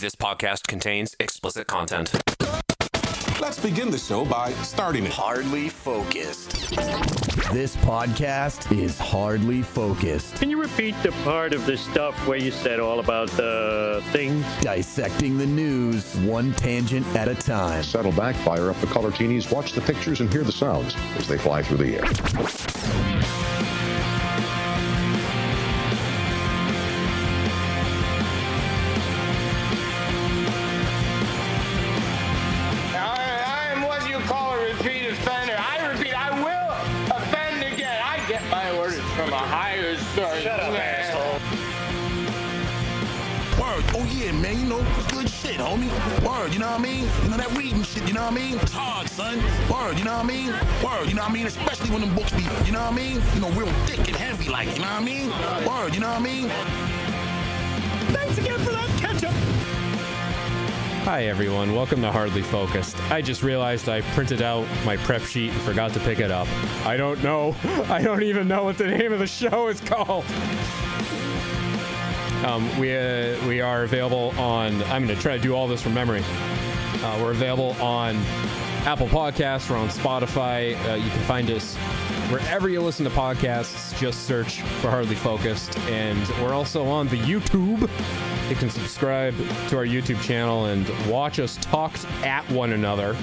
This 0.00 0.14
podcast 0.14 0.66
contains 0.66 1.14
explicit 1.20 1.66
content. 1.66 2.10
Let's 3.38 3.58
begin 3.58 3.90
the 3.90 3.98
show 3.98 4.24
by 4.24 4.52
starting 4.62 5.04
it. 5.04 5.12
Hardly 5.12 5.68
focused. 5.68 6.70
This 7.52 7.76
podcast 7.76 8.70
is 8.74 8.98
hardly 8.98 9.60
focused, 9.60 10.36
Can 10.36 10.48
you 10.48 10.60
repeat 10.60 10.94
the 11.02 11.12
part 11.24 11.52
of 11.52 11.66
the 11.66 11.76
stuff 11.76 12.14
where 12.26 12.38
you 12.38 12.50
said 12.50 12.80
all 12.80 13.00
about 13.00 13.28
the 13.30 14.02
things? 14.10 14.44
dissecting 14.62 15.36
the 15.36 15.46
news 15.46 16.16
one 16.18 16.54
tangent 16.54 17.06
at 17.16 17.28
a 17.28 17.34
time. 17.34 17.82
Settle 17.82 18.12
back, 18.12 18.36
fire 18.36 18.70
up 18.70 18.80
the 18.80 18.86
color 18.86 19.10
teenies, 19.10 19.52
watch 19.52 19.72
the 19.72 19.80
pictures, 19.82 20.20
and 20.20 20.32
hear 20.32 20.44
the 20.44 20.52
sounds 20.52 20.94
as 21.16 21.28
they 21.28 21.36
fly 21.36 21.62
through 21.62 21.78
the 21.78 21.96
air. 21.98 23.79
Homie. 45.60 45.90
Word, 46.26 46.52
you 46.52 46.58
know 46.58 46.70
what 46.70 46.80
I 46.80 46.82
mean? 46.82 47.04
You 47.22 47.30
know 47.30 47.36
that 47.36 47.56
reading 47.56 47.82
shit, 47.82 48.06
you 48.08 48.14
know 48.14 48.22
what 48.22 48.32
I 48.32 48.36
mean? 48.36 48.58
It's 48.58 48.72
hard, 48.72 49.08
son. 49.08 49.38
Word, 49.70 49.98
you 49.98 50.04
know 50.04 50.16
what 50.16 50.24
I 50.24 50.28
mean? 50.28 50.52
Word, 50.82 51.08
you 51.08 51.14
know 51.14 51.22
what 51.22 51.30
I 51.30 51.34
mean? 51.34 51.46
Especially 51.46 51.90
when 51.90 52.00
them 52.00 52.14
books 52.14 52.32
be, 52.32 52.42
you 52.64 52.72
know 52.72 52.80
what 52.80 52.92
I 52.92 52.96
mean? 52.96 53.20
You 53.34 53.40
know, 53.40 53.50
real 53.50 53.72
thick 53.86 54.08
and 54.08 54.16
heavy, 54.16 54.48
like, 54.48 54.68
you 54.68 54.82
know 54.82 54.90
what 54.90 55.02
I 55.02 55.04
mean? 55.04 55.28
Word, 55.66 55.94
you 55.94 56.00
know 56.00 56.08
what 56.08 56.20
I 56.20 56.22
mean? 56.22 56.48
Thanks 58.14 58.38
again 58.38 58.58
for 58.60 58.70
that 58.72 58.88
ketchup. 58.98 59.32
Hi, 61.04 61.24
everyone. 61.24 61.74
Welcome 61.74 62.02
to 62.02 62.12
Hardly 62.12 62.42
Focused. 62.42 62.98
I 63.10 63.22
just 63.22 63.42
realized 63.42 63.88
I 63.88 64.02
printed 64.12 64.42
out 64.42 64.66
my 64.84 64.96
prep 64.98 65.22
sheet 65.22 65.50
and 65.50 65.60
forgot 65.62 65.92
to 65.94 66.00
pick 66.00 66.20
it 66.20 66.30
up. 66.30 66.46
I 66.84 66.96
don't 66.96 67.22
know. 67.22 67.56
I 67.88 68.02
don't 68.02 68.22
even 68.22 68.46
know 68.48 68.64
what 68.64 68.78
the 68.78 68.86
name 68.86 69.12
of 69.12 69.18
the 69.18 69.26
show 69.26 69.68
is 69.68 69.80
called. 69.80 70.24
Um, 72.44 72.78
we 72.78 72.96
uh, 72.96 73.36
we 73.46 73.60
are 73.60 73.82
available 73.82 74.32
on. 74.38 74.82
I'm 74.84 75.04
going 75.04 75.14
to 75.14 75.22
try 75.22 75.36
to 75.36 75.42
do 75.42 75.54
all 75.54 75.68
this 75.68 75.82
from 75.82 75.92
memory. 75.94 76.22
Uh, 77.02 77.18
we're 77.20 77.32
available 77.32 77.72
on 77.82 78.16
Apple 78.86 79.08
Podcasts. 79.08 79.68
We're 79.68 79.76
on 79.76 79.88
Spotify. 79.88 80.74
Uh, 80.88 80.94
you 80.94 81.10
can 81.10 81.20
find 81.24 81.50
us 81.50 81.76
wherever 82.30 82.68
you 82.68 82.80
listen 82.80 83.04
to 83.04 83.10
podcasts. 83.10 83.98
Just 83.98 84.26
search 84.26 84.62
for 84.80 84.90
Hardly 84.90 85.16
Focused, 85.16 85.78
and 85.80 86.26
we're 86.42 86.54
also 86.54 86.86
on 86.86 87.08
the 87.08 87.18
YouTube. 87.18 87.88
You 88.48 88.56
can 88.56 88.70
subscribe 88.70 89.34
to 89.68 89.76
our 89.76 89.84
YouTube 89.84 90.20
channel 90.22 90.66
and 90.66 90.88
watch 91.08 91.38
us 91.40 91.56
talk 91.58 91.92
at 92.24 92.48
one 92.50 92.72
another 92.72 93.16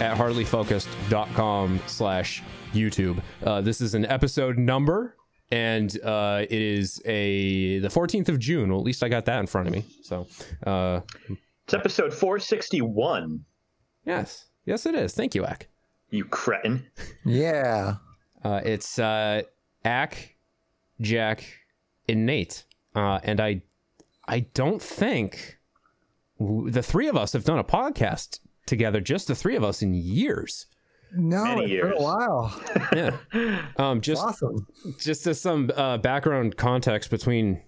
at 0.00 0.16
hardlyfocused.com 0.16 1.80
slash 1.86 2.42
YouTube. 2.74 3.22
Uh, 3.44 3.60
this 3.60 3.80
is 3.80 3.94
an 3.94 4.04
episode 4.06 4.58
number, 4.58 5.16
and 5.52 5.96
uh, 6.02 6.40
it 6.48 6.50
is 6.60 7.00
a 7.04 7.78
the 7.80 7.88
14th 7.88 8.28
of 8.28 8.38
June. 8.38 8.70
Well, 8.70 8.80
at 8.80 8.84
least 8.84 9.04
I 9.04 9.08
got 9.08 9.26
that 9.26 9.38
in 9.38 9.46
front 9.46 9.68
of 9.68 9.72
me. 9.74 9.84
So, 10.02 10.26
uh, 10.66 11.00
It's 11.64 11.74
episode 11.74 12.12
461. 12.12 13.44
yes, 14.04 14.46
yes, 14.64 14.86
it 14.86 14.94
is. 14.94 15.14
Thank 15.14 15.34
you, 15.34 15.44
Ack. 15.44 15.68
You 16.10 16.24
cretin. 16.24 16.86
Yeah. 17.24 17.96
Uh, 18.44 18.60
it's 18.64 18.98
uh, 18.98 19.42
Ack, 19.84 20.36
Jack, 21.00 21.44
and 22.08 22.26
Nate, 22.26 22.64
uh, 22.96 23.20
and 23.22 23.40
I, 23.40 23.62
I 24.26 24.40
don't 24.54 24.82
think 24.82 25.58
w- 26.40 26.70
the 26.70 26.82
three 26.82 27.08
of 27.08 27.16
us 27.16 27.32
have 27.34 27.44
done 27.44 27.58
a 27.58 27.64
podcast 27.64 28.40
together. 28.66 29.00
Just 29.00 29.28
the 29.28 29.34
three 29.34 29.54
of 29.56 29.62
us 29.64 29.80
in 29.82 29.94
years. 29.94 30.66
No, 31.14 31.44
Many 31.44 31.60
it's 31.62 31.68
been 31.68 31.70
years. 31.70 31.94
a 31.98 32.02
while. 32.02 32.60
Yeah. 32.94 33.66
Um, 33.76 34.00
just 34.00 34.22
awesome. 34.22 34.66
just 34.98 35.26
as 35.26 35.40
some 35.40 35.70
uh, 35.76 35.98
background 35.98 36.56
context 36.56 37.10
between 37.10 37.62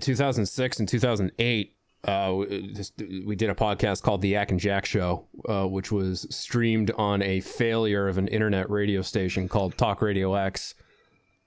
2006 0.00 0.78
and 0.80 0.88
2008 0.88 1.76
uh, 2.04 2.34
we- 2.36 2.72
just, 2.74 2.92
we 3.24 3.34
did 3.34 3.48
a 3.48 3.54
podcast 3.54 4.02
called 4.02 4.20
the 4.20 4.28
Yak 4.28 4.50
and 4.50 4.60
Jack 4.60 4.84
Show, 4.84 5.26
uh, 5.48 5.64
which 5.66 5.90
was 5.90 6.26
streamed 6.28 6.90
on 6.98 7.22
a 7.22 7.40
failure 7.40 8.08
of 8.08 8.18
an 8.18 8.28
internet 8.28 8.68
radio 8.68 9.00
station 9.00 9.48
called 9.48 9.78
Talk 9.78 10.02
Radio 10.02 10.34
X, 10.34 10.74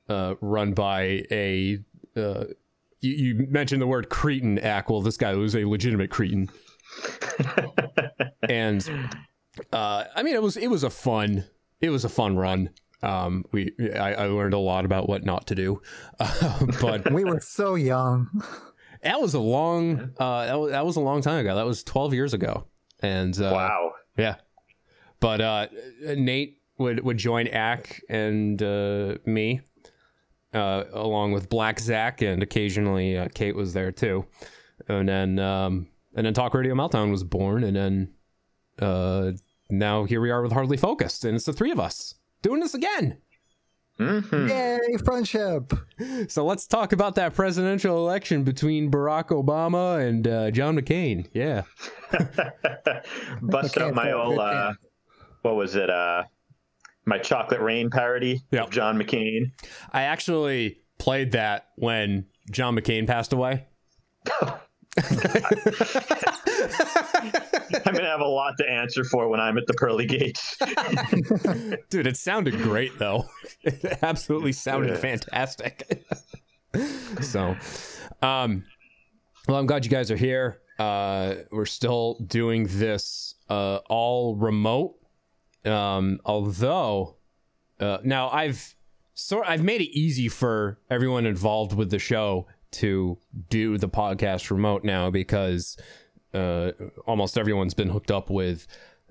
uh, 0.09 0.33
run 0.41 0.73
by 0.73 1.23
a. 1.29 1.77
Uh, 2.15 2.45
you, 3.01 3.11
you 3.13 3.47
mentioned 3.51 3.83
the 3.83 3.87
word 3.87 4.09
cretin, 4.09 4.57
Ack. 4.57 4.89
Well, 4.89 5.01
this 5.03 5.17
guy 5.17 5.35
was 5.35 5.55
a 5.55 5.65
legitimate 5.65 6.09
cretin. 6.09 6.49
and 8.49 8.89
uh, 9.73 10.05
I 10.15 10.23
mean, 10.23 10.35
it 10.35 10.41
was 10.41 10.57
it 10.57 10.67
was 10.67 10.83
a 10.83 10.89
fun 10.89 11.45
it 11.81 11.89
was 11.89 12.03
a 12.05 12.09
fun 12.09 12.35
run. 12.37 12.69
Um, 13.03 13.45
we 13.51 13.71
I, 13.95 14.13
I 14.13 14.25
learned 14.27 14.53
a 14.55 14.57
lot 14.59 14.83
about 14.85 15.07
what 15.07 15.23
not 15.23 15.47
to 15.47 15.55
do, 15.55 15.81
uh, 16.19 16.65
but 16.81 17.11
We 17.13 17.23
were 17.23 17.39
so 17.39 17.75
young. 17.75 18.29
that 19.03 19.21
was 19.21 19.33
a 19.35 19.39
long 19.39 20.11
uh, 20.19 20.45
that 20.45 20.59
was, 20.59 20.71
that 20.71 20.85
was 20.85 20.95
a 20.95 21.01
long 21.01 21.21
time 21.21 21.39
ago. 21.39 21.55
That 21.55 21.65
was 21.65 21.83
twelve 21.83 22.13
years 22.13 22.33
ago, 22.33 22.65
and 23.01 23.39
uh, 23.39 23.51
Wow. 23.53 23.91
yeah. 24.17 24.35
But 25.19 25.41
uh, 25.41 25.67
Nate 26.01 26.59
would 26.77 27.03
would 27.03 27.17
join 27.17 27.47
Ack 27.47 28.01
and 28.09 28.61
uh, 28.61 29.17
me, 29.25 29.61
uh, 30.53 30.83
along 30.93 31.31
with 31.33 31.49
Black 31.49 31.79
Zach, 31.79 32.21
and 32.21 32.41
occasionally 32.43 33.17
uh, 33.17 33.27
Kate 33.33 33.55
was 33.55 33.73
there 33.73 33.91
too. 33.91 34.25
And 34.87 35.07
then 35.09 35.39
um, 35.39 35.87
and 36.15 36.25
then 36.25 36.33
Talk 36.33 36.53
Radio 36.53 36.73
Meltdown 36.75 37.09
was 37.11 37.23
born, 37.23 37.63
and 37.63 37.75
then 37.75 38.13
uh, 38.79 39.31
now 39.69 40.03
here 40.05 40.21
we 40.21 40.31
are 40.31 40.41
with 40.41 40.51
Hardly 40.51 40.77
Focused, 40.77 41.25
and 41.25 41.35
it's 41.35 41.45
the 41.45 41.53
three 41.53 41.71
of 41.71 41.79
us 41.79 42.15
doing 42.41 42.59
this 42.61 42.73
again. 42.73 43.17
Mhm. 43.99 44.47
Yay, 44.49 44.97
friendship. 45.03 45.73
So 46.29 46.45
let's 46.45 46.67
talk 46.67 46.93
about 46.93 47.15
that 47.15 47.33
presidential 47.33 47.97
election 47.97 48.43
between 48.43 48.91
Barack 48.91 49.29
Obama 49.29 50.07
and 50.07 50.27
uh, 50.27 50.51
John 50.51 50.77
McCain. 50.79 51.27
Yeah. 51.33 51.63
Bust 53.41 53.75
Okay, 53.77 53.87
out 53.87 53.95
my 53.95 54.11
old, 54.11 54.37
uh, 54.37 54.73
what 55.41 55.55
was 55.55 55.75
it? 55.75 55.89
Uh, 55.89 56.23
my 57.05 57.17
Chocolate 57.17 57.61
Rain 57.61 57.89
parody 57.89 58.41
Yep. 58.51 58.65
of 58.65 58.69
John 58.71 58.99
McCain. 58.99 59.51
I 59.91 60.03
actually 60.03 60.81
played 60.99 61.31
that 61.31 61.69
when 61.75 62.25
John 62.51 62.75
McCain 62.75 63.07
passed 63.07 63.33
away. 63.33 63.65
I'm 64.97 65.03
going 67.93 68.03
to 68.03 68.09
have 68.09 68.21
a 68.21 68.27
lot 68.27 68.57
to 68.57 68.69
answer 68.69 69.03
for 69.03 69.27
when 69.29 69.39
I'm 69.39 69.57
at 69.57 69.67
the 69.67 69.73
pearly 69.73 70.05
gates. 70.05 70.57
Dude, 71.89 72.07
it 72.07 72.17
sounded 72.17 72.55
great 72.61 72.97
though. 72.99 73.25
It 73.63 73.99
absolutely 74.01 74.53
sounded 74.53 74.91
Yeah. 74.91 74.97
fantastic. 74.97 76.05
so, 77.21 77.55
um, 78.21 78.63
well, 79.47 79.57
I'm 79.57 79.65
glad 79.65 79.83
you 79.83 79.91
guys 79.91 80.09
are 80.11 80.15
here. 80.17 80.59
Uh, 80.79 81.35
we're 81.51 81.65
still 81.65 82.15
doing 82.25 82.67
this 82.69 83.35
uh, 83.49 83.77
all 83.89 84.35
remote. 84.35 84.95
Um, 85.65 86.19
although, 86.23 87.15
uh, 87.79 87.97
now 88.03 88.29
I've 88.29 88.75
sort 89.15 89.47
I've 89.47 89.63
made 89.63 89.81
it 89.81 89.89
easy 89.97 90.29
for 90.29 90.79
everyone 90.89 91.25
involved 91.25 91.73
with 91.73 91.89
the 91.89 91.99
show 91.99 92.47
to 92.71 93.17
do 93.49 93.77
the 93.77 93.89
podcast 93.89 94.51
remote 94.51 94.83
now 94.83 95.09
because 95.09 95.77
uh, 96.33 96.71
almost 97.05 97.37
everyone's 97.37 97.73
been 97.73 97.89
hooked 97.89 98.11
up 98.11 98.29
with 98.29 98.67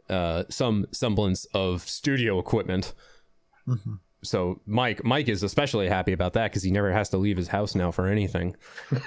uh, 0.09 0.45
some 0.49 0.87
semblance 0.93 1.45
of 1.47 1.83
studio 1.89 2.39
equipment. 2.39 2.95
So 4.23 4.61
Mike, 4.67 5.05
Mike 5.05 5.29
is 5.29 5.43
especially 5.43 5.89
happy 5.89 6.13
about 6.13 6.33
that 6.35 6.51
because 6.51 6.63
he 6.63 6.71
never 6.71 6.93
has 6.93 7.09
to 7.11 7.17
leave 7.17 7.37
his 7.37 7.49
house 7.49 7.75
now 7.75 7.91
for 7.91 8.07
anything. 8.07 8.57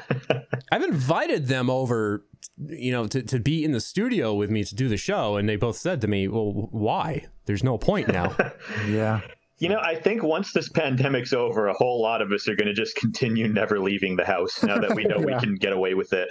I've 0.72 0.84
invited 0.84 1.48
them 1.48 1.70
over, 1.70 2.26
you 2.58 2.92
know, 2.92 3.08
to, 3.08 3.22
to 3.24 3.40
be 3.40 3.64
in 3.64 3.72
the 3.72 3.82
studio 3.82 4.34
with 4.34 4.50
me 4.50 4.64
to 4.64 4.76
do 4.76 4.88
the 4.88 4.98
show, 4.98 5.36
and 5.38 5.48
they 5.48 5.56
both 5.56 5.78
said 5.78 6.02
to 6.02 6.08
me, 6.08 6.28
"Well, 6.28 6.52
why? 6.72 7.26
There's 7.46 7.64
no 7.64 7.78
point 7.78 8.08
now." 8.08 8.36
Yeah. 8.88 9.22
You 9.60 9.70
know, 9.70 9.80
I 9.80 9.96
think 9.96 10.24
once 10.24 10.54
this 10.54 10.70
pandemic's 10.70 11.34
over, 11.34 11.68
a 11.68 11.74
whole 11.74 12.02
lot 12.02 12.22
of 12.22 12.32
us 12.32 12.48
are 12.48 12.56
going 12.56 12.68
to 12.68 12.74
just 12.74 12.96
continue 12.96 13.48
never 13.48 13.80
leaving 13.80 14.16
the 14.16 14.26
house 14.26 14.64
now 14.64 14.80
that 14.80 14.96
we 14.96 15.04
know 15.04 15.18
we 15.18 15.34
can 15.40 15.56
get 15.56 15.74
away 15.74 15.94
with 15.94 16.14
it. 16.14 16.30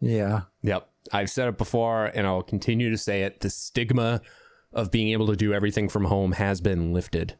Yeah. 0.00 0.42
Yep. 0.62 0.88
I've 1.12 1.30
said 1.30 1.48
it 1.48 1.58
before 1.58 2.06
and 2.06 2.26
I'll 2.26 2.42
continue 2.42 2.90
to 2.90 2.98
say 2.98 3.22
it. 3.22 3.40
The 3.40 3.50
stigma 3.50 4.22
of 4.72 4.90
being 4.90 5.08
able 5.08 5.26
to 5.28 5.36
do 5.36 5.52
everything 5.52 5.88
from 5.88 6.04
home 6.06 6.32
has 6.32 6.60
been 6.60 6.92
lifted. 6.92 7.36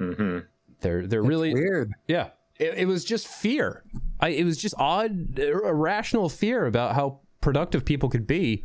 Mm-hmm. 0.00 0.40
They're 0.80 1.06
they're 1.06 1.20
It's 1.20 1.28
really 1.28 1.54
weird. 1.54 1.92
yeah. 2.06 2.30
It, 2.58 2.74
it 2.78 2.86
was 2.86 3.04
just 3.04 3.26
fear. 3.26 3.82
I 4.20 4.28
it 4.28 4.44
was 4.44 4.56
just 4.58 4.74
odd, 4.78 5.38
irrational 5.38 6.28
fear 6.28 6.66
about 6.66 6.94
how 6.94 7.20
productive 7.40 7.84
people 7.84 8.08
could 8.08 8.26
be 8.26 8.64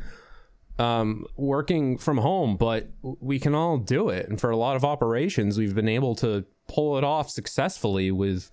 um, 0.79 1.25
working 1.35 1.97
from 1.97 2.17
home, 2.17 2.57
but 2.57 2.89
we 3.01 3.39
can 3.39 3.55
all 3.55 3.77
do 3.77 4.09
it. 4.09 4.27
And 4.27 4.39
for 4.39 4.49
a 4.49 4.57
lot 4.57 4.75
of 4.75 4.85
operations, 4.85 5.57
we've 5.57 5.75
been 5.75 5.89
able 5.89 6.15
to 6.15 6.45
pull 6.67 6.97
it 6.97 7.03
off 7.03 7.29
successfully 7.29 8.11
with 8.11 8.49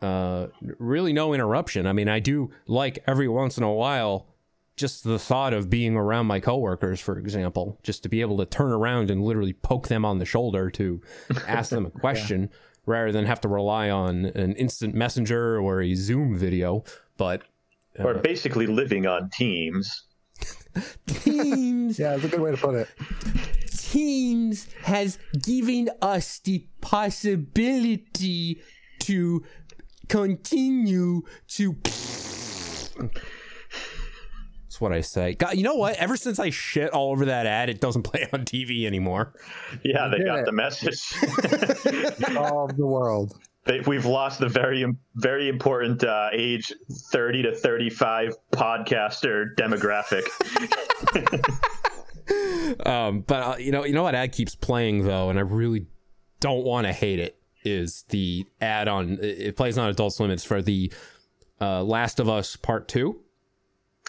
uh, 0.00 0.48
really 0.78 1.12
no 1.12 1.32
interruption. 1.32 1.86
I 1.86 1.92
mean, 1.92 2.08
I 2.08 2.18
do 2.18 2.50
like 2.66 3.02
every 3.06 3.28
once 3.28 3.56
in 3.56 3.62
a 3.62 3.72
while 3.72 4.26
just 4.76 5.04
the 5.04 5.18
thought 5.18 5.52
of 5.52 5.68
being 5.68 5.96
around 5.96 6.26
my 6.26 6.40
coworkers, 6.40 6.98
for 6.98 7.18
example, 7.18 7.78
just 7.82 8.02
to 8.02 8.08
be 8.08 8.20
able 8.20 8.38
to 8.38 8.46
turn 8.46 8.72
around 8.72 9.10
and 9.10 9.22
literally 9.22 9.52
poke 9.52 9.88
them 9.88 10.04
on 10.04 10.18
the 10.18 10.24
shoulder 10.24 10.70
to 10.70 11.00
ask 11.46 11.70
them 11.70 11.86
a 11.86 11.90
question 11.90 12.50
rather 12.86 13.12
than 13.12 13.26
have 13.26 13.40
to 13.40 13.48
rely 13.48 13.90
on 13.90 14.26
an 14.26 14.54
instant 14.54 14.94
messenger 14.94 15.58
or 15.60 15.82
a 15.82 15.94
Zoom 15.94 16.36
video. 16.36 16.84
But 17.16 17.42
or 17.98 18.14
basically 18.14 18.66
living 18.66 19.06
on 19.06 19.28
Teams. 19.30 20.04
Teams. 21.06 21.98
Yeah, 21.98 22.12
that's 22.12 22.24
a 22.24 22.28
good 22.28 22.40
way 22.40 22.50
to 22.50 22.56
put 22.56 22.74
it. 22.74 22.88
Teams 23.66 24.66
has 24.82 25.18
given 25.42 25.90
us 26.00 26.38
the 26.38 26.66
possibility 26.80 28.62
to 29.00 29.44
continue 30.08 31.22
to. 31.48 31.76
That's 34.72 34.80
what 34.80 34.92
I 34.92 35.02
say. 35.02 35.34
God, 35.34 35.56
you 35.56 35.62
know 35.62 35.74
what? 35.74 35.96
Ever 35.96 36.16
since 36.16 36.38
I 36.38 36.48
shit 36.50 36.90
all 36.90 37.12
over 37.12 37.26
that 37.26 37.44
ad, 37.46 37.68
it 37.68 37.80
doesn't 37.80 38.02
play 38.04 38.26
on 38.32 38.46
TV 38.46 38.86
anymore. 38.86 39.34
Yeah, 39.84 40.08
they 40.08 40.24
got 40.24 40.38
it. 40.40 40.46
the 40.46 40.52
message. 40.52 40.98
Solve 42.32 42.76
the 42.76 42.86
world. 42.86 43.34
They- 43.64 43.80
We've 43.80 44.04
lost 44.06 44.40
the 44.40 44.48
very, 44.48 44.84
very 45.14 45.48
important 45.48 46.02
uh, 46.04 46.30
age 46.32 46.72
30 46.90 47.42
to 47.44 47.54
35 47.54 48.34
podcaster 48.52 49.54
demographic. 49.56 50.24
Um, 52.86 53.20
but 53.22 53.42
uh, 53.42 53.56
you 53.58 53.72
know, 53.72 53.84
you 53.84 53.92
know 53.92 54.04
what 54.04 54.14
ad 54.14 54.32
keeps 54.32 54.54
playing 54.54 55.04
though, 55.04 55.28
and 55.28 55.38
I 55.38 55.42
really 55.42 55.86
don't 56.40 56.64
want 56.64 56.86
to 56.86 56.92
hate 56.92 57.18
it. 57.18 57.36
Is 57.64 58.04
the 58.08 58.46
ad 58.60 58.88
on? 58.88 59.18
It 59.20 59.38
it 59.40 59.56
plays 59.56 59.76
on 59.76 59.88
Adult 59.90 60.14
Swim. 60.14 60.30
It's 60.30 60.44
for 60.44 60.62
the 60.62 60.90
uh, 61.60 61.82
Last 61.82 62.20
of 62.20 62.28
Us 62.28 62.56
Part 62.56 62.88
Two. 62.88 63.20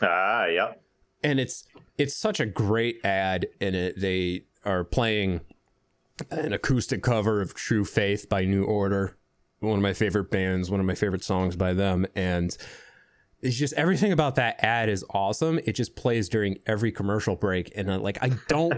ah, 0.01 0.45
yep. 0.45 0.81
and 1.23 1.39
it's 1.39 1.65
it's 1.97 2.15
such 2.15 2.39
a 2.39 2.45
great 2.45 3.03
ad 3.03 3.47
and 3.59 3.75
it 3.75 3.99
they 3.99 4.43
are 4.63 4.83
playing 4.83 5.41
an 6.29 6.53
acoustic 6.53 7.01
cover 7.03 7.41
of 7.41 7.53
True 7.55 7.83
Faith 7.83 8.29
by 8.29 8.45
New 8.45 8.63
Order, 8.63 9.17
one 9.69 9.79
of 9.79 9.83
my 9.83 9.93
favorite 9.93 10.29
bands, 10.31 10.69
one 10.69 10.79
of 10.79 10.85
my 10.85 10.95
favorite 10.95 11.23
songs 11.23 11.55
by 11.55 11.73
them 11.73 12.05
and 12.15 12.55
it's 13.41 13.57
just 13.57 13.73
everything 13.73 14.13
about 14.13 14.35
that 14.35 14.55
ad 14.63 14.87
is 14.87 15.03
awesome. 15.09 15.59
It 15.65 15.73
just 15.73 15.97
plays 15.97 16.29
during 16.29 16.59
every 16.65 16.93
commercial 16.93 17.35
break 17.35 17.73
and 17.75 17.89
uh, 17.91 17.99
like 17.99 18.17
I 18.21 18.31
don't 18.47 18.73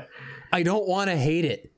I 0.52 0.62
don't 0.62 0.88
want 0.88 1.10
to 1.10 1.16
hate 1.16 1.44
it. 1.44 1.70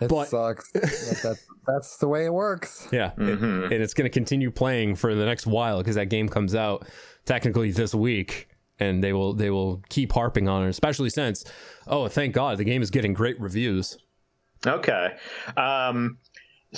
It 0.00 0.08
But- 0.08 0.28
sucks. 0.28 0.70
But 0.74 0.82
that, 0.82 1.36
that's 1.66 1.96
the 1.96 2.08
way 2.08 2.26
it 2.26 2.32
works. 2.34 2.86
Yeah, 2.92 3.12
it- 3.16 3.40
and 3.40 3.72
it's 3.72 3.94
going 3.94 4.04
to 4.04 4.10
continue 4.12 4.50
playing 4.50 4.96
for 4.96 5.14
the 5.14 5.24
next 5.24 5.46
while 5.46 5.78
because 5.78 5.94
that 5.96 6.10
game 6.10 6.28
comes 6.28 6.54
out 6.54 6.86
technically 7.24 7.70
this 7.70 7.94
week, 7.94 8.48
and 8.78 9.02
they 9.02 9.14
will 9.14 9.32
they 9.32 9.48
will 9.48 9.82
keep 9.88 10.12
harping 10.12 10.48
on 10.48 10.64
it, 10.64 10.68
especially 10.68 11.08
since 11.08 11.44
oh 11.86 12.06
thank 12.08 12.34
God 12.34 12.58
the 12.58 12.64
game 12.64 12.82
is 12.82 12.90
getting 12.90 13.14
great 13.14 13.40
reviews. 13.40 13.96
Okay. 14.66 15.14
Um, 15.56 16.18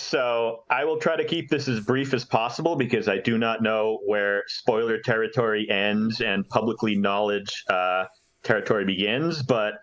so 0.00 0.64
I 0.70 0.84
will 0.84 0.98
try 0.98 1.16
to 1.16 1.24
keep 1.24 1.48
this 1.48 1.68
as 1.68 1.80
brief 1.80 2.14
as 2.14 2.24
possible 2.24 2.76
because 2.76 3.08
I 3.08 3.18
do 3.18 3.38
not 3.38 3.62
know 3.62 4.00
where 4.06 4.44
spoiler 4.46 4.98
territory 4.98 5.68
ends 5.70 6.20
and 6.20 6.48
publicly 6.48 6.96
knowledge 6.96 7.64
uh, 7.68 8.04
territory 8.42 8.84
begins. 8.84 9.42
But 9.42 9.74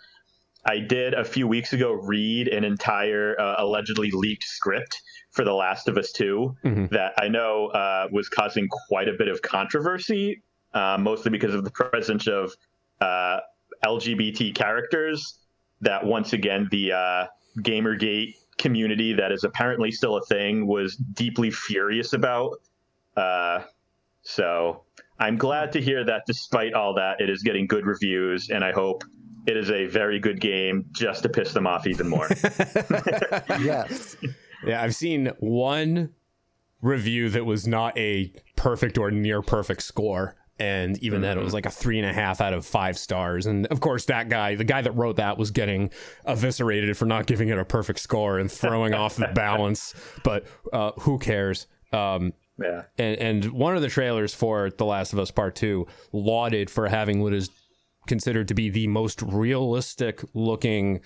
I 0.66 0.80
did 0.80 1.14
a 1.14 1.24
few 1.24 1.48
weeks 1.48 1.74
ago 1.74 1.94
read 1.94 2.48
an 2.48 2.64
entire 2.64 3.40
uh, 3.40 3.56
allegedly 3.60 4.12
leaked 4.12 4.44
script 4.44 5.02
for 5.32 5.44
The 5.44 5.54
Last 5.54 5.88
of 5.88 5.98
Us 5.98 6.12
2 6.14 6.56
that 6.92 7.14
I 7.18 7.28
know 7.28 7.68
uh, 7.68 8.08
was 8.12 8.30
causing 8.30 8.68
quite 8.70 9.08
a 9.08 9.14
bit 9.14 9.28
of 9.28 9.42
controversy, 9.42 10.42
uh, 10.74 10.98
mostly 11.00 11.30
because 11.30 11.54
of 11.54 11.64
the 11.64 11.72
presence 11.72 12.28
of 12.28 12.54
uh, 13.02 13.40
LGBT 13.86 14.56
characters. 14.56 15.40
That 15.82 16.06
once 16.06 16.34
again, 16.34 16.70
the 16.72 16.94
uh, 16.94 17.26
Gamergate 17.60 18.36
community 18.58 19.14
that 19.14 19.32
is 19.32 19.44
apparently 19.44 19.92
still 19.92 20.18
a 20.18 20.26
thing 20.26 20.68
was 20.68 20.96
deeply 20.96 21.52
furious 21.52 22.14
about. 22.14 22.58
Uh, 23.16 23.64
so 24.22 24.84
I'm 25.20 25.38
glad 25.38 25.72
to 25.74 25.82
hear 25.82 26.04
that 26.06 26.24
despite 26.26 26.74
all 26.74 26.94
that, 26.96 27.22
it 27.22 27.30
is 27.30 27.44
getting 27.44 27.68
good 27.68 27.86
reviews, 27.86 28.50
and 28.50 28.64
I 28.64 28.72
hope 28.72 29.04
it 29.48 29.56
is 29.56 29.70
a 29.70 29.86
very 29.86 30.20
good 30.20 30.42
game 30.42 30.86
just 30.92 31.24
to 31.24 31.30
piss 31.30 31.54
them 31.54 31.68
off 31.68 31.88
even 31.88 32.10
more. 32.10 32.28
Yes. 33.60 34.18
Yeah, 34.66 34.82
I've 34.82 34.96
seen 34.96 35.32
one 35.40 36.14
review 36.82 37.30
that 37.30 37.46
was 37.46 37.68
not 37.68 37.98
a 37.98 38.34
perfect 38.56 38.98
or 38.98 39.12
near 39.12 39.42
perfect 39.42 39.84
score. 39.84 40.36
And 40.58 40.98
even 41.00 41.22
then, 41.22 41.38
it 41.38 41.44
was 41.44 41.54
like 41.54 41.66
a 41.66 41.70
three 41.70 42.00
and 42.00 42.10
a 42.10 42.14
half 42.14 42.40
out 42.40 42.54
of 42.54 42.66
five 42.66 42.98
stars. 42.98 43.46
And 43.46 43.68
of 43.68 43.82
course, 43.82 44.06
that 44.06 44.30
guy, 44.30 44.56
the 44.56 44.64
guy 44.64 44.82
that 44.82 44.94
wrote 44.94 45.18
that, 45.18 45.38
was 45.38 45.52
getting 45.52 45.90
eviscerated 46.26 46.96
for 46.96 47.06
not 47.06 47.26
giving 47.26 47.50
it 47.50 47.58
a 47.58 47.66
perfect 47.66 48.00
score 48.00 48.40
and 48.40 48.50
throwing 48.50 48.94
off 48.94 49.18
the 49.18 49.28
balance. 49.36 49.94
But 50.24 50.46
uh, 50.72 50.92
who 51.00 51.20
cares? 51.20 51.68
Um, 51.92 52.32
yeah. 52.58 52.84
and 52.98 53.18
and 53.18 53.52
one 53.52 53.76
of 53.76 53.82
the 53.82 53.90
trailers 53.90 54.34
for 54.34 54.70
The 54.70 54.86
Last 54.86 55.12
of 55.12 55.20
Us 55.20 55.30
Part 55.30 55.56
Two 55.56 55.88
lauded 56.14 56.70
for 56.70 56.88
having 56.88 57.22
what 57.22 57.34
is 57.34 57.50
considered 58.08 58.48
to 58.48 58.54
be 58.54 58.70
the 58.70 58.88
most 58.88 59.22
realistic 59.22 60.22
looking 60.34 61.02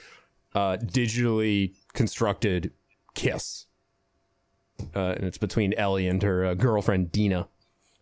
uh, 0.53 0.77
digitally 0.77 1.73
constructed 1.93 2.71
kiss, 3.15 3.65
uh, 4.95 5.13
and 5.17 5.23
it's 5.23 5.37
between 5.37 5.73
Ellie 5.73 6.07
and 6.07 6.21
her 6.21 6.45
uh, 6.45 6.53
girlfriend 6.53 7.11
Dina. 7.11 7.47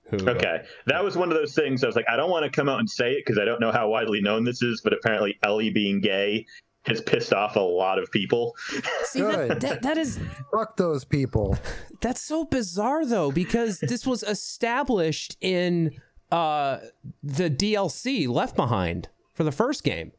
Who, 0.09 0.17
uh, 0.17 0.31
Okay, 0.31 0.63
that 0.85 1.03
was 1.03 1.17
one 1.17 1.29
of 1.31 1.37
those 1.37 1.53
things. 1.53 1.83
I 1.83 1.87
was 1.87 1.95
like, 1.95 2.05
I 2.09 2.15
don't 2.15 2.29
want 2.29 2.45
to 2.45 2.51
come 2.51 2.69
out 2.69 2.79
and 2.79 2.89
say 2.89 3.13
it 3.13 3.23
because 3.25 3.39
I 3.39 3.45
don't 3.45 3.59
know 3.59 3.71
how 3.71 3.89
widely 3.89 4.21
known 4.21 4.43
this 4.43 4.61
is, 4.61 4.81
but 4.81 4.93
apparently 4.93 5.37
Ellie 5.43 5.69
being 5.69 6.01
gay 6.01 6.45
has 6.85 7.01
pissed 7.01 7.33
off 7.33 7.55
a 7.55 7.59
lot 7.59 7.99
of 7.99 8.09
people. 8.11 8.55
See, 9.03 9.21
that, 9.21 9.59
that, 9.59 9.81
that 9.81 9.97
is 9.97 10.19
Fuck 10.53 10.77
those 10.77 11.03
people. 11.03 11.57
that's 12.01 12.21
so 12.21 12.45
bizarre 12.45 13.05
though 13.05 13.31
because 13.31 13.79
this 13.79 14.07
was 14.07 14.23
established 14.23 15.37
in 15.41 15.99
uh, 16.31 16.79
the 17.21 17.49
DLC 17.49 18.27
Left 18.27 18.55
Behind 18.55 19.09
for 19.33 19.43
the 19.43 19.51
first 19.51 19.83
game. 19.83 20.11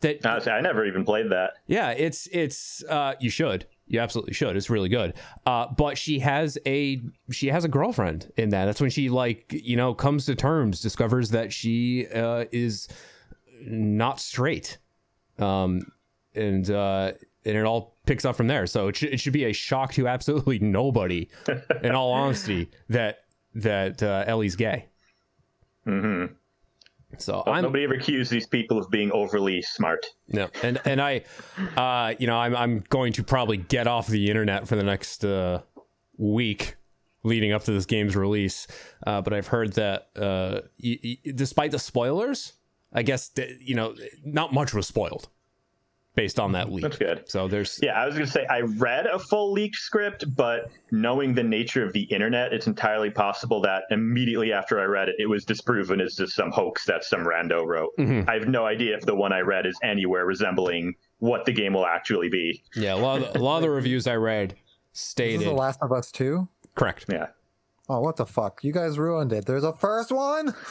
That 0.00 0.24
Honestly, 0.24 0.52
I 0.52 0.60
never 0.60 0.86
even 0.86 1.04
played 1.04 1.30
that. 1.30 1.54
Yeah, 1.66 1.90
it's 1.90 2.28
it's 2.30 2.84
uh 2.84 3.14
you 3.18 3.30
should. 3.30 3.66
You 3.88 4.00
absolutely 4.00 4.34
should. 4.34 4.56
It's 4.56 4.70
really 4.70 4.88
good. 4.88 5.14
Uh 5.46 5.66
but 5.76 5.96
she 5.98 6.18
has 6.20 6.58
a 6.66 7.02
she 7.30 7.48
has 7.48 7.64
a 7.64 7.68
girlfriend 7.68 8.30
in 8.36 8.50
that. 8.50 8.66
That's 8.66 8.80
when 8.80 8.90
she 8.90 9.08
like, 9.08 9.46
you 9.52 9.76
know, 9.76 9.94
comes 9.94 10.26
to 10.26 10.34
terms, 10.34 10.80
discovers 10.80 11.30
that 11.30 11.52
she 11.52 12.06
uh 12.08 12.44
is 12.52 12.88
not 13.62 14.20
straight. 14.20 14.78
Um 15.38 15.80
and 16.34 16.70
uh 16.70 17.12
and 17.44 17.56
it 17.56 17.64
all 17.64 17.96
picks 18.06 18.24
up 18.24 18.36
from 18.36 18.46
there. 18.46 18.66
So 18.66 18.88
it 18.88 18.96
should 18.96 19.12
it 19.14 19.20
should 19.20 19.32
be 19.32 19.44
a 19.44 19.52
shock 19.52 19.92
to 19.94 20.06
absolutely 20.06 20.58
nobody 20.60 21.28
in 21.82 21.92
all 21.94 22.12
honesty 22.12 22.70
that 22.90 23.20
that 23.54 24.02
uh 24.02 24.24
Ellie's 24.26 24.56
gay. 24.56 24.86
Mm-hmm. 25.86 26.34
So 27.16 27.42
I'm 27.46 27.62
nobody 27.62 27.84
ever 27.84 27.94
accused 27.94 28.30
these 28.30 28.46
people 28.46 28.78
of 28.78 28.90
being 28.90 29.10
overly 29.12 29.62
smart. 29.62 30.04
No, 30.28 30.48
and 30.62 30.78
and 30.84 31.00
I, 31.00 31.22
uh, 31.76 32.14
you 32.18 32.26
know, 32.26 32.36
I'm 32.36 32.54
I'm 32.54 32.80
going 32.90 33.14
to 33.14 33.24
probably 33.24 33.56
get 33.56 33.86
off 33.86 34.06
the 34.06 34.28
internet 34.28 34.68
for 34.68 34.76
the 34.76 34.82
next 34.84 35.24
uh, 35.24 35.62
week 36.18 36.76
leading 37.24 37.52
up 37.52 37.64
to 37.64 37.72
this 37.72 37.86
game's 37.86 38.14
release. 38.14 38.66
Uh, 39.06 39.20
but 39.22 39.32
I've 39.32 39.48
heard 39.48 39.72
that 39.74 40.08
uh, 40.16 40.60
y- 40.82 40.98
y- 41.02 41.18
despite 41.34 41.70
the 41.70 41.78
spoilers, 41.78 42.52
I 42.92 43.02
guess 43.02 43.30
you 43.58 43.74
know 43.74 43.94
not 44.24 44.52
much 44.52 44.74
was 44.74 44.86
spoiled 44.86 45.28
based 46.14 46.40
on 46.40 46.52
that 46.52 46.72
leak. 46.72 46.82
That's 46.82 46.98
good. 46.98 47.24
So 47.30 47.46
there's 47.48 47.78
Yeah, 47.82 47.92
I 48.00 48.04
was 48.06 48.14
going 48.14 48.26
to 48.26 48.32
say 48.32 48.44
I 48.46 48.60
read 48.62 49.06
a 49.06 49.18
full 49.18 49.52
leaked 49.52 49.76
script, 49.76 50.24
but 50.34 50.70
knowing 50.90 51.34
the 51.34 51.42
nature 51.44 51.84
of 51.84 51.92
the 51.92 52.02
internet, 52.02 52.52
it's 52.52 52.66
entirely 52.66 53.10
possible 53.10 53.60
that 53.62 53.84
immediately 53.90 54.52
after 54.52 54.80
I 54.80 54.84
read 54.84 55.08
it, 55.08 55.14
it 55.18 55.26
was 55.26 55.44
disproven 55.44 56.00
as 56.00 56.16
just 56.16 56.34
some 56.34 56.50
hoax 56.50 56.84
that 56.86 57.04
some 57.04 57.20
rando 57.20 57.64
wrote. 57.64 57.90
Mhm. 57.98 58.28
I 58.28 58.34
have 58.34 58.48
no 58.48 58.66
idea 58.66 58.96
if 58.96 59.02
the 59.06 59.14
one 59.14 59.32
I 59.32 59.40
read 59.40 59.64
is 59.66 59.78
anywhere 59.82 60.26
resembling 60.26 60.94
what 61.18 61.44
the 61.44 61.52
game 61.52 61.72
will 61.74 61.86
actually 61.86 62.28
be. 62.28 62.62
yeah, 62.74 62.94
a 62.94 62.96
lot 62.96 63.22
of 63.22 63.32
the, 63.32 63.38
a 63.38 63.42
lot 63.42 63.56
of 63.58 63.62
the 63.62 63.70
reviews 63.80 64.06
I 64.06 64.16
read 64.16 64.50
This 64.50 64.58
is 64.94 65.00
stated 65.00 65.46
The 65.46 65.52
Last 65.52 65.78
of 65.82 65.92
Us 65.92 66.10
2? 66.12 66.48
correct. 66.74 67.06
Yeah. 67.08 67.26
Oh, 67.90 68.00
what 68.00 68.16
the 68.16 68.26
fuck? 68.26 68.62
You 68.62 68.72
guys 68.72 68.98
ruined 68.98 69.32
it. 69.32 69.46
There's 69.46 69.64
a 69.64 69.72
first 69.72 70.12
one? 70.12 70.54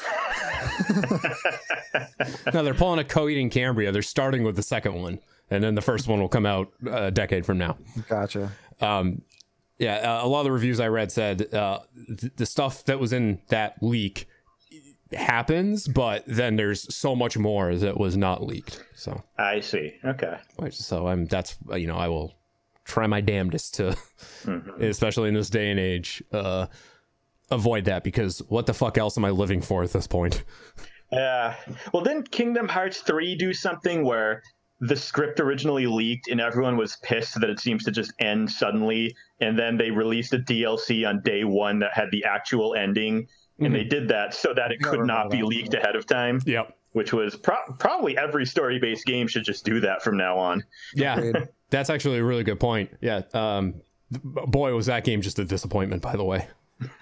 No, 2.53 2.63
they're 2.63 2.74
pulling 2.74 3.00
a 3.00 3.03
Coheed 3.03 3.39
and 3.41 3.51
Cambria. 3.51 3.91
They're 3.91 4.01
starting 4.01 4.43
with 4.43 4.55
the 4.55 4.63
second 4.63 4.93
one, 5.01 5.19
and 5.50 5.63
then 5.63 5.75
the 5.75 5.81
first 5.81 6.07
one 6.07 6.19
will 6.19 6.29
come 6.29 6.45
out 6.45 6.71
a 6.89 7.12
decade 7.12 7.45
from 7.45 7.57
now. 7.57 7.77
Gotcha. 8.07 8.51
um 8.81 9.21
yeah 9.79 9.95
uh, 9.97 10.25
a 10.25 10.27
lot 10.27 10.39
of 10.41 10.45
the 10.45 10.51
reviews 10.51 10.79
i 10.79 10.88
read 10.88 11.12
said 11.12 11.53
uh 11.53 11.79
th- 12.19 12.33
the 12.36 12.45
stuff 12.47 12.83
that 12.86 13.00
was 13.00 13.13
in 13.13 13.39
that 13.50 13.75
leak 13.81 14.27
happens 15.13 15.88
but 15.88 16.24
then 16.27 16.55
there's 16.55 16.93
so 16.95 17.15
much 17.15 17.38
more 17.38 17.75
that 17.75 17.95
was 17.97 18.17
not 18.17 18.41
leaked 18.43 18.83
so 18.95 19.21
I 19.38 19.59
see. 19.59 19.93
Okay. 20.03 20.36
so 20.71 21.07
i'm 21.07 21.25
that's 21.25 21.57
you 21.75 21.86
know 21.88 21.95
i 21.97 22.07
will 22.07 22.33
try 22.86 23.05
my 23.07 23.21
damnedest 23.21 23.75
to 23.75 23.95
Mm-hmm. 24.45 24.81
especially 24.83 25.27
in 25.29 25.36
this 25.36 25.50
day 25.50 25.69
and 25.71 25.79
age 25.79 26.24
uh 26.31 26.65
avoid 27.51 27.86
that 27.86 28.04
because 28.04 28.39
what 28.50 28.66
the 28.66 28.74
fuck 28.74 28.98
else 28.98 29.18
am 29.18 29.25
i 29.25 29.30
living 29.30 29.62
for 29.62 29.84
at 29.84 29.92
this 29.94 30.08
point 30.08 30.44
Yeah. 31.10 31.56
Well, 31.94 32.04
didn't 32.04 32.32
Kingdom 32.32 32.68
Hearts 32.68 33.00
3 33.00 33.36
do 33.38 33.54
something 33.54 34.04
where 34.04 34.44
the 34.82 34.96
script 34.96 35.39
originally 35.39 35.88
leaked 35.88 36.27
and 36.27 36.42
everyone 36.42 36.75
was 36.75 36.98
pissed 36.98 37.39
that 37.39 37.50
it 37.50 37.62
seems 37.62 37.86
to 37.86 37.92
just 37.92 38.12
end 38.20 38.51
suddenly 38.51 39.16
and 39.39 39.58
then 39.58 39.77
they 39.77 39.89
released 39.89 40.34
a 40.34 40.38
DLC 40.38 41.08
on 41.08 41.22
day 41.24 41.46
1 41.46 41.80
that 41.80 41.92
had 41.94 42.12
the 42.12 42.25
actual 42.25 42.75
ending 42.75 43.25
and 43.60 43.74
they 43.74 43.86
did 43.86 44.10
that 44.10 44.34
so 44.34 44.54
that 44.54 44.72
it 44.74 44.82
could 44.82 45.06
not 45.06 45.32
be 45.32 45.42
leaked 45.44 45.74
ahead 45.74 45.96
of 45.96 46.06
time. 46.06 46.42
Yep. 46.46 46.77
Which 46.92 47.13
was 47.13 47.38
pro- 47.38 47.74
probably 47.80 48.18
every 48.18 48.46
story-based 48.46 49.06
game 49.06 49.27
should 49.27 49.46
just 49.46 49.63
do 49.63 49.80
that 49.80 50.04
from 50.04 50.18
now 50.18 50.38
on. 50.38 50.63
Yeah, 50.94 51.32
that's 51.70 51.89
actually 51.89 52.18
a 52.18 52.24
really 52.24 52.44
good 52.44 52.60
point. 52.60 52.89
Yeah. 53.01 53.22
Um, 53.34 53.75
boy, 54.12 54.74
was 54.74 54.88
that 54.88 55.04
game 55.06 55.22
just 55.22 55.39
a 55.39 55.46
disappointment. 55.46 56.01
By 56.01 56.16
the 56.18 56.24
way. 56.24 56.48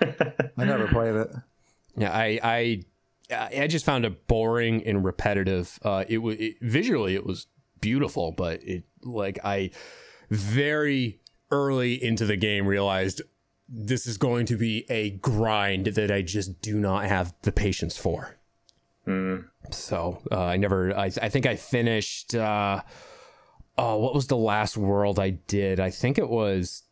I 0.02 0.66
never 0.66 0.88
played 0.92 1.16
it. 1.16 1.32
Yeah, 1.98 2.12
I 2.12 2.40
I 2.44 2.84
I 3.58 3.68
just 3.68 3.86
found 3.86 4.06
it 4.06 4.28
boring 4.28 4.86
and 4.86 5.04
repetitive. 5.04 5.80
Uh, 5.84 6.06
it 6.08 6.20
was 6.20 6.38
visually 6.62 7.16
it 7.16 7.26
was 7.26 7.48
beautiful, 7.82 8.32
but 8.32 8.62
it 8.64 8.84
like 9.04 9.40
I 9.44 9.72
very 10.30 11.20
early 11.52 12.04
into 12.04 12.26
the 12.26 12.38
game 12.38 12.68
realized 12.68 13.22
this 13.68 14.06
is 14.06 14.18
going 14.18 14.46
to 14.48 14.58
be 14.58 14.86
a 14.90 15.12
grind 15.12 15.88
that 15.88 16.12
I 16.12 16.22
just 16.22 16.62
do 16.62 16.80
not 16.80 17.06
have 17.06 17.34
the 17.42 17.52
patience 17.52 17.98
for. 17.98 18.38
So 19.72 20.22
uh, 20.32 20.44
I 20.44 20.58
never. 20.58 20.96
I 20.98 21.06
I 21.06 21.30
think 21.30 21.46
I 21.46 21.56
finished. 21.56 22.36
Uh, 22.36 22.82
oh, 23.78 23.98
what 23.98 24.14
was 24.14 24.28
the 24.28 24.38
last 24.38 24.78
world 24.78 25.20
I 25.20 25.32
did? 25.32 25.80
I 25.80 25.90
think 25.90 26.18
it 26.18 26.30
was 26.30 26.84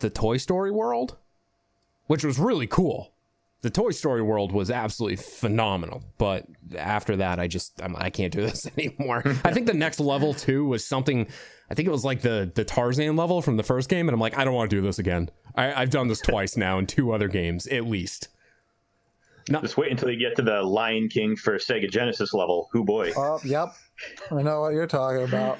the 0.00 0.10
Toy 0.10 0.36
Story 0.36 0.70
world, 0.70 1.16
which 2.08 2.24
was 2.24 2.38
really 2.38 2.66
cool 2.66 3.14
the 3.60 3.70
Toy 3.70 3.90
Story 3.90 4.22
world 4.22 4.52
was 4.52 4.70
absolutely 4.70 5.16
phenomenal, 5.16 6.04
but 6.16 6.46
after 6.76 7.16
that, 7.16 7.40
I 7.40 7.48
just 7.48 7.80
I'm, 7.82 7.96
I 7.96 8.10
can't 8.10 8.32
do 8.32 8.42
this 8.46 8.66
anymore. 8.76 9.22
I 9.44 9.52
think 9.52 9.66
the 9.66 9.74
next 9.74 10.00
level 10.00 10.34
too 10.34 10.64
was 10.64 10.84
something. 10.84 11.26
I 11.70 11.74
think 11.74 11.88
it 11.88 11.90
was 11.90 12.04
like 12.04 12.22
the 12.22 12.50
the 12.54 12.64
Tarzan 12.64 13.16
level 13.16 13.42
from 13.42 13.56
the 13.56 13.62
first 13.62 13.88
game, 13.88 14.08
and 14.08 14.14
I'm 14.14 14.20
like, 14.20 14.38
I 14.38 14.44
don't 14.44 14.54
want 14.54 14.70
to 14.70 14.76
do 14.76 14.82
this 14.82 14.98
again. 14.98 15.30
I, 15.56 15.82
I've 15.82 15.90
done 15.90 16.08
this 16.08 16.20
twice 16.20 16.56
now 16.56 16.78
in 16.78 16.86
two 16.86 17.12
other 17.12 17.28
games 17.28 17.66
at 17.66 17.84
least. 17.86 18.28
Just 19.50 19.78
wait 19.78 19.90
until 19.90 20.10
you 20.10 20.18
get 20.18 20.36
to 20.36 20.42
the 20.42 20.62
Lion 20.62 21.08
King 21.08 21.34
for 21.34 21.56
Sega 21.56 21.90
Genesis 21.90 22.34
level. 22.34 22.68
Who 22.72 22.84
boy. 22.84 23.12
Oh, 23.16 23.40
yep. 23.44 23.68
I 24.30 24.42
know 24.42 24.60
what 24.60 24.72
you're 24.72 24.86
talking 24.86 25.24
about. 25.24 25.58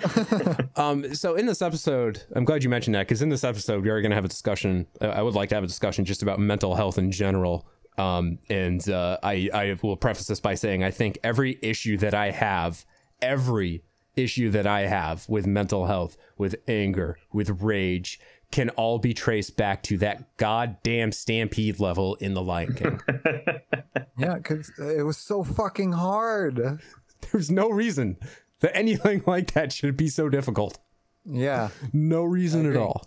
Um, 0.76 1.12
so 1.12 1.34
in 1.34 1.46
this 1.46 1.60
episode, 1.60 2.22
I'm 2.36 2.44
glad 2.44 2.62
you 2.62 2.70
mentioned 2.70 2.94
that 2.94 3.00
because 3.08 3.20
in 3.20 3.30
this 3.30 3.42
episode, 3.42 3.82
we 3.82 3.90
are 3.90 4.00
going 4.00 4.10
to 4.10 4.14
have 4.14 4.24
a 4.24 4.28
discussion. 4.28 4.86
uh, 5.00 5.06
I 5.06 5.22
would 5.22 5.34
like 5.34 5.48
to 5.48 5.56
have 5.56 5.64
a 5.64 5.66
discussion 5.66 6.04
just 6.04 6.22
about 6.22 6.38
mental 6.38 6.76
health 6.76 6.98
in 6.98 7.10
general. 7.10 7.66
Um, 7.96 8.38
and 8.48 8.88
uh, 8.88 9.18
I, 9.24 9.50
I 9.52 9.76
will 9.82 9.96
preface 9.96 10.28
this 10.28 10.38
by 10.38 10.54
saying 10.54 10.84
I 10.84 10.92
think 10.92 11.18
every 11.24 11.58
issue 11.62 11.96
that 11.96 12.14
I 12.14 12.30
have, 12.30 12.86
every 13.20 13.82
issue 14.14 14.50
that 14.50 14.68
I 14.68 14.82
have 14.82 15.28
with 15.28 15.46
mental 15.46 15.86
health, 15.86 16.16
with 16.36 16.54
anger, 16.68 17.18
with 17.32 17.60
rage, 17.60 18.20
can 18.50 18.70
all 18.70 18.98
be 18.98 19.12
traced 19.12 19.56
back 19.56 19.82
to 19.84 19.98
that 19.98 20.36
goddamn 20.36 21.12
stampede 21.12 21.80
level 21.80 22.14
in 22.16 22.34
The 22.34 22.42
Lion 22.42 22.74
King. 22.74 23.00
yeah, 24.18 24.36
because 24.36 24.72
it 24.78 25.04
was 25.04 25.18
so 25.18 25.44
fucking 25.44 25.92
hard. 25.92 26.80
There's 27.32 27.50
no 27.50 27.68
reason 27.68 28.16
that 28.60 28.76
anything 28.76 29.22
like 29.26 29.52
that 29.52 29.72
should 29.72 29.96
be 29.96 30.08
so 30.08 30.28
difficult. 30.28 30.78
Yeah. 31.24 31.68
No 31.92 32.24
reason 32.24 32.66
at 32.66 32.76
all. 32.76 33.06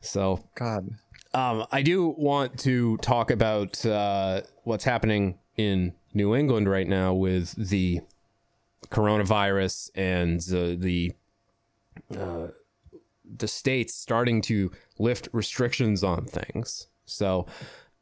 So 0.00 0.44
God. 0.54 0.90
Um, 1.34 1.66
I 1.70 1.82
do 1.82 2.08
want 2.16 2.58
to 2.60 2.96
talk 2.98 3.30
about 3.30 3.84
uh, 3.84 4.42
what's 4.64 4.84
happening 4.84 5.38
in 5.56 5.92
New 6.14 6.34
England 6.34 6.68
right 6.68 6.88
now 6.88 7.12
with 7.12 7.54
the 7.68 8.00
coronavirus 8.90 9.90
and 9.94 10.40
uh, 10.50 10.80
the 10.80 11.12
uh, 12.16 12.48
the 13.36 13.48
states 13.48 13.94
starting 13.94 14.40
to 14.42 14.70
lift 14.98 15.28
restrictions 15.32 16.02
on 16.02 16.24
things. 16.24 16.86
So, 17.04 17.46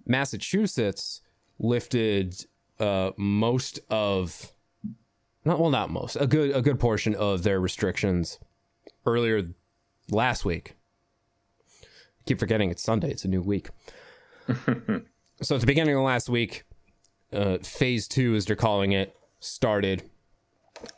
Massachusetts 0.06 1.22
lifted 1.58 2.46
uh, 2.78 3.10
most 3.16 3.80
of 3.90 4.52
not 5.46 5.58
well, 5.60 5.70
not 5.70 5.90
most 5.90 6.16
a 6.16 6.26
good 6.26 6.54
a 6.54 6.60
good 6.60 6.78
portion 6.78 7.14
of 7.14 7.42
their 7.42 7.60
restrictions 7.60 8.38
earlier 9.06 9.48
last 10.10 10.44
week 10.44 10.76
keep 12.26 12.38
forgetting 12.38 12.70
it's 12.70 12.82
Sunday. 12.82 13.10
It's 13.10 13.24
a 13.24 13.28
new 13.28 13.40
week. 13.40 13.70
so 15.40 15.54
at 15.54 15.60
the 15.60 15.66
beginning 15.66 15.96
of 15.96 16.02
last 16.02 16.28
week, 16.28 16.64
uh, 17.32 17.58
phase 17.58 18.06
two, 18.06 18.34
as 18.34 18.44
they're 18.44 18.56
calling 18.56 18.92
it, 18.92 19.16
started. 19.40 20.02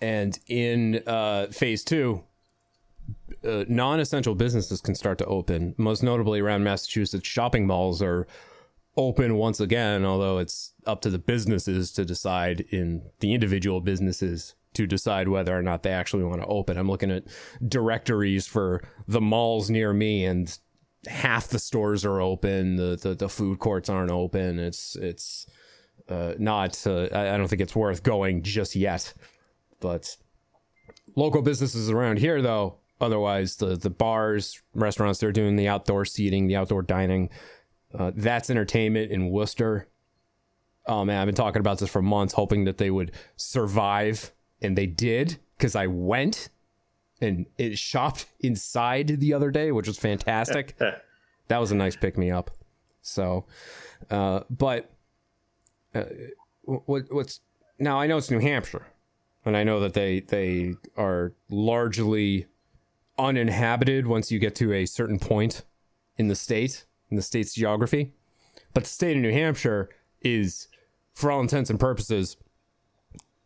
And 0.02 0.38
in 0.48 1.02
uh, 1.06 1.46
phase 1.48 1.84
two, 1.84 2.24
uh, 3.46 3.64
non 3.68 4.00
essential 4.00 4.34
businesses 4.34 4.80
can 4.80 4.94
start 4.94 5.18
to 5.18 5.24
open. 5.26 5.74
Most 5.78 6.02
notably 6.02 6.40
around 6.40 6.64
Massachusetts, 6.64 7.26
shopping 7.28 7.66
malls 7.66 8.02
are 8.02 8.26
open 8.98 9.36
once 9.36 9.60
again, 9.60 10.04
although 10.04 10.38
it's 10.38 10.74
up 10.84 11.00
to 11.02 11.08
the 11.08 11.18
businesses 11.18 11.92
to 11.92 12.04
decide 12.04 12.60
in 12.70 13.02
the 13.20 13.32
individual 13.32 13.80
businesses 13.80 14.54
to 14.74 14.86
decide 14.86 15.28
whether 15.28 15.56
or 15.56 15.62
not 15.62 15.82
they 15.82 15.90
actually 15.90 16.24
want 16.24 16.42
to 16.42 16.46
open. 16.48 16.76
I'm 16.76 16.90
looking 16.90 17.10
at 17.10 17.24
directories 17.66 18.46
for 18.46 18.82
the 19.06 19.20
malls 19.20 19.70
near 19.70 19.92
me 19.92 20.24
and 20.24 20.58
half 21.06 21.48
the 21.48 21.58
stores 21.58 22.04
are 22.04 22.20
open, 22.20 22.76
the 22.76 22.98
the, 23.00 23.14
the 23.14 23.28
food 23.28 23.60
courts 23.60 23.88
aren't 23.88 24.10
open. 24.10 24.58
It's 24.58 24.96
it's 24.96 25.46
uh, 26.08 26.34
not 26.38 26.84
uh, 26.86 27.08
I 27.12 27.34
I 27.34 27.38
don't 27.38 27.48
think 27.48 27.62
it's 27.62 27.76
worth 27.76 28.02
going 28.02 28.42
just 28.42 28.74
yet. 28.74 29.14
But 29.80 30.16
local 31.14 31.40
businesses 31.40 31.88
around 31.88 32.18
here 32.18 32.42
though, 32.42 32.78
otherwise 33.00 33.56
the 33.56 33.76
the 33.76 33.90
bars, 33.90 34.60
restaurants 34.74 35.20
they're 35.20 35.32
doing 35.32 35.54
the 35.54 35.68
outdoor 35.68 36.04
seating, 36.04 36.48
the 36.48 36.56
outdoor 36.56 36.82
dining. 36.82 37.30
Uh, 37.96 38.12
that's 38.14 38.50
entertainment 38.50 39.10
in 39.10 39.30
Worcester. 39.30 39.88
Oh 40.86 41.04
man, 41.04 41.20
I've 41.20 41.26
been 41.26 41.34
talking 41.34 41.60
about 41.60 41.78
this 41.78 41.90
for 41.90 42.02
months, 42.02 42.34
hoping 42.34 42.64
that 42.64 42.78
they 42.78 42.90
would 42.90 43.12
survive, 43.36 44.32
and 44.60 44.76
they 44.76 44.86
did 44.86 45.38
because 45.56 45.74
I 45.74 45.86
went 45.86 46.50
and 47.20 47.46
it 47.56 47.78
shopped 47.78 48.26
inside 48.40 49.20
the 49.20 49.34
other 49.34 49.50
day, 49.50 49.72
which 49.72 49.86
was 49.86 49.98
fantastic. 49.98 50.76
that 51.48 51.58
was 51.58 51.72
a 51.72 51.74
nice 51.74 51.96
pick 51.96 52.16
me 52.16 52.30
up. 52.30 52.50
So, 53.02 53.46
uh, 54.10 54.40
but 54.50 54.90
uh, 55.94 56.04
what 56.62 57.04
what's 57.10 57.40
now? 57.78 57.98
I 57.98 58.06
know 58.06 58.18
it's 58.18 58.30
New 58.30 58.40
Hampshire, 58.40 58.86
and 59.44 59.56
I 59.56 59.64
know 59.64 59.80
that 59.80 59.94
they 59.94 60.20
they 60.20 60.74
are 60.96 61.32
largely 61.48 62.46
uninhabited 63.18 64.06
once 64.06 64.30
you 64.30 64.38
get 64.38 64.54
to 64.56 64.72
a 64.72 64.86
certain 64.86 65.18
point 65.18 65.64
in 66.16 66.28
the 66.28 66.36
state 66.36 66.84
in 67.10 67.16
the 67.16 67.22
state's 67.22 67.54
geography. 67.54 68.12
But 68.74 68.84
the 68.84 68.90
state 68.90 69.16
of 69.16 69.22
New 69.22 69.32
Hampshire 69.32 69.88
is, 70.22 70.68
for 71.14 71.30
all 71.30 71.40
intents 71.40 71.70
and 71.70 71.80
purposes, 71.80 72.36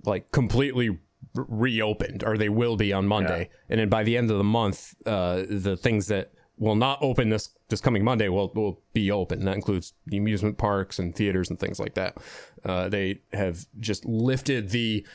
like 0.04 0.32
completely 0.32 0.98
reopened, 1.34 2.24
or 2.24 2.36
they 2.36 2.48
will 2.48 2.76
be 2.76 2.92
on 2.92 3.06
Monday. 3.06 3.48
And 3.68 3.80
then 3.80 3.88
by 3.88 4.02
the 4.02 4.16
end 4.16 4.30
of 4.30 4.38
the 4.38 4.44
month, 4.44 4.94
uh, 5.06 5.42
the 5.48 5.76
things 5.76 6.08
that 6.08 6.32
will 6.58 6.74
not 6.74 6.98
open 7.00 7.28
this 7.30 7.50
this 7.68 7.80
coming 7.80 8.04
Monday 8.04 8.28
will 8.28 8.52
will 8.54 8.80
be 8.92 9.10
open. 9.10 9.38
And 9.38 9.48
that 9.48 9.56
includes 9.56 9.94
the 10.06 10.18
amusement 10.18 10.58
parks 10.58 10.98
and 10.98 11.14
theaters 11.14 11.50
and 11.50 11.58
things 11.58 11.80
like 11.80 11.94
that. 11.94 12.18
Uh, 12.64 12.88
they 12.88 13.22
have 13.32 13.66
just 13.80 14.04
lifted 14.04 14.70
the 14.70 15.06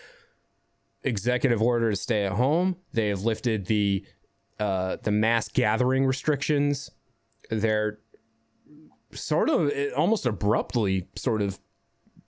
executive 1.04 1.62
order 1.62 1.90
to 1.92 1.96
stay 1.96 2.26
at 2.26 2.34
home. 2.34 2.78
They 2.94 3.10
have 3.10 3.22
lifted 3.22 3.68
the 3.68 4.06
uh, 4.60 4.98
the 5.04 5.12
mass 5.12 5.48
gathering 5.48 6.06
restrictions. 6.06 6.90
They're 7.50 8.00
sort 9.12 9.50
of 9.50 9.72
almost 9.96 10.26
abruptly 10.26 11.08
sort 11.16 11.42
of 11.42 11.60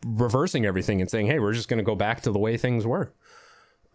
reversing 0.06 0.66
everything 0.66 1.02
and 1.02 1.10
saying, 1.10 1.28
"Hey, 1.28 1.40
we're 1.40 1.54
just 1.54 1.68
going 1.68 1.80
to 1.80 1.84
go 1.84 1.96
back 1.96 2.22
to 2.22 2.32
the 2.32 2.40
way 2.40 2.58
things 2.58 2.86
were." 2.86 3.14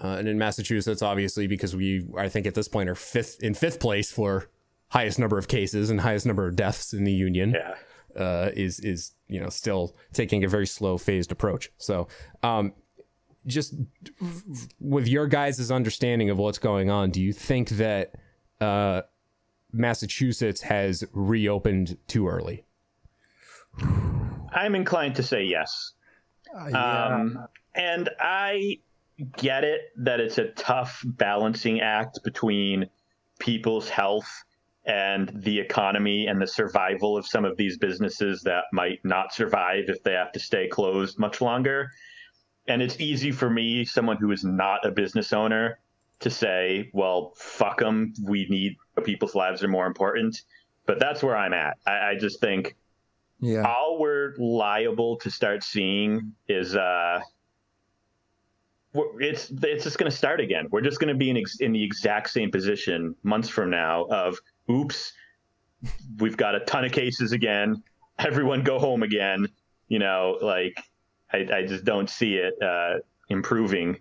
Uh, 0.03 0.17
and 0.19 0.29
in 0.29 0.39
Massachusetts, 0.39 1.03
obviously, 1.03 1.47
because 1.47 1.77
we, 1.77 2.07
I 2.19 2.29
think 2.29 2.47
at 2.47 2.55
this 2.55 2.69
point, 2.69 2.89
are 2.89 2.95
fifth 2.95 3.43
in 3.43 3.55
fifth 3.55 3.81
place 3.81 4.11
for 4.11 4.51
highest 4.89 5.19
number 5.19 5.39
of 5.39 5.49
cases 5.49 5.91
and 5.91 6.01
highest 6.01 6.27
number 6.27 6.47
of 6.47 6.57
deaths 6.57 6.93
in 6.93 7.05
the 7.05 7.13
union. 7.13 7.53
Yeah. 7.53 7.75
Uh, 8.17 8.51
is 8.55 8.79
is 8.81 9.13
you 9.27 9.41
know 9.41 9.49
still 9.49 9.97
taking 10.13 10.45
a 10.45 10.49
very 10.49 10.67
slow 10.67 10.97
phased 10.97 11.33
approach. 11.33 11.71
So, 11.79 12.07
um, 12.45 12.73
just 13.47 13.75
with 14.81 15.09
your 15.09 15.27
guys' 15.27 15.71
understanding 15.71 16.31
of 16.31 16.39
what's 16.39 16.59
going 16.59 16.91
on, 16.91 17.11
do 17.11 17.21
you 17.21 17.33
think 17.33 17.71
that 17.71 18.15
uh, 18.61 19.03
Massachusetts 19.73 20.63
has 20.63 21.05
reopened 21.13 21.99
too 22.07 22.29
early? 22.29 22.65
I'm 23.81 24.75
inclined 24.75 25.17
to 25.17 25.23
say 25.23 25.45
yes. 25.45 25.93
Uh, 26.55 26.69
yeah. 26.71 27.07
Um, 27.07 27.47
and 27.75 28.09
I 28.21 28.79
get 29.37 29.65
it 29.65 29.81
that 29.97 30.21
it's 30.21 30.39
a 30.39 30.49
tough 30.49 31.03
balancing 31.05 31.81
act 31.81 32.21
between 32.25 32.89
people's 33.39 33.89
health 33.89 34.45
and 34.87 35.31
the 35.35 35.59
economy 35.59 36.27
and 36.27 36.41
the 36.41 36.47
survival 36.47 37.17
of 37.17 37.27
some 37.27 37.45
of 37.45 37.57
these 37.57 37.79
businesses 37.79 38.43
that 38.43 38.65
might 38.73 39.03
not 39.05 39.33
survive 39.33 39.85
if 39.89 40.03
they 40.03 40.13
have 40.13 40.31
to 40.33 40.39
stay 40.39 40.69
closed 40.69 41.19
much 41.19 41.41
longer. 41.41 41.91
and 42.67 42.81
it's 42.83 42.99
easy 43.01 43.31
for 43.31 43.51
me, 43.51 43.85
someone 43.85 44.17
who 44.17 44.31
is 44.31 44.45
not 44.45 44.87
a 44.87 44.91
business 44.91 45.33
owner, 45.33 45.79
to 46.21 46.31
say, 46.31 46.91
well, 46.95 47.35
fuck 47.37 47.79
them. 47.79 48.15
We 48.23 48.47
need 48.49 48.77
people's 49.05 49.35
lives 49.35 49.63
are 49.63 49.69
more 49.69 49.87
important. 49.87 50.43
But 50.87 50.99
that's 50.99 51.23
where 51.23 51.37
I'm 51.37 51.53
at. 51.53 51.77
I, 51.87 52.11
I 52.11 52.15
just 52.19 52.41
think 52.41 52.77
Yeah. 53.41 53.63
all 53.63 53.99
we're 54.01 54.35
liable 54.39 55.17
to 55.19 55.31
start 55.31 55.63
seeing 55.63 56.33
is 56.49 56.75
uh, 56.77 57.21
it's 58.95 59.51
it's 59.51 59.85
just 59.85 59.99
going 59.99 60.11
to 60.11 60.17
start 60.17 60.41
again. 60.41 60.69
We're 60.71 60.81
just 60.81 61.01
going 61.01 61.13
to 61.13 61.19
be 61.19 61.31
in 61.31 61.37
ex- 61.37 61.61
in 61.61 61.73
the 61.73 61.83
exact 61.83 62.31
same 62.31 62.51
position 62.51 63.15
months 63.23 63.49
from 63.49 63.71
now. 63.71 64.05
Of 64.05 64.39
oops, 64.71 65.13
we've 66.19 66.37
got 66.37 66.55
a 66.55 66.61
ton 66.61 66.85
of 66.85 66.93
cases 66.93 67.33
again. 67.33 67.83
Everyone 68.19 68.63
go 68.63 68.79
home 68.79 69.03
again. 69.03 69.49
You 69.89 69.99
know, 69.99 70.39
like 70.41 70.79
I, 71.33 71.47
I 71.53 71.67
just 71.67 71.85
don't 71.85 72.09
see 72.09 72.37
it 72.37 72.55
uh, 72.63 73.01
improving 73.29 73.99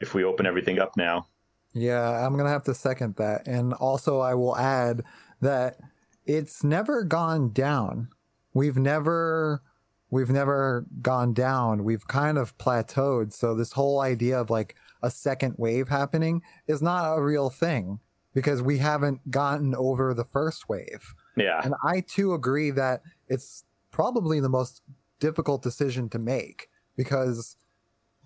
if 0.00 0.14
we 0.14 0.24
open 0.24 0.46
everything 0.46 0.78
up 0.78 0.96
now. 0.96 1.26
Yeah, 1.74 2.24
I'm 2.24 2.36
gonna 2.36 2.50
have 2.50 2.64
to 2.64 2.74
second 2.74 3.16
that. 3.16 3.46
And 3.46 3.72
also, 3.74 4.20
I 4.20 4.34
will 4.34 4.56
add 4.56 5.02
that 5.40 5.78
it's 6.26 6.62
never 6.62 7.02
gone 7.02 7.50
down. 7.52 8.08
We've 8.54 8.76
never, 8.76 9.62
we've 10.10 10.30
never 10.30 10.86
gone 11.00 11.32
down. 11.32 11.84
We've 11.84 12.06
kind 12.06 12.38
of 12.38 12.56
plateaued. 12.58 13.32
So 13.32 13.54
this 13.54 13.72
whole 13.72 14.00
idea 14.00 14.40
of 14.40 14.50
like 14.50 14.76
a 15.02 15.10
second 15.10 15.54
wave 15.58 15.88
happening 15.88 16.42
is 16.66 16.82
not 16.82 17.16
a 17.16 17.22
real 17.22 17.50
thing 17.50 17.98
because 18.34 18.62
we 18.62 18.78
haven't 18.78 19.30
gotten 19.30 19.74
over 19.74 20.14
the 20.14 20.24
first 20.24 20.68
wave. 20.68 21.14
Yeah, 21.36 21.60
And 21.64 21.74
I 21.84 22.00
too 22.00 22.34
agree 22.34 22.70
that 22.72 23.02
it's 23.28 23.64
probably 23.90 24.40
the 24.40 24.48
most 24.48 24.82
difficult 25.20 25.62
decision 25.62 26.08
to 26.10 26.18
make 26.18 26.68
because 26.96 27.56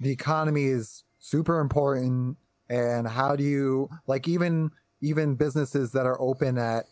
the 0.00 0.10
economy 0.10 0.64
is 0.64 1.04
super 1.18 1.60
important 1.60 2.36
and 2.68 3.06
how 3.06 3.36
do 3.36 3.44
you 3.44 3.88
like 4.06 4.26
even 4.26 4.70
even 5.00 5.34
businesses 5.34 5.92
that 5.92 6.06
are 6.06 6.20
open 6.20 6.56
at 6.58 6.86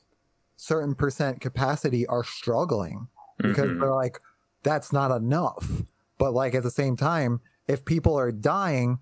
certain 0.56 0.94
percent 0.94 1.40
capacity 1.40 2.06
are 2.06 2.22
struggling 2.22 3.08
because 3.38 3.70
Mhm. 3.70 3.80
they're 3.80 3.94
like 3.94 4.18
that's 4.62 4.92
not 4.92 5.10
enough 5.10 5.82
but 6.18 6.32
like 6.32 6.54
at 6.54 6.62
the 6.62 6.70
same 6.70 6.96
time 6.96 7.40
if 7.66 7.84
people 7.84 8.16
are 8.18 8.32
dying 8.32 8.98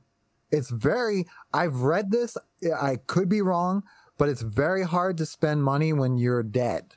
it's 0.50 0.70
very 0.70 1.26
i've 1.52 1.82
read 1.82 2.10
this 2.10 2.36
i 2.80 2.96
could 3.06 3.28
be 3.28 3.40
wrong 3.42 3.82
but 4.18 4.28
it's 4.28 4.42
very 4.42 4.82
hard 4.82 5.16
to 5.18 5.26
spend 5.26 5.62
money 5.62 5.92
when 5.92 6.16
you're 6.18 6.42
dead 6.42 6.94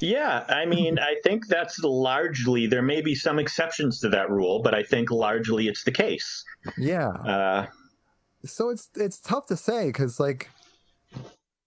Yeah, 0.00 0.44
I 0.48 0.64
mean, 0.66 0.98
I 0.98 1.16
think 1.22 1.46
that's 1.46 1.78
largely 1.84 2.66
there 2.66 2.82
may 2.82 3.00
be 3.00 3.14
some 3.14 3.38
exceptions 3.38 4.00
to 4.00 4.08
that 4.08 4.28
rule, 4.30 4.60
but 4.62 4.74
I 4.74 4.82
think 4.82 5.10
largely 5.10 5.68
it's 5.68 5.84
the 5.84 5.92
case. 5.92 6.42
yeah 6.76 7.10
Uh, 7.34 7.66
so 8.44 8.70
it's 8.70 8.88
it's 8.96 9.20
tough 9.20 9.46
to 9.46 9.56
say 9.56 9.86
because 9.86 10.18
like 10.18 10.48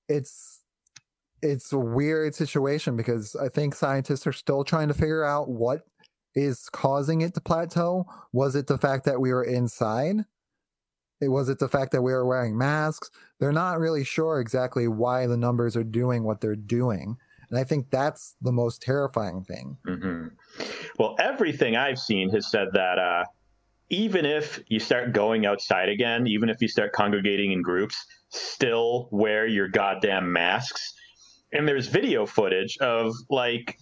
it's 0.09 0.50
it's 1.41 1.73
a 1.73 1.77
weird 1.77 2.35
situation 2.35 2.95
because 2.95 3.35
i 3.35 3.49
think 3.49 3.73
scientists 3.75 4.27
are 4.27 4.33
still 4.33 4.63
trying 4.63 4.87
to 4.87 4.93
figure 4.93 5.23
out 5.23 5.49
what 5.49 5.81
is 6.33 6.69
causing 6.71 7.19
it 7.19 7.33
to 7.33 7.41
plateau. 7.41 8.05
Was 8.31 8.55
it 8.55 8.67
the 8.67 8.77
fact 8.77 9.03
that 9.03 9.19
we 9.19 9.33
were 9.33 9.43
inside? 9.43 10.23
It 11.19 11.27
was 11.27 11.49
it 11.49 11.59
the 11.59 11.67
fact 11.67 11.91
that 11.91 12.01
we 12.01 12.13
were 12.13 12.25
wearing 12.25 12.57
masks? 12.57 13.11
They're 13.39 13.51
not 13.51 13.79
really 13.79 14.05
sure 14.05 14.39
exactly 14.39 14.87
why 14.87 15.27
the 15.27 15.35
numbers 15.35 15.75
are 15.75 15.83
doing 15.83 16.23
what 16.23 16.39
they're 16.39 16.55
doing 16.55 17.17
and 17.51 17.59
i 17.59 17.63
think 17.63 17.91
that's 17.91 18.35
the 18.41 18.51
most 18.51 18.81
terrifying 18.81 19.43
thing. 19.43 19.77
Hmm 19.85 20.27
Well, 20.97 21.15
everything 21.19 21.75
I've 21.75 21.99
seen 21.99 22.29
has 22.31 22.49
said 22.49 22.69
that 22.73 22.97
uh, 22.97 23.25
even 23.89 24.25
if 24.25 24.63
you 24.67 24.79
start 24.79 25.13
going 25.13 25.45
outside 25.45 25.89
again, 25.89 26.27
even 26.27 26.49
if 26.49 26.61
you 26.61 26.67
start 26.67 26.93
congregating 26.93 27.51
in 27.51 27.61
groups, 27.61 28.05
still 28.29 29.09
wear 29.11 29.45
your 29.45 29.67
goddamn 29.67 30.31
masks. 30.31 30.93
And 31.53 31.67
there's 31.67 31.87
video 31.87 32.25
footage 32.25 32.77
of 32.77 33.13
like 33.29 33.77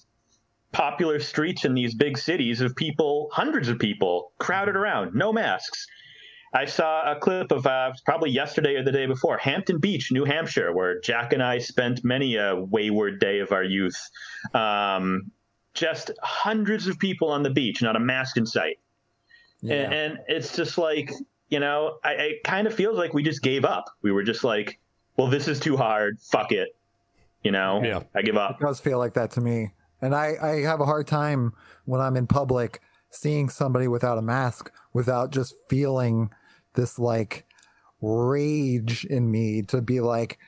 popular 0.71 1.19
streets 1.19 1.65
in 1.65 1.73
these 1.73 1.95
big 1.95 2.17
cities 2.17 2.61
of 2.61 2.75
people, 2.75 3.29
hundreds 3.31 3.69
of 3.69 3.79
people 3.79 4.31
crowded 4.37 4.75
around, 4.75 5.15
no 5.15 5.31
masks. 5.33 5.87
I 6.53 6.65
saw 6.65 7.11
a 7.11 7.15
clip 7.15 7.51
of 7.51 7.67
uh, 7.67 7.91
probably 8.05 8.31
yesterday 8.31 8.75
or 8.75 8.83
the 8.83 8.91
day 8.91 9.05
before, 9.05 9.37
Hampton 9.37 9.77
Beach, 9.79 10.11
New 10.11 10.25
Hampshire, 10.25 10.73
where 10.73 10.99
Jack 10.99 11.33
and 11.33 11.43
I 11.43 11.59
spent 11.59 12.03
many 12.03 12.37
a 12.37 12.55
wayward 12.55 13.19
day 13.19 13.39
of 13.39 13.51
our 13.51 13.63
youth. 13.63 13.97
Um, 14.53 15.31
just 15.75 16.11
hundreds 16.23 16.87
of 16.87 16.97
people 16.97 17.29
on 17.29 17.43
the 17.43 17.51
beach, 17.51 17.83
not 17.83 17.95
a 17.95 17.99
mask 17.99 18.37
in 18.37 18.47
sight. 18.47 18.79
And, 19.61 19.93
and 19.93 20.19
it's 20.27 20.55
just 20.55 20.77
like, 20.79 21.11
you 21.49 21.59
know, 21.59 21.99
I, 22.03 22.11
it 22.13 22.43
kind 22.43 22.65
of 22.65 22.73
feels 22.73 22.97
like 22.97 23.13
we 23.13 23.21
just 23.21 23.43
gave 23.43 23.63
up. 23.63 23.85
We 24.01 24.11
were 24.11 24.23
just 24.23 24.43
like, 24.43 24.79
well, 25.17 25.27
this 25.27 25.47
is 25.47 25.59
too 25.59 25.77
hard. 25.77 26.19
Fuck 26.31 26.51
it. 26.51 26.69
You 27.43 27.51
know, 27.51 27.81
Yeah. 27.83 28.03
I 28.13 28.21
give 28.21 28.35
up. 28.37 28.59
It 28.59 28.65
does 28.65 28.79
feel 28.79 28.97
like 28.97 29.13
that 29.13 29.31
to 29.31 29.41
me. 29.41 29.71
And 30.01 30.15
I, 30.15 30.35
I 30.41 30.61
have 30.61 30.81
a 30.81 30.85
hard 30.85 31.07
time 31.07 31.53
when 31.85 32.01
I'm 32.01 32.15
in 32.15 32.27
public 32.27 32.81
seeing 33.11 33.49
somebody 33.49 33.87
without 33.87 34.17
a 34.17 34.21
mask 34.21 34.71
without 34.93 35.31
just 35.31 35.55
feeling 35.69 36.29
this 36.75 36.99
like 36.99 37.45
rage 38.01 39.05
in 39.05 39.29
me 39.29 39.61
to 39.63 39.81
be 39.81 39.99
like, 39.99 40.39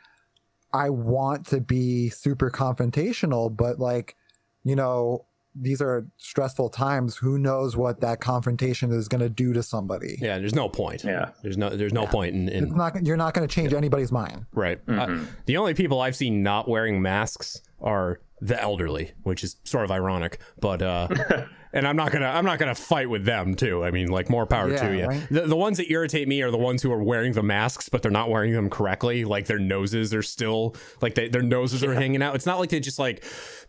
I 0.73 0.89
want 0.89 1.47
to 1.47 1.59
be 1.59 2.09
super 2.09 2.49
confrontational, 2.49 3.55
but 3.55 3.79
like, 3.79 4.15
you 4.63 4.75
know, 4.75 5.25
these 5.55 5.81
are 5.81 6.05
stressful 6.17 6.69
times. 6.69 7.15
Who 7.17 7.37
knows 7.37 7.75
what 7.75 8.01
that 8.01 8.21
confrontation 8.21 8.91
is 8.91 9.07
going 9.07 9.21
to 9.21 9.29
do 9.29 9.53
to 9.53 9.63
somebody? 9.63 10.17
Yeah, 10.21 10.37
there's 10.37 10.55
no 10.55 10.69
point. 10.69 11.03
Yeah. 11.03 11.31
There's 11.41 11.57
no 11.57 11.69
there's 11.69 11.93
no 11.93 12.07
point 12.07 12.35
in, 12.35 12.49
in 12.49 12.63
It's 12.65 12.73
not, 12.73 13.05
you're 13.05 13.17
not 13.17 13.33
going 13.33 13.47
to 13.47 13.53
change 13.53 13.73
anybody's 13.73 14.11
mind. 14.11 14.45
Right. 14.53 14.79
Uh, 14.87 15.19
the 15.45 15.57
only 15.57 15.73
people 15.73 16.01
I've 16.01 16.15
seen 16.15 16.43
not 16.43 16.67
wearing 16.67 17.01
masks 17.01 17.61
are 17.81 18.19
the 18.39 18.61
elderly, 18.61 19.11
which 19.23 19.43
is 19.43 19.57
sort 19.63 19.83
of 19.83 19.91
ironic. 19.91 20.39
But 20.59 20.81
uh, 20.81 21.07
and 21.73 21.87
I'm 21.87 21.95
not 21.95 22.11
gonna 22.11 22.27
I'm 22.27 22.45
not 22.45 22.59
gonna 22.59 22.75
fight 22.75 23.09
with 23.09 23.25
them 23.25 23.55
too. 23.55 23.83
I 23.83 23.91
mean, 23.91 24.07
like 24.09 24.29
more 24.29 24.45
power 24.45 24.69
Yeah, 24.71 24.87
to 24.89 24.97
you. 24.97 25.05
right? 25.07 25.27
The, 25.29 25.41
the 25.47 25.55
ones 25.55 25.77
that 25.77 25.91
irritate 25.91 26.27
me 26.27 26.41
are 26.41 26.51
the 26.51 26.57
ones 26.57 26.81
who 26.81 26.91
are 26.91 27.01
wearing 27.03 27.33
the 27.33 27.43
masks, 27.43 27.89
but 27.89 28.01
they're 28.01 28.11
not 28.11 28.29
wearing 28.29 28.53
them 28.53 28.69
correctly. 28.69 29.23
Like 29.25 29.45
their 29.47 29.59
noses 29.59 30.13
are 30.13 30.23
still 30.23 30.75
like 31.01 31.15
they, 31.15 31.27
their 31.29 31.41
noses 31.41 31.83
are 31.83 31.93
hanging 31.93 32.21
out. 32.21 32.35
It's 32.35 32.45
not 32.45 32.59
like 32.59 32.69
they 32.69 32.79
just 32.79 32.99
like 32.99 33.23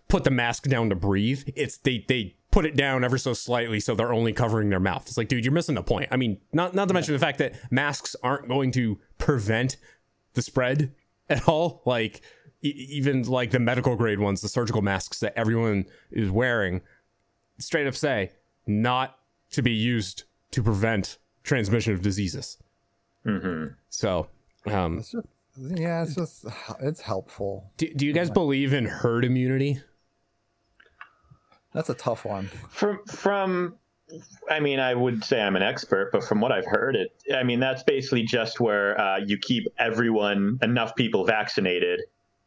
put 0.08 0.24
the 0.24 0.30
mask 0.30 0.64
down 0.64 0.90
to 0.90 0.96
breathe. 0.96 1.42
It's 1.56 1.78
they 1.78 2.04
they 2.08 2.36
put 2.50 2.66
it 2.66 2.76
down 2.76 3.02
ever 3.02 3.16
so 3.16 3.32
slightly 3.32 3.80
so 3.80 3.94
they're 3.94 4.12
only 4.12 4.32
covering 4.32 4.68
their 4.68 4.80
mouth. 4.80 5.04
It's 5.06 5.16
like, 5.16 5.28
dude, 5.28 5.44
you're 5.44 5.54
missing 5.54 5.74
the 5.74 5.82
point. 5.82 6.08
I 6.10 6.16
mean, 6.16 6.38
not 6.52 6.74
not 6.74 6.88
to 6.88 6.94
mention 6.94 7.14
the 7.14 7.18
fact 7.20 7.38
that 7.38 7.54
masks 7.72 8.14
aren't 8.22 8.48
going 8.48 8.72
to 8.72 8.98
prevent 9.18 9.76
the 10.34 10.42
spread 10.42 10.92
at 11.30 11.48
all. 11.48 11.82
Like 11.86 12.20
even 12.64 13.22
like 13.24 13.50
the 13.50 13.58
medical 13.58 13.96
grade 13.96 14.20
ones, 14.20 14.40
the 14.40 14.48
surgical 14.48 14.82
masks 14.82 15.18
that 15.20 15.32
everyone 15.36 15.86
is 16.12 16.30
wearing, 16.30 16.80
straight 17.58 17.86
up 17.86 17.94
say 17.94 18.32
not 18.66 19.18
to 19.50 19.62
be 19.62 19.72
used 19.72 20.24
to 20.52 20.62
prevent 20.62 21.18
transmission 21.42 21.92
of 21.92 22.02
diseases. 22.02 22.58
Mm-hmm. 23.26 23.74
So, 23.88 24.28
um, 24.66 24.98
It's 24.98 25.12
just, 25.12 25.26
yeah, 25.58 26.02
it's 26.02 26.14
just, 26.14 26.46
it's 26.80 27.00
helpful. 27.00 27.70
do, 27.76 27.92
do 27.94 28.06
you 28.06 28.12
guys 28.12 28.30
believe 28.30 28.72
in 28.72 28.86
herd 28.86 29.24
immunity? 29.24 29.80
That's 31.74 31.88
a 31.88 31.94
tough 31.94 32.24
one. 32.24 32.50
From 32.68 33.00
from 33.06 33.76
I 34.50 34.60
mean, 34.60 34.78
I 34.78 34.94
would 34.94 35.24
say 35.24 35.40
I'm 35.40 35.56
an 35.56 35.62
expert, 35.62 36.10
but 36.12 36.22
from 36.22 36.40
what 36.40 36.52
I've 36.52 36.66
heard, 36.66 36.96
it 36.96 37.12
I 37.34 37.44
mean 37.44 37.60
that's 37.60 37.82
basically 37.82 38.24
just 38.24 38.60
where 38.60 39.00
uh, 39.00 39.18
you 39.18 39.38
keep 39.38 39.66
everyone 39.78 40.58
enough 40.62 40.94
people 40.96 41.24
vaccinated 41.24 42.00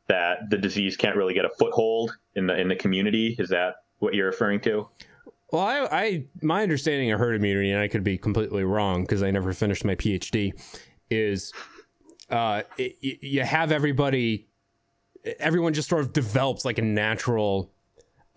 that 0.07 0.49
the 0.51 0.57
disease 0.57 0.95
can't 0.95 1.15
really 1.15 1.33
get 1.33 1.45
a 1.45 1.49
foothold 1.57 2.15
in 2.35 2.45
the 2.45 2.55
in 2.59 2.67
the 2.67 2.75
community. 2.75 3.35
Is 3.39 3.49
that 3.49 3.77
what 3.99 4.13
you're 4.13 4.27
referring 4.27 4.59
to? 4.61 4.87
Well, 5.51 5.61
I, 5.61 5.87
I 5.91 6.25
my 6.41 6.63
understanding 6.63 7.11
of 7.11 7.19
herd 7.19 7.35
immunity, 7.35 7.71
and 7.71 7.79
I 7.79 7.87
could 7.87 8.03
be 8.03 8.17
completely 8.17 8.63
wrong 8.63 9.03
because 9.03 9.23
I 9.23 9.31
never 9.31 9.53
finished 9.53 9.85
my 9.85 9.95
PhD, 9.95 10.53
is 11.09 11.53
uh, 12.29 12.63
it, 12.77 12.97
you 13.01 13.41
have 13.43 13.71
everybody, 13.71 14.47
everyone 15.39 15.73
just 15.73 15.89
sort 15.89 16.01
of 16.01 16.13
develops 16.13 16.65
like 16.65 16.77
a 16.77 16.81
natural 16.81 17.71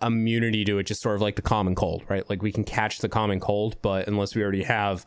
immunity 0.03 0.65
to 0.65 0.79
it, 0.79 0.85
just 0.85 1.03
sort 1.03 1.17
of 1.17 1.23
like 1.23 1.37
the 1.37 1.43
common 1.43 1.75
cold, 1.75 2.05
right? 2.09 2.29
Like 2.29 2.43
we 2.43 2.53
can 2.53 2.65
catch 2.65 2.99
the 2.99 3.09
common 3.09 3.41
cold, 3.41 3.77
but 3.83 4.07
unless 4.07 4.35
we 4.35 4.43
already 4.43 4.63
have 4.63 5.07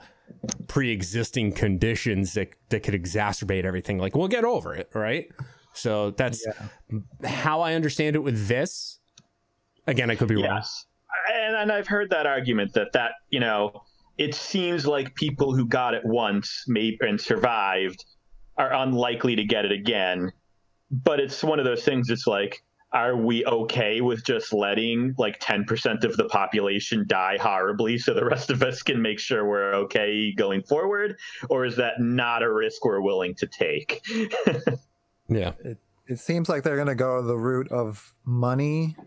pre-existing 0.68 1.52
conditions 1.52 2.34
that 2.34 2.50
that 2.70 2.82
could 2.84 2.94
exacerbate 2.94 3.64
everything, 3.64 4.00
like 4.00 4.16
we'll 4.16 4.28
get 4.28 4.44
over 4.44 4.74
it, 4.74 4.90
right? 4.94 5.30
So 5.74 6.12
that's 6.12 6.46
how 7.24 7.62
I 7.62 7.76
understand 7.76 8.16
it 8.16 8.20
with 8.20 8.48
this. 8.48 9.00
Again, 9.88 10.10
I 10.10 10.16
could 10.16 10.28
be 10.28 10.36
wrong. 10.36 10.64
And, 11.34 11.56
and 11.56 11.72
I've 11.72 11.88
heard 11.88 12.10
that 12.12 12.26
argument 12.26 12.74
that 12.74 12.94
that 12.94 13.14
you 13.30 13.40
know 13.40 13.84
it 14.18 14.36
seems 14.36 14.86
like 14.86 15.16
people 15.16 15.56
who 15.56 15.66
got 15.66 15.94
it 15.94 16.06
once 16.06 16.66
maybe 16.68 16.98
and 17.02 17.20
survived 17.20 18.06
are 18.58 18.74
unlikely 18.74 19.36
to 19.36 19.44
get 19.44 19.66
it 19.66 19.72
again. 19.72 20.32
But 20.92 21.20
it's 21.20 21.44
one 21.44 21.60
of 21.60 21.66
those 21.66 21.84
things. 21.84 22.10
It's 22.10 22.28
like 22.28 22.64
are 22.94 23.16
we 23.16 23.46
okay 23.46 24.02
with 24.02 24.26
just 24.26 24.52
letting 24.52 25.16
like 25.18 25.40
10% 25.40 26.04
of 26.04 26.18
the 26.18 26.26
population 26.26 27.06
die 27.08 27.38
horribly 27.40 27.98
so 27.98 28.14
the 28.14 28.26
rest 28.26 28.50
of 28.52 28.62
us 28.64 28.82
can 28.84 29.02
make 29.02 29.18
sure 29.18 29.48
we're 29.48 29.74
okay 29.74 30.34
going 30.34 30.62
forward? 30.64 31.18
Or 31.50 31.66
is 31.66 31.78
that 31.78 32.00
not 32.00 32.44
a 32.44 32.52
risk 32.52 32.84
we're 32.84 33.02
willing 33.02 33.34
to 33.36 33.48
take? 33.48 34.06
yeah. 35.30 35.54
It, 35.64 35.78
it 36.08 36.20
seems 36.20 36.50
like 36.50 36.64
they're 36.64 36.76
going 36.76 36.88
to 36.88 36.96
go 36.96 37.22
the 37.22 37.38
route 37.38 37.72
of 37.72 38.14
money. 38.26 38.98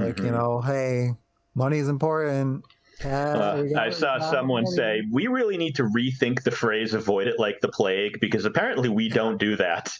Like, 0.00 0.18
you 0.18 0.24
Mhm. 0.26 0.32
know, 0.32 0.60
hey, 0.60 1.14
money 1.54 1.78
is 1.78 1.88
important. 1.88 2.64
Uh, 3.04 3.64
I 3.78 3.88
saw 3.88 4.18
someone 4.18 4.64
money. 4.64 4.76
say, 4.76 5.02
we 5.10 5.26
really 5.26 5.56
need 5.56 5.74
to 5.76 5.84
rethink 5.84 6.42
the 6.42 6.50
phrase 6.50 6.92
avoid 6.92 7.28
it 7.28 7.38
like 7.38 7.60
the 7.62 7.68
plague 7.68 8.20
because 8.20 8.44
apparently 8.44 8.90
we 8.90 9.08
don't 9.08 9.38
do 9.38 9.56
that. 9.56 9.90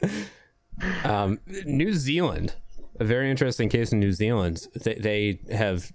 um, 1.04 1.38
New 1.64 1.92
Zealand, 1.94 2.54
a 2.98 3.04
very 3.04 3.30
interesting 3.30 3.68
case 3.68 3.92
in 3.92 4.00
New 4.00 4.12
Zealand. 4.12 4.66
They, 4.74 4.94
they 4.94 5.40
have 5.54 5.92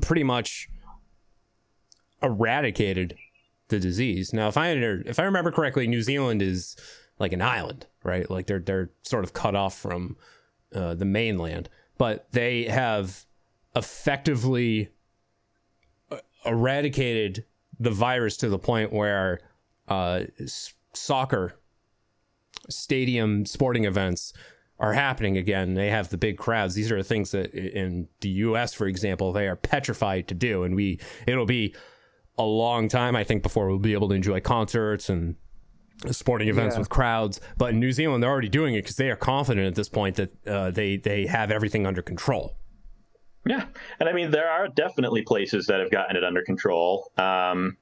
pretty 0.00 0.22
much 0.22 0.68
eradicated 2.22 3.16
the 3.68 3.78
disease. 3.80 4.32
Now, 4.32 4.48
if 4.48 4.56
I 4.56 4.70
if 4.70 5.18
I 5.18 5.24
remember 5.24 5.50
correctly, 5.50 5.86
New 5.86 6.02
Zealand 6.02 6.42
is 6.42 6.76
like 7.18 7.32
an 7.32 7.42
island, 7.42 7.86
right? 8.02 8.30
Like 8.30 8.46
they're 8.46 8.60
they're 8.60 8.90
sort 9.02 9.24
of 9.24 9.32
cut 9.32 9.54
off 9.54 9.76
from 9.76 10.16
uh, 10.74 10.94
the 10.94 11.04
mainland, 11.04 11.68
but 11.98 12.30
they 12.32 12.64
have 12.64 13.26
effectively 13.76 14.90
uh, 16.10 16.18
eradicated 16.44 17.44
the 17.78 17.90
virus 17.90 18.36
to 18.38 18.48
the 18.48 18.58
point 18.58 18.92
where 18.92 19.40
uh, 19.88 20.20
soccer 20.92 21.54
stadium 22.68 23.44
sporting 23.44 23.84
events 23.84 24.32
are 24.78 24.92
happening 24.92 25.36
again. 25.36 25.74
They 25.74 25.90
have 25.90 26.08
the 26.08 26.16
big 26.16 26.36
crowds. 26.36 26.74
These 26.74 26.90
are 26.90 27.02
things 27.02 27.30
that 27.30 27.54
in 27.54 28.08
the 28.20 28.28
U.S., 28.28 28.74
for 28.74 28.86
example, 28.86 29.32
they 29.32 29.46
are 29.46 29.56
petrified 29.56 30.28
to 30.28 30.34
do, 30.34 30.64
and 30.64 30.74
we 30.74 30.98
it'll 31.26 31.46
be 31.46 31.74
a 32.36 32.44
long 32.44 32.88
time, 32.88 33.14
I 33.14 33.24
think, 33.24 33.42
before 33.42 33.68
we'll 33.68 33.78
be 33.78 33.92
able 33.92 34.08
to 34.08 34.14
enjoy 34.14 34.40
concerts 34.40 35.08
and 35.08 35.36
sporting 36.10 36.48
events 36.48 36.74
Yeah. 36.74 36.80
with 36.80 36.88
crowds. 36.88 37.40
But 37.56 37.70
in 37.70 37.80
New 37.80 37.92
Zealand, 37.92 38.22
they're 38.22 38.30
already 38.30 38.48
doing 38.48 38.74
it 38.74 38.82
because 38.82 38.96
they 38.96 39.10
are 39.10 39.16
confident 39.16 39.66
at 39.66 39.74
this 39.74 39.88
point 39.88 40.16
that 40.16 40.46
uh, 40.46 40.70
they 40.70 40.96
they 40.96 41.26
have 41.26 41.50
everything 41.50 41.86
under 41.86 42.02
control. 42.02 42.56
Yeah, 43.46 43.66
and 44.00 44.08
I 44.08 44.12
mean 44.12 44.30
there 44.30 44.48
are 44.48 44.68
definitely 44.68 45.22
places 45.22 45.66
that 45.66 45.80
have 45.80 45.90
gotten 45.90 46.16
it 46.16 46.24
under 46.24 46.42
control. 46.42 47.10
Um, 47.18 47.76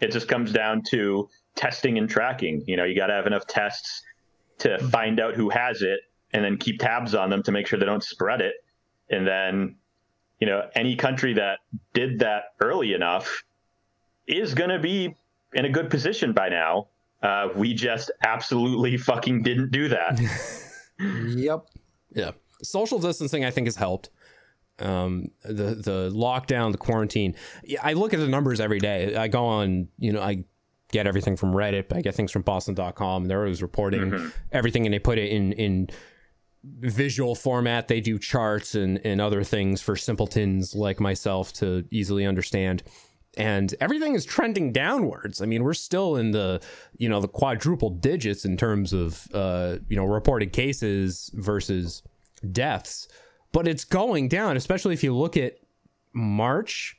it 0.00 0.10
just 0.10 0.28
comes 0.28 0.52
down 0.52 0.82
to 0.90 1.28
testing 1.54 1.96
and 1.98 2.08
tracking. 2.08 2.62
You 2.66 2.76
know, 2.76 2.84
you 2.84 2.94
got 2.96 3.06
to 3.06 3.14
have 3.14 3.26
enough 3.26 3.46
tests 3.46 4.02
to 4.58 4.78
find 4.88 5.20
out 5.20 5.34
who 5.34 5.48
has 5.50 5.82
it, 5.82 6.00
and 6.32 6.44
then 6.44 6.56
keep 6.56 6.80
tabs 6.80 7.14
on 7.14 7.30
them 7.30 7.42
to 7.44 7.52
make 7.52 7.66
sure 7.66 7.78
they 7.78 7.86
don't 7.86 8.02
spread 8.02 8.40
it. 8.40 8.54
And 9.08 9.26
then, 9.26 9.76
you 10.40 10.46
know, 10.46 10.68
any 10.74 10.96
country 10.96 11.34
that 11.34 11.60
did 11.94 12.18
that 12.18 12.54
early 12.60 12.92
enough 12.92 13.44
is 14.26 14.54
going 14.54 14.70
to 14.70 14.80
be 14.80 15.14
in 15.54 15.64
a 15.64 15.70
good 15.70 15.88
position 15.88 16.32
by 16.32 16.48
now. 16.48 16.88
Uh, 17.26 17.48
we 17.56 17.74
just 17.74 18.10
absolutely 18.24 18.96
fucking 18.96 19.42
didn't 19.42 19.70
do 19.72 19.88
that. 19.88 20.20
Yep. 20.98 21.66
Yeah, 22.14 22.30
social 22.62 22.98
distancing 22.98 23.44
I 23.44 23.50
think 23.50 23.66
has 23.66 23.76
helped. 23.76 24.08
Um, 24.78 25.26
the 25.44 25.74
the 25.74 26.10
lockdown, 26.10 26.72
the 26.72 26.78
quarantine. 26.78 27.34
I 27.82 27.92
look 27.92 28.14
at 28.14 28.20
the 28.20 28.28
numbers 28.28 28.60
every 28.60 28.78
day. 28.78 29.14
I 29.14 29.28
go 29.28 29.44
on, 29.44 29.88
you 29.98 30.12
know, 30.12 30.22
I 30.22 30.44
get 30.92 31.06
everything 31.06 31.36
from 31.36 31.52
Reddit. 31.52 31.94
I 31.94 32.00
get 32.00 32.14
things 32.14 32.32
from 32.32 32.42
Boston.com. 32.42 33.26
They're 33.26 33.42
always 33.42 33.60
reporting 33.60 34.32
everything, 34.52 34.86
and 34.86 34.94
they 34.94 34.98
put 34.98 35.18
it 35.18 35.30
in 35.30 35.52
in 35.52 35.90
visual 36.64 37.34
format. 37.34 37.88
They 37.88 38.00
do 38.00 38.18
charts 38.18 38.74
and 38.74 38.98
and 39.04 39.20
other 39.20 39.44
things 39.44 39.82
for 39.82 39.96
simpletons 39.96 40.74
like 40.74 40.98
myself 40.98 41.52
to 41.54 41.84
easily 41.90 42.24
understand. 42.24 42.82
And 43.36 43.74
everything 43.80 44.14
is 44.14 44.24
trending 44.24 44.72
downwards. 44.72 45.42
I 45.42 45.46
mean, 45.46 45.62
we're 45.62 45.74
still 45.74 46.16
in 46.16 46.30
the, 46.30 46.60
you 46.96 47.08
know, 47.08 47.20
the 47.20 47.28
quadruple 47.28 47.90
digits 47.90 48.44
in 48.46 48.56
terms 48.56 48.92
of, 48.94 49.28
uh, 49.34 49.76
you 49.88 49.96
know, 49.96 50.06
reported 50.06 50.52
cases 50.54 51.30
versus 51.34 52.02
deaths, 52.52 53.08
but 53.52 53.68
it's 53.68 53.84
going 53.84 54.28
down, 54.28 54.56
especially 54.56 54.94
if 54.94 55.02
you 55.04 55.14
look 55.14 55.36
at 55.36 55.58
March 56.14 56.96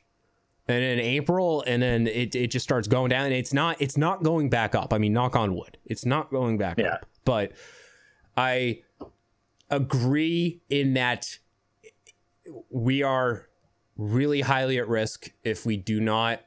and 0.68 0.80
then 0.82 1.00
April, 1.00 1.64
and 1.66 1.82
then 1.82 2.06
it, 2.06 2.36
it 2.36 2.48
just 2.52 2.62
starts 2.62 2.86
going 2.86 3.08
down. 3.08 3.24
And 3.24 3.34
it's 3.34 3.52
not 3.52 3.80
it's 3.80 3.96
not 3.96 4.22
going 4.22 4.48
back 4.48 4.74
up. 4.76 4.92
I 4.92 4.98
mean, 4.98 5.12
knock 5.12 5.34
on 5.34 5.54
wood, 5.56 5.76
it's 5.86 6.06
not 6.06 6.30
going 6.30 6.56
back 6.58 6.78
Yeah. 6.78 6.94
up. 6.94 7.06
But 7.24 7.52
I 8.36 8.82
agree 9.70 10.60
in 10.70 10.94
that 10.94 11.38
we 12.70 13.02
are 13.02 13.47
really 13.98 14.40
highly 14.40 14.78
at 14.78 14.88
risk 14.88 15.32
if 15.44 15.66
we 15.66 15.76
do 15.76 16.00
not 16.00 16.40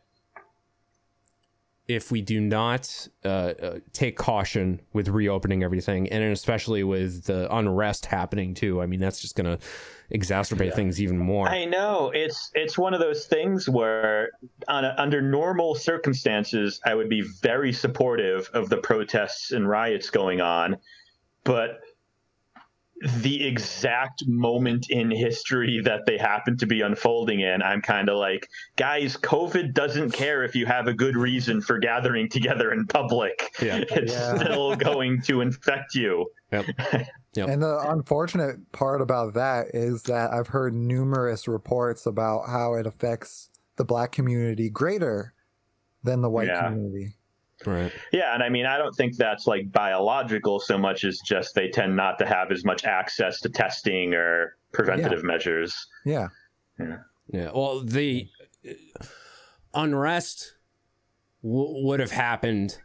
if 1.87 2.09
we 2.09 2.21
do 2.21 2.39
not 2.39 3.07
uh, 3.25 3.27
uh, 3.27 3.79
take 3.91 4.15
caution 4.15 4.79
with 4.93 5.09
reopening 5.09 5.61
everything, 5.61 6.07
and 6.09 6.23
especially 6.23 6.83
with 6.83 7.25
the 7.25 7.53
unrest 7.53 8.05
happening 8.05 8.53
too. 8.53 8.81
I 8.81 8.85
mean, 8.85 9.01
that's 9.01 9.19
just 9.19 9.35
going 9.35 9.57
to 9.57 9.65
exacerbate 10.13 10.73
things 10.73 11.01
even 11.01 11.17
more. 11.17 11.49
I 11.49 11.65
know 11.65 12.11
it's 12.13 12.51
it's 12.53 12.77
one 12.77 12.93
of 12.93 13.01
those 13.01 13.25
things 13.25 13.67
where, 13.67 14.29
on 14.69 14.85
a, 14.85 14.95
under 14.97 15.21
normal 15.21 15.75
circumstances, 15.75 16.79
I 16.85 16.95
would 16.95 17.09
be 17.09 17.23
very 17.41 17.73
supportive 17.73 18.49
of 18.53 18.69
the 18.69 18.77
protests 18.77 19.51
and 19.51 19.67
riots 19.67 20.09
going 20.09 20.39
on, 20.39 20.77
but 21.43 21.81
the 23.17 23.45
exact 23.47 24.23
moment 24.27 24.89
in 24.89 25.09
history 25.09 25.81
that 25.83 26.05
they 26.05 26.17
happen 26.17 26.57
to 26.57 26.65
be 26.67 26.81
unfolding 26.81 27.39
in, 27.39 27.61
I'm 27.61 27.81
kind 27.81 28.09
of 28.09 28.17
like, 28.17 28.47
guys, 28.75 29.17
COVID 29.17 29.73
doesn't 29.73 30.11
care 30.11 30.43
if 30.43 30.55
you 30.55 30.65
have 30.67 30.87
a 30.87 30.93
good 30.93 31.15
reason 31.15 31.61
for 31.61 31.79
gathering 31.79 32.29
together 32.29 32.71
in 32.71 32.85
public. 32.87 33.51
Yeah. 33.61 33.77
It's 33.91 34.13
Yeah. 34.13 34.35
still 34.37 34.75
going 34.75 35.21
to 35.23 35.41
infect 35.41 35.95
you. 35.95 36.27
Yep. 36.51 36.65
Yep. 37.33 37.47
And 37.47 37.63
the 37.63 37.79
unfortunate 37.89 38.73
part 38.73 38.99
about 39.01 39.35
that 39.35 39.67
is 39.73 40.03
that 40.03 40.33
I've 40.33 40.47
heard 40.49 40.73
numerous 40.73 41.47
reports 41.47 42.05
about 42.05 42.49
how 42.49 42.73
it 42.73 42.85
affects 42.85 43.49
the 43.77 43.85
black 43.85 44.11
community 44.11 44.69
greater 44.69 45.33
than 46.03 46.19
the 46.19 46.29
white 46.29 46.47
Yeah. 46.47 46.67
community. 46.67 47.15
Right. 47.65 47.91
Yeah, 48.11 48.33
and 48.33 48.43
I 48.43 48.49
mean, 48.49 48.65
I 48.65 48.77
don't 48.77 48.95
think 48.95 49.17
that's 49.17 49.47
like 49.47 49.71
biological 49.71 50.59
so 50.59 50.77
much 50.77 51.03
as 51.03 51.19
just 51.25 51.55
they 51.55 51.69
tend 51.69 51.95
not 51.95 52.17
to 52.19 52.25
have 52.25 52.51
as 52.51 52.65
much 52.65 52.85
access 52.85 53.39
to 53.41 53.49
testing 53.49 54.13
or 54.13 54.57
preventative 54.71 55.23
measures. 55.23 55.75
Yeah. 56.05 56.27
Yeah. 56.79 56.97
Yeah. 57.27 57.51
Well, 57.53 57.83
the 57.83 58.27
uh, 58.67 58.73
unrest 59.73 60.55
w- 61.43 61.85
would 61.85 61.99
have 61.99 62.11
happened 62.11 62.77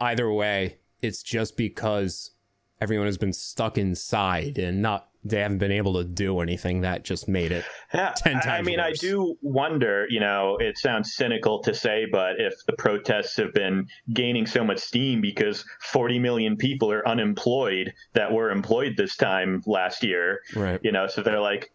either 0.00 0.30
way. 0.32 0.78
It's 1.00 1.22
just 1.22 1.56
because 1.56 2.32
everyone 2.80 3.06
has 3.06 3.18
been 3.18 3.32
stuck 3.32 3.78
inside 3.78 4.58
and 4.58 4.82
not 4.82 5.08
they 5.24 5.40
haven't 5.40 5.58
been 5.58 5.72
able 5.72 5.94
to 5.94 6.04
do 6.04 6.40
anything 6.40 6.82
that 6.82 7.02
just 7.04 7.28
made 7.28 7.50
it 7.52 7.64
Yeah, 7.94 8.12
10 8.16 8.36
I- 8.44 8.58
I 8.58 8.62
mean, 8.62 8.78
worse. 8.78 9.02
I 9.02 9.06
do 9.06 9.36
wonder. 9.42 10.06
You 10.10 10.20
know, 10.20 10.56
it 10.58 10.76
sounds 10.78 11.14
cynical 11.14 11.60
to 11.62 11.72
say, 11.74 12.06
but 12.10 12.38
if 12.38 12.54
the 12.66 12.74
protests 12.74 13.36
have 13.36 13.52
been 13.54 13.86
gaining 14.12 14.46
so 14.46 14.62
much 14.64 14.78
steam 14.78 15.20
because 15.20 15.64
40 15.80 16.18
million 16.18 16.56
people 16.56 16.92
are 16.92 17.06
unemployed 17.08 17.92
that 18.12 18.32
were 18.32 18.50
employed 18.50 18.96
this 18.96 19.16
time 19.16 19.62
last 19.66 20.02
year, 20.04 20.40
right. 20.54 20.80
you 20.82 20.92
know, 20.92 21.06
so 21.06 21.22
they're 21.22 21.40
like. 21.40 21.70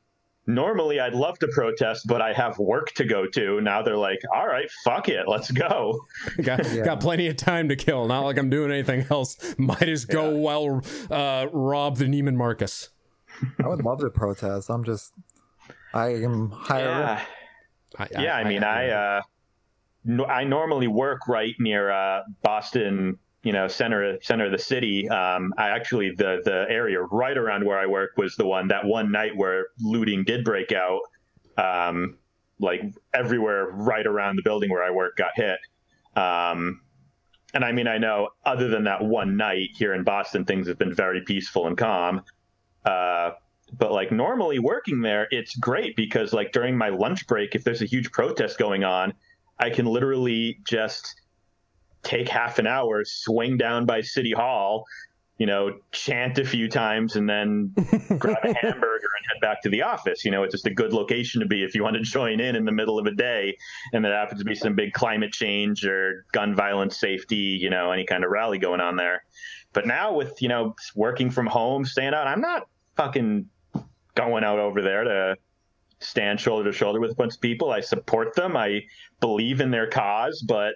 Normally, 0.48 1.00
I'd 1.00 1.14
love 1.14 1.38
to 1.40 1.48
protest, 1.50 2.08
but 2.08 2.24
I 2.24 2.34
have 2.34 2.58
work 2.58 2.92
to 2.94 3.06
go 3.06 3.28
to. 3.28 3.62
Now 3.62 3.84
they're 3.84 3.96
like, 3.96 4.18
all 4.34 4.48
right, 4.48 4.68
fuck 4.84 5.08
it, 5.08 5.28
let's 5.28 5.52
go. 5.52 6.00
got, 6.42 6.66
Yeah. 6.74 6.84
got 6.86 7.02
plenty 7.02 7.28
of 7.28 7.36
time 7.38 7.70
to 7.70 7.76
kill. 7.76 8.08
Not 8.08 8.22
like 8.22 8.40
I'm 8.40 8.50
doing 8.50 8.72
anything 8.72 9.06
else. 9.12 9.38
Might 9.60 9.88
as 9.88 10.06
go 10.06 10.36
well 10.36 10.82
uh, 11.12 11.46
rob 11.54 11.98
the 11.98 12.06
Neiman 12.06 12.34
Marcus. 12.36 12.90
I 13.64 13.68
would 13.68 13.84
love 13.84 14.00
to 14.00 14.10
protest. 14.10 14.70
I'm 14.70 14.84
just, 14.84 15.14
I 15.94 16.10
am 16.16 16.50
higher 16.52 17.18
risk. 17.98 18.10
Yeah. 18.14 18.22
yeah, 18.22 18.36
I, 18.36 18.44
mean, 18.44 18.64
I 18.64 18.90
uh, 18.90 19.22
no, 20.06 20.26
I 20.26 20.44
normally 20.44 20.88
work 20.88 21.28
right 21.28 21.56
near 21.60 21.92
uh, 21.92 22.22
Boston, 22.44 23.18
you 23.44 23.52
know, 23.52 23.68
center 23.68 24.20
center 24.22 24.46
of 24.46 24.52
the 24.52 24.60
city. 24.60 25.10
Um, 25.10 25.54
I 25.58 25.70
actually 25.70 26.12
the 26.12 26.42
the 26.46 26.66
area 26.70 27.02
right 27.02 27.38
around 27.38 27.66
where 27.66 27.80
I 27.80 27.88
work 27.88 28.12
was 28.18 28.36
the 28.36 28.46
one 28.46 28.68
that 28.68 28.86
one 28.86 29.12
night 29.12 29.36
where 29.36 29.68
looting 29.80 30.24
did 30.24 30.44
break 30.44 30.72
out. 30.72 31.02
Um, 31.58 32.18
like 32.60 32.82
everywhere 33.14 33.68
right 33.72 34.06
around 34.06 34.36
the 34.36 34.42
building 34.44 34.70
where 34.70 34.84
I 34.84 34.92
work 34.92 35.16
got 35.16 35.32
hit. 35.36 35.60
Um, 36.16 36.82
and 37.54 37.64
I 37.64 37.72
mean, 37.72 37.88
I 37.88 37.98
know 37.98 38.30
other 38.46 38.68
than 38.68 38.84
that 38.84 39.04
one 39.04 39.38
night 39.38 39.70
here 39.76 39.94
in 39.94 40.04
Boston, 40.04 40.46
things 40.46 40.68
have 40.68 40.78
been 40.78 40.94
very 40.94 41.22
peaceful 41.22 41.68
and 41.68 41.78
calm. 41.78 42.22
Uh, 42.86 43.32
but 43.78 43.92
like 43.92 44.12
normally 44.12 44.60
working 44.60 45.02
there, 45.02 45.28
it's 45.32 45.56
great 45.56 45.96
because 45.96 46.34
like 46.34 46.52
during 46.52 46.78
my 46.78 46.90
lunch 46.90 47.28
break, 47.28 47.56
if 47.56 47.64
there's 47.64 47.82
a 47.82 47.86
huge 47.86 48.12
protest 48.12 48.58
going 48.58 48.84
on, 48.84 49.14
I 49.60 49.70
can 49.70 49.86
literally 49.86 50.60
just 50.68 51.22
take 52.04 52.30
half 52.30 52.60
an 52.60 52.68
hour, 52.68 53.04
swing 53.06 53.58
down 53.58 53.86
by 53.86 54.02
City 54.02 54.32
Hall, 54.32 54.86
you 55.40 55.46
know, 55.46 55.74
chant 55.94 56.38
a 56.38 56.46
few 56.46 56.68
times 56.68 57.16
and 57.16 57.28
then 57.28 57.74
grab 58.20 58.38
a 58.44 58.54
hamburger 58.54 59.08
and 59.18 59.26
head 59.32 59.42
back 59.42 59.62
to 59.64 59.70
the 59.70 59.82
office. 59.82 60.26
You 60.26 60.32
know, 60.32 60.44
it's 60.44 60.52
just 60.52 60.68
a 60.68 60.74
good 60.74 60.92
location 60.92 61.40
to 61.40 61.48
be 61.48 61.64
if 61.64 61.74
you 61.74 61.82
want 61.82 61.96
to 61.96 62.02
join 62.04 62.42
in 62.42 62.58
in 62.58 62.66
the 62.66 62.74
middle 62.74 63.00
of 63.00 63.08
a 63.08 63.12
day 63.12 63.58
and 63.94 64.04
there 64.04 64.14
happens 64.14 64.40
to 64.42 64.46
be 64.46 64.54
some 64.54 64.76
big 64.76 64.92
climate 64.92 65.32
change 65.32 65.86
or 65.86 66.26
gun 66.34 66.54
violence 66.54 67.00
safety, 67.00 67.36
you 67.36 67.70
know, 67.70 67.92
any 67.92 68.06
kind 68.06 68.26
of 68.26 68.32
rally 68.32 68.60
going 68.60 68.82
on 68.82 68.98
there. 68.98 69.24
But 69.72 69.88
now 69.88 70.14
with, 70.14 70.42
you 70.42 70.50
know, 70.50 70.76
working 70.94 71.32
from 71.32 71.48
home, 71.48 71.86
staying 71.86 72.14
out, 72.14 72.28
I'm 72.28 72.42
not 72.42 72.68
fucking 72.98 73.46
going 74.16 74.44
out 74.44 74.60
over 74.60 74.82
there 74.82 75.06
to 75.06 75.38
stand 76.02 76.42
shoulder 76.42 76.70
to 76.70 76.78
shoulder 76.78 77.00
with 77.00 77.12
a 77.12 77.16
bunch 77.16 77.36
of 77.36 77.42
people. 77.42 77.72
I 77.72 77.80
support 77.80 78.36
them. 78.36 78.58
I 78.58 78.82
believe 79.22 79.62
in 79.62 79.72
their 79.72 79.88
cause, 79.88 80.44
but 80.46 80.76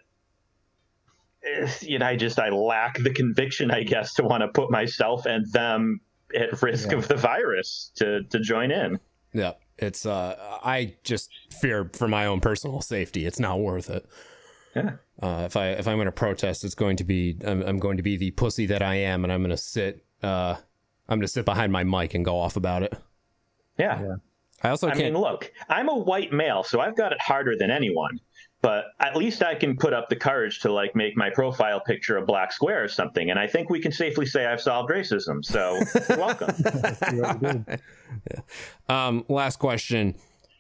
you 1.82 2.00
know, 2.00 2.06
I 2.06 2.16
just 2.16 2.40
I 2.40 2.50
lack 2.50 2.98
the 3.00 3.10
conviction, 3.12 3.72
I 3.72 3.84
guess, 3.84 4.14
to 4.16 4.24
want 4.24 4.42
to 4.42 4.48
put 4.48 4.72
myself 4.72 5.26
and 5.26 5.46
them 5.52 6.00
at 6.36 6.62
risk 6.62 6.92
Yeah. 6.92 6.98
of 6.98 7.08
the 7.08 7.16
virus 7.16 7.92
to 7.96 8.24
to 8.24 8.40
join 8.40 8.72
in. 8.72 9.00
Yeah, 9.34 9.54
it's 9.78 10.06
uh, 10.06 10.36
I 10.64 10.96
just 11.04 11.30
fear 11.62 11.90
for 11.94 12.08
my 12.08 12.26
own 12.28 12.40
personal 12.40 12.82
safety. 12.82 13.26
It's 13.26 13.40
not 13.40 13.60
worth 13.60 13.90
it. 13.90 14.06
Yeah. 14.76 14.92
Uh, 15.22 15.44
if 15.46 15.56
I 15.58 15.70
if 15.70 15.88
I'm 15.88 15.98
going 15.98 16.06
to 16.06 16.12
protest, 16.12 16.64
it's 16.64 16.76
going 16.76 16.98
to 16.98 17.04
be 17.04 17.38
I'm, 17.46 17.62
I'm 17.64 17.80
going 17.80 17.98
to 17.98 18.04
be 18.04 18.18
the 18.18 18.32
pussy 18.32 18.66
that 18.68 18.82
I 18.82 18.96
am, 18.96 19.24
and 19.24 19.32
I'm 19.34 19.42
going 19.42 19.50
to 19.52 19.58
sit 19.58 20.06
uh, 20.22 20.56
I'm 21.10 21.20
going 21.20 21.22
to 21.22 21.28
sit 21.28 21.46
behind 21.46 21.72
my 21.72 21.84
mic 21.84 22.14
and 22.14 22.24
go 22.24 22.40
off 22.40 22.56
about 22.56 22.84
it. 22.84 22.94
Yeah. 23.78 24.16
I 24.62 24.70
also 24.70 24.88
I 24.88 24.92
can't. 24.92 25.14
mean, 25.14 25.18
look, 25.22 25.52
I'm 25.68 25.90
a 25.90 25.96
white 25.98 26.32
male, 26.32 26.64
so 26.64 26.80
I've 26.80 26.96
got 26.96 27.12
it 27.12 27.20
harder 27.22 27.56
than 27.58 27.70
anyone. 27.70 28.20
But 28.64 28.86
at 29.02 29.18
least 29.18 29.44
I 29.44 29.56
can 29.56 29.76
put 29.76 29.92
up 29.94 30.08
the 30.08 30.16
courage 30.16 30.62
to 30.62 30.72
like 30.72 30.96
make 30.96 31.18
my 31.18 31.30
profile 31.30 31.82
picture 31.82 32.16
a 32.16 32.26
black 32.26 32.54
square 32.54 32.82
or 32.82 32.88
something, 32.88 33.30
and 33.30 33.38
I 33.38 33.46
think 33.46 33.70
we 33.70 33.82
can 33.82 33.92
safely 33.92 34.26
say 34.26 34.46
I've 34.46 34.62
solved 34.62 34.90
racism. 34.90 35.44
So 35.46 35.80
welcome. 36.18 37.76
Um, 38.90 39.26
last 39.28 39.58
question: 39.58 40.16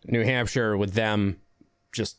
New 0.05 0.23
Hampshire 0.23 0.75
with 0.75 0.93
them 0.93 1.39
just 1.91 2.17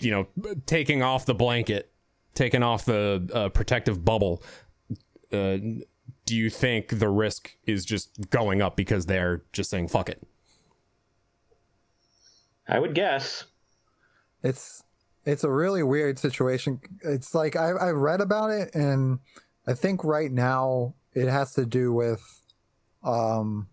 you 0.00 0.10
know 0.10 0.26
taking 0.66 1.02
off 1.02 1.26
the 1.26 1.34
blanket, 1.34 1.92
taking 2.34 2.62
off 2.62 2.84
the 2.84 3.28
uh, 3.32 3.48
protective 3.50 4.04
bubble. 4.04 4.42
Uh, 5.30 5.58
do 6.24 6.34
you 6.34 6.50
think 6.50 6.98
the 6.98 7.08
risk 7.08 7.56
is 7.66 7.84
just 7.84 8.30
going 8.30 8.62
up 8.62 8.76
because 8.76 9.06
they're 9.06 9.42
just 9.52 9.70
saying 9.70 9.88
fuck 9.88 10.08
it? 10.08 10.22
I 12.66 12.78
would 12.78 12.94
guess. 12.94 13.44
It's 14.42 14.82
it's 15.24 15.44
a 15.44 15.50
really 15.50 15.82
weird 15.82 16.18
situation. 16.18 16.80
It's 17.02 17.34
like 17.34 17.56
I 17.56 17.70
I 17.70 17.90
read 17.90 18.20
about 18.20 18.50
it 18.50 18.74
and 18.74 19.20
I 19.66 19.74
think 19.74 20.04
right 20.04 20.30
now 20.30 20.94
it 21.14 21.28
has 21.28 21.54
to 21.54 21.66
do 21.66 21.92
with 21.92 22.22
um 23.02 23.68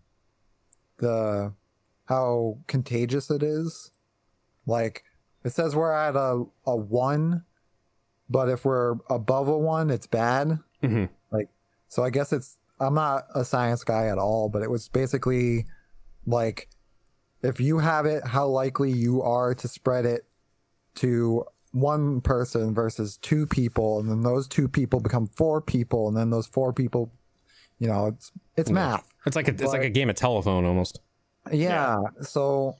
the 0.97 1.53
how 2.05 2.57
contagious 2.67 3.29
it 3.29 3.43
is. 3.43 3.91
Like 4.65 5.03
it 5.43 5.51
says 5.51 5.75
we're 5.75 5.93
at 5.93 6.15
a 6.15 6.45
a 6.65 6.75
1 6.75 7.43
but 8.29 8.49
if 8.49 8.63
we're 8.63 8.95
above 9.09 9.47
a 9.47 9.57
1 9.57 9.89
it's 9.89 10.07
bad. 10.07 10.59
Mm-hmm. 10.83 11.05
Like 11.31 11.49
so 11.87 12.03
I 12.03 12.09
guess 12.09 12.31
it's 12.31 12.57
I'm 12.79 12.93
not 12.93 13.25
a 13.35 13.43
science 13.43 13.83
guy 13.83 14.07
at 14.07 14.17
all, 14.17 14.49
but 14.49 14.61
it 14.61 14.69
was 14.69 14.87
basically 14.87 15.65
like 16.25 16.69
if 17.41 17.59
you 17.59 17.79
have 17.79 18.05
it, 18.05 18.25
how 18.27 18.47
likely 18.47 18.91
you 18.91 19.21
are 19.21 19.55
to 19.55 19.67
spread 19.67 20.05
it 20.05 20.25
to 20.99 21.45
one 21.71 22.21
person 22.21 22.73
versus 22.73 23.17
two 23.17 23.45
people, 23.45 23.99
and 23.99 24.09
then 24.09 24.21
those 24.21 24.47
two 24.47 24.67
people 24.67 24.99
become 24.99 25.27
four 25.35 25.61
people, 25.61 26.07
and 26.07 26.17
then 26.17 26.29
those 26.29 26.47
four 26.47 26.73
people, 26.73 27.11
you 27.79 27.87
know, 27.87 28.07
it's 28.07 28.31
it's 28.55 28.69
Yeah. 28.69 28.75
math. 28.75 29.07
It's 29.25 29.35
like 29.35 29.47
a, 29.47 29.51
it's 29.51 29.63
like 29.63 29.83
a 29.83 29.89
game 29.89 30.09
of 30.09 30.15
telephone 30.15 30.65
almost. 30.65 30.99
Yeah. 31.51 31.97
So 32.21 32.75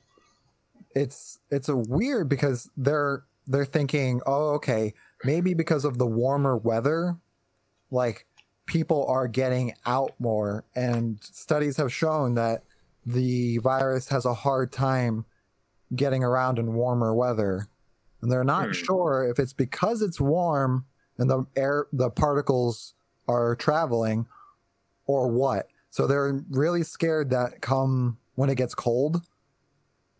it's 0.94 1.38
it's 1.50 1.68
a 1.68 1.76
weird 1.76 2.28
because 2.28 2.68
they're 2.76 3.24
they're 3.46 3.64
thinking, 3.64 4.20
oh, 4.26 4.50
okay, 4.54 4.94
maybe 5.24 5.54
because 5.54 5.84
of 5.84 5.98
the 5.98 6.06
warmer 6.06 6.56
weather, 6.56 7.16
like 7.90 8.26
people 8.66 9.06
are 9.06 9.28
getting 9.28 9.74
out 9.86 10.14
more, 10.18 10.64
and 10.74 11.18
studies 11.22 11.76
have 11.76 11.92
shown 11.92 12.34
that 12.34 12.64
the 13.06 13.58
virus 13.58 14.08
has 14.08 14.24
a 14.26 14.34
hard 14.34 14.72
time 14.72 15.24
getting 15.94 16.22
around 16.22 16.58
in 16.58 16.74
warmer 16.74 17.14
weather. 17.14 17.66
And 18.22 18.30
they're 18.30 18.44
not 18.44 18.66
Hmm. 18.66 18.72
sure 18.72 19.28
if 19.30 19.38
it's 19.38 19.52
because 19.52 20.02
it's 20.02 20.20
warm 20.20 20.84
and 21.18 21.28
the 21.30 21.46
air 21.56 21.86
the 21.92 22.10
particles 22.10 22.94
are 23.28 23.54
traveling 23.56 24.26
or 25.06 25.28
what. 25.28 25.68
So 25.90 26.06
they're 26.06 26.40
really 26.50 26.82
scared 26.82 27.30
that 27.30 27.60
come 27.60 28.18
when 28.34 28.50
it 28.50 28.54
gets 28.56 28.74
cold 28.74 29.22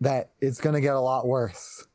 that 0.00 0.32
it's 0.40 0.60
going 0.60 0.74
to 0.74 0.80
get 0.80 0.94
a 0.94 1.00
lot 1.00 1.26
worse. 1.26 1.86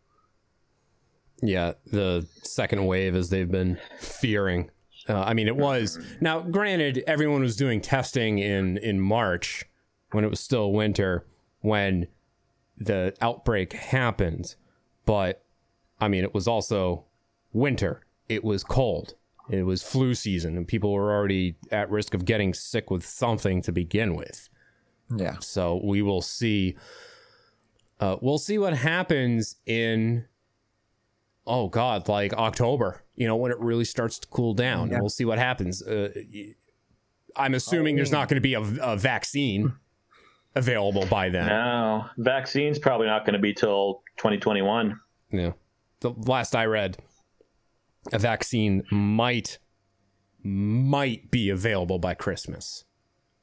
Yeah, 1.41 1.73
the 1.85 2.27
second 2.43 2.85
wave, 2.85 3.15
as 3.15 3.29
they've 3.29 3.49
been 3.49 3.77
fearing. 3.99 4.71
Uh, 5.07 5.19
I 5.21 5.33
mean, 5.33 5.47
it 5.47 5.55
was 5.57 5.99
now. 6.21 6.39
Granted, 6.41 7.03
everyone 7.05 7.41
was 7.41 7.55
doing 7.55 7.81
testing 7.81 8.39
in 8.39 8.77
in 8.77 8.99
March 8.99 9.65
when 10.11 10.23
it 10.23 10.29
was 10.29 10.39
still 10.39 10.71
winter 10.71 11.27
when 11.59 12.07
the 12.77 13.13
outbreak 13.21 13.73
happened, 13.73 14.55
but 15.05 15.44
I 15.99 16.07
mean, 16.07 16.23
it 16.23 16.33
was 16.33 16.47
also 16.47 17.05
winter. 17.53 18.01
It 18.29 18.43
was 18.43 18.63
cold. 18.63 19.15
It 19.49 19.63
was 19.63 19.83
flu 19.83 20.15
season, 20.15 20.57
and 20.57 20.67
people 20.67 20.91
were 20.91 21.13
already 21.13 21.55
at 21.71 21.89
risk 21.91 22.13
of 22.15 22.25
getting 22.25 22.53
sick 22.53 22.89
with 22.89 23.05
something 23.05 23.61
to 23.61 23.71
begin 23.71 24.15
with. 24.15 24.49
Yeah. 25.15 25.37
So 25.39 25.79
we 25.83 26.01
will 26.01 26.21
see. 26.23 26.75
Uh, 27.99 28.17
we'll 28.21 28.39
see 28.39 28.57
what 28.57 28.73
happens 28.73 29.55
in. 29.65 30.25
Oh 31.47 31.67
God, 31.69 32.07
like 32.09 32.33
October. 32.33 33.03
You 33.15 33.27
know 33.27 33.35
when 33.35 33.51
it 33.51 33.59
really 33.59 33.85
starts 33.85 34.17
to 34.19 34.27
cool 34.29 34.53
down. 34.55 34.89
Yeah. 34.89 34.99
We'll 34.99 35.09
see 35.09 35.25
what 35.25 35.37
happens. 35.37 35.81
Uh, 35.83 36.09
y- 36.33 36.55
I'm 37.37 37.53
assuming 37.53 37.95
there's 37.97 38.11
not 38.11 38.27
going 38.29 38.41
to 38.41 38.41
be 38.41 38.55
a, 38.55 38.61
a 38.81 38.97
vaccine 38.97 39.73
available 40.55 41.05
by 41.05 41.29
then. 41.29 41.47
No, 41.47 42.05
vaccine's 42.17 42.79
probably 42.79 43.07
not 43.07 43.25
going 43.25 43.33
to 43.33 43.39
be 43.39 43.53
till 43.53 44.01
2021. 44.17 44.99
Yeah. 45.31 45.51
The 46.01 46.11
last 46.11 46.55
I 46.55 46.65
read, 46.65 46.97
a 48.11 48.19
vaccine 48.19 48.83
might 48.91 49.59
might 50.43 51.31
be 51.31 51.49
available 51.49 51.97
by 51.97 52.13
Christmas. 52.13 52.83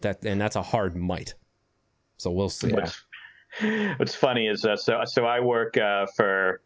That 0.00 0.24
and 0.24 0.40
that's 0.40 0.56
a 0.56 0.62
hard 0.62 0.96
might. 0.96 1.34
So 2.16 2.30
we'll 2.30 2.48
see. 2.48 2.72
What's, 2.72 3.04
what's 3.96 4.14
funny 4.14 4.46
is 4.46 4.64
uh, 4.64 4.76
so 4.76 5.02
so 5.04 5.24
I 5.24 5.40
work 5.40 5.76
uh, 5.76 6.06
for 6.16 6.62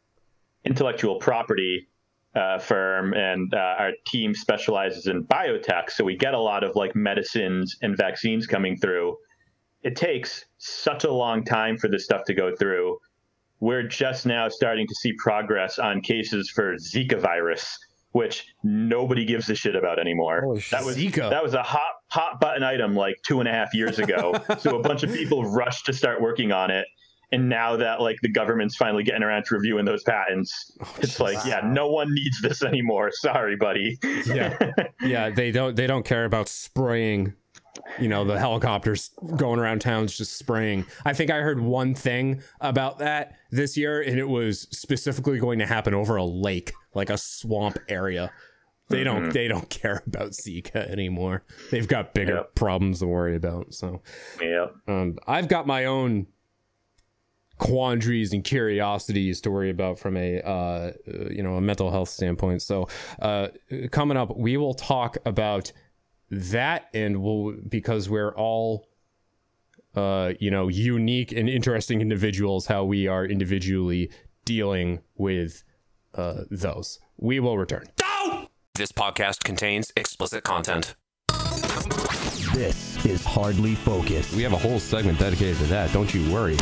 intellectual 0.64 1.16
property 1.16 1.88
uh, 2.34 2.58
firm, 2.58 3.14
and 3.14 3.52
uh, 3.54 3.76
our 3.78 3.92
team 4.06 4.34
specializes 4.34 5.06
in 5.06 5.24
biotech. 5.24 5.90
So 5.90 6.04
we 6.04 6.16
get 6.16 6.34
a 6.34 6.38
lot 6.38 6.64
of 6.64 6.76
like 6.76 6.94
medicines 6.94 7.76
and 7.80 7.96
vaccines 7.96 8.46
coming 8.46 8.76
through. 8.76 9.16
It 9.82 9.96
takes 9.96 10.44
such 10.58 11.04
a 11.04 11.10
long 11.10 11.44
time 11.44 11.78
for 11.78 11.88
this 11.88 12.04
stuff 12.04 12.24
to 12.26 12.34
go 12.34 12.54
through. 12.54 12.98
We're 13.60 13.84
just 13.84 14.26
now 14.26 14.48
starting 14.48 14.86
to 14.86 14.94
see 14.94 15.12
progress 15.18 15.78
on 15.78 16.00
cases 16.02 16.50
for 16.54 16.76
Zika 16.76 17.20
virus, 17.20 17.78
which 18.12 18.44
nobody 18.62 19.24
gives 19.24 19.48
a 19.48 19.54
shit 19.54 19.76
about 19.76 19.98
anymore. 19.98 20.42
that 20.70 20.84
was 20.84 20.96
Zika? 20.96 21.30
that 21.30 21.42
was 21.42 21.54
a 21.54 21.62
hot 21.62 21.92
hot 22.08 22.40
button 22.40 22.62
item 22.62 22.94
like 22.94 23.16
two 23.26 23.40
and 23.40 23.48
a 23.48 23.52
half 23.52 23.74
years 23.74 23.98
ago. 23.98 24.34
so 24.58 24.78
a 24.78 24.82
bunch 24.82 25.02
of 25.02 25.12
people 25.12 25.44
rushed 25.44 25.86
to 25.86 25.92
start 25.92 26.20
working 26.20 26.52
on 26.52 26.70
it. 26.70 26.86
And 27.32 27.48
now 27.48 27.76
that 27.76 28.00
like 28.00 28.16
the 28.22 28.30
government's 28.30 28.76
finally 28.76 29.02
getting 29.02 29.22
around 29.22 29.44
to 29.46 29.54
reviewing 29.56 29.84
those 29.84 30.04
patents, 30.04 30.76
oh, 30.80 30.94
it's 30.98 31.18
like, 31.18 31.44
yeah, 31.44 31.60
no 31.64 31.90
one 31.90 32.14
needs 32.14 32.40
this 32.40 32.62
anymore. 32.62 33.10
Sorry, 33.12 33.56
buddy. 33.56 33.98
yeah 34.26 34.56
yeah 35.02 35.30
they 35.30 35.50
don't 35.50 35.74
they 35.74 35.86
don't 35.86 36.04
care 36.04 36.24
about 36.24 36.48
spraying 36.48 37.34
you 37.98 38.08
know 38.08 38.24
the 38.24 38.38
helicopters 38.38 39.10
going 39.36 39.58
around 39.58 39.80
towns 39.80 40.16
just 40.16 40.36
spraying. 40.36 40.84
I 41.04 41.12
think 41.12 41.30
i 41.30 41.38
heard 41.40 41.60
one 41.60 41.94
thing 41.94 42.42
about 42.60 42.98
that 42.98 43.36
this 43.50 43.76
year 43.76 44.00
and 44.02 44.18
it 44.18 44.28
was 44.28 44.62
specifically 44.70 45.38
going 45.38 45.58
to 45.60 45.66
happen 45.66 45.94
over 45.94 46.16
a 46.16 46.24
lake 46.24 46.72
like 46.94 47.10
a 47.10 47.18
swamp 47.18 47.78
area. 47.88 48.30
They 48.88 49.02
don't 49.02 49.30
Mhm. 49.30 49.32
they 49.32 49.48
don't 49.48 49.68
care 49.70 50.02
about 50.06 50.30
zika 50.30 50.76
anymore. 50.90 51.42
They've 51.70 51.88
got 51.88 52.14
bigger 52.14 52.44
problems 52.54 53.00
to 53.00 53.06
worry 53.06 53.34
about 53.36 53.74
so. 53.74 54.02
Yeah 54.40 54.66
um, 54.88 55.18
i've 55.26 55.48
got 55.48 55.66
my 55.66 55.86
own 55.86 56.26
quandaries 57.58 58.32
and 58.34 58.44
curiosities 58.44 59.40
to 59.40 59.50
worry 59.50 59.70
about 59.70 59.98
from 59.98 60.16
a 60.16 60.40
uh, 60.42 60.48
uh, 60.50 60.92
you 61.30 61.42
know 61.42 61.54
a 61.56 61.60
mental 61.60 61.90
health 61.90 62.10
standpoint. 62.10 62.60
So 62.62 62.88
uh, 63.20 63.48
coming 63.90 64.16
up, 64.18 64.36
we 64.36 64.56
will 64.58 64.74
talk 64.74 65.16
about 65.24 65.72
that, 66.30 66.88
and 66.94 67.22
we'll 67.22 67.56
because 67.68 68.08
we're 68.08 68.34
all 68.34 68.88
uh, 69.94 70.32
you 70.38 70.50
know 70.50 70.68
unique 70.68 71.32
and 71.32 71.48
interesting 71.48 72.00
individuals, 72.00 72.66
how 72.66 72.84
we 72.84 73.06
are 73.06 73.24
individually 73.24 74.10
dealing 74.44 75.00
with 75.16 75.64
uh, 76.14 76.42
those. 76.50 76.98
We 77.16 77.40
will 77.40 77.58
return. 77.58 77.86
This 78.74 78.92
podcast 78.92 79.44
contains 79.44 79.92
explicit 79.96 80.44
content. 80.44 80.94
This 82.54 83.04
is 83.04 83.24
Hardly 83.24 83.74
Focused. 83.74 84.34
We 84.34 84.42
have 84.42 84.52
a 84.52 84.58
whole 84.58 84.78
segment 84.78 85.18
dedicated 85.18 85.56
to 85.58 85.64
that. 85.64 85.92
Don't 85.92 86.12
you 86.12 86.30
worry. 86.32 86.56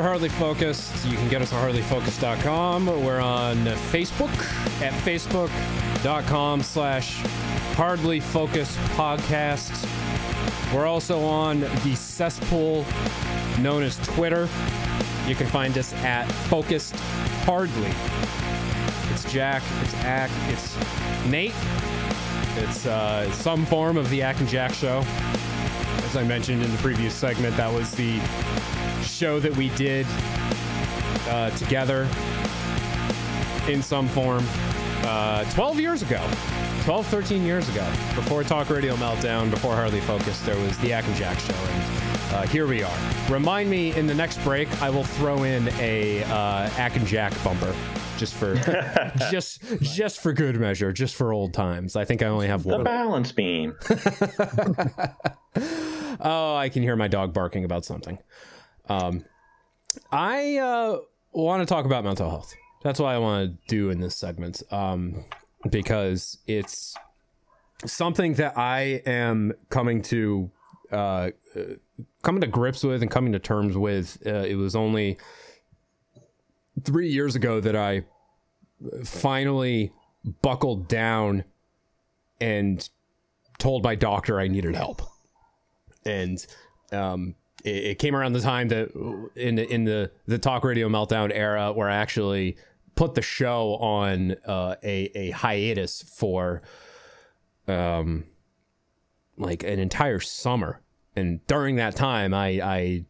We're 0.00 0.06
Hardly 0.06 0.30
Focused. 0.30 1.04
You 1.04 1.18
can 1.18 1.28
get 1.28 1.42
us 1.42 1.52
on 1.52 1.62
hardlyfocused.com. 1.62 2.86
We're 3.04 3.20
on 3.20 3.56
Facebook 3.92 4.30
at 4.80 4.94
facebook.com 5.04 6.62
slash 6.62 7.20
Hardly 7.74 8.18
Focused 8.18 8.78
Podcast. 8.96 9.86
We're 10.74 10.86
also 10.86 11.20
on 11.20 11.60
the 11.60 11.94
cesspool 11.94 12.86
known 13.58 13.82
as 13.82 13.98
Twitter. 13.98 14.48
You 15.26 15.34
can 15.34 15.46
find 15.48 15.76
us 15.76 15.92
at 15.96 16.24
Focused 16.48 16.96
Hardly. 17.44 17.92
It's 19.12 19.30
Jack, 19.30 19.62
it's 19.82 19.92
Ack, 19.96 20.30
it's 20.48 20.78
Nate. 21.26 21.52
It's 22.56 22.86
uh, 22.86 23.30
some 23.32 23.66
form 23.66 23.98
of 23.98 24.08
the 24.08 24.22
Ack 24.22 24.40
and 24.40 24.48
Jack 24.48 24.72
show. 24.72 25.04
As 26.04 26.16
I 26.16 26.24
mentioned 26.24 26.62
in 26.62 26.72
the 26.72 26.78
previous 26.78 27.14
segment, 27.14 27.54
that 27.58 27.70
was 27.70 27.90
the 27.90 28.18
show 29.02 29.38
that 29.40 29.54
we 29.56 29.68
did 29.70 30.06
uh, 31.28 31.50
together 31.56 32.08
in 33.68 33.82
some 33.82 34.08
form 34.08 34.44
uh, 35.04 35.44
12 35.52 35.80
years 35.80 36.02
ago. 36.02 36.24
12 36.84 37.06
13 37.06 37.44
years 37.44 37.68
ago. 37.68 37.84
Before 38.14 38.42
talk 38.42 38.70
radio 38.70 38.94
meltdown 38.96 39.50
before 39.50 39.74
hardly 39.74 40.00
focused 40.00 40.44
there 40.46 40.58
was 40.60 40.76
the 40.78 40.92
Ack 40.92 41.04
and 41.06 41.14
jack 41.16 41.38
show 41.38 41.54
and 41.54 41.82
uh, 42.32 42.42
here 42.42 42.66
we 42.66 42.82
are. 42.82 42.98
Remind 43.28 43.68
me 43.70 43.94
in 43.96 44.06
the 44.06 44.14
next 44.14 44.42
break 44.44 44.68
i 44.82 44.88
will 44.88 45.04
throw 45.04 45.42
in 45.42 45.68
a 45.78 46.22
uh, 46.24 46.70
Ack 46.78 46.96
and 46.96 47.06
jack 47.06 47.32
bumper 47.44 47.74
just 48.16 48.34
for 48.34 48.54
just 49.30 49.62
just 49.80 50.20
for 50.20 50.32
good 50.32 50.58
measure 50.60 50.92
just 50.92 51.14
for 51.16 51.32
old 51.32 51.52
times. 51.54 51.96
I 51.96 52.04
think 52.04 52.22
i 52.22 52.26
only 52.26 52.48
have 52.48 52.62
The 52.62 52.70
one. 52.76 52.84
balance 52.84 53.32
beam. 53.32 53.74
oh, 56.20 56.54
I 56.56 56.68
can 56.70 56.82
hear 56.82 56.96
my 56.96 57.08
dog 57.08 57.32
barking 57.32 57.64
about 57.64 57.84
something. 57.84 58.18
Um, 58.90 59.24
I 60.10 60.56
uh, 60.56 60.98
want 61.32 61.62
to 61.62 61.66
talk 61.66 61.84
about 61.84 62.02
mental 62.02 62.28
health. 62.28 62.52
That's 62.82 62.98
what 62.98 63.08
I 63.08 63.18
want 63.18 63.50
to 63.50 63.66
do 63.68 63.90
in 63.90 64.00
this 64.00 64.16
segment 64.16 64.64
um, 64.72 65.24
because 65.70 66.38
it's 66.48 66.96
something 67.86 68.34
that 68.34 68.58
I 68.58 69.02
am 69.06 69.52
coming 69.68 70.02
to 70.02 70.50
uh, 70.90 71.30
uh, 71.54 71.60
coming 72.22 72.40
to 72.40 72.48
grips 72.48 72.82
with 72.82 73.02
and 73.02 73.10
coming 73.10 73.32
to 73.32 73.38
terms 73.38 73.76
with. 73.76 74.18
Uh, 74.26 74.44
it 74.44 74.56
was 74.56 74.74
only 74.74 75.18
three 76.82 77.10
years 77.10 77.36
ago 77.36 77.60
that 77.60 77.76
I 77.76 78.02
finally 79.04 79.92
buckled 80.42 80.88
down 80.88 81.44
and 82.40 82.88
told 83.58 83.84
my 83.84 83.94
doctor 83.94 84.40
I 84.40 84.48
needed 84.48 84.74
help 84.74 85.02
and 86.04 86.44
um, 86.90 87.36
it, 87.64 87.84
it 87.84 87.98
came 87.98 88.14
around 88.14 88.32
the 88.32 88.40
time 88.40 88.68
that 88.68 88.90
in 89.36 89.56
the, 89.56 89.68
in 89.68 89.84
the 89.84 90.10
the 90.26 90.38
talk 90.38 90.64
radio 90.64 90.88
meltdown 90.88 91.30
era 91.32 91.72
where 91.72 91.88
I 91.88 91.96
actually 91.96 92.56
put 92.94 93.14
the 93.14 93.22
show 93.22 93.76
on 93.76 94.32
uh, 94.46 94.76
a 94.82 95.10
a 95.14 95.30
hiatus 95.30 96.02
for 96.02 96.62
um 97.68 98.24
like 99.36 99.62
an 99.62 99.78
entire 99.78 100.20
summer, 100.20 100.82
and 101.16 101.44
during 101.46 101.76
that 101.76 101.96
time 101.96 102.34
I 102.34 102.48
I 102.62 103.04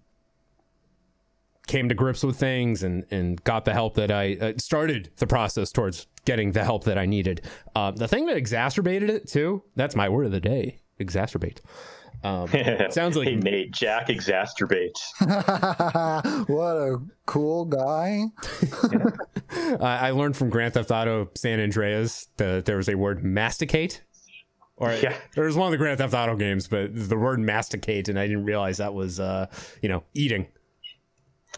came 1.66 1.88
to 1.88 1.94
grips 1.94 2.22
with 2.24 2.36
things 2.36 2.82
and 2.82 3.04
and 3.10 3.42
got 3.44 3.64
the 3.64 3.72
help 3.72 3.94
that 3.94 4.10
I 4.10 4.34
uh, 4.40 4.52
started 4.58 5.10
the 5.16 5.26
process 5.26 5.70
towards 5.70 6.06
getting 6.24 6.52
the 6.52 6.64
help 6.64 6.84
that 6.84 6.98
I 6.98 7.06
needed. 7.06 7.42
Uh, 7.74 7.92
the 7.92 8.08
thing 8.08 8.26
that 8.26 8.36
exacerbated 8.36 9.08
it 9.08 9.28
too, 9.28 9.62
that's 9.76 9.94
my 9.94 10.08
word 10.08 10.26
of 10.26 10.32
the 10.32 10.40
day, 10.40 10.80
exacerbate. 10.98 11.58
Um, 12.22 12.48
sounds 12.90 13.16
like 13.16 13.28
hey, 13.28 13.36
Nate. 13.36 13.72
Jack 13.72 14.08
exacerbates. 14.08 14.98
what 16.48 16.76
a 16.76 16.98
cool 17.26 17.64
guy. 17.64 18.24
uh, 19.52 19.76
I 19.82 20.10
learned 20.10 20.36
from 20.36 20.50
Grand 20.50 20.74
Theft 20.74 20.90
Auto 20.90 21.30
San 21.34 21.60
Andreas 21.60 22.28
that 22.36 22.66
there 22.66 22.76
was 22.76 22.88
a 22.88 22.94
word 22.94 23.24
masticate. 23.24 24.02
Or 24.76 24.92
Yeah. 24.92 25.16
there 25.34 25.44
was 25.44 25.56
one 25.56 25.66
of 25.66 25.72
the 25.72 25.78
Grand 25.78 25.98
Theft 25.98 26.14
Auto 26.14 26.36
games, 26.36 26.66
but 26.68 26.90
the 26.94 27.16
word 27.16 27.38
masticate, 27.40 28.08
and 28.08 28.18
I 28.18 28.26
didn't 28.26 28.44
realize 28.44 28.78
that 28.78 28.94
was, 28.94 29.20
uh, 29.20 29.46
you 29.82 29.88
know, 29.88 30.04
eating. 30.14 30.46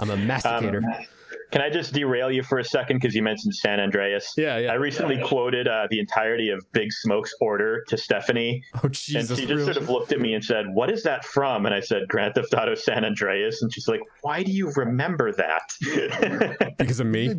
I'm 0.01 0.11
a 0.11 0.17
masticator. 0.17 0.79
Um, 0.79 1.07
can 1.53 1.61
I 1.61 1.71
just 1.71 1.93
derail 1.93 2.31
you 2.31 2.43
for 2.43 2.59
a 2.59 2.65
second 2.65 2.97
because 2.97 3.15
you 3.15 3.23
mentioned 3.23 3.55
San 3.55 3.79
Andreas? 3.79 4.33
Yeah, 4.37 4.59
yeah. 4.59 4.73
I 4.73 4.75
recently 4.75 5.23
quoted 5.23 5.69
uh, 5.69 5.87
the 5.91 6.01
entirety 6.01 6.49
of 6.49 6.65
Big 6.73 6.91
Smoke's 6.93 7.35
order 7.41 7.85
to 7.89 7.97
Stephanie, 7.97 8.63
oh, 8.83 8.89
Jesus. 8.89 9.31
and 9.31 9.39
she 9.39 9.47
just 9.47 9.61
really? 9.61 9.65
sort 9.65 9.77
of 9.77 9.89
looked 9.89 10.13
at 10.13 10.21
me 10.21 10.35
and 10.35 10.45
said, 10.45 10.65
"What 10.73 10.91
is 10.91 11.03
that 11.03 11.25
from?" 11.25 11.67
And 11.67 11.75
I 11.75 11.81
said, 11.81 12.09
"Grand 12.09 12.35
Theft 12.35 12.55
Auto 12.55 12.75
San 12.75 13.05
Andreas," 13.05 13.63
and 13.63 13.73
she's 13.73 13.87
like, 13.87 14.01
"Why 14.23 14.43
do 14.43 14.51
you 14.51 14.73
remember 14.73 15.33
that?" 15.33 16.75
because 16.79 17.01
of 17.01 17.07
me. 17.07 17.35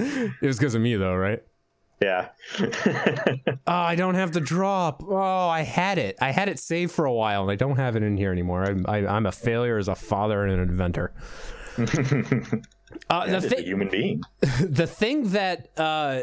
It 0.00 0.46
was 0.46 0.58
because 0.58 0.76
of 0.76 0.80
me, 0.80 0.94
though, 0.94 1.16
right? 1.16 1.42
yeah. 2.00 2.28
Oh, 2.60 3.56
I 3.66 3.96
don't 3.96 4.14
have 4.14 4.32
the 4.32 4.40
drop. 4.40 5.02
Oh, 5.06 5.48
I 5.48 5.62
had 5.62 5.98
it. 5.98 6.16
I 6.20 6.30
had 6.30 6.48
it 6.48 6.58
saved 6.58 6.92
for 6.92 7.04
a 7.04 7.12
while, 7.12 7.42
and 7.42 7.50
I 7.50 7.56
don't 7.56 7.76
have 7.76 7.96
it 7.96 8.02
in 8.02 8.16
here 8.16 8.30
anymore. 8.30 8.64
I'm, 8.64 8.84
I, 8.88 8.98
I'm 9.06 9.26
a 9.26 9.32
failure 9.32 9.78
as 9.78 9.88
a 9.88 9.94
father 9.94 10.44
and 10.44 10.52
an 10.52 10.60
inventor. 10.60 11.12
Uh, 13.10 13.26
the, 13.26 13.40
thi- 13.40 13.56
a 13.56 13.62
human 13.62 13.88
being. 13.88 14.22
the 14.60 14.86
thing 14.86 15.30
that 15.30 15.68
uh, 15.76 16.22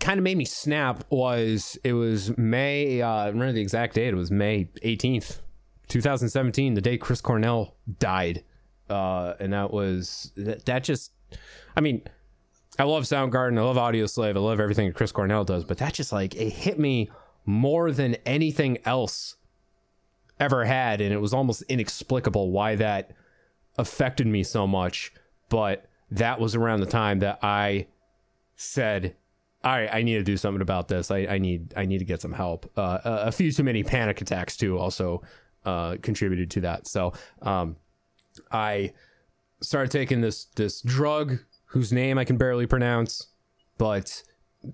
kind 0.00 0.18
of 0.18 0.24
made 0.24 0.36
me 0.36 0.44
snap 0.44 1.04
was 1.10 1.78
it 1.84 1.92
was 1.92 2.36
May. 2.38 3.02
Uh, 3.02 3.08
I 3.08 3.26
remember 3.26 3.52
the 3.52 3.60
exact 3.60 3.94
date. 3.94 4.08
It 4.08 4.16
was 4.16 4.30
May 4.30 4.70
18th, 4.82 5.40
2017, 5.88 6.74
the 6.74 6.80
day 6.80 6.96
Chris 6.96 7.20
Cornell 7.20 7.76
died. 7.98 8.44
Uh, 8.88 9.34
and 9.38 9.52
that 9.52 9.72
was 9.72 10.32
that, 10.36 10.64
that 10.66 10.84
just, 10.84 11.12
I 11.76 11.80
mean, 11.80 12.02
I 12.78 12.84
love 12.84 13.04
Soundgarden, 13.04 13.58
I 13.58 13.62
love 13.62 13.76
Audioslave, 13.76 14.36
I 14.36 14.40
love 14.40 14.60
everything 14.60 14.88
that 14.88 14.94
Chris 14.94 15.12
Cornell 15.12 15.44
does, 15.44 15.64
but 15.64 15.78
that 15.78 15.94
just 15.94 16.12
like 16.12 16.34
it 16.34 16.50
hit 16.50 16.78
me 16.78 17.10
more 17.46 17.92
than 17.92 18.14
anything 18.26 18.78
else 18.84 19.36
ever 20.40 20.64
had, 20.64 21.00
and 21.00 21.12
it 21.12 21.20
was 21.20 21.32
almost 21.32 21.62
inexplicable 21.68 22.50
why 22.50 22.74
that 22.76 23.12
affected 23.76 24.26
me 24.26 24.42
so 24.42 24.66
much. 24.66 25.12
But 25.48 25.88
that 26.10 26.40
was 26.40 26.54
around 26.54 26.80
the 26.80 26.86
time 26.86 27.20
that 27.20 27.38
I 27.42 27.86
said, 28.56 29.16
"All 29.62 29.72
right, 29.72 29.88
I 29.92 30.02
need 30.02 30.14
to 30.14 30.22
do 30.22 30.36
something 30.36 30.62
about 30.62 30.88
this. 30.88 31.10
I, 31.10 31.18
I 31.18 31.38
need 31.38 31.74
I 31.76 31.86
need 31.86 31.98
to 31.98 32.04
get 32.04 32.20
some 32.20 32.32
help." 32.32 32.70
Uh, 32.76 32.98
a, 33.04 33.32
few 33.32 33.50
too 33.52 33.62
many 33.62 33.82
panic 33.82 34.20
attacks 34.20 34.56
too 34.56 34.78
also 34.78 35.22
uh, 35.64 35.96
contributed 36.02 36.50
to 36.52 36.60
that. 36.62 36.86
So 36.86 37.12
um, 37.42 37.76
I 38.50 38.92
started 39.60 39.90
taking 39.90 40.20
this 40.20 40.46
this 40.56 40.80
drug 40.80 41.38
whose 41.66 41.92
name 41.92 42.18
I 42.18 42.24
can 42.24 42.36
barely 42.36 42.66
pronounce, 42.66 43.28
but 43.78 44.22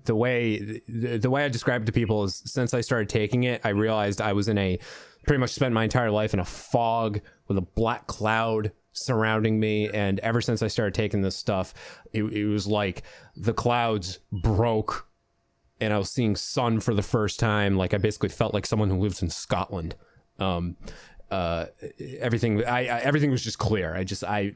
the 0.05 0.15
way 0.15 0.81
the, 0.87 1.17
the 1.17 1.29
way 1.29 1.43
I 1.43 1.49
describe 1.49 1.83
it 1.83 1.85
to 1.85 1.91
people 1.91 2.23
is 2.23 2.41
since 2.45 2.73
I 2.73 2.81
started 2.81 3.09
taking 3.09 3.43
it, 3.43 3.61
I 3.63 3.69
realized 3.69 4.21
I 4.21 4.33
was 4.33 4.47
in 4.47 4.57
a 4.57 4.79
pretty 5.25 5.39
much 5.39 5.51
spent 5.51 5.73
my 5.73 5.83
entire 5.83 6.11
life 6.11 6.33
in 6.33 6.39
a 6.39 6.45
fog 6.45 7.21
with 7.47 7.57
a 7.57 7.61
black 7.61 8.07
cloud 8.07 8.71
surrounding 8.93 9.59
me 9.59 9.89
and 9.89 10.19
ever 10.19 10.41
since 10.41 10.61
I 10.61 10.67
started 10.67 10.93
taking 10.93 11.21
this 11.21 11.35
stuff, 11.35 11.73
it, 12.13 12.23
it 12.23 12.45
was 12.45 12.67
like 12.67 13.03
the 13.35 13.53
clouds 13.53 14.19
broke 14.31 15.07
and 15.79 15.93
I 15.93 15.97
was 15.97 16.09
seeing 16.09 16.35
sun 16.35 16.79
for 16.79 16.93
the 16.93 17.01
first 17.01 17.39
time. 17.39 17.77
Like 17.77 17.93
I 17.93 17.97
basically 17.97 18.29
felt 18.29 18.53
like 18.53 18.65
someone 18.65 18.89
who 18.89 18.97
lives 18.97 19.21
in 19.21 19.29
Scotland. 19.29 19.95
Um, 20.39 20.77
uh, 21.29 21.67
everything, 22.19 22.63
I, 22.65 22.87
I 22.87 22.99
everything 22.99 23.31
was 23.31 23.43
just 23.43 23.57
clear. 23.57 23.95
I 23.95 24.03
just, 24.03 24.23
I 24.23 24.53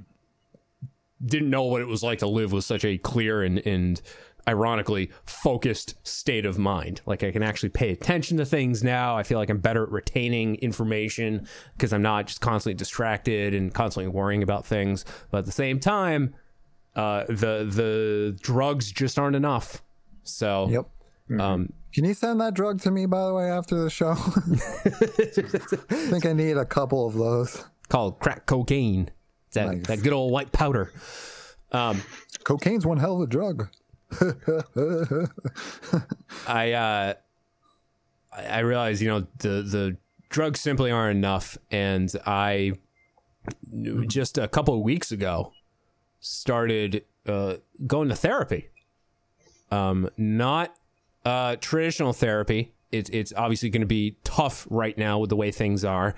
didn't 1.23 1.49
know 1.49 1.63
what 1.63 1.81
it 1.81 1.88
was 1.88 2.03
like 2.03 2.19
to 2.19 2.27
live 2.27 2.51
with 2.51 2.65
such 2.65 2.83
a 2.83 2.97
clear 2.97 3.41
and, 3.43 3.59
and 3.59 4.01
ironically 4.47 5.11
focused 5.25 5.95
state 6.07 6.45
of 6.45 6.57
mind. 6.57 7.01
Like 7.05 7.23
I 7.23 7.31
can 7.31 7.41
actually 7.43 7.69
pay 7.69 7.91
attention 7.91 8.37
to 8.37 8.45
things 8.45 8.83
now. 8.83 9.17
I 9.17 9.23
feel 9.23 9.37
like 9.39 9.49
I'm 9.49 9.59
better 9.59 9.83
at 9.83 9.91
retaining 9.91 10.55
information 10.55 11.47
because 11.75 11.91
I'm 11.93 12.01
not 12.01 12.27
just 12.27 12.41
constantly 12.41 12.75
distracted 12.75 13.53
and 13.53 13.73
constantly 13.73 14.09
worrying 14.11 14.43
about 14.43 14.65
things. 14.65 15.03
But 15.31 15.39
at 15.39 15.45
the 15.45 15.51
same 15.51 15.79
time, 15.79 16.35
uh, 16.95 17.25
the 17.27 17.67
the 17.69 18.37
drugs 18.41 18.91
just 18.91 19.17
aren't 19.19 19.35
enough. 19.35 19.81
So 20.23 20.67
Yep. 20.69 21.39
um, 21.41 21.73
Can 21.93 22.05
you 22.05 22.13
send 22.13 22.39
that 22.41 22.53
drug 22.53 22.81
to 22.81 22.91
me, 22.91 23.05
by 23.05 23.25
the 23.27 23.33
way, 23.33 23.49
after 23.49 23.75
the 23.75 23.89
show? 23.89 24.11
I 24.15 26.09
think 26.09 26.25
I 26.25 26.33
need 26.33 26.57
a 26.57 26.65
couple 26.65 27.05
of 27.07 27.13
those. 27.15 27.65
called 27.89 28.19
crack 28.19 28.45
cocaine. 28.45 29.09
It's 29.47 29.55
that, 29.55 29.67
Nice. 29.67 29.87
that 29.87 30.01
good 30.03 30.13
old 30.13 30.31
white 30.31 30.51
powder. 30.51 30.91
Um, 31.71 32.01
Cocaine's 32.43 32.85
one 32.85 32.97
hell 32.97 33.15
of 33.15 33.21
a 33.21 33.27
drug. 33.27 33.67
I 36.47 36.72
uh 36.74 37.13
I 38.34 38.59
realize, 38.59 39.01
you 39.01 39.07
know, 39.07 39.28
the 39.39 39.61
the 39.61 39.97
drugs 40.30 40.59
simply 40.59 40.91
aren't 40.91 41.18
enough 41.18 41.57
and 41.72 42.11
I 42.26 42.74
just 44.07 44.38
a 44.38 44.47
couple 44.47 44.74
of 44.74 44.82
weeks 44.82 45.11
ago 45.11 45.51
started 46.20 47.03
uh, 47.28 47.55
going 47.86 48.09
to 48.09 48.16
therapy. 48.16 48.70
Um, 49.72 50.09
not 50.18 50.76
uh, 51.24 51.55
traditional 51.57 52.13
therapy. 52.13 52.74
It's 52.91 53.09
it's 53.09 53.34
obviously 53.36 53.70
going 53.70 53.82
to 53.82 53.88
be 53.88 54.18
tough 54.24 54.68
right 54.70 54.97
now 54.97 55.20
with 55.20 55.30
the 55.30 55.36
way 55.36 55.51
things 55.51 55.84
are 55.84 56.16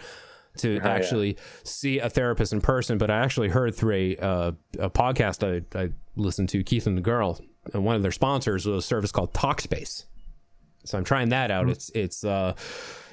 to 0.58 0.76
yeah. 0.76 0.88
actually 0.88 1.38
see 1.64 2.00
a 2.00 2.10
therapist 2.10 2.54
in 2.54 2.62
person. 2.62 2.98
But 2.98 3.10
I 3.10 3.20
actually 3.20 3.50
heard 3.50 3.76
through 3.76 3.96
a 3.96 4.18
uh, 4.18 4.52
a 4.80 4.90
podcast 4.90 5.44
I, 5.44 5.80
I 5.80 5.90
listened 6.16 6.50
to, 6.50 6.64
Keith 6.64 6.88
and 6.88 6.98
the 6.98 7.02
Girl, 7.02 7.40
one 7.74 7.96
of 7.96 8.02
their 8.02 8.12
sponsors 8.12 8.66
was 8.66 8.84
a 8.84 8.88
service 8.88 9.12
called 9.12 9.34
Talkspace. 9.34 10.06
So 10.86 10.98
I'm 10.98 11.04
trying 11.04 11.30
that 11.30 11.52
out. 11.52 11.70
It's 11.70 11.92
it's 11.94 12.24
uh, 12.24 12.54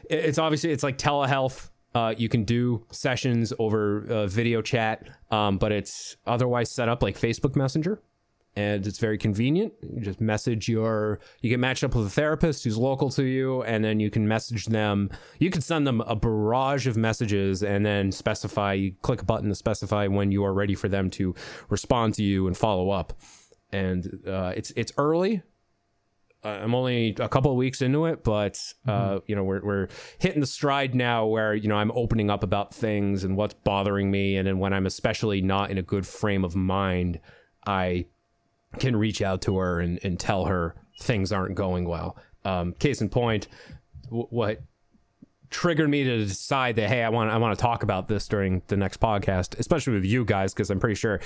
it's 0.09 0.39
obviously 0.39 0.71
it's 0.71 0.83
like 0.83 0.99
telehealth. 0.99 1.71
Uh, 1.95 2.15
you 2.17 2.29
can 2.29 2.45
do 2.45 2.85
sessions 2.91 3.53
over 3.59 4.05
uh, 4.11 4.27
video 4.27 4.61
chat, 4.63 5.09
um, 5.31 5.59
but 5.59 5.71
it's 5.71 6.17
otherwise 6.27 6.71
set 6.71 6.89
up 6.89 7.05
like 7.05 7.17
Facebook 7.17 7.55
Messenger, 7.55 8.03
and 8.57 8.85
it's 8.85 8.99
very 8.99 9.17
convenient. 9.17 9.73
You 9.81 10.01
just 10.01 10.21
message 10.21 10.69
your, 10.69 11.21
you 11.41 11.51
get 11.51 11.61
matched 11.61 11.85
up 11.85 11.95
with 11.95 12.07
a 12.07 12.11
therapist 12.11 12.65
who's 12.65 12.77
local 12.77 13.11
to 13.11 13.23
you, 13.23 13.63
and 13.63 13.85
then 13.85 14.01
you 14.01 14.11
can 14.11 14.27
message 14.27 14.67
them. 14.67 15.09
You 15.39 15.51
can 15.51 15.61
send 15.61 15.87
them 15.87 16.01
a 16.01 16.17
barrage 16.17 16.89
of 16.89 16.97
messages, 16.97 17.63
and 17.63 17.87
then 17.87 18.11
specify. 18.11 18.73
You 18.73 18.95
click 19.03 19.23
a 19.23 19.25
button 19.25 19.49
to 19.51 19.55
specify 19.55 20.09
when 20.09 20.33
you 20.33 20.45
are 20.45 20.53
ready 20.53 20.75
for 20.75 20.89
them 20.89 21.11
to 21.11 21.33
respond 21.69 22.15
to 22.15 22.25
you 22.25 22.49
and 22.49 22.57
follow 22.57 22.91
up. 22.91 23.13
And 23.75 24.21
uh, 24.27 24.53
it's 24.57 24.71
it's 24.77 24.93
early, 24.97 25.43
I'm 26.45 26.75
only 26.75 27.17
a 27.19 27.29
couple 27.29 27.51
of 27.51 27.57
weeks 27.57 27.81
into 27.81 28.05
it, 28.05 28.23
but 28.23 28.61
uh, 28.87 29.21
you 29.27 29.35
know 29.35 29.45
we're 29.45 29.65
we're 29.65 29.89
hitting 30.19 30.41
the 30.41 30.47
stride 30.47 30.95
now 30.95 31.27
where 31.27 31.55
you 31.55 31.69
know 31.69 31.77
I'm 31.77 31.91
opening 31.93 32.31
up 32.31 32.43
about 32.43 32.75
things 32.75 33.25
and 33.25 33.37
what's 33.37 33.55
bothering 33.55 34.11
me, 34.11 34.37
and 34.37 34.47
then 34.47 34.59
when 34.59 34.73
I'm 34.75 34.87
especially 34.87 35.41
not 35.41 35.71
in 35.71 35.79
a 35.79 35.83
good 35.83 36.07
frame 36.07 36.45
of 36.45 36.55
mind, 36.55 37.19
I 37.67 38.07
can 38.79 38.95
reach 38.97 39.23
out 39.23 39.41
to 39.43 39.57
her 39.57 39.81
and, 39.81 39.99
and 40.03 40.21
tell 40.21 40.45
her 40.45 40.75
things 41.01 41.33
aren't 41.33 41.55
going 41.55 41.89
well. 41.89 42.17
Um, 42.45 42.75
case 42.75 43.01
in 43.01 43.09
point, 43.09 43.49
w- 44.05 44.27
what 44.29 44.63
triggered 45.49 45.89
me 45.89 46.05
to 46.05 46.19
decide 46.19 46.77
that 46.77 46.89
hey, 46.89 47.03
I 47.03 47.09
want 47.09 47.31
I 47.31 47.39
want 47.39 47.57
to 47.57 47.63
talk 47.63 47.83
about 47.83 48.09
this 48.09 48.29
during 48.29 48.61
the 48.67 48.77
next 48.77 49.01
podcast, 49.01 49.59
especially 49.59 49.95
with 49.95 50.05
you 50.05 50.27
guys, 50.27 50.53
because 50.53 50.69
I'm 50.69 50.81
pretty 50.81 50.97
sure 50.97 51.21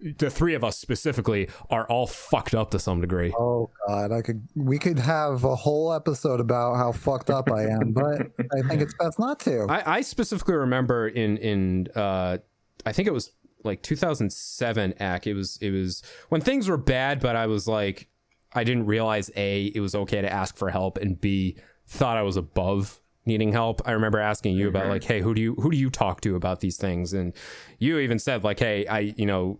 the 0.00 0.30
three 0.30 0.54
of 0.54 0.62
us 0.62 0.78
specifically 0.78 1.48
are 1.70 1.86
all 1.88 2.06
fucked 2.06 2.54
up 2.54 2.70
to 2.72 2.78
some 2.78 3.00
degree. 3.00 3.32
Oh 3.38 3.70
God, 3.86 4.12
I 4.12 4.22
could 4.22 4.46
we 4.54 4.78
could 4.78 4.98
have 4.98 5.44
a 5.44 5.54
whole 5.54 5.92
episode 5.92 6.40
about 6.40 6.76
how 6.76 6.92
fucked 6.92 7.30
up 7.30 7.50
I 7.50 7.64
am, 7.64 7.92
but 7.92 8.30
I 8.38 8.68
think 8.68 8.82
it's 8.82 8.94
best 8.94 9.18
not 9.18 9.40
to. 9.40 9.66
I, 9.68 9.96
I 9.96 10.00
specifically 10.02 10.54
remember 10.54 11.08
in 11.08 11.38
in 11.38 11.88
uh, 11.94 12.38
I 12.84 12.92
think 12.92 13.08
it 13.08 13.12
was 13.12 13.32
like 13.64 13.82
2007 13.82 14.94
Ack. 15.00 15.26
It 15.26 15.34
was 15.34 15.58
it 15.60 15.70
was 15.70 16.02
when 16.28 16.40
things 16.40 16.68
were 16.68 16.76
bad, 16.76 17.20
but 17.20 17.36
I 17.36 17.46
was 17.46 17.66
like, 17.66 18.08
I 18.52 18.64
didn't 18.64 18.86
realize 18.86 19.30
a 19.34 19.66
it 19.74 19.80
was 19.80 19.94
okay 19.94 20.20
to 20.20 20.32
ask 20.32 20.56
for 20.56 20.70
help, 20.70 20.98
and 20.98 21.20
b 21.20 21.56
thought 21.86 22.16
I 22.16 22.22
was 22.22 22.36
above 22.36 23.00
needing 23.24 23.52
help. 23.52 23.82
I 23.86 23.92
remember 23.92 24.18
asking 24.18 24.56
you 24.56 24.68
about 24.68 24.88
like, 24.88 25.04
hey, 25.04 25.20
who 25.20 25.34
do 25.34 25.40
you 25.40 25.54
who 25.54 25.70
do 25.70 25.76
you 25.76 25.90
talk 25.90 26.20
to 26.22 26.36
about 26.36 26.60
these 26.60 26.76
things? 26.76 27.12
And 27.12 27.32
you 27.78 27.98
even 27.98 28.18
said 28.18 28.44
like, 28.44 28.58
hey, 28.58 28.86
I 28.86 29.14
you 29.16 29.26
know 29.26 29.58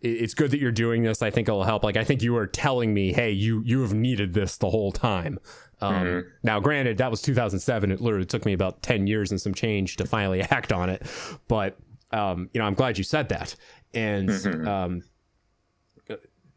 it's 0.00 0.34
good 0.34 0.50
that 0.50 0.60
you're 0.60 0.72
doing 0.72 1.02
this. 1.02 1.22
I 1.22 1.30
think 1.30 1.48
it'll 1.48 1.64
help. 1.64 1.82
Like 1.84 1.96
I 1.96 2.04
think 2.04 2.22
you 2.22 2.32
were 2.34 2.46
telling 2.46 2.92
me, 2.94 3.12
hey, 3.12 3.30
you 3.30 3.62
you 3.64 3.80
have 3.82 3.94
needed 3.94 4.34
this 4.34 4.56
the 4.58 4.70
whole 4.70 4.92
time. 4.92 5.38
Um, 5.80 5.94
Mm-hmm. 5.94 6.28
Now, 6.42 6.58
granted, 6.60 6.98
that 6.98 7.10
was 7.10 7.20
2007. 7.22 7.90
It 7.92 8.00
literally 8.00 8.24
took 8.24 8.46
me 8.46 8.54
about 8.54 8.82
10 8.82 9.06
years 9.06 9.30
and 9.30 9.38
some 9.40 9.52
change 9.52 9.96
to 9.96 10.06
finally 10.06 10.40
act 10.50 10.72
on 10.72 10.88
it. 10.88 11.02
But 11.48 11.76
um, 12.12 12.48
you 12.54 12.60
know, 12.60 12.66
I'm 12.66 12.74
glad 12.74 12.98
you 12.98 13.04
said 13.04 13.28
that. 13.30 13.54
And 13.94 14.28
Mm-hmm. 14.28 14.68
um, 14.68 15.02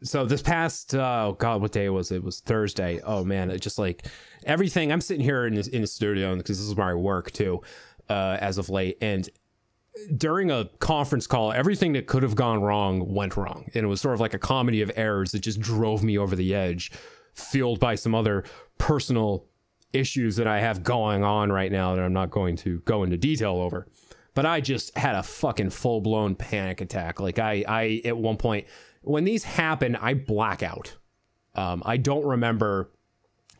so 0.02 0.24
this 0.24 0.40
past 0.40 0.94
oh 0.94 1.36
god, 1.38 1.60
what 1.60 1.72
day 1.72 1.88
was 1.90 2.10
it? 2.10 2.16
It 2.16 2.24
was 2.24 2.40
Thursday. 2.40 3.00
Oh 3.04 3.24
man, 3.24 3.50
it 3.50 3.60
just 3.60 3.78
like 3.78 4.06
everything. 4.46 4.90
I'm 4.92 5.00
sitting 5.02 5.22
here 5.22 5.46
in 5.46 5.54
this, 5.54 5.68
in 5.68 5.82
the 5.82 5.86
studio 5.86 6.34
because 6.36 6.58
this 6.58 6.66
is 6.66 6.74
where 6.74 6.88
I 6.88 6.94
work 6.94 7.30
too, 7.32 7.60
uh, 8.08 8.38
as 8.40 8.56
of 8.56 8.70
late, 8.70 8.96
and 9.02 9.28
during 10.16 10.50
a 10.50 10.66
conference 10.78 11.26
call, 11.26 11.52
everything 11.52 11.92
that 11.92 12.06
could 12.06 12.22
have 12.22 12.34
gone 12.34 12.62
wrong 12.62 13.12
went 13.12 13.36
wrong. 13.36 13.68
And 13.74 13.84
it 13.84 13.88
was 13.88 14.00
sort 14.00 14.14
of 14.14 14.20
like 14.20 14.34
a 14.34 14.38
comedy 14.38 14.82
of 14.82 14.90
errors 14.96 15.32
that 15.32 15.40
just 15.40 15.60
drove 15.60 16.02
me 16.02 16.18
over 16.18 16.36
the 16.36 16.54
edge, 16.54 16.92
fueled 17.34 17.80
by 17.80 17.94
some 17.94 18.14
other 18.14 18.44
personal 18.78 19.46
issues 19.92 20.36
that 20.36 20.46
I 20.46 20.60
have 20.60 20.82
going 20.82 21.24
on 21.24 21.50
right 21.50 21.72
now 21.72 21.94
that 21.94 22.02
I'm 22.02 22.12
not 22.12 22.30
going 22.30 22.56
to 22.58 22.80
go 22.80 23.02
into 23.02 23.16
detail 23.16 23.56
over. 23.56 23.88
But 24.34 24.46
I 24.46 24.60
just 24.60 24.96
had 24.96 25.16
a 25.16 25.22
fucking 25.22 25.70
full 25.70 26.00
blown 26.00 26.36
panic 26.36 26.80
attack. 26.80 27.18
Like 27.18 27.38
I, 27.38 27.64
I 27.66 28.00
at 28.04 28.16
one 28.16 28.36
point 28.36 28.66
when 29.02 29.24
these 29.24 29.44
happen, 29.44 29.96
I 29.96 30.14
black 30.14 30.62
out. 30.62 30.96
Um, 31.54 31.82
I 31.84 31.96
don't 31.96 32.24
remember 32.24 32.92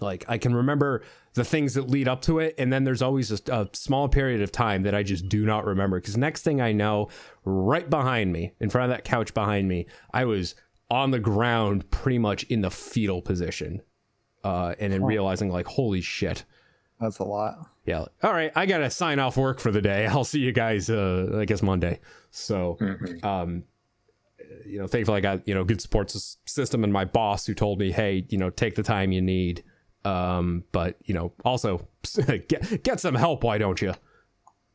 like 0.02 0.24
I 0.28 0.38
can 0.38 0.54
remember 0.54 1.02
the 1.34 1.44
things 1.44 1.74
that 1.74 1.88
lead 1.88 2.08
up 2.08 2.22
to 2.22 2.38
it, 2.38 2.54
and 2.58 2.72
then 2.72 2.84
there's 2.84 3.02
always 3.02 3.30
a, 3.30 3.52
a 3.52 3.68
small 3.72 4.08
period 4.08 4.42
of 4.42 4.50
time 4.50 4.82
that 4.82 4.94
I 4.94 5.02
just 5.02 5.28
do 5.28 5.44
not 5.44 5.64
remember. 5.64 6.00
Because 6.00 6.16
next 6.16 6.42
thing 6.42 6.60
I 6.60 6.72
know, 6.72 7.08
right 7.44 7.88
behind 7.88 8.32
me, 8.32 8.52
in 8.60 8.70
front 8.70 8.90
of 8.90 8.96
that 8.96 9.04
couch 9.04 9.32
behind 9.34 9.68
me, 9.68 9.86
I 10.12 10.24
was 10.24 10.54
on 10.90 11.10
the 11.12 11.20
ground, 11.20 11.90
pretty 11.90 12.18
much 12.18 12.42
in 12.44 12.62
the 12.62 12.70
fetal 12.70 13.22
position, 13.22 13.80
uh, 14.42 14.74
and 14.78 14.92
then 14.92 15.04
realizing 15.04 15.50
like, 15.50 15.66
holy 15.66 16.00
shit. 16.00 16.44
That's 17.00 17.18
a 17.18 17.24
lot. 17.24 17.70
Yeah. 17.86 18.04
All 18.22 18.32
right. 18.32 18.52
I 18.54 18.66
gotta 18.66 18.90
sign 18.90 19.18
off 19.18 19.36
work 19.36 19.58
for 19.58 19.70
the 19.70 19.80
day. 19.80 20.06
I'll 20.10 20.24
see 20.24 20.40
you 20.40 20.52
guys. 20.52 20.90
Uh, 20.90 21.38
I 21.38 21.44
guess 21.44 21.62
Monday. 21.62 22.00
So, 22.30 22.76
um, 23.22 23.64
you 24.66 24.78
know, 24.78 24.86
thankfully 24.86 25.18
I 25.18 25.20
got 25.20 25.46
you 25.48 25.54
know 25.54 25.64
good 25.64 25.80
support 25.80 26.10
system 26.46 26.84
and 26.84 26.92
my 26.92 27.04
boss 27.04 27.46
who 27.46 27.54
told 27.54 27.78
me, 27.78 27.90
hey, 27.92 28.26
you 28.28 28.38
know, 28.38 28.50
take 28.50 28.74
the 28.74 28.82
time 28.82 29.12
you 29.12 29.22
need. 29.22 29.64
Um, 30.04 30.64
but 30.72 30.96
you 31.04 31.14
know, 31.14 31.32
also 31.44 31.86
get 32.48 32.82
get 32.82 33.00
some 33.00 33.14
help. 33.14 33.44
Why 33.44 33.58
don't 33.58 33.80
you? 33.80 33.94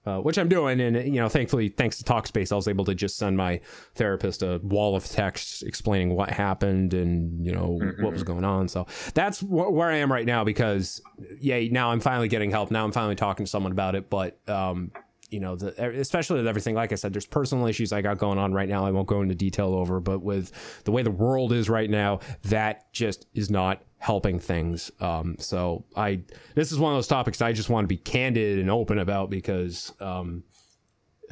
Uh, 0.06 0.20
which 0.20 0.38
I'm 0.38 0.48
doing, 0.48 0.80
and 0.80 0.96
you 0.96 1.20
know, 1.20 1.28
thankfully, 1.28 1.70
thanks 1.70 1.98
to 1.98 2.04
Talkspace, 2.04 2.52
I 2.52 2.56
was 2.56 2.68
able 2.68 2.86
to 2.86 2.94
just 2.94 3.18
send 3.18 3.38
my 3.38 3.60
therapist 3.96 4.44
a 4.44 4.60
wall 4.62 4.96
of 4.96 5.04
text 5.04 5.64
explaining 5.64 6.12
what 6.16 6.30
happened 6.30 6.94
and 6.94 7.44
you 7.44 7.52
know 7.52 7.80
what 8.00 8.14
was 8.14 8.22
going 8.22 8.44
on. 8.44 8.68
So 8.68 8.86
that's 9.16 9.40
wh- 9.40 9.72
where 9.72 9.90
I 9.90 9.96
am 9.96 10.12
right 10.12 10.28
now 10.28 10.44
because, 10.44 11.02
yeah, 11.40 11.60
now 11.72 11.90
I'm 11.90 12.00
finally 12.00 12.28
getting 12.28 12.52
help. 12.52 12.70
Now 12.70 12.84
I'm 12.84 12.92
finally 12.92 13.16
talking 13.16 13.48
to 13.48 13.50
someone 13.50 13.72
about 13.72 13.96
it. 13.96 14.12
But 14.12 14.38
um, 14.48 14.92
you 15.32 15.40
know, 15.40 15.56
the, 15.56 16.00
especially 16.00 16.38
with 16.38 16.48
everything, 16.48 16.76
like 16.76 16.92
I 16.92 16.96
said, 16.96 17.12
there's 17.12 17.26
personal 17.26 17.66
issues 17.66 17.92
I 17.92 18.04
got 18.04 18.20
going 18.20 18.38
on 18.38 18.54
right 18.54 18.70
now. 18.70 18.86
I 18.86 18.92
won't 18.92 19.08
go 19.08 19.22
into 19.22 19.34
detail 19.34 19.74
over, 19.74 20.00
but 20.00 20.20
with 20.20 20.52
the 20.84 20.92
way 20.92 21.02
the 21.02 21.10
world 21.10 21.52
is 21.52 21.68
right 21.68 21.90
now, 21.90 22.20
that 22.44 22.94
just 22.94 23.26
is 23.34 23.50
not 23.50 23.82
helping 24.06 24.38
things. 24.38 24.92
Um, 25.00 25.36
so 25.40 25.84
I, 25.96 26.22
this 26.54 26.72
is 26.72 26.78
one 26.78 26.94
of 26.94 26.98
those 26.98 27.08
topics 27.08 27.42
I 27.42 27.54
just 27.54 27.70
want 27.70 27.86
to 27.86 27.88
be 27.88 27.98
candid 27.98 28.60
and 28.60 28.70
open 28.70 29.00
about 29.00 29.32
because, 29.32 29.92
um, 30.00 30.44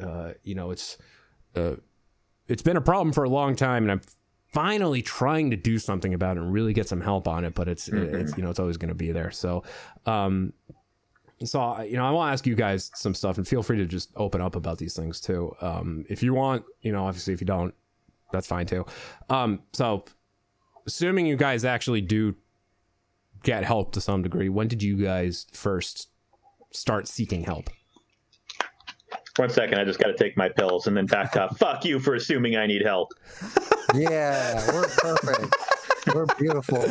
uh, 0.00 0.32
you 0.42 0.56
know, 0.56 0.72
it's, 0.72 0.98
uh, 1.54 1.76
it's 2.48 2.62
been 2.62 2.76
a 2.76 2.80
problem 2.80 3.12
for 3.12 3.22
a 3.22 3.28
long 3.28 3.54
time 3.54 3.84
and 3.84 3.92
I'm 3.92 4.00
finally 4.48 5.02
trying 5.02 5.52
to 5.52 5.56
do 5.56 5.78
something 5.78 6.14
about 6.14 6.36
it 6.36 6.40
and 6.40 6.52
really 6.52 6.72
get 6.72 6.88
some 6.88 7.00
help 7.00 7.28
on 7.28 7.44
it, 7.44 7.54
but 7.54 7.68
it's, 7.68 7.86
it's, 7.86 8.36
you 8.36 8.42
know, 8.42 8.50
it's 8.50 8.58
always 8.58 8.76
going 8.76 8.88
to 8.88 8.94
be 8.96 9.12
there. 9.12 9.30
So, 9.30 9.62
um, 10.06 10.52
so 11.44 11.60
I- 11.60 11.84
you 11.84 11.96
know, 11.96 12.04
I 12.04 12.10
want 12.10 12.28
to 12.30 12.32
ask 12.32 12.44
you 12.44 12.56
guys 12.56 12.90
some 12.94 13.14
stuff, 13.14 13.38
and 13.38 13.46
feel 13.46 13.62
free 13.62 13.76
to 13.78 13.86
just 13.86 14.10
open 14.16 14.40
up 14.40 14.56
about 14.56 14.78
these 14.78 14.94
things 14.96 15.20
too. 15.20 15.54
Um, 15.60 16.04
if 16.08 16.24
you 16.24 16.34
want, 16.34 16.64
you 16.82 16.90
know, 16.90 17.06
obviously, 17.06 17.34
if 17.34 17.40
you 17.40 17.46
don't, 17.46 17.72
that's 18.32 18.48
fine 18.48 18.66
too. 18.66 18.84
Um, 19.30 19.60
so, 19.72 20.04
assuming 20.86 21.26
you 21.26 21.36
guys 21.36 21.64
actually 21.64 22.00
do 22.00 22.34
get 23.44 23.64
help 23.64 23.92
to 23.92 24.00
some 24.00 24.22
degree, 24.22 24.48
when 24.48 24.66
did 24.66 24.82
you 24.82 24.96
guys 24.96 25.46
first 25.52 26.08
start 26.72 27.06
seeking 27.06 27.44
help? 27.44 27.70
One 29.36 29.50
second, 29.50 29.78
I 29.78 29.84
just 29.84 29.98
got 29.98 30.08
to 30.08 30.16
take 30.16 30.36
my 30.36 30.48
pills 30.48 30.86
and 30.86 30.96
then 30.96 31.06
back 31.06 31.36
up. 31.36 31.56
Fuck 31.58 31.84
you 31.84 32.00
for 32.00 32.14
assuming 32.14 32.56
I 32.56 32.66
need 32.66 32.82
help. 32.82 33.12
Yeah, 33.94 34.64
we're 34.72 34.88
perfect. 34.88 35.56
we're 36.14 36.26
beautiful. 36.38 36.84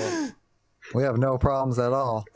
We 0.93 1.03
have 1.03 1.17
no 1.17 1.37
problems 1.37 1.79
at 1.79 1.93
all. 1.93 2.25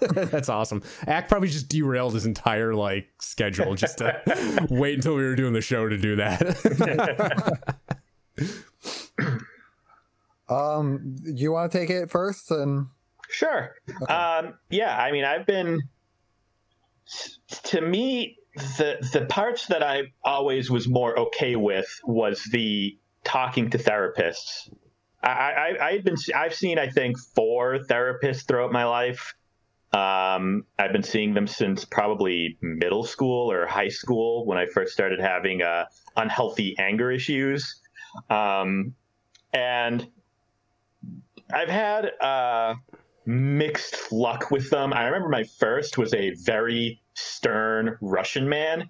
That's 0.00 0.48
awesome. 0.48 0.82
Ack 1.06 1.28
probably 1.28 1.48
just 1.48 1.68
derailed 1.68 2.14
his 2.14 2.26
entire 2.26 2.74
like 2.74 3.08
schedule 3.20 3.74
just 3.74 3.98
to 3.98 4.66
wait 4.70 4.94
until 4.94 5.14
we 5.14 5.22
were 5.22 5.34
doing 5.34 5.52
the 5.52 5.60
show 5.60 5.88
to 5.88 5.96
do 5.96 6.16
that. 6.16 7.78
Um, 10.48 11.16
you 11.24 11.52
want 11.52 11.70
to 11.72 11.78
take 11.78 11.90
it 11.90 12.10
first? 12.10 12.50
And 12.50 12.86
Sure. 13.30 13.74
Um, 14.08 14.54
yeah, 14.70 14.96
I 14.96 15.12
mean, 15.12 15.24
I've 15.24 15.46
been. 15.46 15.80
To 17.64 17.80
me, 17.80 18.36
the 18.54 18.98
the 19.12 19.26
parts 19.26 19.66
that 19.68 19.82
I 19.82 20.12
always 20.24 20.70
was 20.70 20.88
more 20.88 21.18
okay 21.18 21.56
with 21.56 21.88
was 22.04 22.42
the 22.52 22.98
talking 23.24 23.70
to 23.70 23.78
therapists. 23.78 24.70
I, 25.22 25.76
I 25.80 25.92
had 25.92 26.04
been 26.04 26.16
I've 26.34 26.54
seen 26.54 26.78
I 26.78 26.88
think 26.90 27.18
four 27.18 27.78
therapists 27.78 28.46
throughout 28.46 28.72
my 28.72 28.84
life, 28.84 29.34
Um, 29.92 30.64
I've 30.78 30.92
been 30.92 31.02
seeing 31.02 31.32
them 31.34 31.46
since 31.46 31.84
probably 31.84 32.58
middle 32.60 33.04
school 33.04 33.50
or 33.50 33.66
high 33.66 33.88
school 33.88 34.44
when 34.44 34.58
I 34.58 34.66
first 34.66 34.92
started 34.92 35.18
having 35.20 35.62
uh, 35.62 35.86
unhealthy 36.16 36.76
anger 36.78 37.10
issues. 37.10 37.80
Um, 38.28 38.94
and 39.52 40.06
I've 41.52 41.70
had 41.70 42.12
uh, 42.20 42.74
mixed 43.28 44.10
luck 44.10 44.50
with 44.50 44.70
them. 44.70 44.94
I 44.94 45.04
remember 45.04 45.28
my 45.28 45.44
first 45.44 45.98
was 45.98 46.14
a 46.14 46.30
very 46.30 46.98
stern 47.12 47.98
Russian 48.00 48.48
man. 48.48 48.88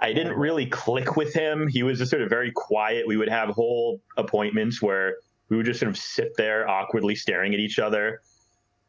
I 0.00 0.12
didn't 0.12 0.36
really 0.36 0.66
click 0.66 1.16
with 1.16 1.32
him. 1.32 1.68
He 1.68 1.84
was 1.84 1.98
just 1.98 2.10
sort 2.10 2.22
of 2.22 2.28
very 2.28 2.50
quiet. 2.50 3.06
We 3.06 3.16
would 3.16 3.28
have 3.28 3.50
whole 3.50 4.00
appointments 4.16 4.82
where 4.82 5.18
we 5.48 5.56
would 5.56 5.64
just 5.64 5.78
sort 5.78 5.90
of 5.90 5.96
sit 5.96 6.32
there 6.36 6.68
awkwardly 6.68 7.14
staring 7.14 7.54
at 7.54 7.60
each 7.60 7.78
other 7.78 8.20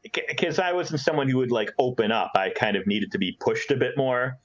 because 0.02 0.58
I 0.58 0.74
wasn't 0.74 1.02
someone 1.02 1.30
who 1.30 1.38
would 1.38 1.52
like 1.52 1.72
open 1.78 2.12
up. 2.12 2.32
I 2.36 2.50
kind 2.50 2.76
of 2.76 2.88
needed 2.88 3.12
to 3.12 3.20
be 3.20 3.38
pushed 3.40 3.70
a 3.70 3.76
bit 3.76 3.96
more. 3.96 4.40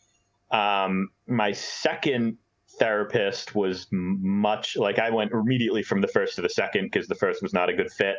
Um, 0.51 1.09
my 1.27 1.53
second 1.53 2.37
therapist 2.79 3.55
was 3.55 3.87
much 3.91 4.77
like 4.77 4.99
I 4.99 5.09
went 5.09 5.33
immediately 5.33 5.83
from 5.83 6.03
the 6.03 6.09
first 6.09 6.35
to 6.37 6.43
the 6.43 6.51
second 6.51 6.91
because 6.93 7.09
the 7.09 7.15
first 7.15 7.43
was 7.43 7.55
not 7.55 7.71
a 7.71 7.73
good 7.73 7.91
fit. 7.91 8.17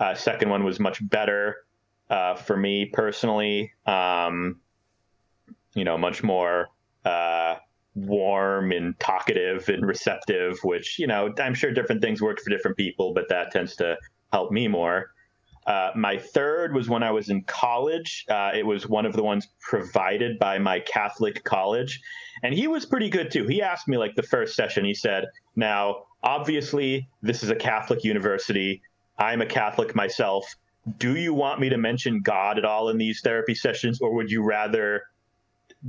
Uh, 0.00 0.14
second 0.14 0.48
one 0.48 0.64
was 0.64 0.80
much 0.80 1.06
better 1.08 1.56
uh, 2.08 2.34
for 2.34 2.56
me 2.56 2.86
personally. 2.86 3.72
Um, 3.86 4.60
you 5.74 5.84
know, 5.84 5.96
much 5.96 6.22
more 6.22 6.68
uh, 7.04 7.56
warm 7.94 8.72
and 8.72 8.98
talkative 8.98 9.68
and 9.68 9.86
receptive, 9.86 10.58
which 10.64 10.98
you 10.98 11.06
know 11.06 11.32
I'm 11.38 11.54
sure 11.54 11.70
different 11.72 12.02
things 12.02 12.20
work 12.20 12.40
for 12.40 12.50
different 12.50 12.76
people, 12.76 13.12
but 13.14 13.28
that 13.28 13.52
tends 13.52 13.76
to 13.76 13.96
help 14.32 14.50
me 14.50 14.66
more. 14.66 15.12
Uh, 15.66 15.90
my 15.94 16.16
third 16.18 16.74
was 16.74 16.88
when 16.88 17.02
I 17.02 17.10
was 17.10 17.28
in 17.28 17.44
college. 17.44 18.24
Uh, 18.28 18.50
it 18.54 18.66
was 18.66 18.88
one 18.88 19.06
of 19.06 19.12
the 19.12 19.22
ones 19.22 19.48
provided 19.60 20.38
by 20.38 20.58
my 20.58 20.80
Catholic 20.80 21.44
college. 21.44 22.00
And 22.42 22.54
he 22.54 22.66
was 22.66 22.86
pretty 22.86 23.10
good 23.10 23.30
too. 23.30 23.46
He 23.46 23.60
asked 23.60 23.86
me, 23.86 23.98
like, 23.98 24.14
the 24.14 24.22
first 24.22 24.56
session, 24.56 24.84
he 24.84 24.94
said, 24.94 25.26
Now, 25.56 26.04
obviously, 26.22 27.08
this 27.22 27.42
is 27.42 27.50
a 27.50 27.54
Catholic 27.54 28.02
university. 28.04 28.82
I'm 29.20 29.42
a 29.42 29.46
Catholic 29.46 29.94
myself. 29.94 30.52
Do 30.98 31.16
you 31.16 31.34
want 31.34 31.60
me 31.60 31.68
to 31.68 31.76
mention 31.76 32.20
God 32.22 32.58
at 32.58 32.64
all 32.64 32.88
in 32.88 32.98
these 32.98 33.20
therapy 33.20 33.54
sessions, 33.54 34.00
or 34.00 34.14
would 34.14 34.30
you 34.30 34.42
rather, 34.42 35.02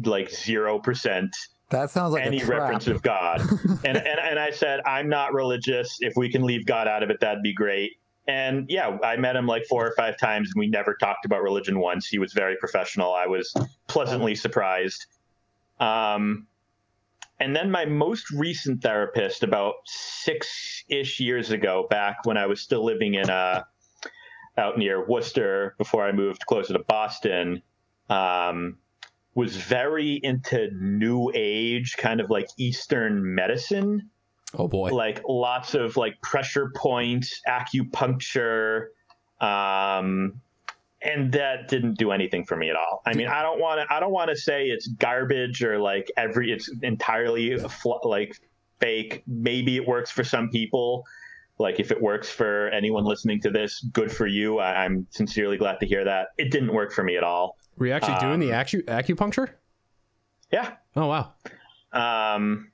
like, 0.03 0.29
0%? 0.29 1.29
That 1.69 1.89
sounds 1.89 2.13
like 2.13 2.25
any 2.25 2.43
reference 2.43 2.87
of 2.87 3.01
God. 3.01 3.39
and, 3.85 3.97
and 3.97 4.19
and 4.19 4.37
I 4.37 4.51
said, 4.51 4.81
I'm 4.85 5.07
not 5.07 5.33
religious. 5.33 5.97
If 6.01 6.13
we 6.17 6.29
can 6.29 6.43
leave 6.43 6.65
God 6.65 6.87
out 6.87 7.01
of 7.01 7.09
it, 7.09 7.21
that'd 7.21 7.41
be 7.41 7.53
great. 7.53 7.93
And 8.27 8.65
yeah, 8.69 8.97
I 9.03 9.15
met 9.15 9.37
him 9.37 9.47
like 9.47 9.65
four 9.65 9.87
or 9.87 9.93
five 9.95 10.17
times, 10.17 10.51
and 10.53 10.59
we 10.59 10.67
never 10.67 10.95
talked 10.95 11.25
about 11.25 11.41
religion 11.41 11.79
once. 11.79 12.07
He 12.07 12.19
was 12.19 12.33
very 12.33 12.57
professional. 12.57 13.13
I 13.13 13.25
was 13.25 13.53
pleasantly 13.87 14.35
surprised. 14.35 15.05
Um, 15.79 16.45
and 17.41 17.55
then 17.55 17.71
my 17.71 17.85
most 17.85 18.29
recent 18.29 18.83
therapist, 18.83 19.41
about 19.41 19.73
six 19.85 20.83
ish 20.87 21.19
years 21.19 21.49
ago, 21.49 21.87
back 21.89 22.17
when 22.23 22.37
I 22.37 22.45
was 22.45 22.61
still 22.61 22.85
living 22.85 23.15
in 23.15 23.31
uh, 23.31 23.63
out 24.59 24.77
near 24.77 25.05
Worcester 25.05 25.73
before 25.79 26.05
I 26.05 26.11
moved 26.11 26.45
closer 26.45 26.73
to 26.73 26.83
Boston, 26.87 27.63
um, 28.11 28.77
was 29.33 29.55
very 29.55 30.19
into 30.21 30.69
New 30.79 31.31
Age, 31.33 31.97
kind 31.97 32.21
of 32.21 32.29
like 32.29 32.47
Eastern 32.57 33.33
medicine. 33.33 34.11
Oh 34.53 34.67
boy. 34.67 34.89
Like 34.89 35.23
lots 35.27 35.73
of 35.73 35.97
like 35.97 36.21
pressure 36.21 36.71
points, 36.75 37.41
acupuncture, 37.47 38.89
um, 39.39 40.41
and 41.03 41.31
that 41.31 41.67
didn't 41.67 41.97
do 41.97 42.11
anything 42.11 42.45
for 42.45 42.55
me 42.55 42.69
at 42.69 42.75
all. 42.75 43.01
I 43.05 43.13
mean, 43.13 43.27
I 43.27 43.41
don't 43.41 43.59
want 43.59 43.81
to. 43.81 43.93
I 43.93 43.99
don't 43.99 44.11
want 44.11 44.29
to 44.29 44.35
say 44.35 44.65
it's 44.67 44.87
garbage 44.87 45.63
or 45.63 45.79
like 45.79 46.11
every. 46.17 46.51
It's 46.51 46.69
entirely 46.81 47.57
fl- 47.57 47.93
like 48.03 48.39
fake. 48.79 49.23
Maybe 49.27 49.77
it 49.77 49.87
works 49.87 50.11
for 50.11 50.23
some 50.23 50.49
people. 50.49 51.05
Like 51.57 51.79
if 51.79 51.91
it 51.91 52.01
works 52.01 52.29
for 52.29 52.69
anyone 52.69 53.03
listening 53.03 53.39
to 53.41 53.51
this, 53.51 53.81
good 53.93 54.11
for 54.11 54.27
you. 54.27 54.59
I, 54.59 54.85
am 54.85 55.07
sincerely 55.11 55.57
glad 55.57 55.79
to 55.79 55.85
hear 55.85 56.03
that. 56.03 56.29
It 56.37 56.51
didn't 56.51 56.73
work 56.73 56.91
for 56.91 57.03
me 57.03 57.17
at 57.17 57.23
all. 57.23 57.57
Were 57.77 57.87
you 57.87 57.93
actually 57.93 58.15
um, 58.15 58.19
doing 58.19 58.39
the 58.39 58.55
acu- 58.55 58.83
acupuncture? 58.85 59.49
Yeah. 60.51 60.73
Oh 60.95 61.07
wow. 61.07 61.33
Um, 61.93 62.71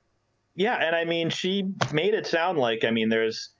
yeah, 0.54 0.74
and 0.74 0.96
I 0.96 1.04
mean, 1.04 1.30
she 1.30 1.64
made 1.92 2.14
it 2.14 2.26
sound 2.26 2.58
like 2.58 2.84
I 2.84 2.90
mean, 2.90 3.08
there's 3.08 3.50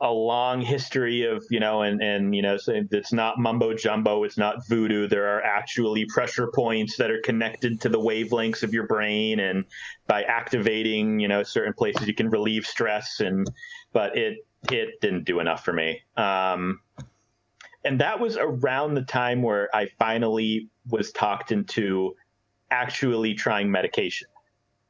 a 0.00 0.10
long 0.10 0.60
history 0.60 1.22
of 1.24 1.44
you 1.50 1.60
know, 1.60 1.82
and 1.82 2.02
and 2.02 2.34
you 2.34 2.42
know, 2.42 2.56
so 2.56 2.82
it's 2.90 3.12
not 3.12 3.38
mumbo 3.38 3.74
jumbo, 3.74 4.24
it's 4.24 4.38
not 4.38 4.66
voodoo. 4.68 5.06
There 5.06 5.36
are 5.36 5.42
actually 5.42 6.04
pressure 6.06 6.50
points 6.54 6.96
that 6.96 7.10
are 7.10 7.20
connected 7.20 7.80
to 7.82 7.88
the 7.88 8.00
wavelengths 8.00 8.62
of 8.62 8.74
your 8.74 8.86
brain, 8.86 9.40
and 9.40 9.64
by 10.06 10.24
activating 10.24 11.20
you 11.20 11.28
know 11.28 11.42
certain 11.42 11.72
places, 11.72 12.06
you 12.06 12.14
can 12.14 12.30
relieve 12.30 12.66
stress. 12.66 13.20
And 13.20 13.46
but 13.92 14.16
it 14.16 14.38
it 14.70 15.00
didn't 15.00 15.24
do 15.24 15.40
enough 15.40 15.64
for 15.64 15.72
me. 15.72 16.00
Um, 16.16 16.80
and 17.84 18.00
that 18.00 18.18
was 18.18 18.36
around 18.36 18.94
the 18.94 19.02
time 19.02 19.42
where 19.42 19.74
I 19.74 19.86
finally 19.98 20.68
was 20.88 21.12
talked 21.12 21.52
into 21.52 22.16
actually 22.70 23.34
trying 23.34 23.70
medication. 23.70 24.28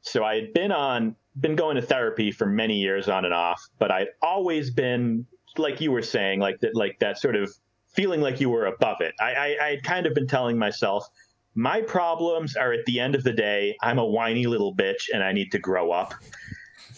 So 0.01 0.25
I 0.25 0.37
had 0.37 0.53
been 0.53 0.71
on 0.71 1.17
been 1.41 1.57
going 1.57 1.77
to 1.77 1.83
therapy 1.83 2.31
for 2.31 2.47
many 2.47 2.77
years 2.77 3.09
on 3.09 3.25
and 3.25 3.35
off, 3.35 3.67
but 3.79 3.91
I'd 3.91 4.09
always 4.23 4.71
been 4.71 5.27
like 5.57 5.81
you 5.81 5.93
were 5.93 6.03
saying, 6.03 6.41
like 6.41 6.61
that, 6.61 6.75
like 6.75 6.99
that 7.01 7.19
sort 7.19 7.37
of 7.37 7.53
feeling 7.95 8.21
like 8.21 8.41
you 8.41 8.51
were 8.51 8.67
above 8.67 9.01
it. 9.01 9.15
I, 9.21 9.35
I 9.35 9.67
I'd 9.67 9.83
kind 9.85 10.07
of 10.07 10.15
been 10.15 10.27
telling 10.27 10.59
myself, 10.59 11.07
my 11.55 11.81
problems 11.83 12.57
are 12.57 12.73
at 12.73 12.85
the 12.87 12.99
end 13.01 13.15
of 13.15 13.23
the 13.23 13.33
day, 13.33 13.77
I'm 13.83 13.99
a 13.99 14.05
whiny 14.05 14.47
little 14.47 14.75
bitch 14.75 15.09
and 15.13 15.23
I 15.23 15.33
need 15.33 15.53
to 15.53 15.59
grow 15.59 15.93
up. 15.93 16.15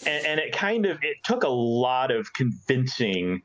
And, 0.05 0.25
and 0.25 0.39
it 0.39 0.51
kind 0.51 0.85
of 0.85 0.97
it 1.03 1.17
took 1.23 1.43
a 1.43 1.49
lot 1.49 2.11
of 2.11 2.33
convincing 2.33 3.41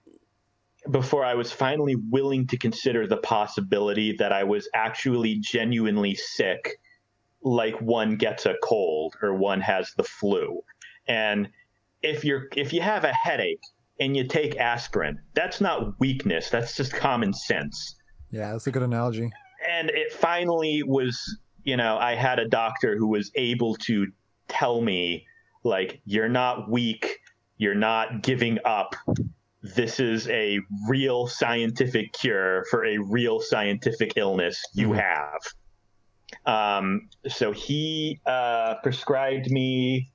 before 0.90 1.24
I 1.24 1.34
was 1.34 1.52
finally 1.52 1.94
willing 1.94 2.46
to 2.48 2.58
consider 2.58 3.06
the 3.06 3.18
possibility 3.18 4.16
that 4.16 4.32
I 4.32 4.44
was 4.44 4.68
actually 4.74 5.36
genuinely 5.36 6.14
sick, 6.14 6.80
like 7.42 7.80
one 7.80 8.16
gets 8.16 8.46
a 8.46 8.56
cold 8.62 9.14
or 9.22 9.34
one 9.34 9.60
has 9.60 9.92
the 9.96 10.02
flu. 10.02 10.60
And 11.08 11.48
if 12.02 12.24
you're 12.24 12.48
if 12.56 12.72
you 12.72 12.80
have 12.80 13.04
a 13.04 13.12
headache 13.12 13.62
and 14.00 14.16
you 14.16 14.26
take 14.26 14.56
aspirin, 14.56 15.18
that's 15.34 15.60
not 15.60 15.98
weakness. 16.00 16.50
That's 16.50 16.76
just 16.76 16.92
common 16.92 17.32
sense. 17.32 17.96
Yeah, 18.30 18.52
that's 18.52 18.66
a 18.66 18.70
good 18.70 18.82
analogy. 18.82 19.30
And 19.70 19.90
it 19.90 20.12
finally 20.12 20.82
was, 20.82 21.38
you 21.64 21.76
know, 21.76 21.98
I 21.98 22.14
had 22.14 22.38
a 22.38 22.48
doctor 22.48 22.96
who 22.96 23.08
was 23.08 23.30
able 23.34 23.76
to 23.76 24.06
tell 24.48 24.80
me, 24.80 25.26
like, 25.62 26.00
you're 26.04 26.28
not 26.28 26.70
weak, 26.70 27.18
you're 27.58 27.74
not 27.74 28.22
giving 28.22 28.58
up. 28.64 28.96
This 29.62 30.00
is 30.00 30.28
a 30.28 30.58
real 30.88 31.28
scientific 31.28 32.12
cure 32.14 32.64
for 32.70 32.84
a 32.84 32.98
real 32.98 33.38
scientific 33.40 34.14
illness 34.16 34.60
you 34.74 34.88
mm-hmm. 34.88 34.98
have. 34.98 36.80
Um, 36.80 37.08
so 37.28 37.52
he 37.52 38.20
uh, 38.26 38.76
prescribed 38.82 39.50
me 39.50 40.10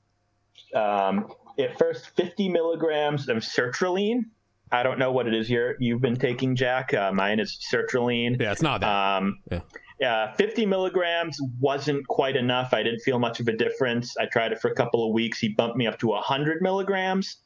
um, 0.73 1.31
at 1.59 1.77
first 1.77 2.15
50 2.15 2.49
milligrams 2.49 3.29
of 3.29 3.37
sertraline. 3.37 4.25
I 4.71 4.83
don't 4.83 4.99
know 4.99 5.11
what 5.11 5.27
it 5.27 5.33
is 5.33 5.47
here 5.47 5.77
you've 5.79 6.01
been 6.01 6.17
taking, 6.17 6.55
Jack. 6.55 6.93
Uh, 6.93 7.11
mine 7.13 7.39
is 7.39 7.57
sertraline. 7.71 8.39
Yeah, 8.39 8.51
it's 8.51 8.61
not 8.61 8.81
that. 8.81 8.87
Um, 8.89 9.39
yeah. 9.49 9.61
Uh, 10.05 10.33
50 10.35 10.65
milligrams 10.65 11.39
wasn't 11.59 12.07
quite 12.07 12.35
enough. 12.35 12.73
I 12.73 12.83
didn't 12.83 12.99
feel 12.99 13.17
much 13.17 13.39
of 13.39 13.47
a 13.47 13.53
difference. 13.53 14.15
I 14.17 14.25
tried 14.25 14.51
it 14.51 14.59
for 14.59 14.69
a 14.69 14.75
couple 14.75 15.07
of 15.07 15.13
weeks. 15.13 15.39
He 15.39 15.49
bumped 15.49 15.75
me 15.75 15.87
up 15.87 15.97
to 15.99 16.07
100 16.07 16.61
milligrams, 16.61 17.37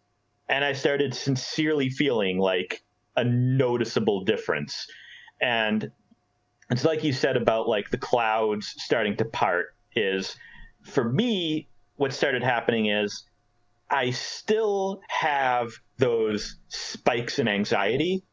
and 0.50 0.66
I 0.66 0.74
started 0.74 1.14
sincerely 1.14 1.90
feeling 1.90 2.40
like 2.40 2.84
a 3.16 3.24
noticeable 3.24 4.26
difference. 4.26 4.86
And 5.42 5.92
it's 6.70 6.84
like 6.84 7.04
you 7.04 7.14
said 7.14 7.38
about 7.38 7.70
like 7.70 7.90
the 7.90 7.98
clouds 7.98 8.74
starting 8.78 9.16
to 9.18 9.26
part. 9.26 9.76
Is 9.96 10.36
for 10.84 11.12
me, 11.12 11.68
what 12.02 12.12
started 12.12 12.42
happening 12.42 12.88
is 12.88 13.26
I 13.92 14.10
still 14.10 15.02
have 15.08 15.70
those 16.00 16.58
spikes 16.68 17.38
in 17.38 17.48
anxiety, 17.48 18.24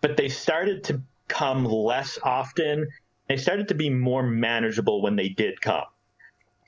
but 0.00 0.16
they 0.16 0.28
started 0.28 0.84
to 0.84 1.02
come 1.26 1.64
less 1.64 2.16
often. 2.22 2.86
They 3.28 3.36
started 3.36 3.66
to 3.68 3.74
be 3.74 3.90
more 3.90 4.22
manageable 4.22 5.02
when 5.02 5.16
they 5.16 5.30
did 5.30 5.60
come. 5.60 5.86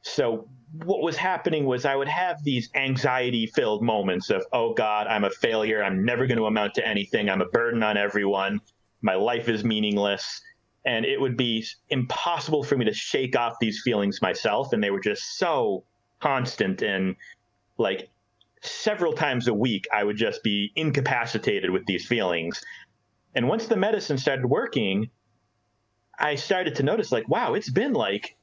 So 0.02 0.48
what 0.82 1.02
was 1.02 1.16
happening 1.16 1.66
was 1.66 1.84
I 1.84 1.94
would 1.94 2.08
have 2.08 2.42
these 2.42 2.68
anxiety 2.74 3.46
filled 3.46 3.84
moments 3.84 4.28
of, 4.28 4.44
oh 4.52 4.74
God, 4.74 5.06
I'm 5.06 5.22
a 5.22 5.30
failure. 5.30 5.84
I'm 5.84 6.04
never 6.04 6.26
going 6.26 6.38
to 6.38 6.46
amount 6.46 6.74
to 6.74 6.84
anything. 6.84 7.30
I'm 7.30 7.42
a 7.42 7.48
burden 7.50 7.84
on 7.84 7.96
everyone. 7.96 8.60
My 9.02 9.14
life 9.14 9.48
is 9.48 9.62
meaningless. 9.62 10.40
And 10.84 11.04
it 11.04 11.20
would 11.20 11.36
be 11.36 11.64
impossible 11.90 12.64
for 12.64 12.76
me 12.76 12.86
to 12.86 12.92
shake 12.92 13.36
off 13.36 13.54
these 13.60 13.82
feelings 13.84 14.20
myself. 14.20 14.72
And 14.72 14.82
they 14.82 14.90
were 14.90 14.98
just 14.98 15.38
so 15.38 15.84
constant 16.20 16.82
and 16.82 17.16
like 17.78 18.10
several 18.62 19.12
times 19.12 19.48
a 19.48 19.54
week 19.54 19.86
I 19.92 20.04
would 20.04 20.16
just 20.16 20.42
be 20.42 20.72
incapacitated 20.76 21.70
with 21.70 21.86
these 21.86 22.06
feelings. 22.06 22.62
And 23.34 23.48
once 23.48 23.66
the 23.66 23.76
medicine 23.76 24.18
started 24.18 24.46
working, 24.46 25.10
I 26.18 26.34
started 26.34 26.74
to 26.76 26.82
notice 26.82 27.10
like, 27.10 27.28
wow, 27.28 27.54
it's 27.54 27.70
been 27.70 27.94
like 27.94 28.36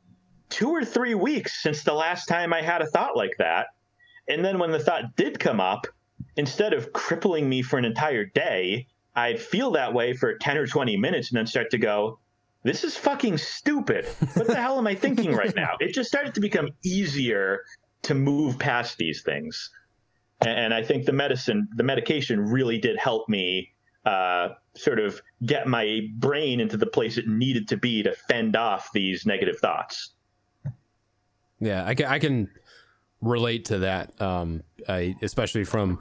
two 0.49 0.69
or 0.69 0.83
three 0.83 1.13
weeks 1.13 1.61
since 1.61 1.83
the 1.83 1.93
last 1.93 2.25
time 2.25 2.53
I 2.53 2.61
had 2.61 2.81
a 2.81 2.87
thought 2.87 3.15
like 3.15 3.37
that. 3.37 3.67
And 4.27 4.43
then 4.43 4.59
when 4.59 4.71
the 4.71 4.79
thought 4.79 5.15
did 5.15 5.39
come 5.39 5.59
up, 5.59 5.87
instead 6.35 6.73
of 6.73 6.93
crippling 6.93 7.47
me 7.47 7.61
for 7.61 7.77
an 7.77 7.85
entire 7.85 8.25
day, 8.25 8.87
I'd 9.15 9.41
feel 9.41 9.71
that 9.71 9.93
way 9.93 10.13
for 10.13 10.37
10 10.37 10.57
or 10.57 10.67
20 10.67 10.97
minutes 10.97 11.29
and 11.29 11.37
then 11.37 11.47
start 11.47 11.71
to 11.71 11.77
go, 11.77 12.19
this 12.67 12.83
is 12.83 12.97
fucking 12.97 13.37
stupid. 13.37 14.05
What 14.33 14.47
the 14.47 14.55
hell 14.55 14.77
am 14.77 14.87
I 14.87 14.95
thinking 14.95 15.33
right 15.33 15.55
now? 15.55 15.77
It 15.79 15.93
just 15.93 16.09
started 16.09 16.35
to 16.35 16.41
become 16.41 16.69
easier 16.83 17.63
to 18.03 18.13
move 18.13 18.59
past 18.59 18.97
these 18.97 19.21
things. 19.23 19.69
And 20.41 20.73
I 20.73 20.83
think 20.83 21.05
the 21.05 21.13
medicine, 21.13 21.67
the 21.75 21.83
medication 21.83 22.39
really 22.39 22.77
did 22.77 22.97
help 22.97 23.27
me 23.27 23.73
uh, 24.05 24.49
sort 24.75 24.99
of 24.99 25.21
get 25.45 25.67
my 25.67 26.01
brain 26.15 26.59
into 26.59 26.77
the 26.77 26.85
place 26.85 27.17
it 27.17 27.27
needed 27.27 27.67
to 27.69 27.77
be 27.77 28.03
to 28.03 28.13
fend 28.13 28.55
off 28.55 28.89
these 28.93 29.25
negative 29.25 29.57
thoughts. 29.59 30.11
Yeah, 31.59 31.85
I 31.85 31.95
can, 31.95 32.05
I 32.05 32.19
can 32.19 32.49
relate 33.21 33.65
to 33.65 33.79
that, 33.79 34.21
um, 34.21 34.63
I, 34.87 35.15
especially 35.21 35.63
from 35.63 35.99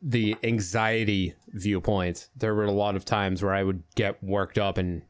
the 0.00 0.36
anxiety 0.42 1.34
viewpoint. 1.48 2.28
There 2.36 2.54
were 2.54 2.64
a 2.64 2.72
lot 2.72 2.96
of 2.96 3.04
times 3.04 3.42
where 3.42 3.52
I 3.52 3.62
would 3.62 3.82
get 3.94 4.22
worked 4.22 4.56
up 4.56 4.78
and 4.78 5.02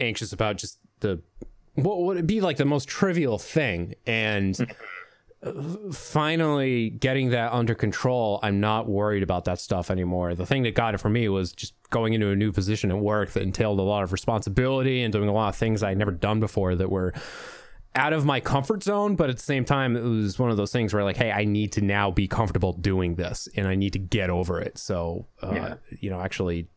anxious 0.00 0.32
about 0.32 0.56
just 0.56 0.78
the 1.00 1.22
what 1.74 2.02
would 2.02 2.16
it 2.16 2.26
be 2.26 2.40
like 2.40 2.56
the 2.56 2.64
most 2.64 2.88
trivial 2.88 3.38
thing. 3.38 3.94
And 4.06 4.74
finally 5.92 6.88
getting 6.88 7.28
that 7.28 7.52
under 7.52 7.74
control 7.74 8.40
i'm 8.42 8.60
not 8.60 8.88
worried 8.88 9.22
about 9.22 9.44
that 9.44 9.58
stuff 9.58 9.90
anymore. 9.90 10.34
The 10.34 10.46
thing 10.46 10.62
that 10.62 10.74
got 10.74 10.94
it 10.94 10.98
for 10.98 11.10
me 11.10 11.28
was 11.28 11.52
just 11.52 11.74
going 11.90 12.14
into 12.14 12.30
a 12.30 12.36
new 12.36 12.50
position 12.50 12.90
at 12.90 12.98
work 12.98 13.32
that 13.32 13.42
entailed 13.42 13.78
a 13.78 13.82
lot 13.82 14.02
of 14.02 14.12
responsibility 14.12 15.02
and 15.02 15.12
doing 15.12 15.28
a 15.28 15.32
lot 15.32 15.50
of 15.50 15.56
things 15.56 15.82
i'd 15.82 15.98
never 15.98 16.12
done 16.12 16.40
before 16.40 16.74
that 16.74 16.90
were 16.90 17.12
out 17.96 18.12
of 18.12 18.24
my 18.24 18.40
comfort 18.40 18.82
zone. 18.82 19.16
But 19.16 19.30
at 19.30 19.36
the 19.36 19.42
same 19.42 19.64
time 19.64 19.96
it 19.96 20.02
was 20.02 20.38
one 20.38 20.50
of 20.50 20.56
those 20.56 20.72
things 20.72 20.92
where 20.92 21.04
like 21.04 21.16
hey 21.16 21.30
i 21.30 21.44
need 21.44 21.72
to 21.72 21.80
now 21.80 22.10
be 22.10 22.26
comfortable 22.26 22.72
doing 22.72 23.16
this 23.16 23.48
and 23.56 23.68
i 23.68 23.74
need 23.74 23.92
to 23.92 23.98
get 23.98 24.30
over 24.30 24.60
it. 24.60 24.78
So 24.78 25.26
uh, 25.42 25.52
yeah. 25.52 25.74
you 26.00 26.10
know 26.10 26.20
actually 26.20 26.68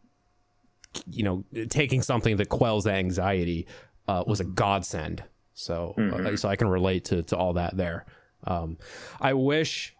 you 1.10 1.24
know 1.24 1.44
taking 1.70 2.02
something 2.02 2.38
that 2.38 2.50
quells 2.50 2.88
anxiety 2.88 3.68
uh, 4.08 4.24
was 4.26 4.40
a 4.40 4.46
godsend 4.46 5.24
so 5.54 5.94
mm-hmm. 5.98 6.28
uh, 6.28 6.36
so 6.36 6.50
i 6.50 6.56
can 6.56 6.68
relate 6.68 7.06
to, 7.06 7.24
to 7.24 7.36
all 7.36 7.54
that 7.54 7.76
there 7.78 8.06
um, 8.46 8.78
i 9.22 9.34
wish 9.34 9.96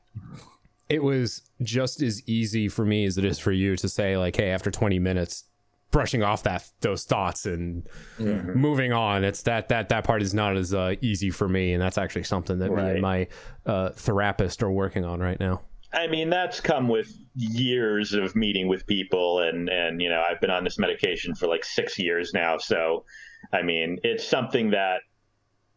it 0.90 1.04
was 1.04 1.42
just 1.62 2.02
as 2.02 2.22
easy 2.28 2.70
for 2.70 2.86
me 2.86 3.06
as 3.06 3.18
it 3.18 3.26
is 3.26 3.40
for 3.40 3.52
you 3.52 3.76
to 3.76 3.90
say 3.90 4.18
like 4.18 4.36
hey 4.36 4.50
after 4.50 4.72
20 4.72 5.00
minutes 5.00 5.44
brushing 5.92 6.24
off 6.24 6.44
that 6.44 6.70
those 6.82 7.06
thoughts 7.06 7.46
and 7.46 7.88
mm-hmm. 8.20 8.54
moving 8.54 8.94
on. 8.94 9.24
It's 9.24 9.44
that 9.44 9.70
that 9.70 9.90
that 9.90 10.04
part 10.04 10.22
is 10.22 10.34
not 10.34 10.58
as 10.58 10.74
uh, 10.74 10.96
easy 11.02 11.30
for 11.30 11.48
me, 11.48 11.74
and 11.74 11.82
that's 11.82 11.98
actually 11.98 12.24
something 12.24 12.60
that 12.60 12.72
right. 12.72 12.86
me 12.86 12.92
and 12.92 13.02
my 13.02 13.28
uh, 13.66 13.90
therapist 13.90 14.64
are 14.64 14.72
working 14.72 15.06
on 15.06 15.20
right 15.20 15.40
now. 15.40 15.62
I 15.94 16.08
mean, 16.08 16.30
that's 16.30 16.60
come 16.60 16.88
with 16.88 17.18
years 17.36 18.14
of 18.14 18.36
meeting 18.36 18.68
with 18.68 18.86
people, 18.86 19.40
and 19.40 19.70
and 19.70 20.02
you 20.02 20.10
know, 20.10 20.22
I've 20.22 20.42
been 20.42 20.50
on 20.50 20.64
this 20.64 20.78
medication 20.78 21.34
for 21.34 21.48
like 21.48 21.64
six 21.64 21.98
years 21.98 22.34
now. 22.34 22.58
So, 22.58 23.06
I 23.54 23.62
mean, 23.62 24.00
it's 24.04 24.28
something 24.28 24.72
that 24.72 25.02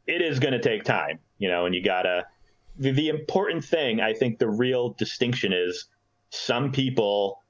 it 0.07 0.21
is 0.21 0.41
going 0.41 0.53
to 0.53 0.61
take 0.61 0.85
time, 0.85 1.21
you 1.39 1.49
know, 1.49 1.67
and 1.67 1.75
you 1.75 1.83
gotta. 1.83 2.27
The, 2.79 2.93
the 2.93 3.09
important 3.09 3.65
thing, 3.65 4.01
I 4.01 4.15
think, 4.15 4.39
the 4.39 4.49
real 4.49 4.91
distinction 4.95 5.53
is 5.53 5.87
some 6.31 6.73
people 6.73 7.43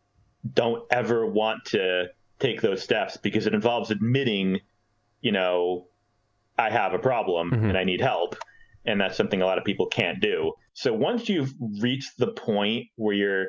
don't 0.55 0.83
ever 0.91 1.27
want 1.27 1.65
to 1.67 2.07
take 2.41 2.61
those 2.63 2.83
steps 2.83 3.17
because 3.17 3.47
it 3.47 3.55
involves 3.55 3.91
admitting, 3.91 4.59
you 5.21 5.31
know, 5.31 5.87
I 6.59 6.71
have 6.71 6.95
a 6.95 6.99
problem 6.99 7.51
mm-hmm. 7.51 7.67
and 7.67 7.79
I 7.79 7.85
need 7.85 8.01
help. 8.01 8.37
And 8.87 9.01
that's 9.01 9.17
something 9.17 9.43
a 9.43 9.47
lot 9.47 9.59
of 9.59 9.65
people 9.65 9.87
can't 9.87 10.21
do. 10.21 10.53
So 10.73 10.93
once 10.93 11.29
you've 11.29 11.53
reached 11.81 12.17
the 12.19 12.29
point 12.29 12.87
where 12.97 13.15
you're 13.15 13.47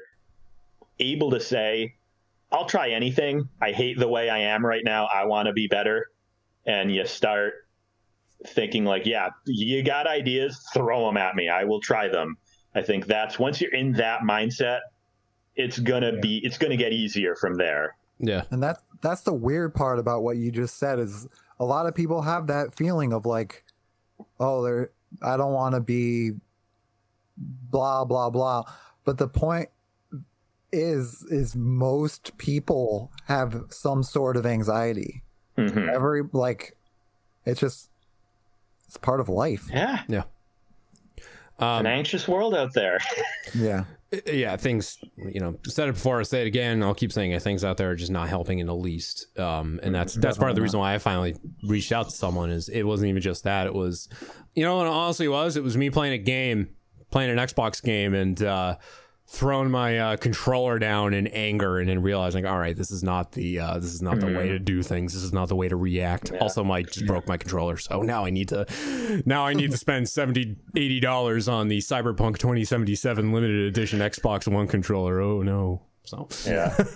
able 1.00 1.32
to 1.32 1.40
say, 1.40 1.96
I'll 2.52 2.66
try 2.66 2.90
anything. 2.90 3.48
I 3.62 3.72
hate 3.72 3.98
the 3.98 4.10
way 4.10 4.30
I 4.30 4.40
am 4.40 4.66
right 4.66 4.84
now. 4.84 5.06
I 5.06 5.26
want 5.26 5.48
to 5.48 5.54
be 5.54 5.68
better. 5.68 6.08
And 6.66 6.94
you 6.94 7.06
start 7.06 7.54
thinking, 8.46 8.84
like, 8.84 9.06
yeah, 9.06 9.30
you 9.46 9.84
got 9.84 10.08
ideas, 10.08 10.62
throw 10.74 11.06
them 11.06 11.18
at 11.18 11.36
me. 11.36 11.48
I 11.48 11.64
will 11.64 11.80
try 11.80 12.10
them. 12.10 12.38
I 12.76 12.82
think 12.82 13.06
that's 13.06 13.40
once 13.40 13.62
you're 13.62 13.74
in 13.74 13.94
that 13.94 14.22
mindset, 14.22 14.80
it's 15.56 15.80
going 15.80 16.04
to 16.04 16.20
be, 16.20 16.42
it's 16.44 16.58
going 16.58 16.72
to 16.72 16.78
get 16.78 16.92
easier 16.92 17.36
from 17.36 17.56
there. 17.56 17.96
Yeah. 18.20 18.44
And 18.52 18.62
that 18.64 18.82
that's 19.02 19.22
the 19.22 19.34
weird 19.34 19.74
part 19.74 20.00
about 20.00 20.24
what 20.24 20.38
you 20.38 20.52
just 20.52 20.78
said 20.78 21.00
is 21.00 21.28
a 21.60 21.66
lot 21.66 21.88
of 21.88 21.96
people 21.96 22.22
have 22.22 22.48
that 22.48 22.76
feeling 22.76 23.14
of 23.14 23.26
like, 23.26 23.64
oh, 24.40 24.64
they're 24.64 24.92
I 25.22 25.38
don't 25.38 25.54
want 25.54 25.76
to 25.76 25.82
be 25.82 26.32
blah 27.38 28.06
blah 28.06 28.30
blah. 28.30 28.64
But 29.04 29.18
the 29.18 29.28
point 29.28 29.70
is 30.72 31.26
is 31.30 31.56
most 31.56 32.38
people 32.38 33.12
have 33.26 33.64
some 33.70 34.04
sort 34.04 34.38
of 34.38 34.46
anxiety. 34.46 35.24
Mm-hmm. 35.58 35.90
Every 35.90 36.24
like 36.32 36.78
it's 37.46 37.60
just 37.60 37.90
it's 38.88 38.98
part 38.98 39.20
of 39.20 39.30
life. 39.30 39.68
Yeah. 39.72 40.04
Yeah. 40.08 40.24
Um, 41.60 41.82
an 41.82 41.88
anxious 41.88 42.28
world 42.28 42.56
out 42.56 42.74
there. 42.74 43.00
yeah 43.54 43.86
yeah, 44.26 44.58
things 44.58 44.98
you 45.18 45.40
know, 45.40 45.58
said 45.66 45.88
it 45.88 45.94
before, 45.94 46.20
I 46.20 46.24
say 46.24 46.42
it 46.42 46.48
again. 46.48 46.84
I'll 46.84 46.94
keep 46.94 47.12
saying 47.12 47.32
it. 47.32 47.42
Things 47.42 47.64
out 47.64 47.78
there 47.78 47.92
are 47.92 47.96
just 47.96 48.12
not 48.12 48.28
helping 48.28 48.60
in 48.60 48.68
the 48.68 48.76
least, 48.76 49.38
um, 49.40 49.80
and 49.84 49.96
that's 49.96 50.16
that's 50.16 50.38
part 50.38 50.50
of 50.50 50.56
the 50.56 50.62
reason 50.62 50.80
why 50.80 50.94
I 50.94 50.98
finally 50.98 51.36
reached 51.64 51.92
out 51.92 52.10
to 52.10 52.16
someone. 52.16 52.50
Is 52.50 52.68
it 52.68 52.84
wasn't 52.84 53.10
even 53.10 53.22
just 53.22 53.46
that; 53.46 53.68
it 53.68 53.74
was, 53.74 54.10
you 54.54 54.64
know, 54.64 54.80
and 54.80 54.90
honestly 54.90 55.28
was 55.28 55.56
it 55.56 55.64
was 55.64 55.78
me 55.78 55.90
playing 55.90 56.14
a 56.14 56.18
game, 56.18 56.70
playing 57.10 57.32
an 57.32 57.38
Xbox 57.38 57.82
game, 57.82 58.14
and 58.14 58.42
uh, 58.44 58.76
thrown 59.32 59.72
my 59.72 59.98
uh, 59.98 60.18
controller 60.18 60.78
down 60.78 61.14
in 61.14 61.26
anger 61.28 61.80
and 61.80 61.88
then 61.88 62.02
realizing, 62.02 62.46
all 62.46 62.60
right, 62.60 62.76
this 62.76 62.92
is 62.92 63.02
not 63.02 63.32
the 63.32 63.60
uh, 63.60 63.80
this 63.80 63.94
is 63.94 64.02
not 64.02 64.20
the 64.20 64.26
way 64.26 64.50
to 64.50 64.56
mm-hmm. 64.56 64.66
do 64.66 64.84
things. 64.84 65.14
This 65.14 65.24
is 65.24 65.32
not 65.32 65.48
the 65.48 65.56
way 65.56 65.70
to 65.70 65.78
react. 65.78 66.32
Yeah. 66.32 66.40
Also, 66.40 66.66
my 66.66 66.82
just 66.84 67.08
broke 67.08 67.28
my 67.30 67.38
controller, 67.38 67.78
so 67.78 68.02
now 68.02 68.26
I 68.26 68.30
need 68.30 68.50
to 68.50 68.66
now 69.26 69.46
I 69.46 69.54
need 69.54 69.72
to 69.72 69.78
spend 69.78 70.10
70 70.20 70.58
80 70.76 71.00
dollars 71.00 71.48
on 71.48 71.70
the 71.70 71.78
Cyberpunk 71.78 72.40
2077 72.40 73.32
limited 73.32 73.68
edition 73.68 74.00
Xbox 74.00 74.52
One 74.52 74.68
controller. 74.68 75.22
Oh 75.22 75.42
no! 75.42 75.82
So 76.04 76.28
yeah. 76.46 76.78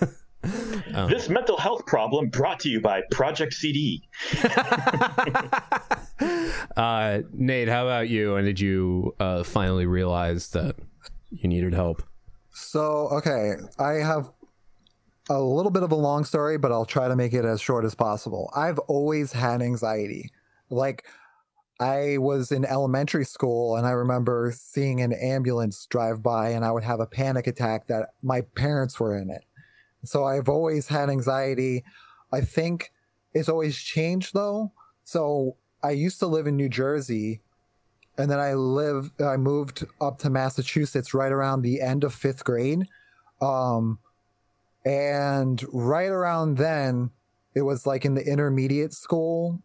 Um, 0.94 1.10
this 1.10 1.28
mental 1.28 1.56
health 1.56 1.86
problem 1.86 2.28
brought 2.28 2.60
to 2.60 2.68
you 2.68 2.80
by 2.80 3.02
Project 3.10 3.52
CD. 3.52 4.08
uh, 6.76 7.22
Nate, 7.32 7.68
how 7.68 7.84
about 7.84 8.08
you? 8.08 8.36
And 8.36 8.46
did 8.46 8.60
you 8.60 9.16
uh, 9.18 9.42
finally 9.42 9.86
realize 9.86 10.50
that 10.50 10.76
you 11.30 11.48
needed 11.48 11.74
help? 11.74 12.04
So, 12.58 13.08
okay, 13.08 13.52
I 13.78 13.92
have 13.96 14.30
a 15.28 15.38
little 15.38 15.70
bit 15.70 15.82
of 15.82 15.92
a 15.92 15.96
long 15.96 16.24
story, 16.24 16.56
but 16.56 16.72
I'll 16.72 16.86
try 16.86 17.06
to 17.06 17.14
make 17.14 17.34
it 17.34 17.44
as 17.44 17.60
short 17.60 17.84
as 17.84 17.94
possible. 17.94 18.50
I've 18.56 18.78
always 18.78 19.30
had 19.30 19.60
anxiety. 19.60 20.32
Like, 20.70 21.04
I 21.80 22.16
was 22.16 22.52
in 22.52 22.64
elementary 22.64 23.26
school 23.26 23.76
and 23.76 23.86
I 23.86 23.90
remember 23.90 24.54
seeing 24.56 25.02
an 25.02 25.12
ambulance 25.12 25.84
drive 25.84 26.22
by 26.22 26.48
and 26.48 26.64
I 26.64 26.70
would 26.70 26.82
have 26.82 26.98
a 26.98 27.06
panic 27.06 27.46
attack 27.46 27.88
that 27.88 28.14
my 28.22 28.40
parents 28.40 28.98
were 28.98 29.14
in 29.14 29.28
it. 29.28 29.44
So 30.04 30.24
I've 30.24 30.48
always 30.48 30.88
had 30.88 31.10
anxiety. 31.10 31.84
I 32.32 32.40
think 32.40 32.90
it's 33.34 33.50
always 33.50 33.76
changed 33.76 34.32
though. 34.32 34.72
So 35.04 35.56
I 35.82 35.90
used 35.90 36.20
to 36.20 36.26
live 36.26 36.46
in 36.46 36.56
New 36.56 36.70
Jersey 36.70 37.42
and 38.18 38.30
then 38.30 38.38
I 38.38 38.54
lived, 38.54 39.20
I 39.20 39.36
moved 39.36 39.84
up 40.00 40.18
to 40.20 40.30
Massachusetts 40.30 41.12
right 41.12 41.32
around 41.32 41.62
the 41.62 41.80
end 41.80 42.04
of 42.04 42.14
fifth 42.14 42.44
grade. 42.44 42.86
Um, 43.40 43.98
and 44.84 45.62
right 45.72 46.08
around 46.08 46.56
then, 46.56 47.10
it 47.54 47.62
was 47.62 47.86
like 47.86 48.04
in 48.04 48.14
the 48.14 48.26
intermediate 48.26 48.92
school 48.92 49.62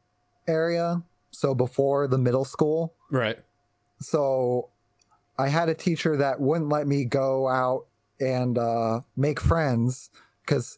area. 0.48 1.04
So 1.32 1.56
before 1.56 2.08
the 2.08 2.18
middle 2.18 2.46
school. 2.46 2.94
Right. 3.10 3.40
So 4.00 4.70
I 5.38 5.48
had 5.48 5.70
a 5.70 5.74
teacher 5.74 6.18
that 6.18 6.42
wouldn't 6.42 6.70
let 6.70 6.88
me 6.88 7.06
go 7.06 7.48
out 7.48 7.86
and 8.20 8.58
uh, 8.58 9.02
make 9.16 9.40
friends 9.40 10.10
because 10.46 10.78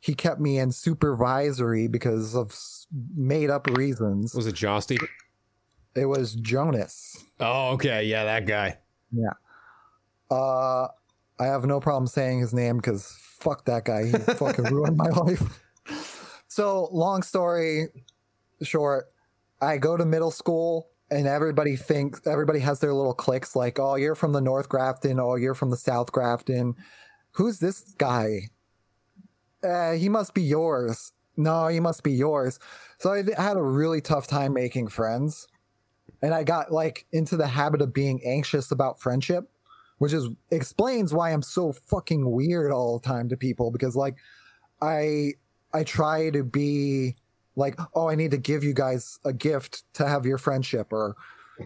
he 0.00 0.14
kept 0.14 0.40
me 0.40 0.58
in 0.58 0.72
supervisory 0.72 1.86
because 1.86 2.34
of 2.34 2.56
made 3.14 3.50
up 3.50 3.66
reasons. 3.66 4.34
Was 4.34 4.46
it 4.46 4.54
Josty? 4.54 4.98
It 5.94 6.06
was 6.06 6.34
Jonas. 6.34 7.24
Oh, 7.40 7.70
okay. 7.70 8.04
Yeah, 8.04 8.24
that 8.24 8.46
guy. 8.46 8.78
Yeah. 9.12 9.32
Uh, 10.30 10.88
I 11.40 11.46
have 11.46 11.64
no 11.64 11.80
problem 11.80 12.06
saying 12.06 12.40
his 12.40 12.52
name 12.52 12.76
because 12.76 13.16
fuck 13.20 13.64
that 13.64 13.84
guy. 13.84 14.06
He 14.06 14.12
fucking 14.34 14.64
ruined 14.66 14.96
my 14.96 15.08
life. 15.08 15.62
So, 16.48 16.88
long 16.92 17.22
story 17.22 17.88
short, 18.62 19.06
I 19.60 19.78
go 19.78 19.96
to 19.96 20.04
middle 20.04 20.30
school 20.30 20.88
and 21.10 21.26
everybody 21.26 21.76
thinks 21.76 22.26
everybody 22.26 22.58
has 22.60 22.80
their 22.80 22.92
little 22.92 23.14
cliques 23.14 23.56
like, 23.56 23.78
oh, 23.78 23.94
you're 23.96 24.14
from 24.14 24.32
the 24.32 24.40
North 24.40 24.68
Grafton, 24.68 25.18
oh, 25.20 25.36
you're 25.36 25.54
from 25.54 25.70
the 25.70 25.76
South 25.76 26.12
Grafton. 26.12 26.74
Who's 27.32 27.58
this 27.58 27.82
guy? 27.98 28.50
Uh, 29.62 29.92
he 29.92 30.08
must 30.08 30.34
be 30.34 30.42
yours. 30.42 31.12
no, 31.36 31.68
he 31.68 31.80
must 31.80 32.02
be 32.02 32.12
yours. 32.12 32.58
So 32.98 33.12
I 33.12 33.40
had 33.40 33.56
a 33.56 33.62
really 33.62 34.00
tough 34.00 34.26
time 34.26 34.52
making 34.52 34.88
friends. 34.88 35.46
And 36.22 36.34
I 36.34 36.42
got 36.44 36.72
like 36.72 37.06
into 37.12 37.36
the 37.36 37.46
habit 37.46 37.80
of 37.80 37.92
being 37.92 38.20
anxious 38.24 38.70
about 38.70 39.00
friendship, 39.00 39.50
which 39.98 40.12
is 40.12 40.28
explains 40.50 41.12
why 41.14 41.32
I'm 41.32 41.42
so 41.42 41.72
fucking 41.72 42.30
weird 42.30 42.72
all 42.72 42.98
the 42.98 43.06
time 43.06 43.28
to 43.28 43.36
people 43.36 43.70
because 43.70 43.94
like 43.94 44.16
I 44.82 45.34
I 45.72 45.84
try 45.84 46.30
to 46.30 46.42
be 46.42 47.16
like, 47.56 47.78
oh, 47.94 48.08
I 48.08 48.14
need 48.14 48.30
to 48.30 48.38
give 48.38 48.64
you 48.64 48.72
guys 48.72 49.18
a 49.24 49.32
gift 49.32 49.84
to 49.94 50.06
have 50.06 50.24
your 50.24 50.38
friendship 50.38 50.92
or 50.92 51.16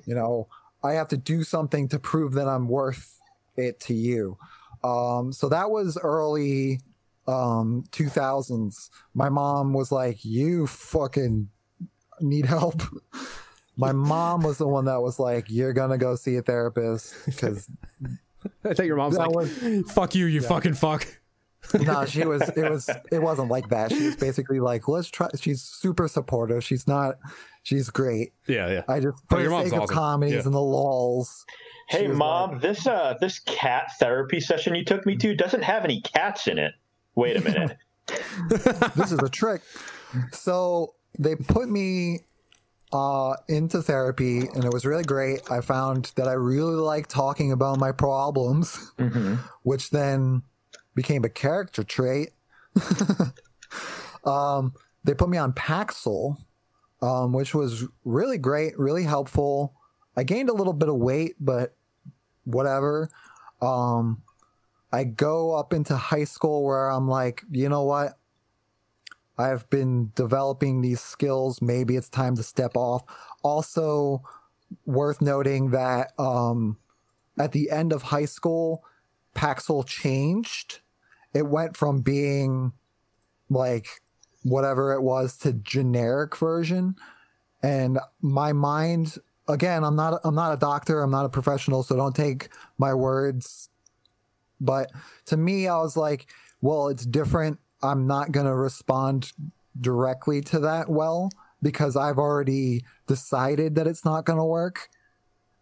you 0.06 0.14
know, 0.14 0.48
I 0.82 0.94
have 0.94 1.08
to 1.08 1.16
do 1.16 1.44
something 1.44 1.88
to 1.88 1.98
prove 1.98 2.32
that 2.32 2.48
I'm 2.48 2.68
worth 2.68 3.20
it 3.56 3.78
to 3.80 3.94
you. 3.94 4.38
Um, 4.82 5.32
so 5.32 5.48
that 5.48 5.70
was 5.70 5.98
early 6.02 6.80
um 7.28 7.84
2000s. 7.92 8.90
My 9.14 9.28
mom 9.28 9.72
was 9.72 9.92
like, 9.92 10.24
"You 10.24 10.66
fucking 10.66 11.48
need 12.20 12.46
help." 12.46 12.82
My 13.76 13.92
mom 13.92 14.42
was 14.42 14.58
the 14.58 14.68
one 14.68 14.84
that 14.84 15.00
was 15.00 15.18
like, 15.18 15.46
"You're 15.48 15.72
gonna 15.72 15.98
go 15.98 16.14
see 16.14 16.36
a 16.36 16.42
therapist," 16.42 17.14
because 17.26 17.68
I 18.64 18.74
thought 18.74 18.86
your 18.86 18.96
mom's 18.96 19.16
That 19.16 19.30
like, 19.32 19.86
"Fuck 19.86 20.14
you, 20.14 20.26
you 20.26 20.42
fucking 20.42 20.74
fuck." 20.74 21.06
no, 21.80 22.04
she 22.04 22.24
was. 22.26 22.42
It 22.56 22.68
was. 22.70 22.90
It 23.10 23.22
wasn't 23.22 23.48
like 23.48 23.68
that. 23.68 23.90
She 23.92 24.04
was 24.06 24.16
basically 24.16 24.60
like, 24.60 24.88
"Let's 24.88 25.08
try." 25.08 25.28
She's 25.40 25.62
super 25.62 26.08
supportive. 26.08 26.62
She's 26.64 26.86
not. 26.88 27.18
She's 27.62 27.88
great. 27.88 28.32
Yeah, 28.48 28.68
yeah. 28.68 28.82
I 28.88 28.98
just 29.00 29.16
Oh, 29.30 29.36
for 29.36 29.40
your 29.40 29.44
the 29.44 29.50
mom's 29.56 29.70
sake 29.70 29.76
of 29.76 29.82
awesome. 29.84 29.94
comedies 29.94 30.34
Yeah. 30.34 30.42
and 30.44 30.54
the 30.54 30.60
lulls. 30.60 31.46
Hey, 31.88 32.08
was 32.08 32.18
mom, 32.18 32.58
this 32.58 32.86
uh 32.86 33.14
this 33.20 33.38
cat 33.40 33.84
therapy 34.00 34.40
session 34.40 34.74
you 34.74 34.84
took 34.84 35.06
me 35.06 35.16
to 35.16 35.34
doesn't 35.36 35.62
have 35.62 35.84
any 35.84 36.00
cats 36.00 36.48
in 36.48 36.58
it. 36.58 36.74
Wait 37.14 37.36
a 37.36 37.40
minute. 37.40 37.76
this 38.96 39.12
is 39.12 39.18
a 39.20 39.28
trick. 39.28 39.62
So 40.32 40.94
they 41.18 41.36
put 41.36 41.68
me 41.68 42.20
uh, 42.92 43.36
into 43.48 43.80
therapy, 43.80 44.40
and 44.40 44.64
it 44.64 44.72
was 44.72 44.84
really 44.84 45.04
great. 45.04 45.50
I 45.50 45.60
found 45.60 46.12
that 46.16 46.28
I 46.28 46.32
really 46.32 46.74
like 46.74 47.08
talking 47.08 47.52
about 47.52 47.78
my 47.78 47.92
problems, 47.92 48.92
which 49.62 49.90
then 49.90 50.42
became 50.94 51.24
a 51.24 51.28
character 51.28 51.82
trait. 51.82 52.30
um, 54.24 54.74
they 55.04 55.14
put 55.14 55.28
me 55.28 55.38
on 55.38 55.52
Paxil, 55.52 56.36
um, 57.00 57.32
which 57.32 57.54
was 57.54 57.86
really 58.04 58.38
great, 58.38 58.78
really 58.78 59.04
helpful. 59.04 59.74
I 60.16 60.24
gained 60.24 60.50
a 60.50 60.54
little 60.54 60.74
bit 60.74 60.88
of 60.88 60.96
weight, 60.96 61.36
but 61.40 61.74
whatever. 62.44 63.08
Um, 63.62 64.22
I 64.92 65.04
go 65.04 65.56
up 65.56 65.72
into 65.72 65.96
high 65.96 66.24
school 66.24 66.64
where 66.64 66.90
I'm 66.90 67.08
like, 67.08 67.42
you 67.50 67.68
know 67.68 67.84
what? 67.84 68.18
I've 69.42 69.68
been 69.70 70.12
developing 70.14 70.80
these 70.80 71.00
skills. 71.00 71.60
Maybe 71.60 71.96
it's 71.96 72.08
time 72.08 72.36
to 72.36 72.42
step 72.42 72.76
off. 72.76 73.02
Also, 73.42 74.22
worth 74.86 75.20
noting 75.20 75.70
that 75.70 76.12
um, 76.18 76.78
at 77.38 77.52
the 77.52 77.70
end 77.70 77.92
of 77.92 78.02
high 78.02 78.24
school, 78.24 78.84
Paxil 79.34 79.86
changed. 79.86 80.80
It 81.34 81.46
went 81.46 81.76
from 81.76 82.00
being 82.00 82.72
like 83.48 83.86
whatever 84.42 84.92
it 84.92 85.02
was 85.02 85.36
to 85.38 85.52
generic 85.52 86.36
version, 86.36 86.96
and 87.62 87.98
my 88.20 88.52
mind 88.52 89.16
again. 89.48 89.84
I'm 89.84 89.96
not. 89.96 90.20
I'm 90.24 90.34
not 90.34 90.52
a 90.52 90.58
doctor. 90.58 91.02
I'm 91.02 91.10
not 91.10 91.24
a 91.24 91.30
professional, 91.30 91.82
so 91.82 91.96
don't 91.96 92.14
take 92.14 92.48
my 92.78 92.94
words 92.94 93.70
but 94.62 94.92
to 95.26 95.36
me, 95.36 95.66
I 95.66 95.76
was 95.78 95.96
like, 95.96 96.28
well, 96.62 96.88
it's 96.88 97.04
different. 97.04 97.58
I'm 97.82 98.06
not 98.06 98.32
going 98.32 98.46
to 98.46 98.54
respond 98.54 99.32
directly 99.80 100.40
to 100.42 100.60
that 100.60 100.88
well 100.88 101.30
because 101.62 101.96
I've 101.96 102.18
already 102.18 102.84
decided 103.06 103.76
that 103.76 103.86
it's 103.86 104.04
not 104.04 104.24
going 104.24 104.38
to 104.38 104.44
work. 104.44 104.88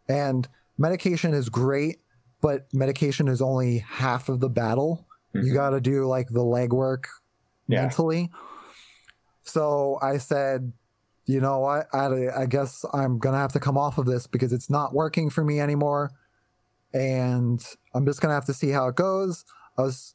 And 0.08 0.48
medication 0.78 1.34
is 1.34 1.48
great, 1.48 2.00
but 2.40 2.66
medication 2.72 3.28
is 3.28 3.42
only 3.42 3.78
half 3.78 4.28
of 4.28 4.40
the 4.40 4.48
battle. 4.48 5.06
You 5.32 5.40
mm-hmm. 5.40 5.54
got 5.54 5.70
to 5.70 5.80
do 5.80 6.06
like 6.06 6.28
the 6.28 6.40
legwork 6.40 7.04
Yeah. 7.68 7.82
mentally. 7.82 8.30
So 9.42 9.98
I 10.02 10.18
said, 10.18 10.72
you 11.26 11.40
know 11.40 11.60
what? 11.60 11.86
I, 11.92 12.42
I 12.42 12.46
guess 12.46 12.84
I'm 12.92 13.18
going 13.18 13.34
to 13.34 13.38
have 13.38 13.52
to 13.52 13.60
come 13.60 13.78
off 13.78 13.98
of 13.98 14.06
this 14.06 14.26
because 14.26 14.52
it's 14.52 14.70
not 14.70 14.94
working 14.94 15.30
for 15.30 15.44
me 15.44 15.60
anymore 15.60 16.10
and 16.92 17.64
I'm 17.94 18.06
just 18.06 18.20
gonna 18.20 18.34
have 18.34 18.46
to 18.46 18.54
see 18.54 18.70
how 18.70 18.88
it 18.88 18.96
goes. 18.96 19.44
I 19.78 19.82
was 19.82 20.14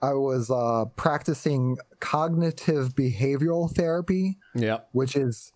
I 0.00 0.12
was 0.14 0.50
uh, 0.50 0.84
practicing 0.96 1.76
cognitive 2.00 2.94
behavioral 2.94 3.70
therapy, 3.74 4.38
Yeah, 4.54 4.78
which 4.92 5.16
is 5.16 5.52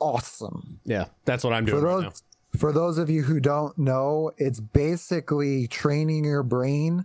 awesome. 0.00 0.80
yeah. 0.84 1.06
That's 1.24 1.44
what 1.44 1.52
I'm 1.52 1.64
doing 1.64 1.80
For 1.80 1.86
right 1.86 1.94
those 2.04 2.22
now. 2.54 2.58
for 2.58 2.72
those 2.72 2.98
of 2.98 3.08
you 3.10 3.22
who 3.22 3.40
don't 3.40 3.76
know, 3.78 4.32
it's 4.36 4.60
basically 4.60 5.66
training 5.66 6.24
your 6.24 6.42
brain 6.42 7.04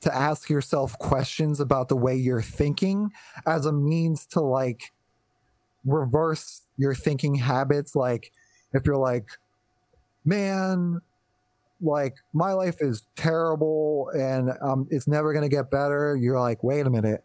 to 0.00 0.14
ask 0.14 0.50
yourself 0.50 0.98
questions 0.98 1.60
about 1.60 1.88
the 1.88 1.96
way 1.96 2.14
you're 2.16 2.42
thinking 2.42 3.10
as 3.46 3.64
a 3.66 3.72
means 3.72 4.26
to 4.26 4.40
like 4.40 4.92
reverse 5.84 6.62
your 6.76 6.94
thinking 6.94 7.34
habits. 7.36 7.94
Like 7.94 8.32
if 8.72 8.84
you're 8.86 8.96
like, 8.96 9.28
man, 10.24 11.00
like 11.84 12.16
my 12.32 12.52
life 12.52 12.76
is 12.80 13.02
terrible 13.16 14.10
and 14.14 14.52
um, 14.62 14.86
it's 14.90 15.06
never 15.06 15.32
going 15.32 15.42
to 15.42 15.54
get 15.54 15.70
better. 15.70 16.16
You're 16.16 16.40
like, 16.40 16.62
wait 16.64 16.86
a 16.86 16.90
minute. 16.90 17.24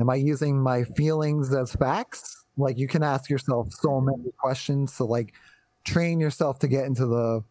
Am 0.00 0.08
I 0.08 0.14
using 0.16 0.60
my 0.60 0.84
feelings 0.84 1.54
as 1.54 1.72
facts? 1.72 2.44
Like 2.56 2.78
you 2.78 2.88
can 2.88 3.02
ask 3.02 3.28
yourself 3.30 3.72
so 3.72 4.00
many 4.00 4.32
questions 4.38 4.96
to 4.96 5.04
like 5.04 5.34
train 5.84 6.20
yourself 6.20 6.58
to 6.60 6.68
get 6.68 6.84
into 6.84 7.06
the 7.06 7.44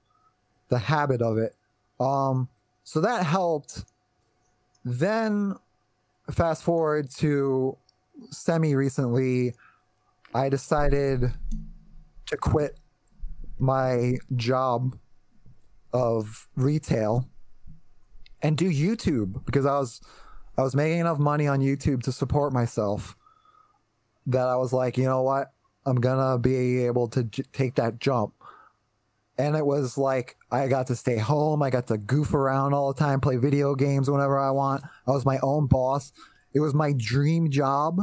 the 0.70 0.78
habit 0.78 1.22
of 1.22 1.38
it. 1.38 1.56
Um, 2.00 2.50
so 2.84 3.02
that 3.02 3.26
helped. 3.26 3.86
Then 4.84 5.56
fast 6.32 6.64
forward 6.64 7.10
to 7.18 7.78
semi 8.32 8.76
recently, 8.76 9.54
I 10.34 10.50
decided 10.50 11.32
to 12.28 12.38
quit 12.38 12.78
my 13.60 14.18
job 14.36 14.98
of 15.98 16.48
retail 16.56 17.28
and 18.44 18.56
do 18.56 18.70
YouTube 18.70 19.44
because 19.46 19.66
I 19.66 19.80
was 19.80 20.00
I 20.58 20.62
was 20.62 20.76
making 20.76 21.00
enough 21.00 21.18
money 21.18 21.48
on 21.48 21.60
YouTube 21.60 22.04
to 22.04 22.12
support 22.12 22.54
myself 22.54 23.16
that 24.28 24.48
I 24.48 24.56
was 24.58 24.74
like, 24.74 24.98
you 24.98 25.06
know 25.06 25.24
what? 25.24 25.52
I'm 25.86 25.96
gonna 25.96 26.38
be 26.38 26.86
able 26.86 27.08
to 27.10 27.24
j- 27.24 27.44
take 27.52 27.76
that 27.76 28.00
jump. 28.00 28.34
And 29.40 29.56
it 29.56 29.66
was 29.66 29.98
like 29.98 30.36
I 30.52 30.68
got 30.68 30.88
to 30.88 30.96
stay 30.96 31.18
home. 31.18 31.64
I 31.64 31.70
got 31.70 31.88
to 31.88 31.98
goof 31.98 32.34
around 32.34 32.74
all 32.74 32.94
the 32.94 33.00
time, 33.00 33.20
play 33.20 33.38
video 33.38 33.74
games 33.76 34.10
whenever 34.10 34.38
I 34.38 34.52
want. 34.52 34.84
I 35.08 35.12
was 35.12 35.26
my 35.26 35.40
own 35.42 35.68
boss. 35.68 36.12
It 36.54 36.60
was 36.60 36.74
my 36.74 36.94
dream 36.96 37.50
job. 37.50 38.02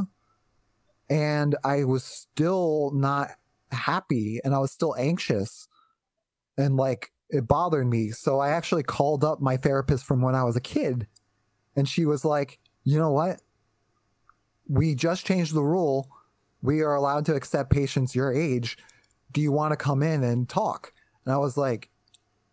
And 1.09 1.55
I 1.63 1.83
was 1.83 2.03
still 2.03 2.91
not 2.93 3.29
happy 3.71 4.39
and 4.43 4.55
I 4.55 4.59
was 4.59 4.71
still 4.71 4.95
anxious. 4.97 5.67
And 6.57 6.77
like 6.77 7.11
it 7.29 7.47
bothered 7.47 7.87
me. 7.87 8.11
So 8.11 8.39
I 8.39 8.49
actually 8.49 8.83
called 8.83 9.23
up 9.23 9.41
my 9.41 9.57
therapist 9.57 10.05
from 10.05 10.21
when 10.21 10.35
I 10.35 10.43
was 10.43 10.55
a 10.55 10.61
kid. 10.61 11.07
And 11.75 11.87
she 11.87 12.05
was 12.05 12.23
like, 12.23 12.59
you 12.83 12.97
know 12.97 13.11
what? 13.11 13.41
We 14.67 14.95
just 14.95 15.25
changed 15.25 15.53
the 15.53 15.63
rule. 15.63 16.09
We 16.61 16.81
are 16.81 16.95
allowed 16.95 17.25
to 17.25 17.35
accept 17.35 17.69
patients 17.71 18.15
your 18.15 18.33
age. 18.33 18.77
Do 19.31 19.41
you 19.41 19.51
want 19.51 19.71
to 19.71 19.77
come 19.77 20.01
in 20.01 20.23
and 20.23 20.47
talk? 20.47 20.93
And 21.25 21.33
I 21.33 21.37
was 21.37 21.57
like, 21.57 21.89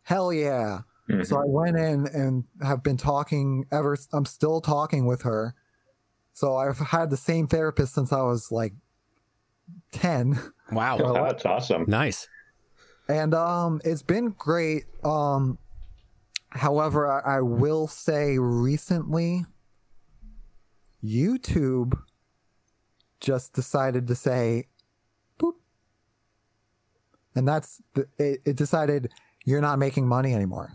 hell 0.03 0.33
yeah. 0.33 0.81
So 1.25 1.37
I 1.37 1.41
mm-hmm. 1.41 1.53
went 1.53 1.77
in 1.77 2.07
and 2.07 2.45
have 2.63 2.83
been 2.83 2.97
talking 2.97 3.67
ever. 3.71 3.99
I'm 4.13 4.25
still 4.25 4.61
talking 4.61 5.05
with 5.05 5.23
her. 5.23 5.55
So 6.33 6.57
I've 6.57 6.79
had 6.79 7.11
the 7.11 7.17
same 7.17 7.47
therapist 7.47 7.95
since 7.95 8.13
I 8.13 8.23
was 8.23 8.51
like 8.51 8.73
10. 9.93 10.39
Wow, 10.71 10.99
Oh, 10.99 11.13
that's 11.13 11.45
awesome. 11.45 11.85
nice. 11.87 12.29
And 13.13 13.35
um 13.35 13.81
it's 13.85 14.03
been 14.03 14.31
great. 14.31 14.85
Um 15.05 15.59
however 16.51 17.11
I, 17.11 17.37
I 17.39 17.41
will 17.41 17.87
say 17.87 18.39
recently 18.39 19.47
youtube 21.03 21.99
just 23.21 23.53
decided 23.53 24.07
to 24.07 24.15
say 24.15 24.67
boop. 25.39 25.55
And 27.35 27.49
that's 27.49 27.81
the, 27.95 28.07
it, 28.19 28.41
it 28.45 28.57
decided 28.57 29.11
you're 29.45 29.61
not 29.61 29.79
making 29.79 30.07
money 30.07 30.35
anymore. 30.35 30.73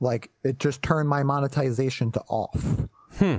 Like 0.00 0.30
it 0.42 0.58
just 0.58 0.82
turned 0.82 1.08
my 1.08 1.22
monetization 1.22 2.12
to 2.12 2.20
off. 2.28 2.88
Hmm. 3.18 3.36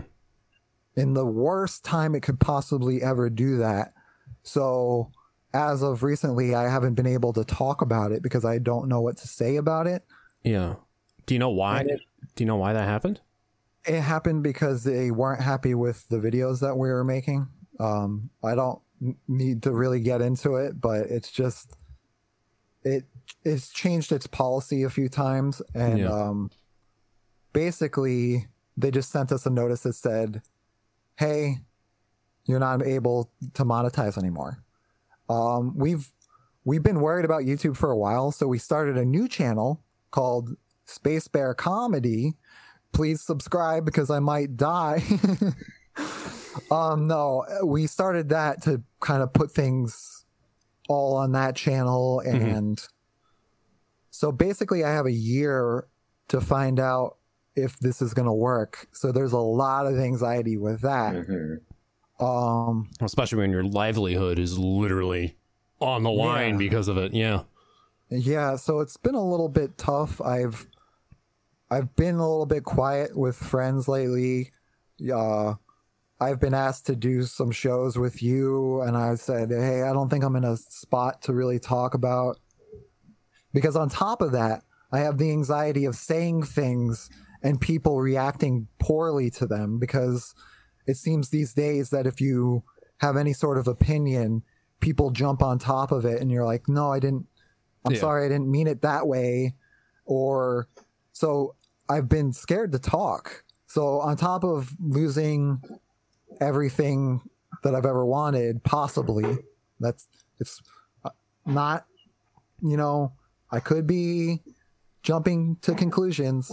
in 0.95 1.13
the 1.13 1.25
worst 1.25 1.85
time 1.85 2.15
it 2.15 2.21
could 2.21 2.39
possibly 2.39 3.03
ever 3.03 3.29
do 3.29 3.57
that. 3.57 3.93
So 4.41 5.11
as 5.53 5.81
of 5.83 6.03
recently, 6.03 6.53
I 6.55 6.69
haven't 6.69 6.95
been 6.95 7.07
able 7.07 7.33
to 7.33 7.43
talk 7.43 7.81
about 7.81 8.11
it 8.11 8.21
because 8.21 8.45
I 8.45 8.59
don't 8.59 8.87
know 8.87 9.01
what 9.01 9.17
to 9.17 9.27
say 9.27 9.55
about 9.55 9.87
it. 9.87 10.03
Yeah. 10.43 10.75
Do 11.25 11.33
you 11.35 11.39
know 11.39 11.49
why? 11.49 11.81
It- 11.81 12.01
Do 12.35 12.43
you 12.43 12.47
know 12.47 12.55
why 12.57 12.73
that 12.73 12.85
happened? 12.85 13.21
It 13.85 14.01
happened 14.01 14.43
because 14.43 14.83
they 14.83 15.11
weren't 15.11 15.41
happy 15.41 15.73
with 15.73 16.07
the 16.09 16.17
videos 16.17 16.59
that 16.59 16.77
we 16.77 16.89
were 16.89 17.03
making. 17.03 17.47
Um, 17.79 18.29
I 18.43 18.53
don't 18.55 18.79
need 19.27 19.63
to 19.63 19.71
really 19.71 19.99
get 20.01 20.21
into 20.21 20.55
it, 20.55 20.79
but 20.81 21.07
it's 21.07 21.31
just 21.31 21.75
it 22.83 23.05
it's 23.43 23.69
changed 23.69 24.11
its 24.11 24.27
policy 24.27 24.83
a 24.83 24.89
few 24.89 25.07
times, 25.09 25.61
and 25.73 25.99
Yeah. 25.99 26.09
um, 26.11 26.51
basically 27.53 28.47
they 28.75 28.91
just 28.91 29.09
sent 29.11 29.31
us 29.31 29.45
a 29.45 29.49
notice 29.49 29.83
that 29.83 29.93
said, 29.93 30.41
"Hey, 31.15 31.59
you're 32.45 32.59
not 32.59 32.83
able 32.85 33.31
to 33.53 33.63
monetize 33.65 34.17
anymore." 34.17 34.63
Um, 35.29 35.77
we've 35.77 36.09
we've 36.65 36.83
been 36.83 36.99
worried 36.99 37.25
about 37.25 37.43
YouTube 37.43 37.77
for 37.77 37.91
a 37.91 37.97
while, 37.97 38.31
so 38.31 38.47
we 38.47 38.57
started 38.57 38.97
a 38.97 39.05
new 39.05 39.27
channel 39.27 39.83
called 40.11 40.55
Space 40.85 41.27
Bear 41.27 41.53
Comedy. 41.53 42.35
Please 42.93 43.21
subscribe 43.21 43.85
because 43.85 44.09
I 44.09 44.19
might 44.19 44.55
die. 44.57 45.03
um, 46.71 47.07
no, 47.07 47.45
we 47.63 47.87
started 47.87 48.29
that 48.29 48.61
to 48.63 48.81
kind 48.99 49.21
of 49.21 49.33
put 49.33 49.51
things 49.51 50.25
all 50.89 51.15
on 51.15 51.33
that 51.33 51.55
channel, 51.55 52.21
and 52.21 52.81
so 54.09 54.31
basically, 54.31 54.83
I 54.83 54.91
have 54.91 55.05
a 55.05 55.11
year 55.11 55.87
to 56.29 56.41
find 56.41 56.79
out 56.79 57.17
if 57.55 57.77
this 57.79 58.01
is 58.01 58.13
going 58.13 58.25
to 58.25 58.33
work. 58.33 58.87
So 58.91 59.11
there's 59.11 59.33
a 59.33 59.37
lot 59.37 59.85
of 59.87 59.97
anxiety 59.99 60.57
with 60.57 60.81
that. 60.81 61.59
Um, 62.19 62.89
Especially 63.01 63.39
when 63.39 63.51
your 63.51 63.63
livelihood 63.63 64.39
is 64.39 64.57
literally 64.57 65.35
on 65.79 66.03
the 66.03 66.11
line 66.11 66.53
Yeah. 66.53 66.57
because 66.57 66.87
of 66.87 66.97
it. 66.97 67.13
Yeah. 67.13 67.43
Yeah, 68.09 68.55
so 68.55 68.79
it's 68.79 68.97
been 68.97 69.15
a 69.15 69.23
little 69.23 69.49
bit 69.49 69.77
tough. 69.77 70.21
I've 70.21 70.65
I've 71.69 71.95
been 71.95 72.15
a 72.15 72.27
little 72.27 72.45
bit 72.45 72.63
quiet 72.63 73.17
with 73.17 73.35
friends 73.35 73.87
lately. 73.87 74.51
Uh 75.13 75.55
I've 76.19 76.39
been 76.39 76.55
asked 76.55 76.87
to 76.87 76.95
do 76.95 77.21
some 77.23 77.51
shows 77.51 77.97
with 77.97 78.23
you 78.23 78.81
and 78.81 78.97
I 78.97 79.15
said, 79.15 79.51
"Hey, 79.51 79.83
I 79.83 79.93
don't 79.93 80.09
think 80.09 80.23
I'm 80.23 80.35
in 80.37 80.45
a 80.45 80.57
spot 80.57 81.21
to 81.23 81.33
really 81.33 81.59
talk 81.59 81.93
about." 81.93 82.39
Because 83.53 83.75
on 83.75 83.89
top 83.89 84.21
of 84.21 84.31
that, 84.31 84.63
I 84.91 84.99
have 84.99 85.17
the 85.17 85.31
anxiety 85.31 85.85
of 85.85 85.95
saying 85.95 86.43
things 86.43 87.09
and 87.43 87.59
people 87.61 87.99
reacting 88.01 88.67
poorly 88.79 89.29
to 89.31 89.45
them 89.45 89.77
because 89.79 90.33
it 90.87 90.97
seems 90.97 91.29
these 91.29 91.53
days 91.53 91.89
that 91.91 92.07
if 92.07 92.19
you 92.21 92.63
have 92.97 93.15
any 93.17 93.33
sort 93.33 93.57
of 93.57 93.67
opinion, 93.67 94.43
people 94.79 95.11
jump 95.11 95.41
on 95.43 95.59
top 95.59 95.91
of 95.91 96.05
it 96.05 96.21
and 96.21 96.31
you're 96.31 96.45
like, 96.45 96.67
"No, 96.67 96.91
I 96.91 96.99
didn't 96.99 97.27
I'm 97.85 97.93
Yeah. 97.93 97.99
sorry, 98.01 98.25
I 98.25 98.27
didn't 98.27 98.51
mean 98.51 98.67
it 98.67 98.81
that 98.81 99.07
way. 99.07 99.55
Or 100.05 100.67
so 101.13 101.55
I've 101.87 102.09
been 102.09 102.33
scared 102.33 102.71
to 102.73 102.79
talk. 102.79 103.43
So 103.67 103.99
on 104.01 104.17
top 104.17 104.43
of 104.43 104.71
losing 104.79 105.61
everything 106.41 107.21
that 107.63 107.75
I've 107.75 107.85
ever 107.85 108.05
wanted, 108.05 108.63
possibly, 108.63 109.37
that's 109.79 110.07
it's 110.39 110.61
not, 111.45 111.85
you 112.61 112.75
know, 112.77 113.13
I 113.51 113.59
could 113.61 113.87
be 113.87 114.41
jumping 115.01 115.55
to 115.61 115.73
conclusions. 115.73 116.51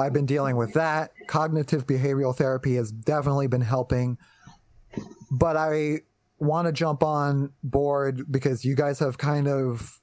I've 0.00 0.12
been 0.14 0.26
dealing 0.26 0.56
with 0.56 0.72
that. 0.74 1.12
Cognitive 1.26 1.86
behavioral 1.86 2.34
therapy 2.34 2.76
has 2.76 2.90
definitely 2.90 3.48
been 3.48 3.60
helping. 3.60 4.16
But 5.30 5.56
I 5.56 6.00
want 6.38 6.66
to 6.66 6.72
jump 6.72 7.02
on 7.02 7.52
board 7.62 8.32
because 8.32 8.64
you 8.64 8.74
guys 8.74 8.98
have 8.98 9.18
kind 9.18 9.46
of 9.46 10.00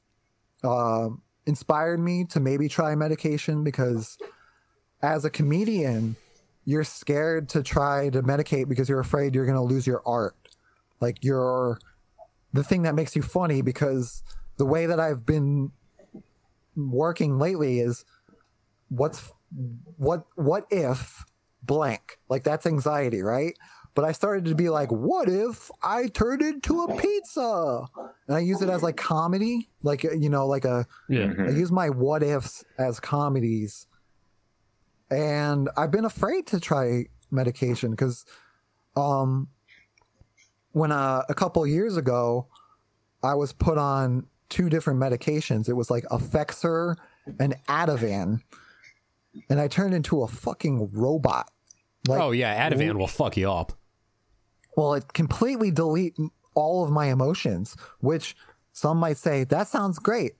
uh, 0.63 1.09
inspired 1.47 1.99
me 1.99 2.25
to 2.25 2.39
maybe 2.39 2.69
try 2.69 2.93
medication 2.93 3.63
because 3.63 4.17
as 5.01 5.25
a 5.25 5.29
comedian, 5.31 6.15
you're 6.63 6.83
scared 6.83 7.49
to 7.49 7.63
try 7.63 8.09
to 8.09 8.21
medicate 8.21 8.69
because 8.69 8.87
you're 8.87 8.99
afraid 8.99 9.33
you're 9.33 9.45
going 9.45 9.57
to 9.57 9.63
lose 9.63 9.87
your 9.87 10.03
art. 10.05 10.35
Like 10.99 11.23
you're 11.23 11.79
the 12.53 12.63
thing 12.63 12.83
that 12.83 12.93
makes 12.93 13.15
you 13.15 13.23
funny 13.23 13.61
because 13.61 14.23
the 14.57 14.65
way 14.65 14.85
that 14.85 14.99
I've 14.99 15.25
been 15.25 15.71
working 16.75 17.39
lately 17.39 17.79
is 17.79 18.05
what's 18.89 19.31
what 19.97 20.25
what 20.35 20.65
if 20.69 21.25
blank? 21.63 22.19
Like 22.29 22.43
that's 22.43 22.65
anxiety 22.65 23.21
right? 23.21 23.53
But 23.95 24.05
i 24.05 24.11
started 24.11 24.45
to 24.45 24.53
be 24.55 24.69
like 24.69 24.91
what 24.91 25.27
if 25.27 25.71
i 25.81 26.07
turned 26.07 26.41
into 26.43 26.81
a 26.83 26.95
pizza? 27.01 27.85
And 28.27 28.37
i 28.37 28.39
use 28.39 28.61
it 28.61 28.69
as 28.69 28.83
like 28.83 28.95
comedy 28.97 29.69
like 29.81 30.05
uh, 30.05 30.11
you 30.11 30.29
know 30.29 30.45
like 30.45 30.65
a 30.65 30.85
Yeah. 31.09 31.33
i 31.47 31.49
use 31.49 31.71
my 31.71 31.89
what 31.89 32.21
ifs 32.23 32.63
as 32.77 32.99
comedies. 32.99 33.87
And 35.09 35.69
i've 35.77 35.91
been 35.91 36.05
afraid 36.05 36.45
to 36.47 36.59
try 36.59 37.05
medication 37.31 37.91
because 37.91 38.25
um 38.95 39.47
when 40.71 40.91
uh, 40.91 41.23
a 41.27 41.33
couple 41.33 41.65
years 41.65 41.97
ago 41.97 42.47
i 43.23 43.33
was 43.33 43.51
put 43.53 43.77
on 43.77 44.27
two 44.49 44.69
different 44.69 44.99
medications. 44.99 45.67
It 45.67 45.73
was 45.73 45.89
like 45.91 46.03
effexor 46.05 46.95
and 47.39 47.55
ativan 47.67 48.41
and 49.49 49.59
i 49.59 49.67
turned 49.67 49.93
into 49.93 50.23
a 50.23 50.27
fucking 50.27 50.89
robot 50.93 51.49
like 52.07 52.21
oh, 52.21 52.31
yeah. 52.31 52.69
Ativan 52.69 52.97
will 52.97 53.07
fuck 53.07 53.37
you 53.37 53.51
up. 53.51 53.73
well, 54.75 54.93
it 54.93 55.13
completely 55.13 55.71
delete 55.71 56.17
all 56.53 56.83
of 56.83 56.91
my 56.91 57.07
emotions, 57.07 57.75
which 57.99 58.35
some 58.73 58.97
might 58.97 59.17
say 59.17 59.43
that 59.45 59.67
sounds 59.67 59.99
great. 59.99 60.33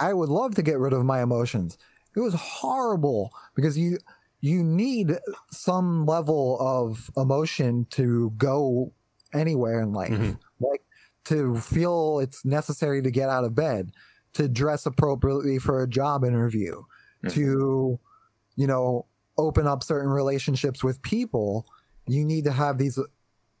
I 0.00 0.12
would 0.12 0.28
love 0.28 0.54
to 0.56 0.62
get 0.62 0.78
rid 0.78 0.92
of 0.92 1.04
my 1.04 1.22
emotions. 1.22 1.78
It 2.16 2.20
was 2.20 2.34
horrible 2.34 3.32
because 3.54 3.78
you 3.78 3.98
you 4.40 4.62
need 4.62 5.18
some 5.50 6.04
level 6.04 6.58
of 6.60 7.10
emotion 7.16 7.86
to 7.90 8.30
go 8.36 8.92
anywhere 9.32 9.80
in 9.80 9.92
life. 9.92 10.10
Mm-hmm. 10.10 10.32
Like 10.60 10.82
to 11.26 11.56
feel 11.56 12.18
it's 12.20 12.44
necessary 12.44 13.00
to 13.02 13.10
get 13.10 13.30
out 13.30 13.44
of 13.44 13.54
bed, 13.54 13.92
to 14.34 14.48
dress 14.48 14.84
appropriately 14.84 15.58
for 15.58 15.82
a 15.82 15.88
job 15.88 16.24
interview, 16.24 16.82
to 17.30 17.40
mm-hmm. 17.40 18.60
you 18.60 18.66
know, 18.66 19.06
open 19.36 19.66
up 19.66 19.82
certain 19.82 20.10
relationships 20.10 20.84
with 20.84 21.02
people, 21.02 21.66
you 22.06 22.24
need 22.24 22.44
to 22.44 22.52
have 22.52 22.78
these 22.78 22.98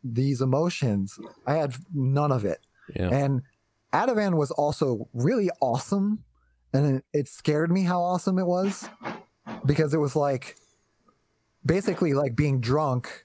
these 0.02 0.40
emotions. 0.40 1.18
I 1.46 1.54
had 1.54 1.74
none 1.92 2.30
of 2.30 2.44
it. 2.44 2.60
Yeah. 2.94 3.08
And 3.08 3.42
Ativan 3.92 4.36
was 4.36 4.50
also 4.50 5.08
really 5.14 5.50
awesome. 5.60 6.24
And 6.72 6.96
it, 6.96 7.04
it 7.12 7.28
scared 7.28 7.70
me 7.70 7.84
how 7.84 8.02
awesome 8.02 8.38
it 8.38 8.46
was 8.46 8.88
because 9.64 9.94
it 9.94 9.98
was 9.98 10.14
like 10.14 10.56
basically 11.64 12.12
like 12.12 12.36
being 12.36 12.60
drunk 12.60 13.24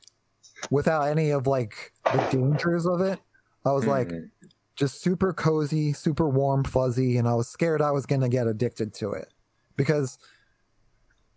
without 0.72 1.04
any 1.04 1.32
of 1.32 1.48
like 1.48 1.92
the 2.06 2.26
dangers 2.32 2.86
of 2.86 3.02
it. 3.02 3.20
I 3.66 3.72
was 3.74 3.86
like 3.86 4.08
mm-hmm. 4.08 4.48
just 4.76 5.02
super 5.02 5.34
cozy, 5.34 5.92
super 5.92 6.30
warm, 6.30 6.64
fuzzy, 6.64 7.18
and 7.18 7.28
I 7.28 7.34
was 7.34 7.50
scared 7.50 7.82
I 7.82 7.92
was 7.92 8.06
going 8.06 8.22
to 8.22 8.30
get 8.30 8.48
addicted 8.48 8.94
to 8.96 9.12
it 9.12 9.34
because 9.80 10.19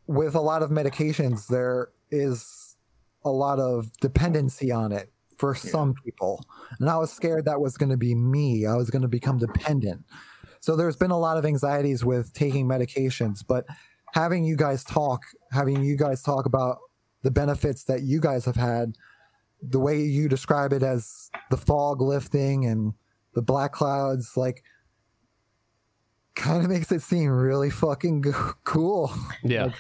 with 0.07 0.35
a 0.35 0.41
lot 0.41 0.63
of 0.63 0.71
medications, 0.71 1.47
there 1.47 1.89
is 2.11 2.77
a 3.25 3.31
lot 3.31 3.61
of 3.61 3.91
dependency 4.01 4.73
on 4.73 4.91
it 4.91 5.13
for 5.39 5.55
some 5.55 5.95
people. 6.05 6.45
And 6.81 6.91
I 6.91 6.99
was 6.99 7.13
scared 7.13 7.45
that 7.45 7.61
was 7.61 7.79
going 7.79 7.91
to 7.91 7.97
be 7.97 8.15
me. 8.15 8.67
I 8.67 8.75
was 8.75 8.91
going 8.91 9.03
to 9.03 9.09
become 9.09 9.39
dependent. 9.39 10.05
So 10.61 10.75
there's 10.77 10.97
been 10.97 11.13
a 11.13 11.19
lot 11.19 11.39
of 11.39 11.45
anxieties 11.45 12.05
with 12.05 12.33
taking 12.33 12.67
medications, 12.67 13.45
but 13.47 13.65
having 14.13 14.45
you 14.45 14.57
guys 14.57 14.83
talk, 14.85 15.23
having 15.53 15.83
you 15.83 15.97
guys 15.97 16.21
talk 16.21 16.47
about 16.47 16.79
the 17.23 17.31
benefits 17.31 17.85
that 17.85 18.03
you 18.03 18.21
guys 18.21 18.45
have 18.45 18.57
had, 18.57 18.97
the 19.63 19.79
way 19.79 20.01
you 20.01 20.29
describe 20.29 20.73
it 20.73 20.83
as 20.83 21.31
the 21.51 21.57
fog 21.57 22.03
lifting 22.03 22.67
and 22.67 22.95
the 23.35 23.43
black 23.43 23.73
clouds, 23.73 24.37
like, 24.37 24.65
kind 26.35 26.65
of 26.65 26.71
makes 26.71 26.91
it 26.93 27.03
seem 27.03 27.29
really 27.31 27.71
fucking 27.71 28.23
g- 28.25 28.31
cool. 28.65 29.13
Yeah. 29.43 29.71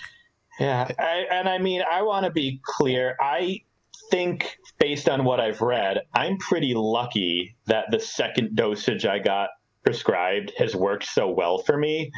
Yeah, 0.61 0.86
I, 0.98 1.24
and 1.30 1.48
I 1.48 1.59
mean, 1.59 1.82
I 1.90 2.03
want 2.03 2.24
to 2.26 2.30
be 2.30 2.61
clear. 2.62 3.16
I 3.20 3.62
think, 4.11 4.59
based 4.78 5.09
on 5.09 5.24
what 5.24 5.40
I've 5.40 5.61
read, 5.62 6.03
I'm 6.14 6.36
pretty 6.36 6.74
lucky 6.76 7.57
that 7.66 7.86
the 7.90 7.98
second 7.98 8.55
dosage 8.55 9.07
I 9.07 9.18
got 9.18 9.48
prescribed 9.82 10.53
has 10.59 10.76
worked 10.76 11.05
so 11.07 11.30
well 11.30 11.59
for 11.59 11.76
me. 11.78 12.12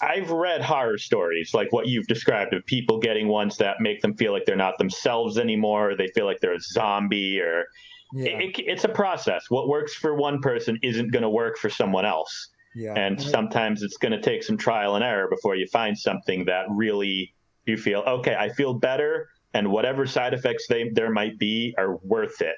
I've 0.00 0.30
read 0.30 0.62
horror 0.62 0.96
stories 0.96 1.52
like 1.52 1.72
what 1.72 1.88
you've 1.88 2.06
described 2.06 2.54
of 2.54 2.64
people 2.64 3.00
getting 3.00 3.28
ones 3.28 3.58
that 3.58 3.80
make 3.80 4.00
them 4.00 4.16
feel 4.16 4.32
like 4.32 4.46
they're 4.46 4.56
not 4.56 4.78
themselves 4.78 5.36
anymore. 5.36 5.90
Or 5.90 5.96
they 5.96 6.08
feel 6.14 6.24
like 6.26 6.38
they're 6.40 6.54
a 6.54 6.60
zombie, 6.60 7.38
or 7.40 7.66
Yeah. 8.14 8.30
it, 8.38 8.58
it, 8.58 8.62
it's 8.66 8.84
a 8.84 8.88
process. 8.88 9.46
What 9.50 9.68
works 9.68 9.94
for 9.94 10.14
one 10.14 10.40
person 10.40 10.78
isn't 10.82 11.10
going 11.10 11.24
to 11.24 11.28
work 11.28 11.58
for 11.58 11.68
someone 11.68 12.06
else. 12.06 12.48
Yeah. 12.74 12.94
And 12.94 13.20
sometimes 13.20 13.82
it's 13.82 13.96
going 13.96 14.12
to 14.12 14.20
take 14.20 14.42
some 14.44 14.56
trial 14.56 14.94
and 14.94 15.04
error 15.04 15.28
before 15.28 15.56
you 15.56 15.66
find 15.66 15.98
something 15.98 16.44
that 16.44 16.66
really 16.70 17.34
you 17.66 17.76
feel, 17.76 18.00
okay, 18.00 18.36
I 18.38 18.48
feel 18.50 18.74
better. 18.74 19.28
And 19.54 19.70
whatever 19.72 20.06
side 20.06 20.32
effects 20.34 20.66
they, 20.68 20.88
there 20.90 21.10
might 21.10 21.38
be 21.38 21.74
are 21.76 21.96
worth 22.04 22.40
it. 22.40 22.56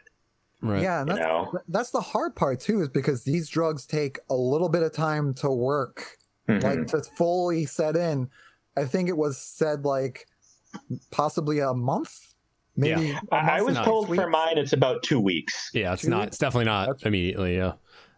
Right. 0.60 0.82
Yeah, 0.82 1.00
and 1.00 1.08
You 1.10 1.16
that's, 1.16 1.26
know? 1.26 1.58
that's 1.68 1.90
the 1.90 2.00
hard 2.00 2.36
part 2.36 2.60
too, 2.60 2.82
is 2.82 2.88
because 2.88 3.24
these 3.24 3.48
drugs 3.48 3.86
take 3.86 4.18
a 4.30 4.34
little 4.34 4.68
bit 4.68 4.82
of 4.82 4.92
time 4.92 5.32
to 5.34 5.50
work, 5.50 6.18
Mhm. 6.48 6.62
like 6.62 6.86
to 6.88 7.02
fully 7.16 7.64
set 7.64 7.96
in. 7.96 8.28
I 8.76 8.84
think 8.84 9.08
it 9.08 9.16
was 9.16 9.38
said 9.38 9.84
like 9.84 10.26
possibly 11.10 11.58
a 11.60 11.72
month 11.74 12.34
maybe. 12.76 13.08
Yeah. 13.08 13.20
a 13.30 13.34
I, 13.34 13.38
I 13.38 13.56
month 13.60 13.68
was 13.78 13.78
told 13.86 14.14
for 14.14 14.28
mine 14.28 14.56
it's 14.58 14.72
about 14.72 15.02
two 15.02 15.20
weeks. 15.20 15.70
Yeah, 15.74 15.92
it's 15.94 16.02
Two 16.02 16.10
not. 16.10 16.20
weeks? 16.20 16.26
It's 16.28 16.38
definitely 16.38 16.66
not 16.66 17.04
immediately. 17.04 17.56
Yeah. 17.56 17.72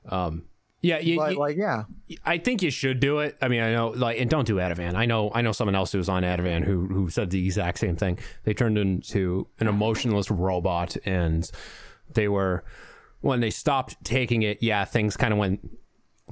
Um. 0.09 0.45
Yeah. 0.85 0.99
You, 0.99 1.17
Like, 1.17 1.33
you- 1.33 1.39
like 1.39 1.57
yeah, 1.57 1.85
I 2.25 2.39
think 2.39 2.63
you 2.63 2.71
should 2.71 3.01
do 3.01 3.21
it. 3.21 3.37
I 3.41 3.49
mean, 3.49 3.63
I 3.63 3.73
know, 3.73 3.89
like, 3.89 4.21
and 4.21 4.29
don't 4.29 4.47
do 4.47 4.57
Ativan. 4.57 4.95
I 4.95 5.07
know, 5.07 5.31
I 5.35 5.41
know 5.43 5.53
someone 5.53 5.75
else 5.75 5.93
who 5.93 5.99
was 5.99 6.09
on 6.09 6.23
Ativan 6.23 6.63
who 6.65 6.87
who 6.87 7.09
said 7.11 7.31
the 7.31 7.45
exact 7.45 7.79
same 7.79 7.97
thing. 7.97 8.19
They 8.45 8.53
turned 8.55 8.77
into 8.79 9.49
an 9.59 9.67
emotionless 9.67 10.31
robot, 10.31 10.97
and 11.05 11.51
they 12.13 12.29
were 12.29 12.65
when 13.21 13.41
they 13.41 13.51
stopped 13.51 13.97
taking 14.05 14.43
it. 14.43 14.63
Yeah, 14.63 14.85
things 14.85 15.17
kind 15.17 15.33
of 15.33 15.39
went 15.39 15.61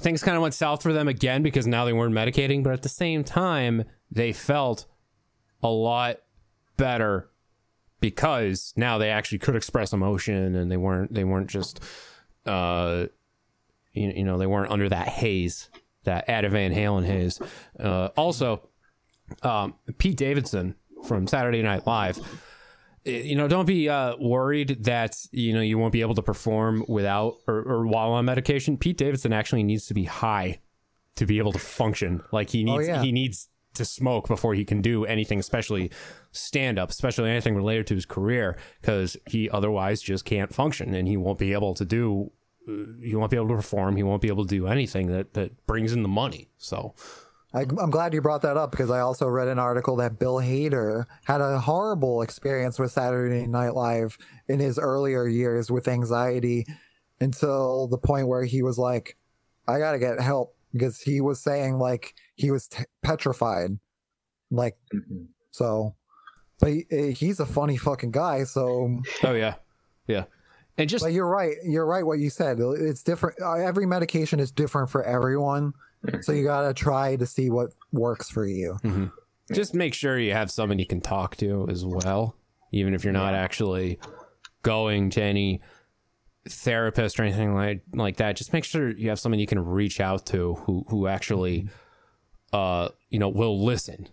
things 0.00 0.22
kind 0.22 0.36
of 0.36 0.42
went 0.42 0.54
south 0.54 0.82
for 0.82 0.92
them 0.92 1.08
again 1.08 1.42
because 1.42 1.66
now 1.66 1.84
they 1.84 1.92
weren't 1.92 2.14
medicating, 2.14 2.62
but 2.62 2.72
at 2.72 2.82
the 2.82 2.88
same 2.88 3.24
time, 3.24 3.84
they 4.10 4.32
felt 4.32 4.86
a 5.62 5.68
lot 5.68 6.16
better 6.76 7.28
because 8.00 8.72
now 8.76 8.98
they 8.98 9.10
actually 9.10 9.38
could 9.38 9.54
express 9.56 9.92
emotion 9.92 10.54
and 10.54 10.70
they 10.72 10.76
weren't 10.76 11.12
they 11.14 11.24
weren't 11.24 11.48
just 11.48 11.80
uh 12.46 13.06
you, 13.92 14.10
you 14.16 14.24
know 14.24 14.38
they 14.38 14.46
weren't 14.46 14.70
under 14.70 14.88
that 14.88 15.08
haze 15.08 15.68
that 16.04 16.28
Ada 16.28 16.48
Van 16.48 16.72
Halen 16.74 17.04
haze. 17.06 17.40
Uh 17.78 18.08
also 18.16 18.68
um 19.42 19.74
Pete 19.98 20.16
Davidson 20.16 20.74
from 21.06 21.26
Saturday 21.26 21.62
Night 21.62 21.86
Live 21.86 22.18
eh, 23.06 23.22
you 23.22 23.34
know 23.36 23.48
don't 23.48 23.66
be 23.66 23.88
uh 23.88 24.16
worried 24.18 24.84
that 24.84 25.16
you 25.30 25.52
know 25.52 25.60
you 25.60 25.78
won't 25.78 25.92
be 25.92 26.00
able 26.00 26.14
to 26.14 26.22
perform 26.22 26.84
without 26.88 27.36
or, 27.46 27.56
or 27.62 27.86
while 27.86 28.10
on 28.12 28.24
medication. 28.24 28.76
Pete 28.76 28.96
Davidson 28.96 29.32
actually 29.32 29.62
needs 29.62 29.86
to 29.86 29.94
be 29.94 30.04
high 30.04 30.60
to 31.16 31.26
be 31.26 31.38
able 31.38 31.52
to 31.52 31.58
function. 31.58 32.22
Like 32.32 32.50
he 32.50 32.62
Oh, 32.68 32.76
needs 32.76 32.88
yeah. 32.88 33.02
he 33.02 33.12
needs 33.12 33.48
to 33.74 33.84
smoke 33.86 34.28
before 34.28 34.52
he 34.54 34.66
can 34.66 34.82
do 34.82 35.06
anything 35.06 35.38
especially 35.38 35.90
stand 36.30 36.78
up 36.78 36.90
especially 36.90 37.30
anything 37.30 37.54
related 37.56 37.86
to 37.86 37.94
his 37.94 38.04
career 38.04 38.54
because 38.82 39.16
he 39.26 39.48
otherwise 39.48 40.02
just 40.02 40.26
can't 40.26 40.54
function 40.54 40.92
and 40.92 41.08
he 41.08 41.16
won't 41.16 41.38
be 41.38 41.54
able 41.54 41.72
to 41.72 41.86
do 41.86 42.30
he 42.66 43.14
won't 43.14 43.30
be 43.30 43.36
able 43.36 43.48
to 43.48 43.56
perform 43.56 43.96
he 43.96 44.02
won't 44.02 44.22
be 44.22 44.28
able 44.28 44.44
to 44.44 44.54
do 44.54 44.66
anything 44.66 45.08
that 45.08 45.34
that 45.34 45.66
brings 45.66 45.92
in 45.92 46.02
the 46.02 46.08
money 46.08 46.48
so 46.58 46.94
I, 47.54 47.62
I'm 47.62 47.90
glad 47.90 48.14
you 48.14 48.22
brought 48.22 48.42
that 48.42 48.56
up 48.56 48.70
because 48.70 48.90
I 48.90 49.00
also 49.00 49.26
read 49.26 49.48
an 49.48 49.58
article 49.58 49.96
that 49.96 50.18
Bill 50.18 50.36
Hader 50.36 51.04
had 51.24 51.40
a 51.40 51.58
horrible 51.58 52.22
experience 52.22 52.78
with 52.78 52.92
Saturday 52.92 53.46
Night 53.46 53.74
Live 53.74 54.16
in 54.48 54.58
his 54.58 54.78
earlier 54.78 55.26
years 55.26 55.70
with 55.70 55.86
anxiety 55.86 56.66
until 57.20 57.88
the 57.88 57.98
point 57.98 58.28
where 58.28 58.44
he 58.44 58.62
was 58.62 58.78
like, 58.78 59.16
I 59.68 59.78
got 59.78 59.92
to 59.92 59.98
get 59.98 60.18
help 60.20 60.56
because 60.72 61.00
he 61.00 61.20
was 61.20 61.40
saying 61.40 61.78
like 61.78 62.14
he 62.36 62.50
was 62.50 62.68
t- 62.68 62.84
petrified. 63.02 63.78
Like, 64.50 64.76
so, 65.50 65.94
but 66.58 66.70
he, 66.70 66.86
eh, 66.90 67.10
he's 67.10 67.38
a 67.38 67.46
funny 67.46 67.76
fucking 67.76 68.12
guy. 68.12 68.44
So, 68.44 69.00
oh 69.22 69.32
yeah 69.32 69.54
yeah 70.06 70.24
and 70.78 70.88
just 70.88 71.04
but 71.04 71.12
you're 71.12 71.28
right. 71.28 71.56
You're 71.64 71.86
right. 71.86 72.04
What 72.04 72.18
you 72.18 72.30
said. 72.30 72.58
It's 72.60 73.02
different. 73.02 73.40
uh, 73.42 73.54
Every 73.54 73.86
medication 73.86 74.40
is 74.40 74.50
different 74.50 74.90
for 74.90 75.02
everyone. 75.04 75.74
So 76.22 76.32
you 76.32 76.44
got 76.44 76.62
to 76.66 76.74
try 76.74 77.14
to 77.16 77.26
see 77.26 77.48
what 77.50 77.70
works 77.92 78.28
for 78.30 78.44
you. 78.46 78.78
just 79.52 79.74
make 79.74 79.94
sure 79.94 80.18
you 80.18 80.32
have 80.32 80.50
someone 80.50 80.78
you 80.78 80.86
can 80.86 81.00
talk 81.00 81.36
to 81.36 81.66
as 81.70 81.84
well 81.84 82.36
even 82.72 82.94
if 82.94 83.04
you're 83.04 83.12
not 83.12 83.34
actually 83.34 83.98
going 84.62 85.10
to 85.10 85.22
any 85.22 85.60
therapist 86.48 87.20
or 87.20 87.22
anything 87.22 87.54
like 87.54 87.82
like 87.94 88.16
that 88.16 88.34
just 88.36 88.52
make 88.52 88.64
sure 88.64 88.90
you 88.90 89.08
have 89.10 89.18
someone 89.20 89.38
you 89.38 89.46
can 89.46 89.64
reach 89.64 90.00
out 90.00 90.26
to 90.26 90.54
who 90.54 90.84
who 90.88 91.06
actually 91.06 91.68
uh 92.52 92.88
you 93.10 93.18
know 93.18 93.28
will 93.28 93.64
listen 93.64 94.08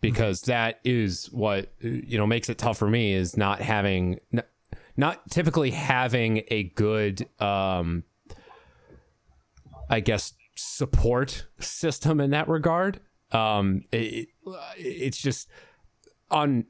because 0.00 0.42
that 0.42 0.80
is 0.84 1.26
what 1.32 1.70
you 1.80 2.16
know 2.16 2.26
makes 2.26 2.48
it 2.48 2.56
tough 2.56 2.78
for 2.78 2.88
me 2.88 3.12
is 3.12 3.36
not 3.36 3.60
having 3.60 4.18
n- 4.32 4.42
not 4.98 5.30
typically 5.30 5.70
having 5.70 6.42
a 6.48 6.64
good 6.64 7.26
um 7.40 8.02
I 9.88 10.00
guess 10.00 10.34
support 10.54 11.46
system 11.60 12.20
in 12.20 12.30
that 12.30 12.48
regard. 12.48 13.00
Um, 13.32 13.84
it, 13.92 14.28
it's 14.76 15.18
just 15.18 15.48
on 16.30 16.66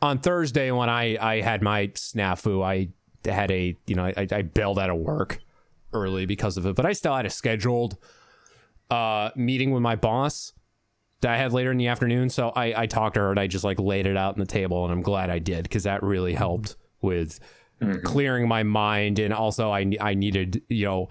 on 0.00 0.18
Thursday 0.18 0.70
when 0.70 0.90
I 0.90 1.16
I 1.18 1.40
had 1.40 1.62
my 1.62 1.88
snafu, 1.88 2.62
I 2.62 2.88
had 3.28 3.50
a 3.50 3.76
you 3.86 3.94
know 3.94 4.04
I, 4.04 4.26
I 4.30 4.42
bailed 4.42 4.78
out 4.78 4.90
of 4.90 4.98
work 4.98 5.38
early 5.92 6.26
because 6.26 6.56
of 6.56 6.66
it, 6.66 6.74
but 6.74 6.84
I 6.84 6.92
still 6.92 7.14
had 7.14 7.26
a 7.26 7.30
scheduled 7.30 7.96
uh 8.90 9.30
meeting 9.36 9.70
with 9.70 9.82
my 9.82 9.96
boss 9.96 10.52
that 11.20 11.30
I 11.30 11.36
had 11.36 11.52
later 11.52 11.70
in 11.70 11.78
the 11.78 11.86
afternoon. 11.86 12.28
So 12.28 12.50
I 12.50 12.82
I 12.82 12.86
talked 12.86 13.14
to 13.14 13.20
her 13.20 13.30
and 13.30 13.40
I 13.40 13.46
just 13.46 13.64
like 13.64 13.78
laid 13.78 14.06
it 14.06 14.16
out 14.16 14.34
on 14.34 14.40
the 14.40 14.46
table, 14.46 14.84
and 14.84 14.92
I'm 14.92 15.02
glad 15.02 15.30
I 15.30 15.38
did 15.38 15.62
because 15.62 15.84
that 15.84 16.02
really 16.02 16.34
helped 16.34 16.76
with 17.02 17.40
clearing 18.04 18.46
my 18.48 18.62
mind 18.62 19.18
and 19.18 19.34
also 19.34 19.70
I 19.70 19.92
I 20.00 20.14
needed 20.14 20.62
you 20.68 20.86
know 20.86 21.08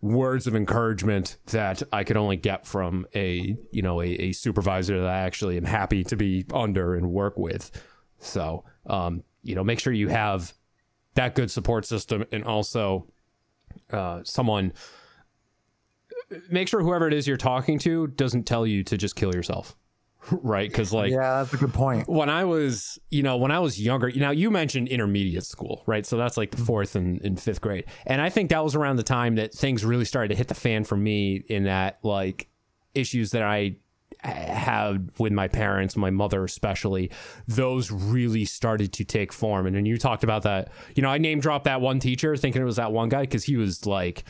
words 0.00 0.46
of 0.46 0.54
encouragement 0.54 1.36
that 1.46 1.82
I 1.92 2.04
could 2.04 2.16
only 2.16 2.36
get 2.36 2.66
from 2.66 3.06
a 3.14 3.56
you 3.70 3.82
know 3.82 4.00
a, 4.00 4.06
a 4.06 4.32
supervisor 4.32 5.00
that 5.00 5.08
I 5.08 5.20
actually 5.20 5.56
am 5.56 5.64
happy 5.64 6.04
to 6.04 6.16
be 6.16 6.44
under 6.52 6.94
and 6.94 7.10
work 7.10 7.38
with. 7.38 7.70
So 8.18 8.64
um, 8.86 9.22
you 9.42 9.54
know, 9.54 9.64
make 9.64 9.80
sure 9.80 9.92
you 9.92 10.08
have 10.08 10.52
that 11.14 11.34
good 11.34 11.50
support 11.50 11.84
system 11.84 12.24
and 12.32 12.44
also 12.44 13.06
uh, 13.92 14.20
someone. 14.24 14.72
Make 16.50 16.68
sure 16.68 16.82
whoever 16.82 17.08
it 17.08 17.14
is 17.14 17.26
you're 17.26 17.38
talking 17.38 17.78
to 17.80 18.08
doesn't 18.08 18.44
tell 18.44 18.66
you 18.66 18.84
to 18.84 18.98
just 18.98 19.16
kill 19.16 19.34
yourself, 19.34 19.74
right? 20.30 20.68
Because 20.68 20.92
like 20.92 21.10
yeah, 21.10 21.42
that's 21.42 21.52
a 21.54 21.56
good 21.56 21.72
point. 21.72 22.08
when 22.08 22.30
I 22.30 22.44
was, 22.44 22.98
you 23.10 23.22
know, 23.22 23.36
when 23.36 23.50
I 23.50 23.58
was 23.58 23.80
younger, 23.80 24.08
you 24.08 24.20
know, 24.20 24.30
you 24.30 24.50
mentioned 24.50 24.88
intermediate 24.88 25.44
school, 25.44 25.82
right? 25.86 26.04
So 26.06 26.16
that's 26.16 26.36
like 26.36 26.50
the 26.50 26.56
mm-hmm. 26.56 26.66
fourth 26.66 26.94
and, 26.94 27.20
and 27.22 27.40
fifth 27.40 27.60
grade. 27.60 27.86
And 28.06 28.20
I 28.20 28.30
think 28.30 28.50
that 28.50 28.62
was 28.62 28.74
around 28.74 28.96
the 28.96 29.02
time 29.02 29.36
that 29.36 29.52
things 29.52 29.84
really 29.84 30.04
started 30.04 30.28
to 30.28 30.34
hit 30.34 30.48
the 30.48 30.54
fan 30.54 30.84
for 30.84 30.96
me 30.96 31.36
in 31.48 31.64
that 31.64 31.98
like 32.02 32.48
issues 32.94 33.30
that 33.32 33.42
I 33.42 33.76
uh, 34.24 34.30
had 34.30 35.10
with 35.18 35.32
my 35.32 35.48
parents, 35.48 35.96
my 35.96 36.10
mother 36.10 36.44
especially, 36.44 37.10
those 37.46 37.90
really 37.90 38.44
started 38.44 38.92
to 38.94 39.04
take 39.04 39.32
form. 39.32 39.66
And 39.66 39.76
then 39.76 39.86
you 39.86 39.98
talked 39.98 40.24
about 40.24 40.42
that, 40.42 40.70
you 40.94 41.02
know, 41.02 41.10
I 41.10 41.18
name 41.18 41.40
dropped 41.40 41.64
that 41.66 41.80
one 41.80 42.00
teacher 42.00 42.36
thinking 42.36 42.62
it 42.62 42.64
was 42.64 42.76
that 42.76 42.92
one 42.92 43.08
guy 43.08 43.22
because 43.22 43.44
he 43.44 43.56
was 43.56 43.86
like, 43.86 44.24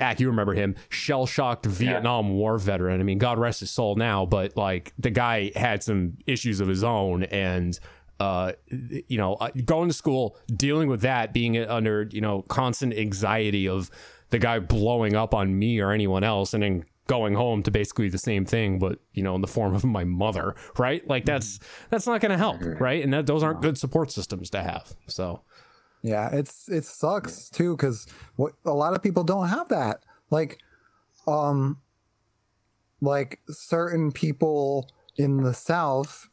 Ack, 0.00 0.20
you 0.20 0.28
remember 0.28 0.54
him, 0.54 0.74
shell 0.88 1.26
shocked 1.26 1.66
Vietnam 1.66 2.30
War 2.34 2.58
veteran. 2.58 3.00
I 3.00 3.04
mean, 3.04 3.18
God 3.18 3.38
rest 3.38 3.60
his 3.60 3.70
soul 3.70 3.96
now, 3.96 4.26
but 4.26 4.56
like 4.56 4.92
the 4.98 5.10
guy 5.10 5.52
had 5.54 5.82
some 5.82 6.18
issues 6.26 6.60
of 6.60 6.68
his 6.68 6.82
own, 6.82 7.24
and 7.24 7.78
uh, 8.18 8.52
you 8.68 9.16
know, 9.16 9.34
uh, 9.34 9.50
going 9.64 9.88
to 9.88 9.94
school, 9.94 10.36
dealing 10.54 10.88
with 10.88 11.02
that, 11.02 11.32
being 11.32 11.56
under 11.58 12.08
you 12.10 12.20
know 12.20 12.42
constant 12.42 12.94
anxiety 12.94 13.68
of 13.68 13.90
the 14.30 14.38
guy 14.38 14.58
blowing 14.58 15.16
up 15.16 15.34
on 15.34 15.58
me 15.58 15.80
or 15.80 15.90
anyone 15.90 16.24
else, 16.24 16.54
and 16.54 16.62
then 16.62 16.84
going 17.06 17.34
home 17.34 17.60
to 17.60 17.72
basically 17.72 18.08
the 18.08 18.18
same 18.18 18.44
thing, 18.44 18.78
but 18.78 19.00
you 19.14 19.22
know, 19.22 19.34
in 19.34 19.40
the 19.40 19.48
form 19.48 19.74
of 19.74 19.84
my 19.84 20.04
mother, 20.04 20.54
right? 20.78 21.06
Like 21.08 21.24
that's 21.24 21.58
that's 21.88 22.06
not 22.06 22.20
going 22.20 22.30
to 22.30 22.38
help, 22.38 22.60
right? 22.80 23.02
And 23.02 23.12
that 23.12 23.26
those 23.26 23.42
aren't 23.42 23.62
good 23.62 23.76
support 23.76 24.12
systems 24.12 24.50
to 24.50 24.62
have. 24.62 24.94
So. 25.08 25.42
Yeah, 26.02 26.30
it's 26.32 26.68
it 26.68 26.84
sucks 26.84 27.50
too 27.50 27.76
because 27.76 28.06
what 28.36 28.54
a 28.64 28.72
lot 28.72 28.94
of 28.94 29.02
people 29.02 29.24
don't 29.24 29.48
have 29.48 29.68
that. 29.68 30.02
Like, 30.30 30.58
um, 31.26 31.78
like 33.00 33.40
certain 33.48 34.12
people 34.12 34.88
in 35.16 35.42
the 35.42 35.54
South 35.54 36.28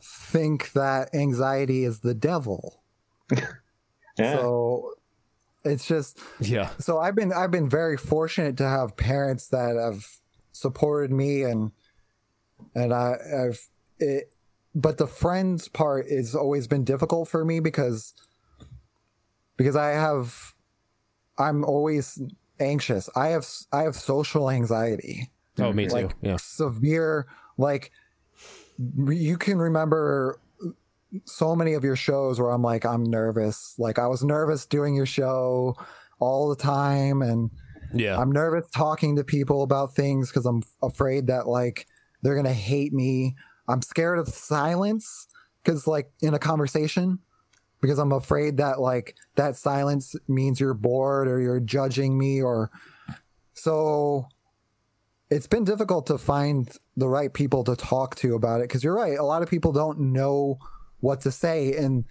think 0.00 0.72
that 0.72 1.14
anxiety 1.14 1.84
is 1.84 2.00
the 2.00 2.14
devil. 2.14 2.82
Yeah. 4.18 4.32
So 4.32 4.94
it's 5.64 5.86
just 5.86 6.18
Yeah. 6.40 6.70
so 6.80 6.98
I've 6.98 7.14
been 7.14 7.32
I've 7.32 7.52
been 7.52 7.68
very 7.68 7.96
fortunate 7.96 8.56
to 8.56 8.68
have 8.68 8.96
parents 8.96 9.46
that 9.50 9.76
have 9.76 10.08
supported 10.50 11.12
me 11.12 11.44
and 11.44 11.70
and 12.74 12.92
I, 12.92 13.14
I've 13.44 13.68
it 14.00 14.32
but 14.74 14.98
the 14.98 15.06
friends 15.06 15.68
part 15.68 16.10
has 16.10 16.34
always 16.34 16.66
been 16.66 16.82
difficult 16.82 17.28
for 17.28 17.44
me 17.44 17.60
because 17.60 18.12
because 19.58 19.76
I 19.76 19.90
have 19.90 20.54
I'm 21.36 21.64
always 21.64 22.18
anxious. 22.58 23.10
I 23.14 23.28
have 23.28 23.46
I 23.70 23.82
have 23.82 23.94
social 23.94 24.48
anxiety. 24.48 25.28
Oh, 25.58 25.72
me 25.72 25.86
too. 25.86 25.94
Like 25.94 26.14
yeah. 26.22 26.36
severe 26.40 27.26
like 27.58 27.90
you 28.78 29.36
can 29.36 29.58
remember 29.58 30.40
so 31.24 31.56
many 31.56 31.74
of 31.74 31.84
your 31.84 31.96
shows 31.96 32.40
where 32.40 32.50
I'm 32.50 32.62
like 32.62 32.86
I'm 32.86 33.02
nervous. 33.02 33.74
Like 33.78 33.98
I 33.98 34.06
was 34.06 34.24
nervous 34.24 34.64
doing 34.64 34.94
your 34.94 35.06
show 35.06 35.76
all 36.20 36.48
the 36.48 36.56
time 36.56 37.20
and 37.20 37.50
Yeah. 37.92 38.18
I'm 38.18 38.32
nervous 38.32 38.68
talking 38.70 39.16
to 39.16 39.24
people 39.24 39.62
about 39.62 39.94
things 39.94 40.32
cuz 40.32 40.46
I'm 40.46 40.62
afraid 40.82 41.26
that 41.26 41.46
like 41.46 41.86
they're 42.22 42.34
going 42.34 42.46
to 42.46 42.52
hate 42.52 42.92
me. 42.92 43.36
I'm 43.68 43.82
scared 43.82 44.18
of 44.18 44.28
silence 44.28 45.26
cuz 45.64 45.86
like 45.86 46.10
in 46.20 46.34
a 46.34 46.38
conversation 46.38 47.18
because 47.80 47.98
I'm 47.98 48.12
afraid 48.12 48.56
that 48.58 48.80
like 48.80 49.16
that 49.36 49.56
silence 49.56 50.16
means 50.26 50.60
you're 50.60 50.74
bored 50.74 51.28
or 51.28 51.40
you're 51.40 51.60
judging 51.60 52.18
me 52.18 52.42
or 52.42 52.70
so 53.54 54.28
it's 55.30 55.46
been 55.46 55.64
difficult 55.64 56.06
to 56.06 56.16
find 56.16 56.70
the 56.96 57.08
right 57.08 57.32
people 57.32 57.62
to 57.64 57.76
talk 57.76 58.16
to 58.16 58.34
about 58.34 58.60
it 58.60 58.64
because 58.64 58.82
you're 58.82 58.96
right 58.96 59.18
a 59.18 59.24
lot 59.24 59.42
of 59.42 59.50
people 59.50 59.72
don't 59.72 59.98
know 59.98 60.58
what 61.00 61.20
to 61.20 61.30
say 61.30 61.74
and 61.74 62.04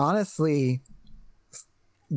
honestly, 0.00 0.80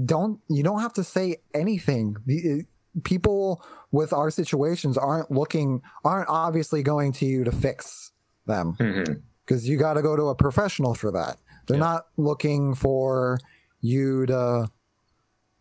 don't 0.06 0.39
you 0.50 0.64
don't 0.64 0.80
have 0.80 0.94
to 0.94 1.04
say 1.04 1.38
anything. 1.54 2.18
The- 2.26 2.50
eh, 2.50 2.62
People 3.04 3.66
with 3.91 4.14
our 4.14 4.30
situations 4.30 5.00
aren't 5.00 5.32
looking, 5.32 5.82
aren't 6.06 6.30
obviously 6.30 6.84
going 6.84 7.12
to 7.14 7.26
you 7.26 7.44
to 7.44 7.52
fix 7.52 8.12
them 8.46 8.76
mm-hmm. 8.80 9.14
because 9.44 9.68
you 9.68 9.78
got 9.78 9.96
to 9.96 10.04
go 10.04 10.16
to 10.16 10.26
a 10.26 10.36
professional 10.36 10.94
for 10.94 11.12
that. 11.12 11.38
They're 11.68 11.78
not 11.78 12.07
looking 12.18 12.76
for 12.76 13.39
you 13.82 14.26
to. 14.28 14.70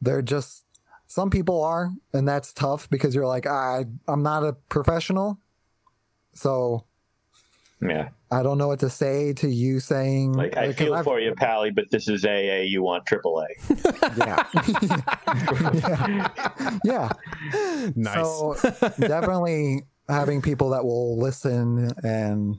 They're 0.00 0.22
just 0.22 0.64
some 1.06 1.30
people 1.30 1.62
are, 1.62 1.90
and 2.12 2.26
that's 2.26 2.52
tough 2.52 2.88
because 2.90 3.14
you're 3.14 3.26
like, 3.26 3.46
I, 3.46 3.84
I'm 4.08 4.22
not 4.22 4.44
a 4.44 4.54
professional, 4.68 5.38
so 6.32 6.84
Yeah. 7.80 8.08
I 8.30 8.42
don't 8.42 8.56
know 8.56 8.68
what 8.68 8.80
to 8.80 8.88
say 8.88 9.34
to 9.34 9.46
you 9.48 9.78
saying. 9.78 10.32
Like, 10.32 10.56
I 10.56 10.68
'cause 10.68 10.76
feel 10.76 10.94
I've- 10.94 11.04
for 11.04 11.20
you, 11.20 11.34
Pally, 11.34 11.70
but 11.70 11.90
this 11.90 12.08
is 12.08 12.24
AA. 12.24 12.62
You 12.62 12.82
want 12.82 13.04
AAA. 13.04 13.46
yeah. 14.18 14.42
Yeah. 16.84 17.10
Nice. 17.94 18.14
So 18.14 18.56
definitely 18.98 19.82
having 20.08 20.42
people 20.42 20.70
that 20.70 20.84
will 20.84 21.18
listen 21.18 21.92
and 22.02 22.58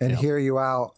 and 0.00 0.16
hear 0.16 0.38
you 0.38 0.58
out 0.58 0.94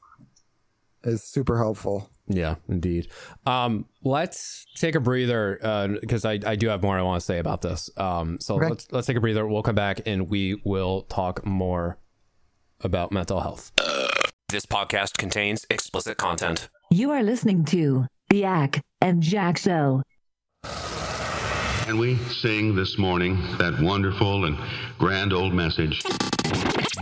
is 1.04 1.22
super 1.24 1.58
helpful. 1.58 2.10
Yeah, 2.26 2.56
indeed. 2.68 3.08
Um, 3.46 3.86
let's 4.04 4.64
take 4.76 4.94
a 4.94 5.00
breather 5.00 5.58
because 6.00 6.24
I, 6.24 6.38
I 6.46 6.54
do 6.56 6.68
have 6.68 6.82
more 6.82 6.96
I 6.98 7.02
want 7.02 7.20
to 7.20 7.24
say 7.26 7.38
about 7.38 7.60
this. 7.62 7.90
Um, 7.96 8.38
so 8.40 8.56
Okay. 8.56 8.68
let's 8.68 8.92
let's 8.92 9.06
take 9.06 9.16
a 9.16 9.20
breather. 9.20 9.46
We'll 9.46 9.62
come 9.62 9.74
back 9.74 10.02
and 10.06 10.28
we 10.28 10.60
will 10.64 11.02
talk 11.02 11.44
more 11.44 11.98
about 12.82 13.10
mental 13.12 13.40
health. 13.40 13.72
This 14.48 14.64
podcast 14.66 15.18
contains 15.18 15.66
explicit 15.70 16.18
content. 16.18 16.68
You 16.90 17.10
are 17.10 17.22
listening 17.22 17.64
to 17.66 18.06
The 18.30 18.44
Ack 18.44 18.82
and 19.00 19.22
Jack 19.22 19.58
Show. 19.58 20.02
And 21.86 21.98
we 21.98 22.16
sing 22.16 22.76
this 22.76 22.98
morning 22.98 23.36
that 23.58 23.80
wonderful 23.80 24.44
and 24.44 24.56
grand 24.98 25.32
old 25.32 25.52
message. 25.52 26.02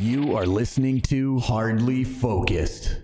You 0.01 0.37
are 0.37 0.47
listening 0.47 1.01
to 1.03 1.39
Hardly 1.41 2.05
Focused. 2.05 2.97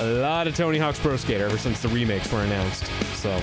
a 0.00 0.04
lot 0.04 0.46
of 0.46 0.54
Tony 0.54 0.78
Hawk's 0.78 1.00
Pro 1.00 1.16
Skater 1.16 1.46
ever 1.46 1.58
since 1.58 1.82
the 1.82 1.88
remakes 1.88 2.30
were 2.30 2.42
announced. 2.42 2.86
So 3.16 3.42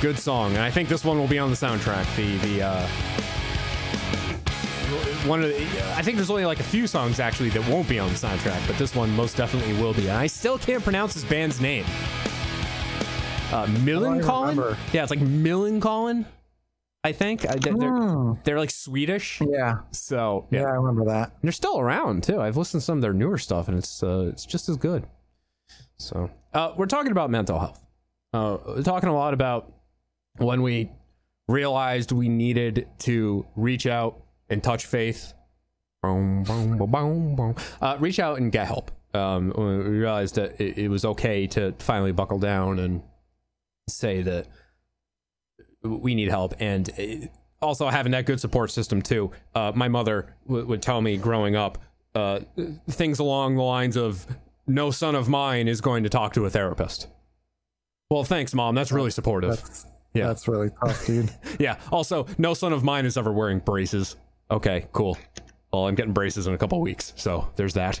good 0.00 0.18
song, 0.18 0.52
and 0.52 0.62
I 0.62 0.70
think 0.70 0.88
this 0.88 1.04
one 1.04 1.18
will 1.18 1.28
be 1.28 1.38
on 1.38 1.50
the 1.50 1.56
soundtrack. 1.56 2.16
The 2.16 2.38
the 2.38 2.62
uh, 2.62 2.88
one 5.28 5.42
of 5.42 5.48
the, 5.50 5.56
I 5.96 6.02
think 6.02 6.16
there's 6.16 6.30
only 6.30 6.46
like 6.46 6.60
a 6.60 6.64
few 6.64 6.86
songs 6.86 7.20
actually 7.20 7.50
that 7.50 7.68
won't 7.68 7.88
be 7.88 7.98
on 7.98 8.08
the 8.08 8.14
soundtrack, 8.14 8.66
but 8.66 8.76
this 8.78 8.94
one 8.94 9.10
most 9.14 9.36
definitely 9.36 9.74
will 9.74 9.92
be. 9.94 10.08
And 10.08 10.16
I 10.16 10.26
still 10.26 10.58
can't 10.58 10.82
pronounce 10.82 11.14
this 11.14 11.24
band's 11.24 11.60
name. 11.60 11.84
Uh, 13.50 13.66
Millencolin? 13.82 14.76
Yeah, 14.92 15.02
it's 15.02 15.10
like 15.10 15.20
Millencolin. 15.20 16.26
I 17.04 17.12
think 17.12 17.48
I, 17.48 17.54
they're, 17.56 17.74
they're, 17.76 18.36
they're 18.44 18.58
like 18.58 18.70
Swedish. 18.70 19.40
Yeah. 19.40 19.78
So 19.92 20.46
Yeah, 20.50 20.64
I 20.64 20.70
remember 20.72 21.04
that. 21.06 21.32
they're 21.42 21.52
still 21.52 21.78
around 21.78 22.24
too. 22.24 22.40
I've 22.40 22.56
listened 22.56 22.80
to 22.82 22.84
some 22.84 22.98
of 22.98 23.02
their 23.02 23.12
newer 23.14 23.38
stuff, 23.38 23.68
and 23.68 23.78
it's 23.78 24.02
uh, 24.02 24.28
it's 24.32 24.44
just 24.44 24.68
as 24.68 24.76
good. 24.76 25.06
So 25.98 26.30
uh, 26.52 26.72
we're 26.76 26.86
talking 26.86 27.12
about 27.12 27.30
mental 27.30 27.58
health. 27.58 27.80
Uh, 28.34 28.58
we're 28.66 28.82
talking 28.82 29.08
a 29.08 29.14
lot 29.14 29.32
about 29.32 29.72
when 30.36 30.60
we 30.62 30.90
realized 31.48 32.12
we 32.12 32.28
needed 32.28 32.86
to 32.98 33.46
reach 33.56 33.86
out 33.86 34.20
and 34.50 34.62
touch 34.62 34.86
faith. 34.86 35.34
Uh, 37.80 37.96
reach 37.98 38.18
out 38.18 38.38
and 38.38 38.52
get 38.52 38.66
help. 38.66 38.90
Um, 39.14 39.52
we 39.56 39.64
realized 39.64 40.36
that 40.36 40.60
it, 40.60 40.78
it 40.78 40.88
was 40.88 41.04
okay 41.04 41.46
to 41.48 41.74
finally 41.78 42.12
buckle 42.12 42.38
down 42.38 42.78
and 42.78 43.02
say 43.88 44.22
that 44.22 44.46
we 45.82 46.14
need 46.14 46.28
help. 46.28 46.54
And 46.60 47.30
also 47.60 47.88
having 47.88 48.12
that 48.12 48.26
good 48.26 48.40
support 48.40 48.70
system 48.70 49.02
too. 49.02 49.30
Uh, 49.54 49.72
my 49.74 49.88
mother 49.88 50.34
w- 50.46 50.66
would 50.66 50.82
tell 50.82 51.00
me 51.00 51.16
growing 51.16 51.56
up 51.56 51.78
uh, 52.14 52.40
things 52.90 53.18
along 53.18 53.56
the 53.56 53.62
lines 53.62 53.96
of 53.96 54.26
no 54.66 54.90
son 54.90 55.14
of 55.14 55.28
mine 55.28 55.68
is 55.68 55.80
going 55.80 56.02
to 56.02 56.08
talk 56.08 56.34
to 56.34 56.44
a 56.44 56.50
therapist. 56.50 57.08
Well 58.10 58.24
thanks 58.24 58.54
mom. 58.54 58.74
That's 58.74 58.92
really 58.92 59.10
supportive. 59.10 59.50
That's 59.50 59.86
yeah. 60.14 60.26
that's 60.28 60.48
really 60.48 60.70
tough, 60.82 61.06
dude. 61.06 61.30
yeah. 61.58 61.78
Also 61.92 62.26
no 62.38 62.54
son 62.54 62.72
of 62.72 62.82
mine 62.82 63.04
is 63.06 63.16
ever 63.16 63.32
wearing 63.32 63.58
braces 63.58 64.16
okay 64.50 64.86
cool 64.92 65.16
well 65.72 65.86
i'm 65.86 65.94
getting 65.94 66.12
braces 66.12 66.46
in 66.46 66.54
a 66.54 66.58
couple 66.58 66.80
weeks 66.80 67.12
so 67.16 67.48
there's 67.56 67.74
that 67.74 68.00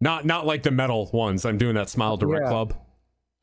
not 0.00 0.24
not 0.24 0.46
like 0.46 0.62
the 0.62 0.70
metal 0.70 1.08
ones 1.12 1.44
i'm 1.44 1.58
doing 1.58 1.74
that 1.74 1.88
smile 1.88 2.16
direct 2.16 2.44
Yeah. 2.44 2.50
club 2.50 2.74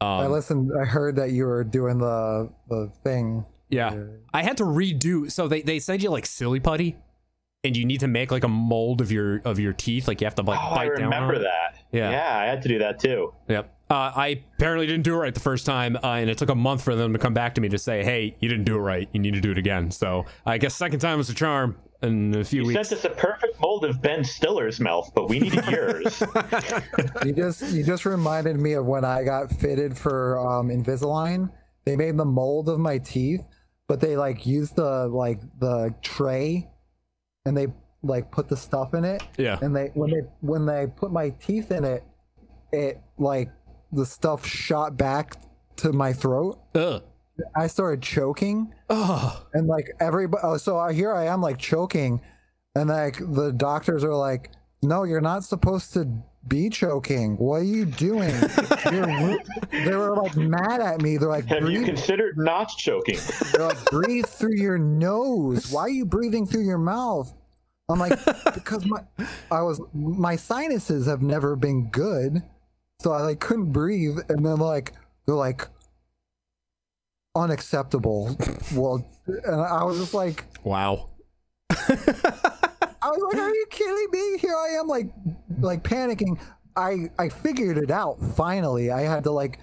I 0.03 0.25
um, 0.25 0.31
listened. 0.31 0.71
I 0.75 0.83
heard 0.83 1.17
that 1.17 1.29
you 1.29 1.45
were 1.45 1.63
doing 1.63 1.99
the 1.99 2.49
the 2.67 2.91
thing. 3.03 3.45
Yeah. 3.69 3.95
I 4.33 4.41
had 4.41 4.57
to 4.57 4.63
redo 4.63 5.31
so 5.31 5.47
they, 5.47 5.61
they 5.61 5.77
send 5.77 6.01
you 6.01 6.09
like 6.09 6.25
silly 6.25 6.59
putty 6.59 6.97
and 7.63 7.77
you 7.77 7.85
need 7.85 7.99
to 7.99 8.07
make 8.07 8.31
like 8.31 8.43
a 8.43 8.47
mold 8.47 8.99
of 9.01 9.11
your 9.11 9.41
of 9.45 9.59
your 9.59 9.73
teeth. 9.73 10.07
Like 10.07 10.19
you 10.19 10.25
have 10.25 10.33
to 10.35 10.41
like 10.41 10.59
Oh, 10.59 10.69
I 10.71 10.75
bite 10.75 10.95
down. 10.95 11.03
on 11.03 11.11
remember 11.11 11.33
it. 11.35 11.39
that. 11.43 11.77
Yeah. 11.91 12.09
Yeah, 12.09 12.35
I 12.35 12.45
had 12.45 12.63
to 12.63 12.67
do 12.67 12.79
that 12.79 12.97
too. 12.97 13.31
Yep. 13.47 13.75
Uh, 13.91 14.09
I 14.15 14.41
apparently 14.55 14.87
didn't 14.87 15.03
do 15.03 15.13
it 15.15 15.17
right 15.17 15.33
the 15.33 15.41
first 15.41 15.65
time, 15.65 15.97
uh, 15.97 16.13
and 16.13 16.29
it 16.29 16.37
took 16.37 16.47
a 16.47 16.55
month 16.55 16.81
for 16.81 16.95
them 16.95 17.11
to 17.11 17.19
come 17.19 17.33
back 17.33 17.55
to 17.55 17.61
me 17.61 17.67
to 17.67 17.77
say, 17.77 18.05
"Hey, 18.05 18.37
you 18.39 18.47
didn't 18.47 18.63
do 18.63 18.75
it 18.75 18.79
right. 18.79 19.09
You 19.11 19.19
need 19.19 19.33
to 19.33 19.41
do 19.41 19.51
it 19.51 19.57
again." 19.57 19.91
So 19.91 20.25
I 20.45 20.57
guess 20.59 20.75
second 20.75 21.01
time 21.01 21.17
was 21.17 21.29
a 21.29 21.33
charm. 21.33 21.75
In 22.01 22.33
a 22.33 22.43
few 22.43 22.61
You 22.61 22.67
weeks, 22.69 22.89
sent 22.89 22.99
us 22.99 23.05
a 23.05 23.09
perfect 23.09 23.61
mold 23.61 23.85
of 23.85 24.01
Ben 24.01 24.23
Stiller's 24.23 24.79
mouth, 24.79 25.11
but 25.13 25.29
we 25.29 25.39
needed 25.39 25.65
yours. 25.67 26.23
You 27.25 27.33
just 27.33 27.73
you 27.73 27.83
just 27.83 28.05
reminded 28.05 28.57
me 28.57 28.73
of 28.73 28.85
when 28.85 29.05
I 29.05 29.23
got 29.23 29.51
fitted 29.51 29.95
for 29.95 30.39
um, 30.39 30.69
Invisalign. 30.69 31.51
They 31.85 31.95
made 31.95 32.17
the 32.17 32.25
mold 32.25 32.69
of 32.69 32.79
my 32.79 32.97
teeth, 32.97 33.45
but 33.87 33.99
they 33.99 34.15
like 34.15 34.47
used 34.47 34.77
the 34.77 35.07
like 35.09 35.41
the 35.59 35.93
tray, 36.01 36.69
and 37.45 37.55
they 37.55 37.67
like 38.01 38.31
put 38.31 38.47
the 38.47 38.57
stuff 38.57 38.93
in 38.93 39.03
it. 39.03 39.21
Yeah. 39.37 39.59
And 39.61 39.75
they 39.75 39.91
when 39.93 40.09
they 40.11 40.21
when 40.39 40.65
they 40.65 40.87
put 40.87 41.11
my 41.11 41.29
teeth 41.41 41.71
in 41.71 41.83
it, 41.83 42.03
it 42.71 42.99
like 43.19 43.51
the 43.91 44.05
stuff 44.05 44.45
shot 44.45 44.97
back 44.97 45.37
to 45.77 45.93
my 45.93 46.13
throat. 46.13 46.59
Ugh. 46.75 47.03
I 47.55 47.67
started 47.67 48.01
choking. 48.01 48.73
Ugh. 48.89 49.43
And 49.53 49.67
like 49.67 49.87
everybody, 49.99 50.41
oh, 50.43 50.57
so 50.57 50.85
here 50.87 51.13
I 51.13 51.25
am 51.25 51.41
like 51.41 51.57
choking, 51.57 52.21
and 52.75 52.89
like 52.89 53.17
the 53.19 53.51
doctors 53.51 54.03
are 54.03 54.15
like, 54.15 54.51
"No, 54.83 55.03
you're 55.03 55.21
not 55.21 55.43
supposed 55.43 55.93
to 55.93 56.07
be 56.47 56.69
choking. 56.69 57.37
What 57.37 57.61
are 57.61 57.63
you 57.63 57.85
doing?" 57.85 58.33
They 59.71 59.95
were 59.95 60.15
like 60.15 60.35
mad 60.35 60.81
at 60.81 61.01
me. 61.01 61.17
They're 61.17 61.29
like, 61.29 61.45
Have 61.45 61.69
you 61.69 61.83
considered 61.83 62.37
not 62.37 62.69
choking? 62.77 63.17
they're 63.53 63.67
like, 63.67 63.85
breathe 63.85 64.25
through 64.25 64.57
your 64.57 64.77
nose. 64.77 65.71
Why 65.71 65.83
are 65.83 65.89
you 65.89 66.05
breathing 66.05 66.45
through 66.45 66.65
your 66.65 66.77
mouth? 66.77 67.33
I'm 67.89 67.99
like, 67.99 68.19
because 68.53 68.85
my 68.85 69.01
I 69.49 69.61
was 69.61 69.81
my 69.93 70.35
sinuses 70.35 71.05
have 71.07 71.21
never 71.21 71.55
been 71.55 71.89
good, 71.89 72.43
so 73.01 73.11
I 73.11 73.21
like 73.21 73.39
couldn't 73.39 73.71
breathe. 73.71 74.19
And 74.29 74.45
then 74.45 74.57
like 74.57 74.93
they're 75.25 75.35
like 75.35 75.67
unacceptable. 77.35 78.37
well, 78.73 79.05
and 79.25 79.61
I 79.61 79.83
was 79.83 79.99
just 79.99 80.13
like, 80.13 80.45
Wow. 80.63 81.09
I 83.03 83.09
was 83.09 83.33
like, 83.33 83.41
"Are 83.41 83.49
you 83.49 83.65
kidding 83.69 84.07
me?" 84.11 84.37
Here 84.37 84.55
I 84.55 84.79
am, 84.79 84.87
like, 84.87 85.11
like 85.59 85.83
panicking. 85.83 86.39
I 86.75 87.09
I 87.17 87.29
figured 87.29 87.77
it 87.77 87.89
out 87.91 88.21
finally. 88.35 88.91
I 88.91 89.01
had 89.01 89.23
to 89.23 89.31
like 89.31 89.59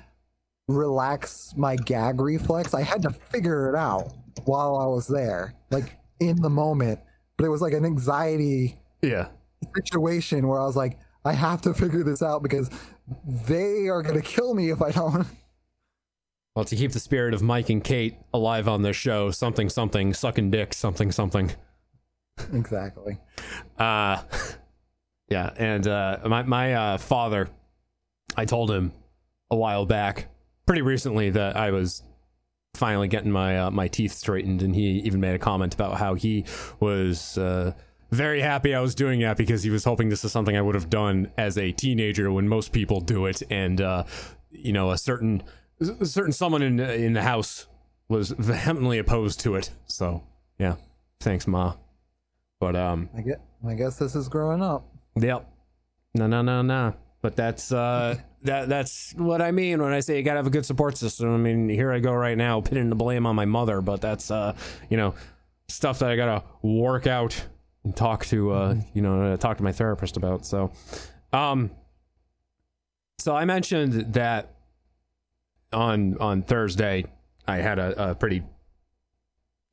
relax 0.67 1.55
my 1.57 1.77
gag 1.77 2.21
reflex. 2.21 2.75
I 2.75 2.83
had 2.83 3.03
to 3.03 3.11
figure 3.11 3.69
it 3.69 3.77
out 3.77 4.13
while 4.45 4.77
I 4.77 4.87
was 4.87 5.07
there, 5.07 5.55
like 5.71 5.97
in 6.21 6.41
the 6.43 6.51
moment. 6.51 6.99
But 7.37 7.45
it 7.45 7.51
was 7.51 7.63
like 7.63 7.73
an 7.73 7.85
anxiety 7.85 8.81
yeah 9.03 9.29
situation 9.77 10.49
where 10.49 10.61
I 10.61 10.65
was 10.65 10.77
like, 10.77 10.99
I 11.25 11.33
have 11.33 11.63
to 11.63 11.75
figure 11.75 12.03
this 12.03 12.23
out 12.23 12.43
because 12.43 12.71
they 13.25 13.89
are 13.89 14.03
gonna 14.03 14.23
kill 14.23 14.55
me 14.55 14.71
if 14.71 14.83
I 14.83 14.91
don't. 14.91 15.27
Well, 16.55 16.65
to 16.65 16.77
keep 16.77 16.93
the 16.93 17.01
spirit 17.01 17.35
of 17.35 17.43
Mike 17.43 17.71
and 17.71 17.85
Kate 17.85 18.17
alive 18.35 18.67
on 18.67 18.83
this 18.83 18.97
show, 18.97 19.31
something 19.31 19.69
something 19.69 20.13
sucking 20.13 20.51
dick, 20.51 20.75
something 20.75 21.13
something. 21.13 21.53
Exactly. 22.53 23.19
Uh 23.79 24.23
yeah, 25.29 25.53
and 25.57 25.87
uh 25.87 26.19
my 26.27 26.43
my 26.43 26.75
uh 26.75 26.99
father 26.99 27.49
I 28.37 28.45
told 28.45 28.71
him 28.71 28.93
a 29.51 29.57
while 29.57 29.87
back, 29.87 30.29
pretty 30.67 30.83
recently 30.83 31.31
that 31.31 31.57
I 31.57 31.71
was 31.71 32.03
finally 32.75 33.09
getting 33.09 33.31
my 33.31 33.59
uh, 33.59 33.71
my 33.71 33.89
teeth 33.89 34.13
straightened 34.13 34.63
and 34.63 34.75
he 34.75 35.01
even 35.01 35.21
made 35.21 35.35
a 35.35 35.39
comment 35.39 35.75
about 35.75 35.99
how 35.99 36.15
he 36.15 36.45
was 36.81 37.37
uh 37.39 37.73
very 38.11 38.41
happy 38.41 38.75
I 38.75 38.81
was 38.81 38.95
doing 38.95 39.21
that 39.21 39.37
because 39.37 39.63
he 39.63 39.71
was 39.71 39.85
hoping 39.85 40.09
this 40.09 40.25
is 40.25 40.33
something 40.33 40.57
I 40.57 40.63
would 40.63 40.75
have 40.75 40.91
done 40.91 41.31
as 41.37 41.59
a 41.59 41.73
teenager 41.73 42.31
when 42.33 42.49
most 42.49 42.73
people 42.73 43.01
do 43.01 43.27
it 43.27 43.43
and 43.51 43.81
uh 43.81 44.05
you 44.51 44.73
know 44.73 44.91
a 44.91 44.99
certain 44.99 45.43
a 45.81 46.07
certain 46.07 46.33
someone 46.33 46.63
in 46.63 46.81
in 46.81 47.13
the 47.13 47.23
house 47.23 47.67
was 48.09 48.31
vehemently 48.31 48.99
opposed 48.99 49.41
to 49.41 49.55
it. 49.55 49.71
So, 49.87 50.23
yeah. 50.59 50.77
Thanks, 51.21 51.47
Ma. 51.47 51.75
But 52.61 52.77
um 52.77 53.09
I 53.17 53.21
get. 53.21 53.41
I 53.67 53.75
guess 53.75 53.97
this 53.97 54.15
is 54.15 54.29
growing 54.29 54.63
up. 54.63 54.87
Yep. 55.17 55.49
No, 56.15 56.27
no, 56.27 56.43
no, 56.43 56.63
no. 56.63 56.95
But 57.23 57.37
that's 57.37 57.71
uh 57.73 58.17
that 58.43 58.69
that's 58.69 59.15
what 59.17 59.43
I 59.43 59.51
mean 59.51 59.83
when 59.83 59.93
I 59.93 60.01
say 60.01 60.17
you 60.17 60.23
gotta 60.23 60.39
have 60.39 60.47
a 60.47 60.51
good 60.51 60.67
support 60.67 60.97
system. 60.97 61.35
I 61.35 61.37
mean, 61.37 61.69
here 61.69 61.93
I 61.93 61.99
go 62.01 62.13
right 62.13 62.37
now 62.37 62.61
pinning 62.61 62.89
the 62.89 62.97
blame 62.97 63.27
on 63.27 63.37
my 63.37 63.45
mother, 63.45 63.81
but 63.81 64.01
that's 64.01 64.31
uh 64.31 64.55
you 64.89 64.97
know 64.97 65.15
stuff 65.69 65.99
that 66.01 66.11
I 66.11 66.17
gotta 66.17 66.45
work 66.63 67.07
out 67.07 67.45
talk 67.93 68.25
to 68.27 68.53
uh 68.53 68.75
you 68.95 69.03
know 69.03 69.37
talk 69.37 69.57
to 69.59 69.63
my 69.63 69.73
therapist 69.73 70.17
about. 70.17 70.47
So 70.47 70.73
um 71.33 71.71
so 73.19 73.35
I 73.35 73.45
mentioned 73.45 74.15
that 74.15 74.55
on 75.73 76.17
on 76.19 76.43
Thursday 76.43 77.05
I 77.47 77.57
had 77.57 77.79
a, 77.79 78.11
a 78.11 78.15
pretty 78.15 78.43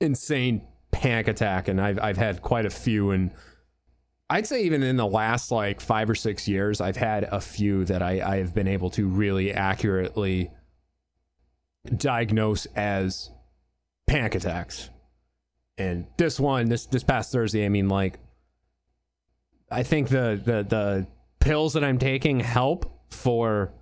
insane 0.02 0.62
panic 0.92 1.28
attack 1.28 1.68
and 1.68 1.80
I've 1.80 2.00
I've 2.00 2.18
had 2.18 2.42
quite 2.42 2.66
a 2.66 2.70
few 2.70 3.12
and 3.12 3.32
I'd 4.30 4.48
say 4.48 4.64
even 4.64 4.82
in 4.82 4.98
the 4.98 5.06
last 5.06 5.52
like 5.52 5.80
five 5.80 6.10
or 6.10 6.16
six 6.16 6.48
years, 6.48 6.82
I've 6.82 6.98
had 6.98 7.26
a 7.26 7.40
few 7.40 7.86
that 7.86 8.02
I, 8.02 8.22
I 8.22 8.38
have 8.38 8.56
been 8.56 8.68
able 8.68 8.90
to 8.92 9.08
really 9.08 9.54
accurately 9.54 10.50
diagnose 11.96 12.66
as 12.76 13.30
panic 14.08 14.34
attacks. 14.34 14.90
And 15.78 16.08
this 16.18 16.40
one, 16.40 16.70
this 16.70 16.86
this 16.86 17.04
past 17.04 17.32
Thursday, 17.32 17.66
I 17.66 17.70
mean, 17.70 17.90
like, 17.90 18.20
I 19.70 19.84
think 19.84 20.10
the 20.10 20.42
the 20.44 20.64
the 20.64 21.08
pills 21.40 21.74
that 21.74 21.84
I'm 21.84 22.00
taking 22.00 22.40
help 22.40 22.92
for 23.12 23.74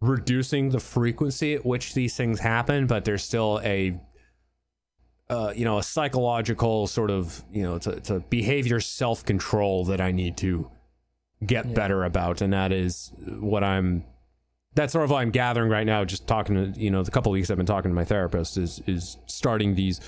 reducing 0.00 0.70
the 0.70 0.80
frequency 0.80 1.54
at 1.54 1.64
which 1.64 1.94
these 1.94 2.16
things 2.16 2.40
happen, 2.40 2.86
but 2.86 3.04
there's 3.04 3.22
still 3.22 3.60
a 3.62 3.98
uh, 5.30 5.52
you 5.54 5.64
know, 5.64 5.78
a 5.78 5.82
psychological 5.82 6.88
sort 6.88 7.08
of, 7.10 7.44
you 7.52 7.62
know, 7.62 7.76
it's 7.76 7.86
a, 7.86 7.90
it's 7.90 8.10
a 8.10 8.18
behavior 8.18 8.80
self 8.80 9.24
control 9.24 9.84
that 9.84 10.00
I 10.00 10.10
need 10.10 10.36
to 10.38 10.68
get 11.46 11.72
better 11.72 12.02
about. 12.02 12.40
And 12.40 12.52
that 12.52 12.72
is 12.72 13.12
what 13.38 13.62
I'm, 13.62 14.04
that's 14.74 14.92
sort 14.92 15.04
of 15.04 15.10
what 15.10 15.18
I'm 15.18 15.30
gathering 15.30 15.70
right 15.70 15.86
now, 15.86 16.04
just 16.04 16.26
talking 16.26 16.56
to, 16.56 16.80
you 16.80 16.90
know, 16.90 17.04
the 17.04 17.12
couple 17.12 17.30
weeks 17.30 17.48
I've 17.48 17.56
been 17.56 17.64
talking 17.64 17.92
to 17.92 17.94
my 17.94 18.04
therapist 18.04 18.58
is, 18.58 18.82
is 18.88 19.18
starting 19.26 19.76
these 19.76 20.00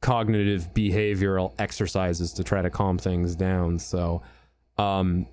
cognitive 0.00 0.72
behavioral 0.74 1.52
exercises 1.58 2.32
to 2.34 2.44
try 2.44 2.62
to 2.62 2.70
calm 2.70 2.98
things 2.98 3.36
down. 3.36 3.78
So, 3.78 4.22
um, 4.78 5.26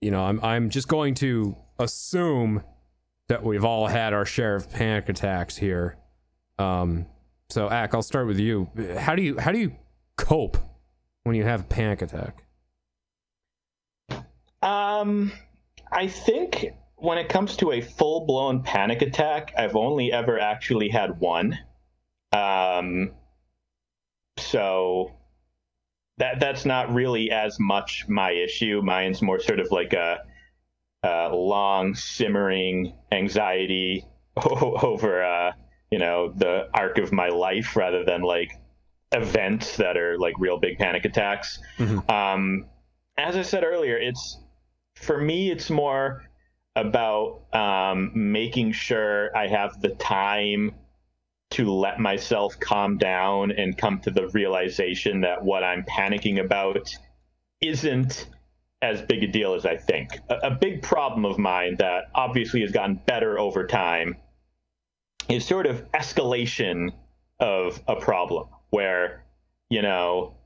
you 0.00 0.10
know, 0.10 0.22
I'm, 0.22 0.40
I'm 0.42 0.70
just 0.70 0.88
going 0.88 1.14
to 1.16 1.56
assume 1.78 2.62
that 3.28 3.42
we've 3.42 3.64
all 3.64 3.86
had 3.86 4.12
our 4.12 4.24
share 4.24 4.56
of 4.56 4.70
panic 4.70 5.08
attacks 5.08 5.56
here. 5.56 5.96
Um, 6.58 7.06
so, 7.48 7.68
Ack, 7.68 7.94
I'll 7.94 8.02
start 8.02 8.26
with 8.26 8.38
you. 8.38 8.70
How 8.98 9.14
do 9.14 9.22
you 9.22 9.38
how 9.38 9.50
do 9.50 9.58
you 9.58 9.74
cope 10.16 10.56
when 11.24 11.34
you 11.34 11.42
have 11.44 11.62
a 11.62 11.64
panic 11.64 12.02
attack? 12.02 12.44
Um, 14.62 15.32
I 15.90 16.06
think 16.06 16.74
when 16.96 17.18
it 17.18 17.28
comes 17.28 17.56
to 17.56 17.72
a 17.72 17.80
full 17.80 18.26
blown 18.26 18.62
panic 18.62 19.02
attack, 19.02 19.52
I've 19.56 19.74
only 19.74 20.12
ever 20.12 20.38
actually 20.38 20.90
had 20.90 21.18
one. 21.18 21.58
Um, 22.32 23.12
so 24.40 25.12
that 26.18 26.40
that's 26.40 26.64
not 26.64 26.92
really 26.92 27.30
as 27.30 27.58
much 27.58 28.06
my 28.08 28.30
issue. 28.32 28.82
Mine's 28.82 29.22
more 29.22 29.40
sort 29.40 29.60
of 29.60 29.70
like 29.70 29.92
a, 29.92 30.18
a 31.02 31.28
long 31.34 31.94
simmering 31.94 32.94
anxiety 33.12 34.04
over 34.36 35.24
uh, 35.24 35.52
you 35.90 35.98
know 35.98 36.32
the 36.36 36.68
arc 36.74 36.98
of 36.98 37.12
my 37.12 37.28
life 37.28 37.76
rather 37.76 38.04
than 38.04 38.22
like 38.22 38.52
events 39.12 39.76
that 39.76 39.96
are 39.96 40.18
like 40.18 40.34
real 40.38 40.58
big 40.58 40.78
panic 40.78 41.04
attacks. 41.04 41.58
Um, 42.08 42.66
as 43.16 43.36
I 43.36 43.42
said 43.42 43.64
earlier, 43.64 43.96
it's 43.96 44.38
for 44.94 45.20
me, 45.20 45.50
it's 45.50 45.70
more 45.70 46.22
about 46.76 47.42
um, 47.52 48.12
making 48.14 48.72
sure 48.72 49.36
I 49.36 49.48
have 49.48 49.80
the 49.80 49.90
time 49.90 50.74
to 51.50 51.70
let 51.70 51.98
myself 51.98 52.58
calm 52.60 52.96
down 52.96 53.50
and 53.50 53.76
come 53.76 54.00
to 54.00 54.10
the 54.10 54.28
realization 54.28 55.22
that 55.22 55.44
what 55.44 55.64
I'm 55.64 55.84
panicking 55.84 56.42
about 56.42 56.88
isn't 57.60 58.28
as 58.82 59.02
big 59.02 59.22
a 59.22 59.26
deal 59.26 59.54
as 59.54 59.66
I 59.66 59.76
think. 59.76 60.12
A, 60.28 60.36
a 60.44 60.50
big 60.50 60.82
problem 60.82 61.24
of 61.24 61.38
mine 61.38 61.76
that 61.78 62.04
obviously 62.14 62.60
has 62.62 62.70
gotten 62.70 63.00
better 63.06 63.38
over 63.38 63.66
time 63.66 64.16
is 65.28 65.44
sort 65.44 65.66
of 65.66 65.90
escalation 65.92 66.90
of 67.40 67.80
a 67.86 67.96
problem 67.96 68.48
where, 68.70 69.24
you 69.68 69.82
know, 69.82 70.36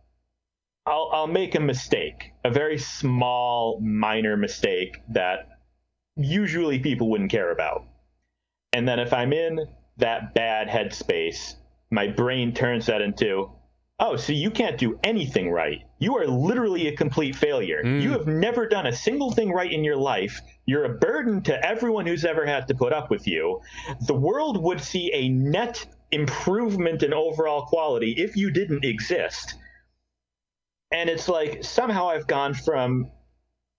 I'll, 0.87 1.11
I'll 1.13 1.27
make 1.27 1.55
a 1.55 1.61
mistake, 1.61 2.33
a 2.45 2.51
very 2.51 2.79
small, 2.79 3.81
minor 3.81 4.37
mistake 4.37 5.01
that 5.11 5.49
usually 6.17 6.79
people 6.79 7.11
wouldn't 7.11 7.31
care 7.31 7.51
about. 7.51 7.85
And 8.73 8.87
then 8.87 8.99
if 8.99 9.13
I'm 9.13 9.33
in 9.33 9.67
that 9.99 10.35
bad 10.35 10.69
headspace, 10.69 11.55
my 11.91 12.09
brain 12.09 12.53
turns 12.53 12.87
that 12.87 13.01
into, 13.01 13.51
oh, 14.01 14.17
so 14.17 14.33
you 14.33 14.51
can't 14.51 14.79
do 14.79 14.99
anything 15.05 15.51
right. 15.51 15.83
You 15.99 16.17
are 16.17 16.27
literally 16.27 16.89
a 16.89 16.97
complete 16.97 17.37
failure. 17.37 17.81
Hmm. 17.83 18.01
You 18.01 18.11
have 18.11 18.27
never 18.27 18.69
done 18.69 18.87
a 18.87 18.93
single 18.93 19.31
thing 19.31 19.53
right 19.53 19.71
in 19.71 19.85
your 19.85 19.97
life. 19.97 20.41
You're 20.67 20.85
a 20.85 20.99
burden 20.99 21.43
to 21.45 21.65
everyone 21.65 22.07
who's 22.07 22.25
ever 22.25 22.45
had 22.47 22.69
to 22.69 22.75
put 22.75 22.93
up 22.93 23.11
with 23.11 23.27
you. 23.27 23.61
The 24.07 24.15
world 24.15 24.63
would 24.63 24.81
see 24.81 25.13
a 25.13 25.29
net 25.29 25.87
improvement 26.11 27.03
in 27.03 27.13
overall 27.13 27.67
quality 27.67 28.13
if 28.13 28.37
you 28.37 28.51
didn't 28.51 28.85
exist. 28.85 29.55
And 30.91 31.11
it's 31.11 31.29
like 31.29 31.65
somehow 31.65 32.09
I've 32.09 32.27
gone 32.27 32.55
from, 32.55 33.11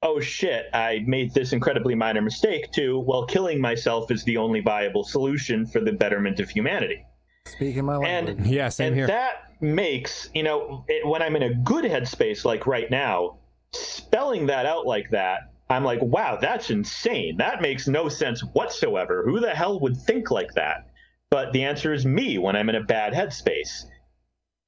oh 0.06 0.20
shit, 0.20 0.68
I 0.74 1.04
made 1.06 1.34
this 1.34 1.52
incredibly 1.52 1.96
minor 1.96 2.22
mistake 2.22 2.72
to, 2.74 3.00
well, 3.00 3.26
killing 3.26 3.60
myself 3.60 4.12
is 4.12 4.24
the 4.24 4.38
only 4.38 4.62
viable 4.62 5.04
solution 5.04 5.66
for 5.66 5.82
the 5.82 5.92
betterment 5.92 6.40
of 6.40 6.50
humanity. 6.50 7.04
Speaking 7.48 7.86
my 7.86 7.98
language. 7.98 8.38
And 8.38 8.48
Yeah, 8.48 8.70
same 8.70 8.88
and 8.88 8.96
here. 8.96 9.08
that 9.08 9.46
makes 9.62 10.30
you 10.34 10.44
know 10.44 10.84
it, 10.90 11.08
when 11.08 11.22
i'm 11.22 11.36
in 11.36 11.44
a 11.44 11.54
good 11.54 11.86
headspace 11.86 12.44
like 12.44 12.68
right 12.68 12.92
now 12.92 13.38
spelling 13.72 14.46
that 14.46 14.66
out 14.66 14.86
like 14.86 15.10
that 15.12 15.52
i'm 15.70 15.84
like 15.84 16.02
wow 16.02 16.38
that's 16.40 16.70
insane 16.70 17.38
that 17.38 17.62
makes 17.62 17.88
no 17.88 18.10
sense 18.10 18.42
whatsoever 18.54 19.24
who 19.26 19.40
the 19.40 19.50
hell 19.50 19.80
would 19.80 19.96
think 19.96 20.30
like 20.30 20.54
that 20.54 20.88
but 21.30 21.54
the 21.54 21.64
answer 21.64 21.94
is 21.94 22.06
me 22.06 22.38
when 22.38 22.56
i'm 22.56 22.68
in 22.68 22.76
a 22.76 22.84
bad 22.84 23.14
headspace 23.14 23.86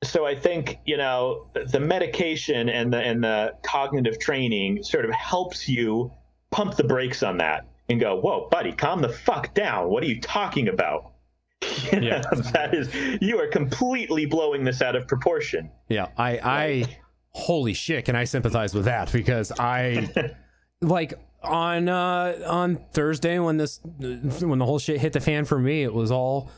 so 0.03 0.25
i 0.25 0.35
think 0.35 0.77
you 0.85 0.97
know 0.97 1.47
the 1.53 1.79
medication 1.79 2.69
and 2.69 2.93
the 2.93 2.99
and 2.99 3.23
the 3.23 3.53
cognitive 3.63 4.19
training 4.19 4.83
sort 4.83 5.05
of 5.05 5.11
helps 5.11 5.67
you 5.67 6.11
pump 6.51 6.75
the 6.75 6.83
brakes 6.83 7.23
on 7.23 7.37
that 7.37 7.65
and 7.89 7.99
go 7.99 8.15
whoa 8.19 8.47
buddy 8.51 8.71
calm 8.71 9.01
the 9.01 9.09
fuck 9.09 9.53
down. 9.53 9.89
What 9.89 10.03
are 10.03 10.07
you 10.07 10.19
talking 10.21 10.67
about? 10.67 11.13
You 11.91 12.01
know, 12.01 12.21
that 12.53 12.73
is 12.73 12.93
you 13.21 13.39
are 13.39 13.47
completely 13.47 14.25
blowing 14.25 14.63
this 14.63 14.81
out 14.81 14.95
of 14.95 15.07
proportion. 15.07 15.69
Yeah, 15.87 16.07
I 16.17 16.39
I 16.43 16.97
holy 17.29 17.73
shit, 17.73 18.05
can 18.05 18.15
I 18.15 18.25
sympathize 18.25 18.73
with 18.73 18.85
that? 18.85 19.11
Because 19.11 19.53
I 19.57 20.35
like 20.81 21.13
on 21.41 21.87
uh 21.87 22.43
on 22.45 22.75
Thursday 22.91 23.39
when 23.39 23.57
this 23.57 23.79
when 23.83 24.59
the 24.59 24.65
whole 24.65 24.79
shit 24.79 24.99
hit 24.99 25.13
the 25.13 25.21
fan 25.21 25.45
for 25.45 25.57
me, 25.57 25.83
it 25.83 25.93
was 25.93 26.11
all 26.11 26.49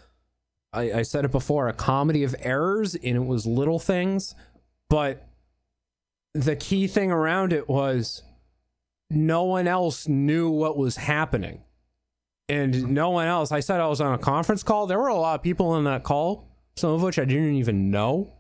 I, 0.72 0.92
I 0.92 1.02
said 1.02 1.26
it 1.26 1.32
before, 1.32 1.68
a 1.68 1.74
comedy 1.74 2.24
of 2.24 2.36
errors 2.40 2.96
and 2.96 3.16
it 3.16 3.26
was 3.26 3.46
little 3.46 3.80
things, 3.80 4.36
but 4.90 5.28
the 6.34 6.56
key 6.56 6.88
thing 6.88 7.12
around 7.12 7.54
it 7.54 7.68
was 7.68 8.22
no 9.10 9.44
one 9.44 9.68
else 9.68 10.08
knew 10.08 10.50
what 10.50 10.78
was 10.78 10.98
happening. 10.98 11.64
and 12.48 12.90
no 12.94 13.12
one 13.12 13.28
else. 13.28 13.52
I 13.52 13.60
said 13.60 13.80
I 13.80 13.88
was 13.88 14.02
on 14.02 14.14
a 14.14 14.18
conference 14.18 14.64
call. 14.64 14.88
There 14.88 15.00
were 15.00 15.08
a 15.08 15.16
lot 15.16 15.36
of 15.36 15.44
people 15.44 15.76
in 15.78 15.84
that 15.86 16.04
call, 16.04 16.48
some 16.76 16.92
of 16.92 17.02
which 17.04 17.20
I 17.20 17.26
didn't 17.26 17.56
even 17.56 17.92
know. 17.92 18.34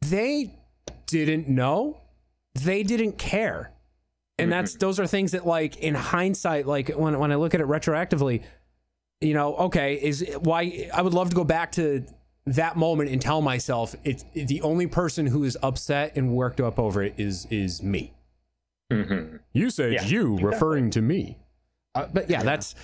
They 0.00 0.58
didn't 1.06 1.48
know. 1.48 2.00
They 2.54 2.82
didn't 2.82 3.18
care. 3.18 3.72
And 4.38 4.50
that's 4.50 4.72
mm-hmm. 4.72 4.78
those 4.78 4.98
are 4.98 5.06
things 5.06 5.32
that 5.32 5.46
like 5.46 5.76
in 5.76 5.94
hindsight, 5.94 6.66
like 6.66 6.88
when 6.88 7.18
when 7.18 7.30
I 7.30 7.34
look 7.34 7.54
at 7.54 7.60
it 7.60 7.66
retroactively, 7.66 8.42
you 9.20 9.34
know, 9.34 9.54
okay, 9.56 9.94
is 9.94 10.24
why 10.40 10.88
I 10.92 11.02
would 11.02 11.14
love 11.14 11.30
to 11.30 11.36
go 11.36 11.44
back 11.44 11.72
to 11.72 12.04
that 12.46 12.76
moment 12.76 13.10
and 13.10 13.20
tell 13.20 13.42
myself 13.42 13.94
it's 14.02 14.24
the 14.34 14.62
only 14.62 14.86
person 14.86 15.26
who 15.26 15.44
is 15.44 15.58
upset 15.62 16.16
and 16.16 16.32
worked 16.32 16.60
up 16.60 16.78
over 16.78 17.02
it 17.02 17.14
is 17.18 17.46
is 17.50 17.82
me. 17.82 18.12
You 19.52 19.70
said 19.70 19.92
Yeah, 19.92 20.04
you, 20.04 20.36
referring 20.38 20.90
to 20.92 21.02
me. 21.02 21.38
Uh, 21.94 22.06
but 22.12 22.30
yeah, 22.30 22.42
that's 22.42 22.74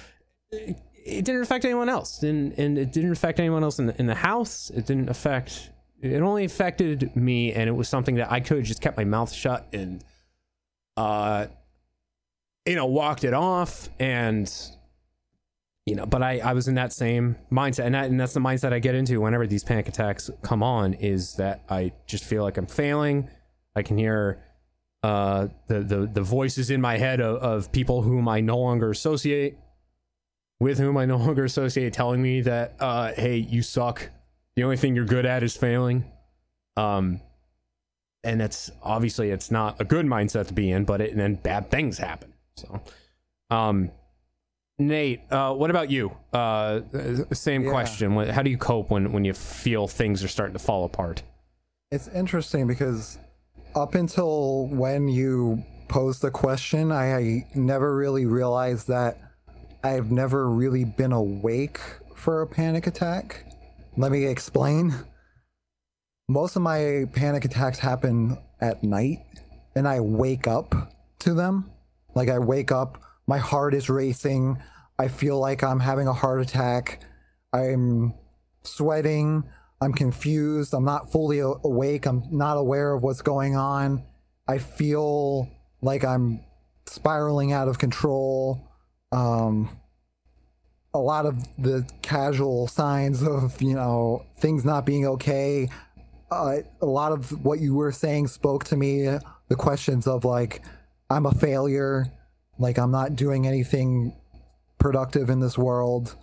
it 1.07 1.25
didn't 1.25 1.43
affect 1.43 1.65
anyone 1.65 1.89
else, 1.89 2.23
and 2.23 2.53
and 2.59 2.79
it 2.79 2.93
didn't 2.93 3.13
affect 3.13 3.41
anyone 3.41 3.63
else 3.63 3.79
in 3.79 3.87
the, 3.87 3.99
in 3.99 4.07
the 4.07 4.15
house. 4.15 4.71
It 4.71 4.87
didn't 4.87 5.09
affect. 5.09 5.71
It 6.03 6.21
only 6.21 6.45
affected 6.45 7.17
me, 7.17 7.53
and 7.53 7.69
it 7.69 7.73
was 7.73 7.89
something 7.89 8.17
that 8.17 8.31
I 8.31 8.41
could 8.41 8.59
have 8.59 8.67
just 8.67 8.83
kept 8.83 8.97
my 8.97 9.05
mouth 9.05 9.33
shut 9.33 9.67
and, 9.73 10.05
uh, 10.97 11.47
you 12.67 12.75
know, 12.75 12.87
walked 12.87 13.25
it 13.25 13.33
off, 13.33 13.89
and 13.99 14.53
you 15.87 15.95
know. 15.95 16.07
But 16.07 16.23
I 16.23 16.41
I 16.41 16.53
was 16.53 16.69
in 16.69 16.75
that 16.75 16.93
same 16.93 17.37
mindset, 17.51 17.87
and 17.87 17.95
that, 17.95 18.07
and 18.07 18.21
that's 18.21 18.35
the 18.35 18.41
mindset 18.41 18.73
I 18.73 18.79
get 18.79 18.95
into 18.95 19.21
whenever 19.21 19.47
these 19.47 19.65
panic 19.65 19.89
attacks 19.89 20.31
come 20.43 20.63
on. 20.63 20.95
Is 20.95 21.35
that 21.37 21.63
I 21.71 21.93
just 22.07 22.25
feel 22.25 22.43
like 22.43 22.59
I'm 22.59 22.67
failing. 22.67 23.31
I 23.75 23.83
can 23.83 23.97
hear 23.97 24.43
uh, 25.03 25.49
the, 25.69 25.81
the 25.81 26.07
the 26.07 26.23
voices 26.23 26.71
in 26.71 26.81
my 26.81 26.97
head 26.97 27.21
of, 27.21 27.37
of 27.37 27.73
people 27.73 28.03
whom 28.03 28.29
I 28.29 28.41
no 28.41 28.59
longer 28.59 28.91
associate 28.91 29.57
with 30.59 30.79
whom 30.79 30.97
I 30.97 31.05
no 31.07 31.17
longer 31.27 31.45
associate 31.45 31.93
telling 31.93 32.21
me 32.21 32.41
that 32.43 32.75
uh, 32.81 33.13
hey 33.13 33.37
you 33.37 33.63
suck 33.63 34.11
the 34.57 34.65
only 34.65 34.77
thing 34.77 34.97
you're 34.97 35.05
good 35.05 35.27
at 35.27 35.43
is 35.43 35.57
failing 35.57 36.05
um 36.77 37.21
and 38.25 38.41
that's 38.41 38.71
obviously 38.83 39.31
it's 39.31 39.51
not 39.51 39.81
a 39.81 39.85
good 39.85 40.07
mindset 40.07 40.49
to 40.49 40.55
be 40.55 40.71
in 40.71 40.85
but 40.85 41.01
it, 41.01 41.11
and 41.11 41.21
then 41.21 41.35
bad 41.35 41.71
things 41.71 41.99
happen 41.99 42.33
so 42.57 42.81
um 43.51 43.91
Nate 44.79 45.21
uh 45.33 45.55
what 45.55 45.71
about 45.71 45.91
you 45.91 46.15
uh 46.33 46.81
same 47.33 47.65
Yeah. 47.65 47.71
question 47.71 48.15
how 48.29 48.43
do 48.43 48.51
you 48.51 48.59
cope 48.59 48.91
when 48.91 49.13
when 49.13 49.25
you 49.25 49.33
feel 49.33 49.89
things 49.89 50.23
are 50.23 50.29
starting 50.29 50.53
to 50.53 50.59
fall 50.59 50.85
apart 50.85 51.23
It's 51.91 52.09
interesting 52.09 52.67
because 52.67 53.19
up 53.75 53.95
until 53.95 54.67
when 54.67 55.09
you 55.09 55.63
posed 55.89 56.21
the 56.23 56.31
question, 56.31 56.91
I, 56.91 57.15
I 57.17 57.47
never 57.55 57.95
really 57.95 58.27
realized 58.27 58.89
that 58.89 59.19
I've 59.85 60.11
never 60.11 60.51
really 60.51 60.85
been 60.85 61.13
awake 61.13 61.79
for 62.17 62.43
a 62.43 62.47
panic 62.47 62.87
attack. 62.89 63.45
Let 63.97 64.11
me 64.11 64.25
explain. 64.25 64.95
Most 66.29 66.57
of 66.57 66.63
my 66.63 67.05
panic 67.13 67.45
attacks 67.45 67.79
happen 67.79 68.37
at 68.61 68.83
night, 68.83 69.19
and 69.77 69.87
I 69.87 70.01
wake 70.01 70.49
up 70.49 70.75
to 71.21 71.35
them. 71.35 71.71
Like, 72.17 72.29
I 72.31 72.39
wake 72.41 72.73
up, 72.73 73.01
my 73.27 73.39
heart 73.39 73.75
is 73.75 73.89
racing, 73.89 74.63
I 74.99 75.09
feel 75.09 75.39
like 75.39 75.63
I'm 75.63 75.81
having 75.81 76.09
a 76.09 76.13
heart 76.13 76.41
attack, 76.41 77.05
I'm 77.53 78.15
sweating. 78.63 79.45
I'm 79.81 79.93
confused. 79.93 80.73
I'm 80.73 80.85
not 80.85 81.13
fully 81.13 81.41
awake. 81.41 82.07
I'm 82.07 82.25
not 82.31 82.57
aware 82.57 82.95
of 82.95 83.03
what's 83.03 83.23
going 83.23 83.57
on. 83.57 84.05
I 84.49 84.59
feel 84.59 85.51
like 85.83 86.05
I'm 86.05 86.41
spiraling 86.87 87.53
out 87.53 87.69
of 87.69 87.79
control. 87.79 88.69
Um, 89.13 89.69
a 90.95 90.99
lot 90.99 91.27
of 91.27 91.37
the 91.59 91.87
casual 92.01 92.69
signs 92.69 93.23
of, 93.23 93.61
you 93.61 93.75
know, 93.75 94.25
things 94.39 94.65
not 94.65 94.87
being 94.87 95.07
okay. 95.07 95.69
Uh, 96.31 96.59
a 96.81 96.87
lot 96.87 97.13
of 97.13 97.45
what 97.45 97.61
you 97.61 97.75
were 97.75 97.93
saying 97.93 98.29
spoke 98.29 98.65
to 98.65 98.77
me. 98.77 99.05
The 99.49 99.57
questions 99.57 100.07
of, 100.07 100.25
like, 100.25 100.63
I'm 101.11 101.27
a 101.27 101.33
failure. 101.33 102.07
Like, 102.59 102.79
I'm 102.79 102.91
not 102.91 103.17
doing 103.17 103.47
anything 103.47 104.15
productive 104.79 105.31
in 105.31 105.41
this 105.41 105.59
world. 105.59 106.15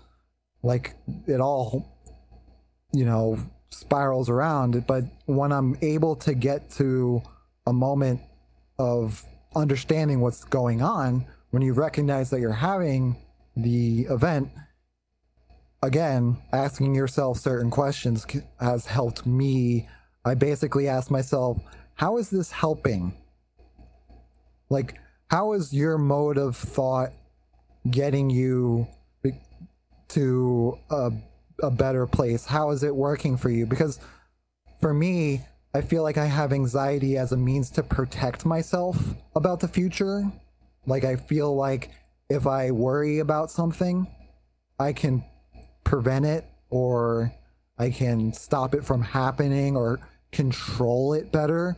Like, 0.61 0.95
it 1.27 1.39
all 1.39 1.93
you 2.93 3.05
know 3.05 3.37
spirals 3.71 4.29
around. 4.29 4.85
But 4.87 5.03
when 5.25 5.51
i'm 5.51 5.75
able 5.81 6.15
to 6.17 6.33
get 6.33 6.69
to 6.71 7.21
a 7.65 7.73
moment 7.73 8.21
of 8.79 9.25
understanding 9.55 10.21
what's 10.21 10.43
going 10.45 10.81
on 10.81 11.25
when 11.51 11.61
you 11.61 11.73
recognize 11.73 12.29
that 12.29 12.39
you're 12.39 12.51
having 12.51 13.17
the 13.55 14.01
event 14.09 14.49
again 15.83 16.37
asking 16.51 16.95
yourself 16.95 17.37
certain 17.39 17.69
questions 17.69 18.25
has 18.59 18.85
helped 18.85 19.25
me. 19.25 19.87
I 20.25 20.35
basically 20.35 20.87
ask 20.87 21.11
myself 21.11 21.59
how 21.95 22.17
is 22.17 22.29
this 22.29 22.51
helping? 22.51 23.13
Like 24.69 24.95
how 25.33 25.53
is 25.53 25.73
your 25.73 25.97
mode 25.97 26.37
of 26.37 26.55
thought 26.55 27.11
getting 27.89 28.29
you 28.29 28.87
to 30.07 30.77
a, 30.91 31.11
a 31.63 31.71
better 31.71 32.05
place? 32.05 32.45
How 32.45 32.69
is 32.69 32.83
it 32.83 32.95
working 32.95 33.35
for 33.37 33.49
you? 33.49 33.65
Because 33.65 33.99
for 34.79 34.93
me, 34.93 35.41
I 35.73 35.81
feel 35.81 36.03
like 36.03 36.19
I 36.19 36.27
have 36.27 36.53
anxiety 36.53 37.17
as 37.17 37.31
a 37.31 37.37
means 37.37 37.71
to 37.71 37.81
protect 37.81 38.45
myself 38.45 38.95
about 39.35 39.59
the 39.59 39.67
future. 39.67 40.21
Like, 40.85 41.03
I 41.03 41.15
feel 41.15 41.55
like 41.55 41.89
if 42.29 42.45
I 42.45 42.69
worry 42.69 43.17
about 43.17 43.49
something, 43.49 44.05
I 44.77 44.93
can 44.93 45.23
prevent 45.83 46.27
it 46.27 46.45
or 46.69 47.33
I 47.79 47.89
can 47.89 48.33
stop 48.33 48.75
it 48.75 48.85
from 48.85 49.01
happening 49.01 49.75
or 49.75 49.99
control 50.31 51.15
it 51.15 51.31
better. 51.31 51.75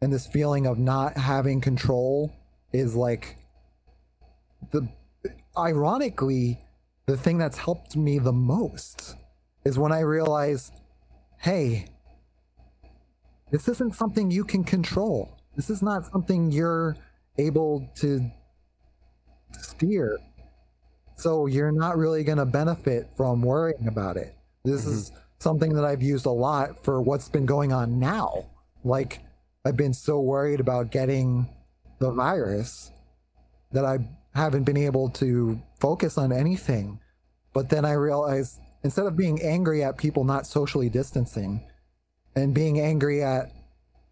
And 0.00 0.12
this 0.12 0.26
feeling 0.26 0.66
of 0.66 0.80
not 0.80 1.16
having 1.16 1.60
control 1.60 2.32
is 2.78 2.94
like 2.94 3.36
the 4.70 4.88
ironically 5.56 6.58
the 7.06 7.16
thing 7.16 7.38
that's 7.38 7.56
helped 7.56 7.96
me 7.96 8.18
the 8.18 8.32
most 8.32 9.16
is 9.64 9.78
when 9.78 9.92
I 9.92 10.00
realize, 10.00 10.72
hey, 11.38 11.86
this 13.50 13.68
isn't 13.68 13.94
something 13.94 14.30
you 14.30 14.44
can 14.44 14.64
control. 14.64 15.38
This 15.54 15.70
is 15.70 15.82
not 15.82 16.04
something 16.06 16.50
you're 16.50 16.96
able 17.38 17.88
to 17.96 18.28
steer. 19.60 20.18
So 21.16 21.46
you're 21.46 21.72
not 21.72 21.96
really 21.96 22.24
going 22.24 22.38
to 22.38 22.44
benefit 22.44 23.08
from 23.16 23.40
worrying 23.40 23.86
about 23.86 24.16
it. 24.16 24.34
This 24.64 24.82
mm-hmm. 24.82 24.94
is 24.94 25.12
something 25.38 25.72
that 25.74 25.84
I've 25.84 26.02
used 26.02 26.26
a 26.26 26.30
lot 26.30 26.84
for 26.84 27.00
what's 27.00 27.28
been 27.28 27.46
going 27.46 27.72
on 27.72 27.98
now. 28.00 28.46
Like, 28.84 29.20
I've 29.64 29.76
been 29.76 29.94
so 29.94 30.20
worried 30.20 30.60
about 30.60 30.90
getting 30.90 31.48
the 31.98 32.10
virus 32.10 32.90
that 33.72 33.84
I 33.84 33.98
haven't 34.34 34.64
been 34.64 34.76
able 34.76 35.08
to 35.10 35.60
focus 35.80 36.18
on 36.18 36.32
anything. 36.32 37.00
But 37.52 37.70
then 37.70 37.84
I 37.84 37.92
realized 37.92 38.60
instead 38.84 39.06
of 39.06 39.16
being 39.16 39.42
angry 39.42 39.82
at 39.82 39.96
people 39.96 40.24
not 40.24 40.46
socially 40.46 40.88
distancing 40.88 41.66
and 42.34 42.54
being 42.54 42.80
angry 42.80 43.22
at 43.22 43.50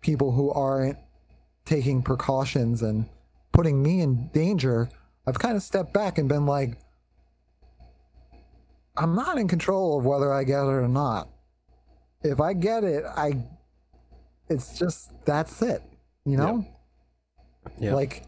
people 0.01 0.32
who 0.32 0.51
aren't 0.51 0.98
taking 1.65 2.02
precautions 2.02 2.82
and 2.82 3.06
putting 3.52 3.82
me 3.82 4.01
in 4.01 4.28
danger, 4.28 4.89
I've 5.27 5.39
kind 5.39 5.56
of 5.56 5.62
stepped 5.62 5.93
back 5.93 6.19
and 6.19 6.28
been 6.28 6.47
like, 6.47 6.78
I'm 8.97 9.15
not 9.15 9.39
in 9.39 9.48
control 9.48 9.98
of 9.98 10.05
whether 10.05 10.32
I 10.32 10.44
get 10.44 10.61
it 10.61 10.69
or 10.69 10.89
not. 10.89 11.28
If 12.23 12.40
I 12.40 12.55
get 12.55 12.85
it, 12.85 13.05
I 13.05 13.44
it's 14.48 14.78
just 14.78 15.12
that's 15.24 15.62
it, 15.62 15.82
you 16.24 16.36
know? 16.36 16.66
Yeah. 17.78 17.94
Like 17.94 18.24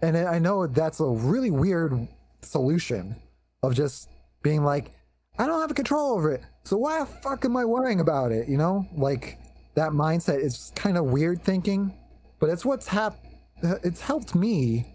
and 0.00 0.16
I 0.16 0.38
know 0.38 0.66
that's 0.66 1.00
a 1.00 1.06
really 1.06 1.50
weird 1.50 2.06
solution 2.42 3.16
of 3.62 3.74
just 3.74 4.10
being 4.42 4.62
like, 4.62 4.90
I 5.38 5.46
don't 5.46 5.60
have 5.60 5.74
control 5.74 6.12
over 6.12 6.32
it. 6.32 6.42
So 6.64 6.76
why 6.76 7.00
the 7.00 7.06
fuck 7.06 7.44
am 7.44 7.56
I 7.56 7.64
worrying 7.64 8.00
about 8.00 8.30
it? 8.30 8.48
You 8.48 8.58
know, 8.58 8.86
like 8.94 9.38
that 9.74 9.92
mindset 9.92 10.40
is 10.40 10.72
kind 10.74 10.98
of 10.98 11.06
weird 11.06 11.42
thinking, 11.42 11.92
but 12.38 12.50
it's 12.50 12.64
what's 12.64 12.86
hap. 12.86 13.16
It's 13.62 14.00
helped 14.00 14.34
me. 14.34 14.86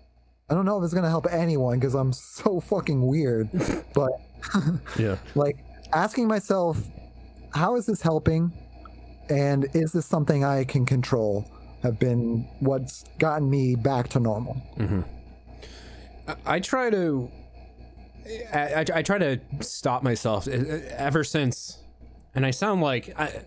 I 0.49 0.53
don't 0.53 0.65
know 0.65 0.77
if 0.77 0.83
it's 0.83 0.93
gonna 0.93 1.09
help 1.09 1.27
anyone 1.31 1.79
because 1.79 1.95
I'm 1.95 2.13
so 2.13 2.59
fucking 2.59 3.05
weird, 3.05 3.49
but 3.93 4.11
yeah 4.97 5.17
like 5.35 5.57
asking 5.93 6.27
myself, 6.27 6.79
how 7.53 7.75
is 7.75 7.85
this 7.85 8.01
helping, 8.01 8.51
and 9.29 9.67
is 9.73 9.91
this 9.91 10.05
something 10.05 10.43
I 10.43 10.63
can 10.63 10.85
control? 10.85 11.49
Have 11.83 11.99
been 11.99 12.47
what's 12.59 13.05
gotten 13.19 13.49
me 13.49 13.75
back 13.75 14.09
to 14.09 14.19
normal. 14.19 14.61
Mm-hmm. 14.77 15.01
I, 16.27 16.35
I 16.55 16.59
try 16.59 16.89
to. 16.89 17.31
I, 18.53 18.85
I, 18.93 19.01
try 19.01 19.17
to 19.17 19.39
stop 19.61 20.03
myself 20.03 20.47
uh, 20.47 20.51
ever 20.51 21.23
since, 21.23 21.79
and 22.35 22.45
I 22.45 22.51
sound 22.51 22.81
like 22.81 23.17
I. 23.17 23.43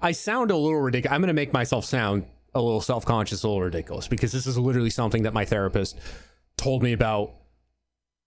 I 0.00 0.12
sound 0.12 0.50
a 0.50 0.56
little 0.56 0.80
ridiculous. 0.80 1.14
I'm 1.14 1.20
going 1.20 1.28
to 1.28 1.34
make 1.34 1.52
myself 1.52 1.84
sound 1.84 2.24
a 2.54 2.62
little 2.62 2.80
self 2.80 3.04
conscious, 3.04 3.42
a 3.42 3.48
little 3.48 3.62
ridiculous 3.62 4.08
because 4.08 4.32
this 4.32 4.46
is 4.46 4.58
literally 4.58 4.90
something 4.90 5.22
that 5.24 5.34
my 5.34 5.44
therapist 5.44 5.98
told 6.56 6.82
me 6.82 6.92
about 6.92 7.32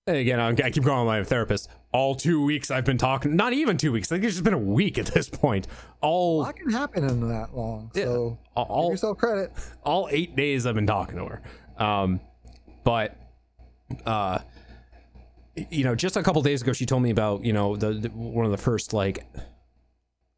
again, 0.08 0.40
I 0.40 0.50
I 0.50 0.72
keep 0.72 0.84
calling 0.84 1.06
my 1.06 1.24
therapist. 1.24 1.70
All 1.94 2.16
two 2.16 2.44
weeks 2.44 2.72
I've 2.72 2.86
been 2.86 2.98
talking. 2.98 3.36
Not 3.36 3.54
even 3.54 3.78
two 3.78 3.92
weeks. 3.92 4.12
I 4.12 4.16
think 4.16 4.26
it's 4.26 4.36
just 4.36 4.44
been 4.44 4.54
a 4.54 4.58
week 4.58 4.98
at 4.98 5.08
this 5.08 5.30
point. 5.30 5.68
All 6.02 6.40
lot 6.40 6.56
can 6.56 6.72
happen 6.72 7.04
in 7.04 7.28
that 7.30 7.56
long. 7.56 7.92
So 7.94 8.40
all, 8.56 8.86
give 8.88 8.94
yourself 8.94 9.18
credit. 9.18 9.52
all 9.84 10.08
eight 10.12 10.36
days 10.36 10.66
I've 10.66 10.76
been 10.76 10.88
talking 10.88 11.18
to 11.18 11.26
her. 11.26 11.42
Um, 11.78 12.20
but 12.84 13.16
uh, 14.06 14.40
you 15.70 15.84
know, 15.84 15.96
just 15.96 16.16
a 16.16 16.24
couple 16.24 16.42
days 16.42 16.62
ago, 16.62 16.74
she 16.74 16.86
told 16.86 17.04
me 17.04 17.10
about 17.10 17.44
you 17.44 17.54
know 17.54 17.76
the, 17.76 17.94
the 17.94 18.10
one 18.10 18.46
of 18.46 18.52
the 18.52 18.58
first 18.58 18.94
like 18.94 19.26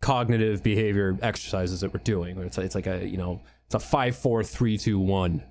cognitive 0.01 0.63
behavior 0.63 1.17
exercises 1.21 1.81
that 1.81 1.93
we're 1.93 2.03
doing. 2.03 2.37
It's 2.39 2.57
it's 2.57 2.75
like 2.75 2.87
a 2.87 3.07
you 3.07 3.17
know 3.17 3.41
it's 3.65 3.75
a 3.75 3.79
five 3.79 4.15
four 4.15 4.43
three 4.43 4.77
two 4.77 4.99
one 4.99 5.43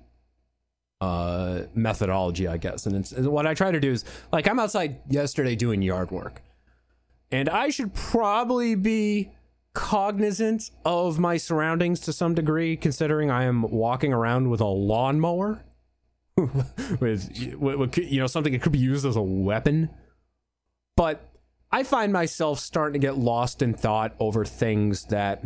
uh 1.03 1.63
methodology 1.73 2.47
i 2.47 2.57
guess. 2.57 2.85
And 2.85 2.95
and 2.95 3.27
what 3.27 3.45
i 3.45 3.53
try 3.53 3.71
to 3.71 3.79
do 3.79 3.91
is 3.91 4.05
like 4.31 4.47
i'm 4.47 4.59
outside 4.59 4.99
yesterday 5.09 5.55
doing 5.55 5.81
yard 5.81 6.11
work. 6.11 6.41
And 7.31 7.49
i 7.49 7.69
should 7.69 7.93
probably 7.93 8.75
be 8.75 9.31
cognizant 9.73 10.69
of 10.85 11.17
my 11.19 11.35
surroundings 11.35 11.99
to 12.01 12.13
some 12.13 12.35
degree 12.35 12.77
considering 12.77 13.31
i 13.31 13.43
am 13.43 13.63
walking 13.63 14.13
around 14.13 14.49
with 14.49 14.61
a 14.61 14.65
lawnmower. 14.65 15.63
With, 16.99 17.29
with 17.59 17.95
you 17.99 18.19
know 18.19 18.25
something 18.25 18.53
that 18.53 18.63
could 18.63 18.71
be 18.71 18.79
used 18.79 19.05
as 19.05 19.15
a 19.15 19.21
weapon. 19.21 19.91
But 20.97 21.29
i 21.71 21.83
find 21.83 22.11
myself 22.11 22.59
starting 22.59 22.99
to 22.99 23.07
get 23.07 23.19
lost 23.19 23.61
in 23.61 23.75
thought 23.75 24.15
over 24.19 24.43
things 24.43 25.05
that 25.05 25.43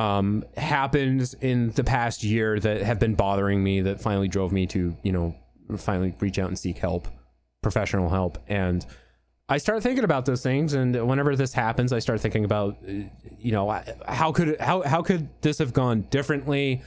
um 0.00 0.44
happened 0.56 1.34
in 1.40 1.70
the 1.72 1.84
past 1.84 2.24
year 2.24 2.58
that 2.58 2.80
have 2.82 2.98
been 2.98 3.14
bothering 3.14 3.62
me 3.62 3.80
that 3.82 4.00
finally 4.00 4.28
drove 4.28 4.52
me 4.52 4.66
to 4.66 4.96
you 5.02 5.12
know 5.12 5.34
finally 5.76 6.14
reach 6.20 6.38
out 6.38 6.48
and 6.48 6.58
seek 6.58 6.78
help 6.78 7.06
professional 7.62 8.08
help. 8.08 8.38
And 8.48 8.84
i 9.48 9.58
start 9.58 9.82
thinking 9.82 10.04
about 10.04 10.26
those 10.26 10.42
things 10.42 10.74
and 10.74 10.94
whenever 11.08 11.34
this 11.34 11.52
happens 11.52 11.92
i 11.92 11.98
start 11.98 12.20
thinking 12.20 12.44
about 12.44 12.76
uh, 12.88 12.92
you 13.38 13.50
know 13.50 13.82
how 14.06 14.30
could 14.30 14.58
how 14.60 14.82
how 14.82 15.02
could 15.02 15.28
this 15.42 15.58
have 15.58 15.72
gone 15.72 16.02
differently? 16.02 16.82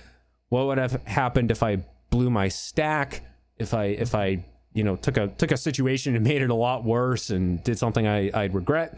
What 0.50 0.68
would 0.68 0.78
have 0.78 0.94
happened 1.04 1.52
if 1.52 1.62
i 1.62 1.84
blew 2.10 2.30
my 2.30 2.48
stack? 2.48 3.22
If 3.58 3.74
i 3.74 3.86
if 3.86 4.16
i 4.16 4.44
you 4.74 4.84
know 4.84 4.96
took 4.96 5.18
a 5.18 5.28
took 5.28 5.52
a 5.52 5.58
situation 5.58 6.16
and 6.16 6.24
made 6.32 6.42
it 6.42 6.50
a 6.50 6.56
lot 6.56 6.84
worse 6.84 7.30
and 7.30 7.64
did 7.64 7.78
something 7.78 8.08
i 8.08 8.32
i'd 8.34 8.54
regret? 8.56 8.98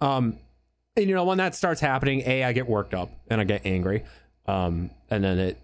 Um 0.00 0.38
and 0.96 1.08
you 1.08 1.14
know 1.14 1.24
when 1.24 1.38
that 1.38 1.54
starts 1.54 1.80
happening 1.80 2.22
a 2.26 2.44
i 2.44 2.52
get 2.52 2.68
worked 2.68 2.94
up 2.94 3.10
and 3.28 3.40
i 3.40 3.44
get 3.44 3.64
angry 3.64 4.04
um 4.46 4.90
and 5.10 5.24
then 5.24 5.38
it 5.38 5.58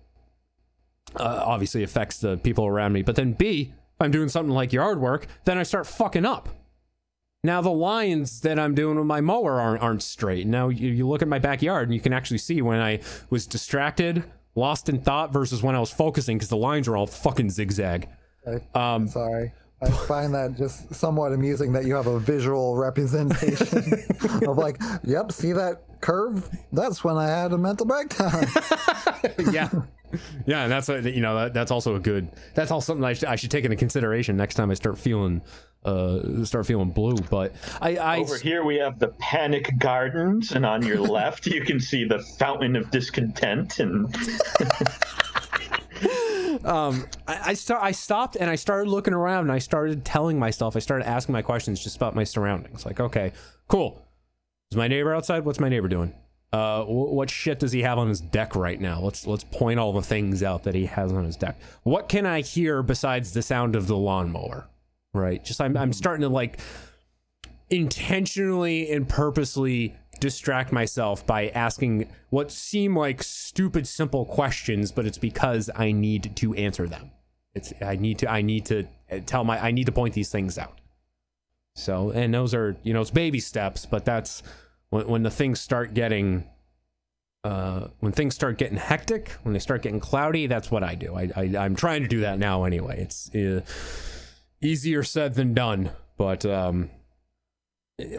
uh, 1.16 1.43
obviously 1.44 1.82
affects 1.82 2.19
the 2.19 2.36
people 2.36 2.66
around 2.66 2.93
me. 2.93 3.02
But 3.02 3.16
then 3.16 3.32
b 3.32 3.73
if 3.73 4.01
i'm 4.01 4.11
doing 4.11 4.28
something 4.28 4.55
like 4.55 4.73
yard 4.73 5.01
work 5.01 5.27
then 5.44 5.59
i 5.59 5.62
start 5.62 5.86
fucking 5.86 6.24
up. 6.24 6.48
Now 7.43 7.61
the 7.62 7.70
lines 7.70 8.43
that 8.43 8.59
i'm 8.59 8.74
doing 8.74 8.97
with 8.97 9.07
my 9.07 9.20
mower 9.20 9.61
aren't, 9.61 9.82
aren't 9.82 10.02
straight. 10.02 10.47
Now 10.47 10.69
you, 10.69 10.90
you 10.90 11.09
look 11.09 11.23
at 11.23 11.28
my 11.28 11.39
backyard 11.39 11.89
and 11.89 11.94
you 11.94 12.01
can 12.01 12.12
actually 12.12 12.39
see 12.39 12.62
when 12.62 12.81
i 12.81 13.01
was 13.28 13.47
distracted 13.47 14.24
lost 14.55 14.89
in 14.89 15.01
thought 15.01 15.32
versus 15.32 15.62
when 15.62 15.74
i 15.74 15.81
was 15.81 15.90
focusing 15.90 16.36
because 16.39 16.48
the 16.48 16.57
lines 16.57 16.86
are 16.86 16.97
all 16.97 17.07
fucking 17.07 17.51
zigzag. 17.51 18.09
Um 18.74 19.09
Sorry. 19.09 19.52
I 19.82 19.90
find 19.90 20.35
that 20.35 20.57
just 20.57 20.94
somewhat 20.94 21.32
amusing 21.32 21.73
that 21.73 21.85
you 21.85 21.94
have 21.94 22.07
a 22.07 22.19
visual 22.19 22.77
representation 22.77 23.94
of 24.47 24.59
like, 24.59 24.81
yep, 25.02 25.32
see 25.32 25.52
that 25.52 25.82
curve? 26.01 26.48
That's 26.73 27.02
when 27.02 27.16
I 27.16 27.28
had 27.28 27.52
a 27.52 27.59
mental 27.59 27.86
breakdown. 27.86 28.47
yeah 29.52 29.70
yeah 30.47 30.65
and 30.65 30.73
that's 30.73 30.89
a, 30.89 31.09
you 31.09 31.20
know 31.20 31.36
that, 31.36 31.55
that's 31.55 31.70
also 31.70 31.94
a 31.94 32.01
good 32.01 32.28
that's 32.55 32.70
also 32.70 32.93
something 32.93 33.05
I 33.05 33.12
should, 33.12 33.28
I 33.28 33.36
should 33.36 33.51
take 33.51 33.65
into 33.65 33.77
consideration 33.77 34.36
next 34.36 34.57
time 34.57 34.70
i 34.70 34.74
start 34.74 34.98
feeling 34.98 35.40
uh 35.85 36.44
start 36.44 36.66
feeling 36.66 36.90
blue 36.90 37.15
but 37.31 37.55
i 37.81 37.97
i 37.97 38.19
Over 38.19 38.36
here 38.36 38.65
we 38.65 38.77
have 38.77 38.98
the 38.98 39.09
Panic 39.19 39.78
Gardens, 39.78 40.52
and 40.52 40.66
on 40.66 40.85
your 40.85 40.98
left 41.19 41.47
you 41.47 41.62
can 41.65 41.81
see 41.81 42.05
the 42.05 42.19
Fountain 42.39 42.77
of 42.77 42.90
Discontent. 42.90 43.78
And 43.78 44.15
um 46.65 47.07
I, 47.27 47.41
I 47.47 47.55
start 47.55 47.83
I 47.83 47.93
stopped 47.93 48.37
and 48.37 48.51
I 48.51 48.55
started 48.57 48.89
looking 48.89 49.15
around 49.15 49.43
and 49.43 49.53
I 49.53 49.59
started 49.59 50.05
telling 50.05 50.39
myself 50.39 50.77
I 50.77 50.81
started 50.81 51.07
asking 51.07 51.33
my 51.33 51.43
questions 51.43 51.83
just 51.83 51.97
about 51.97 52.15
my 52.15 52.25
surroundings. 52.25 52.85
Like 52.85 53.01
okay 53.01 53.33
cool. 53.69 54.07
Is 54.71 54.77
my 54.77 54.89
neighbor 54.89 55.15
outside? 55.15 55.45
What's 55.45 55.61
my 55.61 55.69
neighbor 55.69 55.89
doing? 55.89 56.15
Uh 56.53 56.83
wh- 56.85 57.13
what 57.13 57.31
shit 57.31 57.59
does 57.61 57.73
he 57.73 57.83
have 57.83 57.99
on 57.99 58.09
his 58.09 58.21
deck 58.21 58.57
right 58.57 58.81
now? 58.81 59.01
Let's 59.01 59.27
let's 59.27 59.45
point 59.45 59.79
all 59.79 59.93
the 59.93 60.03
things 60.03 60.43
out 60.43 60.65
that 60.65 60.75
he 60.75 60.87
has 60.87 61.13
on 61.13 61.25
his 61.25 61.37
deck. 61.37 61.61
What 61.83 62.09
can 62.09 62.27
I 62.27 62.41
hear 62.41 62.83
besides 62.83 63.33
the 63.33 63.43
sound 63.43 63.77
of 63.77 63.87
the 63.87 63.97
lawnmower? 63.97 64.69
Right? 65.15 65.45
Just 65.45 65.61
I'm 65.61 65.77
I'm 65.77 65.93
starting 65.93 66.23
to 66.23 66.29
like 66.29 66.59
intentionally 67.71 68.91
and 68.91 69.09
purposely 69.09 69.95
distract 70.21 70.73
myself 70.73 71.27
by 71.27 71.49
asking 71.49 72.09
what 72.29 72.51
seem 72.51 72.97
like 72.97 73.23
stupid 73.23 73.87
simple 73.87 74.25
questions 74.25 74.93
but 74.93 75.07
it's 75.07 75.19
because 75.19 75.71
i 75.75 75.91
need 75.91 76.37
to 76.37 76.55
answer 76.55 76.87
them. 76.87 77.11
It's 77.55 77.73
i 77.83 77.97
need 77.97 78.19
to 78.19 78.31
i 78.31 78.43
need 78.43 78.67
to 78.67 78.87
uh, 79.11 79.21
tell 79.27 79.45
my 79.45 79.59
i 79.59 79.71
need 79.71 79.87
to 79.87 79.93
point 79.93 80.15
these 80.15 80.31
things 80.31 80.59
out. 80.59 80.79
So 81.75 82.11
and 82.11 82.33
those 82.33 82.55
are 82.55 82.77
you 82.83 82.93
know 82.93 83.01
it's 83.01 83.11
baby 83.11 83.41
steps 83.41 83.87
but 83.87 84.05
that's 84.05 84.43
when, 84.91 85.09
when 85.09 85.23
the 85.23 85.31
things 85.31 85.61
start 85.61 85.95
getting 85.95 86.45
uh 87.43 87.89
when 88.01 88.13
things 88.13 88.35
start 88.35 88.59
getting 88.59 88.77
hectic 88.77 89.31
when 89.43 89.55
they 89.55 89.59
start 89.59 89.83
getting 89.83 89.99
cloudy 89.99 90.47
that's 90.47 90.71
what 90.71 90.85
i 90.85 90.95
do. 90.95 91.17
I, 91.17 91.31
I 91.35 91.43
i'm 91.59 91.75
trying 91.75 92.03
to 92.03 92.09
do 92.09 92.21
that 92.21 92.39
now 92.39 92.65
anyway. 92.65 93.01
It's 93.01 93.35
uh, 93.35 93.63
easier 94.61 95.03
said 95.03 95.35
than 95.35 95.55
done 95.55 95.91
but 96.17 96.45
um 96.45 96.91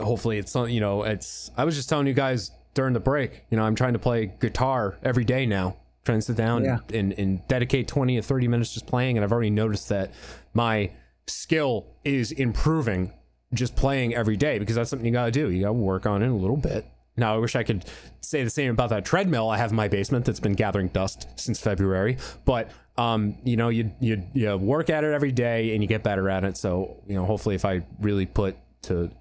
hopefully 0.02 0.38
it's 0.38 0.54
not 0.56 0.66
you 0.72 0.80
know 0.80 1.04
it's 1.04 1.52
i 1.58 1.64
was 1.64 1.76
just 1.76 1.90
telling 1.90 2.08
you 2.08 2.14
guys 2.14 2.52
during 2.74 2.94
the 2.94 3.00
break 3.00 3.44
you 3.50 3.58
know 3.58 3.64
i'm 3.64 3.76
trying 3.76 3.94
to 3.94 4.00
play 4.00 4.32
guitar 4.40 4.98
every 5.04 5.24
day 5.26 5.46
now 5.46 5.76
trying 6.04 6.18
to 6.20 6.26
sit 6.26 6.36
down 6.36 6.64
Yeah. 6.64 6.80
and, 6.94 7.14
and 7.14 7.48
dedicate 7.48 7.88
20 7.88 8.18
or 8.18 8.22
30 8.24 8.48
minutes 8.48 8.74
just 8.74 8.88
playing. 8.88 9.18
And 9.18 9.24
i've 9.24 9.32
already 9.32 9.52
noticed 9.52 9.90
that 9.90 10.12
my 10.54 10.90
skill 11.28 11.86
is 12.04 12.32
improving 12.32 13.14
just 13.54 13.76
playing 13.76 14.16
every 14.16 14.36
day 14.38 14.58
because 14.58 14.76
that's 14.76 14.90
something 14.90 15.06
you 15.06 15.12
gotta 15.12 15.30
do. 15.32 15.52
You 15.52 15.62
gotta 15.62 15.74
work 15.74 16.06
on 16.08 16.24
it 16.24 16.28
a 16.30 16.34
little 16.34 16.58
bit. 16.58 16.86
Now 17.18 17.36
i 17.36 17.38
wish 17.38 17.56
i 17.56 17.62
could 17.64 17.86
say 18.22 18.44
the 18.44 18.50
same 18.50 18.72
about 18.72 18.90
that 18.90 19.04
treadmill 19.06 19.50
i 19.50 19.58
have 19.58 19.70
in 19.72 19.76
my 19.76 19.88
basement 19.90 20.26
that's 20.26 20.40
been 20.40 20.54
gathering 20.54 20.88
dust 20.88 21.28
since 21.36 21.60
february. 21.60 22.18
But 22.46 22.72
um 22.98 23.36
you 23.44 23.56
know 23.58 23.70
you 23.70 23.92
you 24.00 24.24
you 24.34 24.58
work 24.58 24.90
at 24.90 25.04
it 25.04 25.14
every 25.14 25.32
day 25.32 25.74
and 25.74 25.84
you 25.84 25.88
get 25.88 26.02
better 26.02 26.30
at 26.30 26.44
it. 26.44 26.58
So 26.58 26.98
you 27.08 27.14
know 27.16 27.26
hopefully 27.26 27.54
if 27.56 27.64
i 27.66 27.84
really 28.00 28.26
put 28.26 28.56
to 28.84 29.12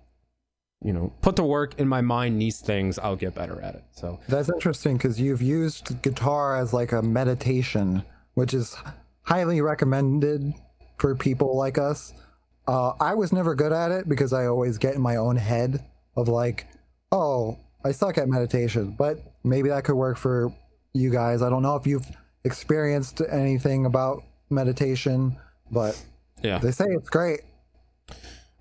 you 0.82 0.92
know 0.92 1.12
put 1.20 1.36
to 1.36 1.42
work 1.42 1.78
in 1.78 1.86
my 1.86 2.00
mind 2.00 2.40
these 2.40 2.60
things 2.60 2.98
i'll 2.98 3.16
get 3.16 3.34
better 3.34 3.60
at 3.60 3.74
it 3.74 3.84
so 3.92 4.18
That's 4.28 4.48
interesting 4.48 4.96
because 4.96 5.20
you've 5.20 5.42
used 5.42 6.00
guitar 6.02 6.56
as 6.56 6.72
like 6.72 6.92
a 6.92 7.02
meditation, 7.02 8.02
which 8.34 8.54
is 8.54 8.76
highly 9.22 9.60
recommended 9.60 10.54
for 10.96 11.14
people 11.14 11.54
like 11.56 11.76
us. 11.76 12.14
Uh, 12.66 12.92
I 13.00 13.14
was 13.14 13.30
never 13.32 13.54
good 13.54 13.72
at 13.72 13.90
it 13.90 14.08
because 14.08 14.32
I 14.32 14.46
always 14.46 14.78
get 14.78 14.94
in 14.94 15.02
my 15.02 15.16
own 15.16 15.36
head 15.36 15.84
of 16.16 16.28
like, 16.28 16.66
oh, 17.12 17.58
I 17.84 17.92
suck 17.92 18.16
at 18.16 18.28
meditation, 18.28 18.94
but 18.96 19.18
maybe 19.44 19.68
that 19.68 19.84
could 19.84 19.96
work 19.96 20.16
for 20.16 20.50
you 20.94 21.10
guys. 21.10 21.42
I 21.42 21.50
don't 21.50 21.62
know 21.62 21.76
if 21.76 21.86
you've 21.86 22.06
experienced 22.44 23.20
anything 23.30 23.84
about 23.84 24.22
meditation, 24.48 25.36
but 25.70 26.00
yeah 26.42 26.58
they 26.58 26.70
say 26.70 26.86
it's 26.88 27.10
great. 27.10 27.40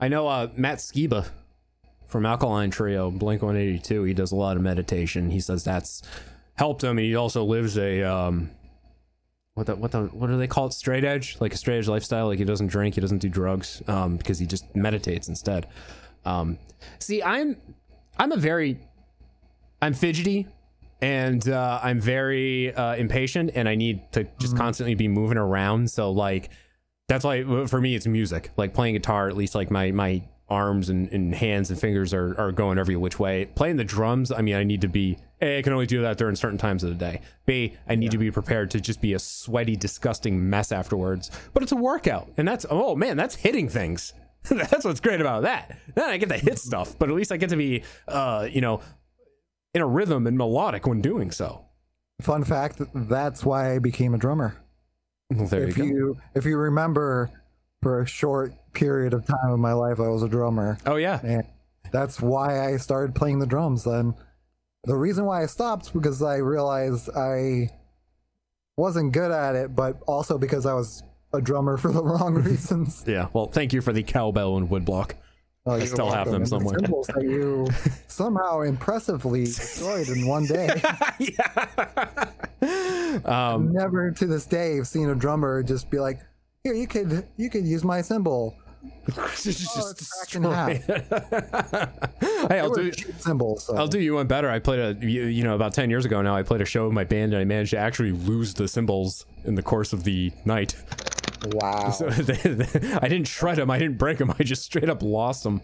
i 0.02 0.08
know 0.10 0.28
uh 0.28 0.48
matt 0.58 0.80
skiba 0.80 1.26
from 2.10 2.26
alkaline 2.26 2.72
trio 2.72 3.10
blink 3.12 3.42
182 3.42 4.04
he 4.04 4.14
does 4.14 4.32
a 4.32 4.36
lot 4.36 4.58
of 4.58 4.64
meditation. 4.64 5.30
He 5.30 5.40
says 5.40 5.64
that's 5.64 6.02
helped 6.56 6.84
him. 6.84 6.98
He 6.98 7.16
also 7.16 7.46
lives 7.46 7.78
a 7.78 8.04
um 8.04 8.52
what 9.54 9.68
the 9.68 9.76
what 9.76 9.92
the 9.92 10.04
what 10.08 10.28
do 10.28 10.38
they 10.38 10.48
call 10.48 10.68
it? 10.68 10.74
Straight 10.74 11.06
edge? 11.06 11.38
Like 11.40 11.54
a 11.54 11.58
straight 11.58 11.78
edge 11.78 11.88
lifestyle. 11.88 12.28
Like 12.28 12.40
he 12.40 12.46
doesn't 12.46 12.68
drink 12.68 12.96
he 12.96 13.02
doesn't 13.02 13.20
do 13.20 13.30
drugs 13.30 13.82
um 13.88 14.18
because 14.18 14.40
he 14.40 14.46
just 14.46 14.76
meditates 14.76 15.30
instead. 15.30 15.68
Um 16.26 16.58
see 17.00 17.24
i'm 17.24 17.56
i'm 18.18 18.32
a 18.32 18.38
very 18.38 18.78
i'm 19.82 19.94
fidgety 19.94 20.48
and 21.02 21.48
uh, 21.48 21.80
i'm 21.82 22.02
very 22.02 22.74
uh, 22.74 22.96
impatient 22.96 23.52
and 23.56 23.70
i 23.70 23.76
need 23.76 24.12
to 24.12 24.28
just 24.40 24.58
constantly 24.58 24.96
be 24.96 25.08
moving 25.08 25.38
around. 25.38 25.90
So 25.92 26.12
like 26.12 26.50
that's 27.08 27.24
why 27.24 27.44
for 27.68 27.80
me 27.80 27.96
it's 27.96 28.08
music. 28.08 28.52
Like 28.58 28.74
playing 28.74 28.96
guitar 28.96 29.30
at 29.30 29.38
least 29.38 29.56
like 29.56 29.72
my 29.72 29.92
my 29.92 30.24
arms 30.50 30.90
and, 30.90 31.12
and 31.12 31.34
hands 31.36 31.70
and 31.70 31.80
fingers 31.80 32.14
are, 32.14 32.40
are 32.40 32.52
going 32.52 32.78
every 32.78 32.96
which 32.96 33.20
way. 33.20 33.46
Playing 33.56 33.78
the 33.78 33.84
drums 33.84 34.32
i 34.32 34.42
mean 34.42 34.56
i 34.56 34.64
need 34.64 34.82
to 34.82 34.88
be 34.88 35.18
a 35.42 35.60
i 35.60 35.62
can 35.62 35.74
only 35.74 35.86
do 35.86 36.02
that 36.02 36.18
during 36.18 36.36
certain 36.36 36.58
times 36.58 36.84
of 36.84 36.90
the 36.90 36.96
day. 36.96 37.22
B 37.46 37.76
i 37.88 37.96
need 37.96 38.12
to 38.12 38.18
be 38.18 38.32
prepared 38.32 38.72
to 38.72 38.82
just 38.82 39.02
be 39.02 39.14
a 39.14 39.20
sweaty 39.20 39.76
disgusting 39.76 40.50
mess 40.50 40.72
afterwards. 40.72 41.32
But 41.54 41.64
it's 41.64 41.72
a 41.72 41.78
workout 41.78 42.32
and 42.38 42.48
that's 42.48 42.66
oh 42.70 42.96
man 42.96 43.18
that's 43.18 43.36
hitting 43.36 43.70
things. 43.70 44.14
That's 44.50 44.86
what's 44.86 45.02
great 45.02 45.20
about 45.20 45.44
that. 45.44 45.78
Then 45.96 46.10
i 46.10 46.16
get 46.16 46.30
to 46.30 46.38
hit 46.38 46.60
stuff 46.60 46.98
but 46.98 47.10
at 47.10 47.16
least 47.16 47.32
i 47.32 47.36
get 47.36 47.50
to 47.50 47.58
be 47.58 47.84
uh 48.08 48.48
you 48.50 48.62
know 48.62 48.80
in 49.74 49.82
a 49.82 49.88
rhythm 49.88 50.28
and 50.28 50.38
melodic 50.38 50.88
when 50.88 51.02
doing 51.02 51.32
so. 51.32 51.66
Fun 52.22 52.44
fact: 52.44 52.82
that's 52.94 53.46
why 53.46 53.74
I 53.76 53.80
became 53.80 54.14
a 54.14 54.18
drummer. 54.18 54.56
well, 55.30 55.48
there 55.48 55.64
if 55.64 55.78
you 55.78 55.84
go. 55.84 55.90
you 55.90 56.18
if 56.36 56.46
you 56.46 56.58
remember 56.58 57.30
for 57.82 58.02
a 58.02 58.06
short 58.06 58.54
period 58.74 59.14
of 59.14 59.26
time 59.26 59.54
in 59.54 59.60
my 59.60 59.74
life, 59.74 60.00
I 60.00 60.08
was 60.10 60.24
a 60.24 60.30
drummer. 60.30 60.78
Oh 60.86 60.96
yeah, 60.98 61.20
and 61.24 61.44
that's 61.92 62.22
why 62.22 62.66
I 62.66 62.78
started 62.78 63.16
playing 63.16 63.40
the 63.40 63.46
drums. 63.48 63.84
Then 63.84 64.14
the 64.86 64.96
reason 64.96 65.26
why 65.26 65.44
I 65.44 65.46
stopped 65.46 65.94
because 65.94 66.22
I 66.22 66.38
realized 66.38 67.10
I 67.16 67.70
wasn't 68.78 69.12
good 69.12 69.32
at 69.32 69.56
it, 69.56 69.76
but 69.76 70.00
also 70.08 70.38
because 70.38 70.66
I 70.66 70.74
was 70.74 71.04
a 71.34 71.42
drummer 71.42 71.78
for 71.78 71.92
the 71.92 72.04
wrong 72.10 72.34
reasons. 72.44 73.04
Yeah. 73.08 73.28
Well, 73.34 73.48
thank 73.48 73.74
you 73.74 73.82
for 73.82 73.92
the 73.94 74.04
cowbell 74.04 74.58
and 74.58 74.70
woodblock. 74.70 75.14
Oh, 75.66 75.74
I 75.74 75.84
still 75.86 76.10
have 76.10 76.26
them 76.28 76.36
And 76.36 76.46
the 76.46 76.50
somewhere. 76.50 76.80
cymbals 76.80 77.08
that 77.08 77.22
you 77.24 77.68
somehow 78.08 78.62
impressively 78.62 79.44
destroyed 79.44 80.08
in 80.08 80.26
one 80.26 80.46
day. 80.46 80.82
yeah. 81.20 82.30
Um, 83.26 83.72
Never 83.74 84.12
to 84.12 84.26
this 84.26 84.46
day 84.46 84.78
have 84.78 84.88
seen 84.88 85.10
a 85.10 85.16
drummer 85.16 85.62
just 85.62 85.90
be 85.90 86.00
like, 86.00 86.20
"Here, 86.64 86.74
you 86.74 86.88
could 86.88 87.26
you 87.38 87.50
could 87.50 87.66
use 87.66 87.84
my 87.84 88.02
cymbal. 88.02 88.56
just 89.36 89.78
oh, 89.78 89.94
hey, 92.48 92.60
I'll 92.60 92.74
do 92.74 92.92
cymbals. 93.18 93.66
So. 93.66 93.76
I'll 93.76 93.88
do 93.88 94.00
you 94.00 94.16
one 94.16 94.28
better. 94.28 94.50
I 94.50 94.60
played 94.60 94.80
a 94.80 95.06
you 95.06 95.26
you 95.26 95.44
know 95.44 95.56
about 95.56 95.74
ten 95.74 95.90
years 95.90 96.06
ago 96.06 96.22
now. 96.22 96.36
I 96.36 96.44
played 96.44 96.62
a 96.62 96.66
show 96.66 96.86
with 96.86 96.94
my 96.94 97.04
band 97.04 97.34
and 97.34 97.42
I 97.42 97.46
managed 97.46 97.72
to 97.72 97.78
actually 97.78 98.12
lose 98.12 98.54
the 98.54 98.68
cymbals 98.68 99.26
in 99.44 99.56
the 99.56 99.64
course 99.64 99.92
of 99.94 100.04
the 100.04 100.32
night. 100.46 100.76
Wow. 101.54 101.90
So 101.98 102.10
they, 102.10 102.36
they- 102.54 102.94
I 102.94 103.08
didn't 103.08 103.28
shred 103.28 103.58
them. 103.58 103.70
I 103.72 103.80
didn't 103.80 103.98
break 103.98 104.18
them. 104.18 104.32
I 104.38 104.44
just 104.44 104.64
straight 104.64 104.90
up 104.90 105.02
lost 105.02 105.44
them. 105.44 105.62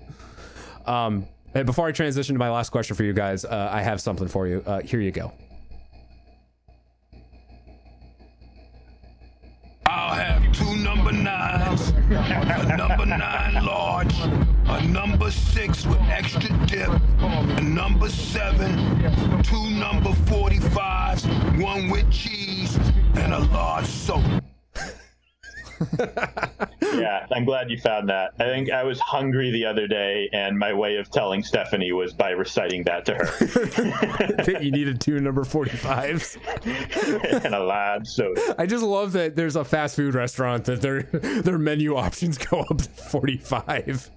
Um, 0.86 1.26
and 1.54 1.66
before 1.66 1.88
I 1.88 1.92
transition 1.92 2.36
to 2.36 2.40
my 2.40 2.50
last 2.50 2.70
question 2.70 2.96
for 2.96 3.04
you 3.04 3.14
guys, 3.14 3.46
uh, 3.46 3.70
I 3.72 3.82
have 3.82 4.02
something 4.02 4.28
for 4.28 4.48
you. 4.48 4.64
Uh, 4.66 4.82
here 4.82 5.00
you 5.00 5.12
go. 5.12 5.32
I'll 9.88 10.16
have 10.16 10.52
two 10.52 10.76
number 10.78 11.12
nines, 11.12 11.90
a 12.10 12.76
number 12.76 13.06
nine 13.06 13.64
large, 13.64 14.16
a 14.66 14.88
number 14.88 15.30
six 15.30 15.86
with 15.86 16.02
extra 16.02 16.50
dip, 16.66 16.90
a 17.20 17.62
number 17.62 18.10
seven, 18.10 18.76
two 19.44 19.70
number 19.72 20.10
45s, 20.10 21.62
one 21.62 21.90
with 21.90 22.10
cheese, 22.12 22.78
and 23.16 23.34
a 23.34 23.40
large 23.40 23.86
soap. 23.86 24.24
yeah, 27.00 27.28
I'm 27.32 27.46
glad 27.46 27.70
you 27.70 27.78
found 27.78 28.10
that. 28.10 28.34
I 28.40 28.46
think 28.46 28.72
I 28.72 28.84
was 28.84 29.00
hungry 29.00 29.52
the 29.52 29.66
other 29.66 29.88
day, 29.88 30.30
and 30.34 30.58
my 30.58 30.74
way 30.74 30.98
of 30.98 31.10
telling 31.10 31.44
Stephanie 31.44 31.92
was 31.92 32.14
by 32.14 32.32
reciting 32.32 32.84
that 32.84 33.06
to 33.06 33.14
her. 33.16 33.26
that 34.44 34.60
you 34.62 34.72
needed 34.72 35.02
two 35.02 35.20
number 35.20 35.44
45s. 35.44 36.38
and 37.46 37.56
a 37.56 37.64
large 37.64 38.08
soda. 38.08 38.56
I 38.58 38.66
just 38.66 38.84
love 38.84 39.14
that 39.14 39.36
there's 39.36 39.56
a 39.56 39.64
fast 39.66 39.96
food 39.96 40.16
restaurant 40.16 40.66
that 40.66 40.82
their 40.82 41.04
their 41.04 41.58
menu 41.58 41.96
options 41.96 42.38
go 42.38 42.62
up 42.62 42.78
to 42.78 42.90
45. 42.90 44.12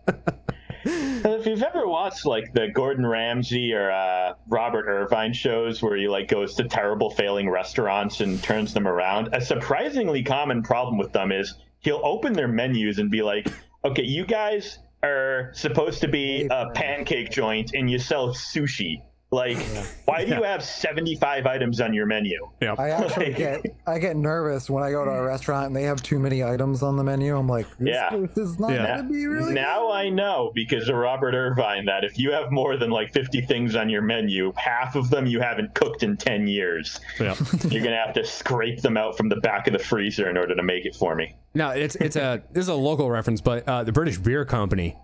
If 0.84 1.46
you've 1.46 1.62
ever 1.62 1.86
watched 1.86 2.24
like 2.24 2.52
the 2.52 2.68
Gordon 2.68 3.06
Ramsay 3.06 3.74
or 3.74 3.90
uh, 3.90 4.34
Robert 4.46 4.86
Irvine 4.86 5.32
shows 5.32 5.82
where 5.82 5.96
he 5.96 6.08
like 6.08 6.28
goes 6.28 6.54
to 6.54 6.64
terrible 6.64 7.10
failing 7.10 7.50
restaurants 7.50 8.20
and 8.20 8.42
turns 8.42 8.72
them 8.72 8.86
around, 8.86 9.28
a 9.32 9.40
surprisingly 9.40 10.22
common 10.22 10.62
problem 10.62 10.96
with 10.96 11.12
them 11.12 11.32
is 11.32 11.54
he'll 11.80 12.00
open 12.04 12.32
their 12.32 12.48
menus 12.48 12.98
and 12.98 13.10
be 13.10 13.22
like, 13.22 13.48
"Okay, 13.84 14.04
you 14.04 14.24
guys 14.24 14.78
are 15.02 15.50
supposed 15.54 16.00
to 16.00 16.08
be 16.08 16.46
a 16.50 16.70
pancake 16.74 17.30
joint 17.30 17.72
and 17.74 17.90
you 17.90 17.98
sell 17.98 18.30
sushi. 18.30 19.00
Like, 19.30 19.58
why 20.06 20.24
do 20.24 20.34
you 20.34 20.42
have 20.42 20.64
75 20.64 21.44
items 21.46 21.82
on 21.82 21.92
your 21.92 22.06
menu?" 22.06 22.48
I 22.62 22.88
actually 22.90 23.34
get 23.34 23.60
I 23.86 23.98
get 23.98 24.16
nervous 24.16 24.70
when 24.70 24.82
I 24.82 24.90
go 24.90 25.04
to 25.04 25.10
a 25.10 25.22
restaurant 25.22 25.66
and 25.66 25.76
they 25.76 25.82
have 25.82 26.02
too 26.02 26.18
many 26.18 26.42
items 26.42 26.82
on 26.82 26.96
the 26.96 27.04
menu. 27.04 27.36
I'm 27.36 27.46
like, 27.46 27.66
this, 27.78 27.88
Yeah. 27.88 28.08
this 28.16 28.38
is 28.38 28.58
not 28.58 28.70
Yeah. 28.70 28.96
gonna 28.96 29.08
be 29.10 29.26
really. 29.26 29.52
Now 29.52 29.92
I 29.92 30.08
know 30.08 30.50
because 30.54 30.88
of 30.88 30.96
Robert 30.96 31.34
Irvine 31.34 31.84
that 31.84 32.04
if 32.04 32.18
you 32.18 32.32
have 32.32 32.50
more 32.50 32.78
than 32.78 32.90
like 32.90 33.12
50 33.12 33.42
things 33.42 33.76
on 33.76 33.90
your 33.90 34.00
menu, 34.00 34.50
half 34.56 34.96
of 34.96 35.10
them 35.10 35.26
you 35.26 35.40
haven't 35.40 35.74
cooked 35.74 36.02
in 36.02 36.16
10 36.16 36.46
years. 36.46 36.98
Yeah. 37.20 37.34
You're 37.68 37.82
going 37.82 37.92
to 37.94 38.02
have 38.02 38.14
to 38.14 38.24
scrape 38.24 38.80
them 38.80 38.96
out 38.96 39.18
from 39.18 39.28
the 39.28 39.36
back 39.36 39.66
of 39.66 39.74
the 39.74 39.78
freezer 39.78 40.30
in 40.30 40.38
order 40.38 40.54
to 40.54 40.62
make 40.62 40.86
it 40.86 40.94
for 40.96 41.14
me. 41.14 41.34
No, 41.54 41.68
it's 41.68 41.96
it's 41.96 42.16
a 42.16 42.42
this 42.52 42.62
is 42.62 42.68
a 42.68 42.74
local 42.74 43.10
reference, 43.10 43.42
but 43.42 43.68
uh, 43.68 43.84
the 43.84 43.92
British 43.92 44.16
Beer 44.16 44.46
Company, 44.46 44.96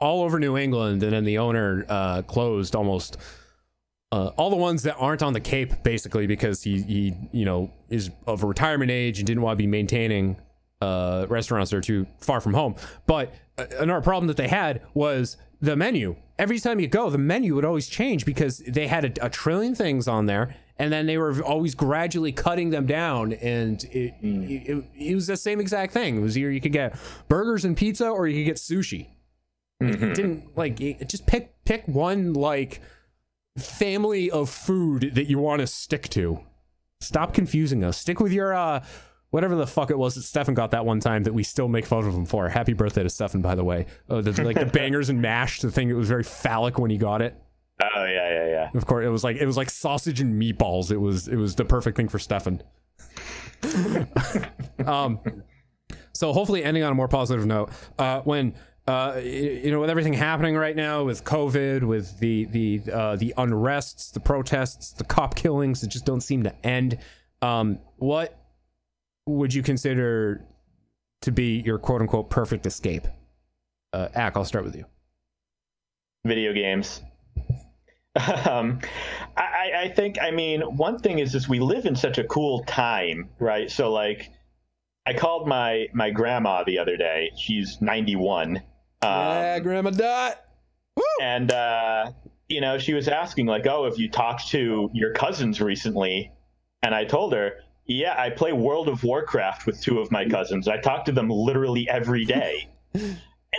all 0.00 0.22
over 0.22 0.38
New 0.38 0.56
England, 0.56 1.02
and 1.02 1.12
then 1.12 1.24
the 1.24 1.36
owner 1.36 1.84
uh, 1.90 2.22
closed 2.22 2.74
almost 2.74 3.18
uh, 4.12 4.28
all 4.36 4.50
the 4.50 4.56
ones 4.56 4.82
that 4.84 4.96
aren't 4.98 5.22
on 5.22 5.32
the 5.32 5.40
Cape, 5.40 5.82
basically 5.82 6.26
because 6.26 6.62
he 6.62 6.82
he 6.82 7.14
you 7.32 7.44
know 7.44 7.70
is 7.88 8.10
of 8.26 8.42
a 8.42 8.46
retirement 8.46 8.90
age 8.90 9.18
and 9.18 9.26
didn't 9.26 9.42
want 9.42 9.54
to 9.58 9.62
be 9.62 9.66
maintaining 9.66 10.36
uh, 10.80 11.26
restaurants 11.28 11.70
that 11.70 11.76
are 11.76 11.80
too 11.82 12.06
far 12.18 12.40
from 12.40 12.54
home. 12.54 12.74
But 13.06 13.34
uh, 13.58 13.66
another 13.78 14.00
problem 14.02 14.28
that 14.28 14.36
they 14.36 14.48
had 14.48 14.82
was 14.94 15.36
the 15.60 15.76
menu. 15.76 16.16
Every 16.38 16.58
time 16.60 16.78
you 16.78 16.86
go, 16.86 17.10
the 17.10 17.18
menu 17.18 17.54
would 17.56 17.64
always 17.64 17.88
change 17.88 18.24
because 18.24 18.58
they 18.58 18.86
had 18.86 19.18
a, 19.18 19.26
a 19.26 19.28
trillion 19.28 19.74
things 19.74 20.06
on 20.06 20.26
there, 20.26 20.54
and 20.78 20.92
then 20.92 21.06
they 21.06 21.18
were 21.18 21.42
always 21.42 21.74
gradually 21.74 22.30
cutting 22.30 22.70
them 22.70 22.86
down. 22.86 23.32
And 23.32 23.82
it, 23.90 24.14
it, 24.22 24.84
it 24.96 25.14
was 25.16 25.26
the 25.26 25.36
same 25.36 25.58
exact 25.60 25.92
thing. 25.92 26.16
It 26.16 26.20
was 26.20 26.38
either 26.38 26.50
you 26.52 26.60
could 26.60 26.72
get 26.72 26.96
burgers 27.28 27.64
and 27.64 27.76
pizza, 27.76 28.08
or 28.08 28.28
you 28.28 28.40
could 28.44 28.50
get 28.50 28.56
sushi. 28.56 29.08
It- 29.80 30.00
It 30.02 30.14
didn't 30.14 30.56
like 30.56 30.80
it, 30.80 31.08
just 31.08 31.26
pick 31.26 31.52
pick 31.64 31.86
one 31.88 32.32
like 32.34 32.80
family 33.58 34.30
of 34.30 34.50
food 34.50 35.12
that 35.14 35.24
you 35.24 35.38
want 35.38 35.60
to 35.60 35.66
stick 35.66 36.08
to. 36.10 36.40
Stop 37.00 37.34
confusing 37.34 37.84
us. 37.84 37.96
Stick 37.98 38.20
with 38.20 38.32
your 38.32 38.54
uh 38.54 38.84
whatever 39.30 39.54
the 39.54 39.66
fuck 39.66 39.90
it 39.90 39.98
was 39.98 40.14
that 40.14 40.22
Stefan 40.22 40.54
got 40.54 40.70
that 40.70 40.86
one 40.86 41.00
time 41.00 41.24
that 41.24 41.34
we 41.34 41.42
still 41.42 41.68
make 41.68 41.86
fun 41.86 42.06
of 42.06 42.14
him 42.14 42.26
for. 42.26 42.48
Happy 42.48 42.72
birthday 42.72 43.02
to 43.02 43.10
Stefan, 43.10 43.42
by 43.42 43.54
the 43.54 43.64
way. 43.64 43.86
Oh, 44.08 44.20
the, 44.20 44.42
like 44.42 44.58
the 44.58 44.66
bangers 44.72 45.10
and 45.10 45.20
mash, 45.20 45.60
the 45.60 45.70
thing 45.70 45.88
that 45.88 45.96
was 45.96 46.08
very 46.08 46.24
phallic 46.24 46.78
when 46.78 46.90
he 46.90 46.98
got 46.98 47.22
it. 47.22 47.36
Oh 47.80 48.04
yeah, 48.04 48.30
yeah, 48.30 48.46
yeah. 48.48 48.70
Of 48.74 48.86
course, 48.86 49.04
it 49.06 49.08
was 49.08 49.22
like 49.22 49.36
it 49.36 49.46
was 49.46 49.56
like 49.56 49.70
sausage 49.70 50.20
and 50.20 50.40
meatballs. 50.40 50.90
It 50.90 50.96
was 50.96 51.28
it 51.28 51.36
was 51.36 51.54
the 51.54 51.64
perfect 51.64 51.96
thing 51.96 52.08
for 52.08 52.18
Stefan. 52.18 52.62
um, 54.86 55.20
so 56.12 56.32
hopefully, 56.32 56.64
ending 56.64 56.82
on 56.82 56.90
a 56.90 56.94
more 56.94 57.08
positive 57.08 57.46
note. 57.46 57.70
Uh, 57.98 58.20
when 58.22 58.54
uh, 58.88 59.20
you 59.22 59.70
know, 59.70 59.80
with 59.80 59.90
everything 59.90 60.14
happening 60.14 60.56
right 60.56 60.74
now, 60.74 61.04
with 61.04 61.22
COVID, 61.22 61.82
with 61.82 62.18
the 62.20 62.46
the 62.46 62.80
uh, 62.90 63.16
the 63.16 63.34
unrests, 63.36 64.10
the 64.12 64.20
protests, 64.20 64.92
the 64.92 65.04
cop 65.04 65.34
killings 65.34 65.82
that 65.82 65.88
just 65.88 66.06
don't 66.06 66.22
seem 66.22 66.42
to 66.44 66.66
end. 66.66 66.96
Um, 67.42 67.80
what 67.96 68.34
would 69.26 69.52
you 69.52 69.62
consider 69.62 70.42
to 71.20 71.30
be 71.30 71.60
your 71.60 71.78
quote 71.78 72.00
unquote 72.00 72.30
perfect 72.30 72.64
escape? 72.64 73.06
Uh, 73.92 74.08
Ack, 74.14 74.38
I'll 74.38 74.46
start 74.46 74.64
with 74.64 74.74
you. 74.74 74.86
Video 76.24 76.54
games. 76.54 77.02
um, 78.48 78.80
I, 79.36 79.70
I- 79.82 79.92
think, 79.94 80.16
I 80.20 80.30
mean, 80.30 80.62
one 80.62 80.98
thing 80.98 81.18
is, 81.18 81.34
is 81.34 81.46
we 81.46 81.60
live 81.60 81.84
in 81.84 81.94
such 81.94 82.16
a 82.16 82.24
cool 82.24 82.64
time, 82.64 83.28
right? 83.38 83.70
So, 83.70 83.92
like, 83.92 84.30
I 85.06 85.12
called 85.12 85.46
my 85.46 85.88
my 85.92 86.10
grandma 86.10 86.64
the 86.64 86.78
other 86.78 86.96
day. 86.96 87.32
She's 87.36 87.82
91. 87.82 88.62
Um, 89.02 89.10
yeah, 89.10 89.58
Grandma 89.60 89.90
Dot. 89.90 90.40
And 91.20 91.50
uh, 91.52 92.12
you 92.48 92.60
know, 92.60 92.78
she 92.78 92.94
was 92.94 93.08
asking 93.08 93.46
like, 93.46 93.66
"Oh, 93.66 93.84
have 93.84 93.98
you 93.98 94.10
talked 94.10 94.48
to 94.48 94.90
your 94.92 95.12
cousins 95.12 95.60
recently?" 95.60 96.32
And 96.82 96.94
I 96.94 97.04
told 97.04 97.32
her, 97.32 97.60
"Yeah, 97.86 98.14
I 98.18 98.30
play 98.30 98.52
World 98.52 98.88
of 98.88 99.04
Warcraft 99.04 99.66
with 99.66 99.80
two 99.80 100.00
of 100.00 100.10
my 100.10 100.28
cousins. 100.28 100.68
I 100.68 100.78
talk 100.78 101.04
to 101.06 101.12
them 101.12 101.30
literally 101.30 101.88
every 101.88 102.24
day." 102.24 102.68
and 102.94 103.18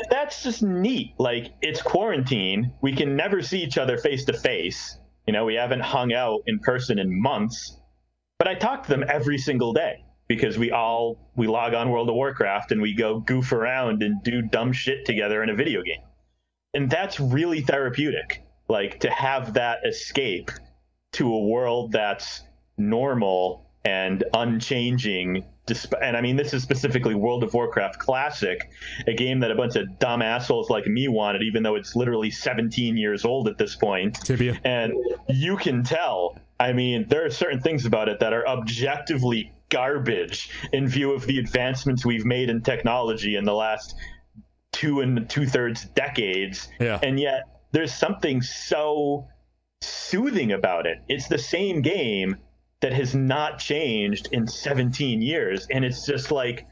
that's 0.09 0.43
just 0.43 0.63
neat. 0.63 1.13
Like, 1.17 1.53
it's 1.61 1.81
quarantine. 1.81 2.73
We 2.81 2.93
can 2.93 3.15
never 3.15 3.41
see 3.41 3.61
each 3.61 3.77
other 3.77 3.97
face 3.97 4.25
to 4.25 4.33
face. 4.33 4.97
You 5.27 5.33
know, 5.33 5.45
we 5.45 5.55
haven't 5.55 5.81
hung 5.81 6.13
out 6.13 6.41
in 6.47 6.59
person 6.59 6.99
in 6.99 7.21
months. 7.21 7.77
But 8.37 8.47
I 8.47 8.55
talk 8.55 8.83
to 8.83 8.89
them 8.89 9.03
every 9.07 9.37
single 9.37 9.73
day 9.73 10.03
because 10.29 10.57
we 10.57 10.71
all 10.71 11.17
we 11.35 11.47
log 11.47 11.73
on 11.73 11.89
World 11.89 12.07
of 12.07 12.15
Warcraft 12.15 12.71
and 12.71 12.81
we 12.81 12.93
go 12.93 13.19
goof 13.19 13.51
around 13.51 14.01
and 14.01 14.23
do 14.23 14.41
dumb 14.41 14.71
shit 14.71 15.05
together 15.05 15.43
in 15.43 15.49
a 15.49 15.55
video 15.55 15.81
game 15.81 16.01
and 16.73 16.89
that's 16.89 17.19
really 17.19 17.59
therapeutic 17.59 18.43
like 18.69 19.01
to 19.01 19.09
have 19.09 19.55
that 19.55 19.79
escape 19.85 20.51
to 21.11 21.33
a 21.33 21.39
world 21.39 21.91
that's 21.91 22.43
normal 22.77 23.65
and 23.83 24.23
unchanging 24.33 25.43
and 26.01 26.17
i 26.17 26.21
mean 26.21 26.35
this 26.35 26.53
is 26.53 26.61
specifically 26.61 27.15
world 27.15 27.43
of 27.43 27.53
warcraft 27.53 27.97
classic 27.99 28.69
a 29.07 29.13
game 29.13 29.39
that 29.39 29.51
a 29.51 29.55
bunch 29.55 29.75
of 29.75 29.99
dumb 29.99 30.21
assholes 30.21 30.69
like 30.69 30.85
me 30.85 31.07
wanted 31.07 31.41
even 31.41 31.63
though 31.63 31.75
it's 31.75 31.95
literally 31.95 32.29
17 32.29 32.97
years 32.97 33.23
old 33.25 33.47
at 33.47 33.57
this 33.57 33.75
point 33.75 34.15
Tibia. 34.23 34.59
and 34.63 34.93
you 35.29 35.57
can 35.57 35.83
tell 35.83 36.37
i 36.59 36.73
mean 36.73 37.05
there 37.07 37.25
are 37.25 37.29
certain 37.29 37.61
things 37.61 37.85
about 37.85 38.09
it 38.09 38.19
that 38.19 38.33
are 38.33 38.47
objectively 38.47 39.51
garbage 39.69 40.49
in 40.73 40.87
view 40.87 41.13
of 41.13 41.25
the 41.25 41.39
advancements 41.39 42.05
we've 42.05 42.25
made 42.25 42.49
in 42.49 42.61
technology 42.61 43.35
in 43.35 43.43
the 43.43 43.53
last 43.53 43.95
two 44.71 45.01
and 45.01 45.29
two 45.29 45.45
thirds 45.45 45.85
decades. 45.85 46.67
Yeah. 46.79 46.99
And 47.01 47.19
yet 47.19 47.43
there's 47.71 47.93
something 47.93 48.41
so 48.41 49.27
soothing 49.81 50.51
about 50.51 50.85
it. 50.85 50.99
It's 51.07 51.27
the 51.27 51.37
same 51.37 51.81
game 51.81 52.37
that 52.81 52.93
has 52.93 53.13
not 53.13 53.59
changed 53.59 54.29
in 54.31 54.47
17 54.47 55.21
years. 55.21 55.67
And 55.69 55.83
it's 55.83 56.05
just 56.05 56.31
like, 56.31 56.65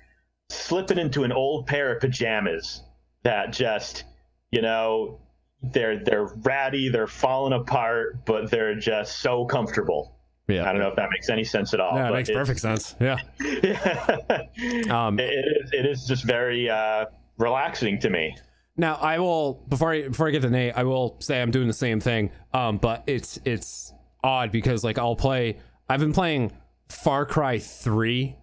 slipping 0.49 0.97
into 0.97 1.23
an 1.23 1.31
old 1.31 1.67
pair 1.67 1.93
of 1.93 2.01
pajamas 2.01 2.81
that 3.23 3.51
just, 3.51 4.05
you 4.51 4.61
know, 4.61 5.19
they're 5.61 6.03
they're 6.03 6.25
ratty, 6.25 6.89
they're 6.89 7.07
falling 7.07 7.53
apart, 7.53 8.25
but 8.25 8.49
they're 8.51 8.75
just 8.75 9.19
so 9.19 9.45
comfortable. 9.45 10.16
Yeah. 10.47 10.67
I 10.67 10.71
don't 10.71 10.81
know 10.81 10.87
if 10.87 10.95
that 10.95 11.09
makes 11.09 11.29
any 11.29 11.43
sense 11.43 11.73
at 11.73 11.79
all. 11.81 11.95
Yeah, 11.95 12.09
it 12.09 12.13
makes 12.13 12.31
perfect 12.31 12.59
sense. 12.59 12.95
Yeah. 12.99 13.17
Um, 14.89 15.19
it, 15.19 15.29
it 15.29 15.63
is 15.63 15.71
it 15.73 15.85
is 15.85 16.05
just 16.05 16.23
very 16.23 16.69
uh, 16.69 17.05
relaxing 17.37 17.99
to 17.99 18.09
me. 18.09 18.35
Now 18.75 18.95
I 18.95 19.19
will 19.19 19.65
before 19.67 19.91
I 19.91 20.07
before 20.07 20.27
I 20.27 20.31
get 20.31 20.41
to 20.43 20.49
Nate, 20.49 20.73
I 20.75 20.83
will 20.83 21.17
say 21.19 21.41
I'm 21.41 21.51
doing 21.51 21.67
the 21.67 21.73
same 21.73 21.99
thing. 21.99 22.31
Um, 22.53 22.77
but 22.77 23.03
it's 23.07 23.39
it's 23.45 23.93
odd 24.23 24.51
because 24.51 24.83
like 24.83 24.97
I'll 24.97 25.15
play. 25.15 25.57
I've 25.89 25.99
been 25.99 26.13
playing 26.13 26.51
Far 26.89 27.25
Cry 27.25 27.59
Three. 27.59 28.35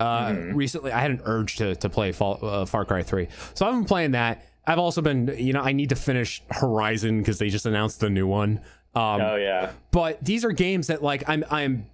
Uh, 0.00 0.34
recently 0.52 0.92
I 0.92 1.00
had 1.00 1.10
an 1.10 1.22
urge 1.24 1.56
to 1.56 1.74
to 1.76 1.88
play 1.88 2.12
Fall, 2.12 2.38
uh, 2.42 2.66
Far 2.66 2.84
Cry 2.84 3.02
Three, 3.02 3.28
so 3.54 3.66
I've 3.66 3.74
been 3.74 3.84
playing 3.84 4.12
that. 4.12 4.44
I've 4.66 4.78
also 4.78 5.00
been, 5.00 5.34
you 5.38 5.54
know, 5.54 5.62
I 5.62 5.72
need 5.72 5.88
to 5.88 5.96
finish 5.96 6.42
Horizon 6.50 7.18
because 7.20 7.38
they 7.38 7.48
just 7.48 7.64
announced 7.64 8.00
the 8.00 8.10
new 8.10 8.26
one. 8.26 8.60
Um, 8.94 9.20
oh 9.20 9.36
yeah. 9.36 9.72
But 9.90 10.24
these 10.24 10.44
are 10.44 10.52
games 10.52 10.88
that 10.88 11.02
like 11.02 11.24
I'm 11.28 11.44
I'm 11.50 11.86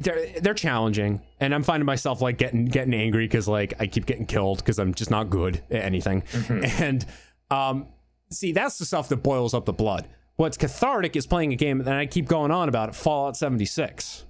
they're 0.00 0.26
they're 0.40 0.54
challenging. 0.54 1.22
And 1.38 1.54
i'm 1.54 1.62
finding 1.62 1.86
myself 1.86 2.20
like 2.20 2.38
getting 2.38 2.64
getting 2.64 2.94
angry 2.94 3.26
because 3.26 3.46
like 3.46 3.74
i 3.78 3.86
keep 3.86 4.06
getting 4.06 4.26
killed 4.26 4.58
because 4.58 4.78
i'm 4.78 4.92
just 4.94 5.10
not 5.10 5.30
good 5.30 5.62
at 5.70 5.82
anything. 5.82 6.22
And 6.50 7.06
um 7.50 7.86
see 8.30 8.52
that's 8.52 8.78
the 8.78 8.84
stuff 8.84 9.08
that 9.10 9.18
boils 9.18 9.54
up 9.54 9.64
the 9.64 9.72
blood. 9.72 10.08
What's 10.36 10.56
cathartic 10.56 11.16
is 11.16 11.26
playing 11.26 11.52
a 11.52 11.56
game 11.56 11.80
and 11.80 11.88
i 11.88 12.06
keep 12.06 12.26
going 12.26 12.50
on 12.50 12.68
about 12.68 12.88
it 12.88 12.94
fallout 12.94 13.36
76 13.36 14.24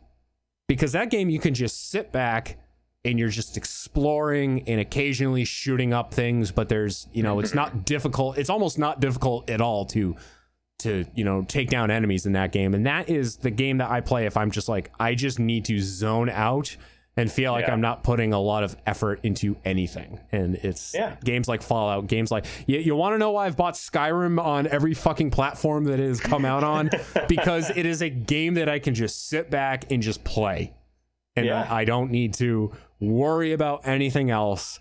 because 0.68 0.92
that 0.92 1.10
game 1.10 1.30
you 1.30 1.38
can 1.38 1.54
just 1.54 1.90
sit 1.90 2.12
back 2.12 2.58
and 3.04 3.18
you're 3.18 3.28
just 3.28 3.56
exploring 3.56 4.62
and 4.68 4.80
occasionally 4.80 5.44
shooting 5.44 5.92
up 5.92 6.12
things 6.12 6.50
but 6.50 6.68
there's 6.68 7.08
you 7.12 7.22
know 7.22 7.38
it's 7.40 7.54
not 7.54 7.84
difficult 7.84 8.36
it's 8.36 8.50
almost 8.50 8.78
not 8.78 9.00
difficult 9.00 9.48
at 9.48 9.60
all 9.60 9.84
to 9.86 10.16
to 10.78 11.04
you 11.14 11.24
know 11.24 11.42
take 11.48 11.70
down 11.70 11.90
enemies 11.90 12.26
in 12.26 12.32
that 12.32 12.52
game 12.52 12.74
and 12.74 12.86
that 12.86 13.08
is 13.08 13.36
the 13.38 13.50
game 13.50 13.78
that 13.78 13.90
i 13.90 14.00
play 14.00 14.26
if 14.26 14.36
i'm 14.36 14.50
just 14.50 14.68
like 14.68 14.90
i 15.00 15.14
just 15.14 15.38
need 15.38 15.64
to 15.64 15.78
zone 15.80 16.28
out 16.28 16.76
and 17.16 17.32
feel 17.32 17.52
like 17.52 17.66
Yeah. 17.66 17.72
i'm 17.72 17.80
not 17.80 18.02
putting 18.02 18.34
a 18.34 18.38
lot 18.40 18.62
of 18.62 18.76
effort 18.86 19.20
into 19.22 19.56
anything 19.64 20.20
and 20.32 20.56
it's 20.56 20.92
Yeah. 20.94 21.16
games 21.24 21.48
like 21.48 21.62
fallout 21.62 22.08
games 22.08 22.30
like 22.30 22.44
you, 22.66 22.78
you 22.78 22.94
want 22.94 23.14
to 23.14 23.18
know 23.18 23.30
why 23.30 23.46
i've 23.46 23.56
bought 23.56 23.72
skyrim 23.74 24.38
on 24.38 24.66
every 24.66 24.92
fucking 24.92 25.30
platform 25.30 25.84
that 25.84 25.98
it 25.98 26.06
has 26.08 26.20
come 26.20 26.44
out 26.44 26.62
on 26.62 26.90
because 27.28 27.70
it 27.70 27.86
is 27.86 28.02
a 28.02 28.10
game 28.10 28.54
that 28.54 28.68
i 28.68 28.78
can 28.78 28.94
just 28.94 29.28
sit 29.28 29.50
back 29.50 29.90
and 29.90 30.02
just 30.02 30.24
play 30.24 30.74
and 31.36 31.46
Yeah. 31.46 31.66
I, 31.70 31.80
I 31.80 31.84
don't 31.86 32.10
need 32.10 32.34
to 32.34 32.72
worry 33.00 33.52
about 33.52 33.86
anything 33.86 34.30
else 34.30 34.78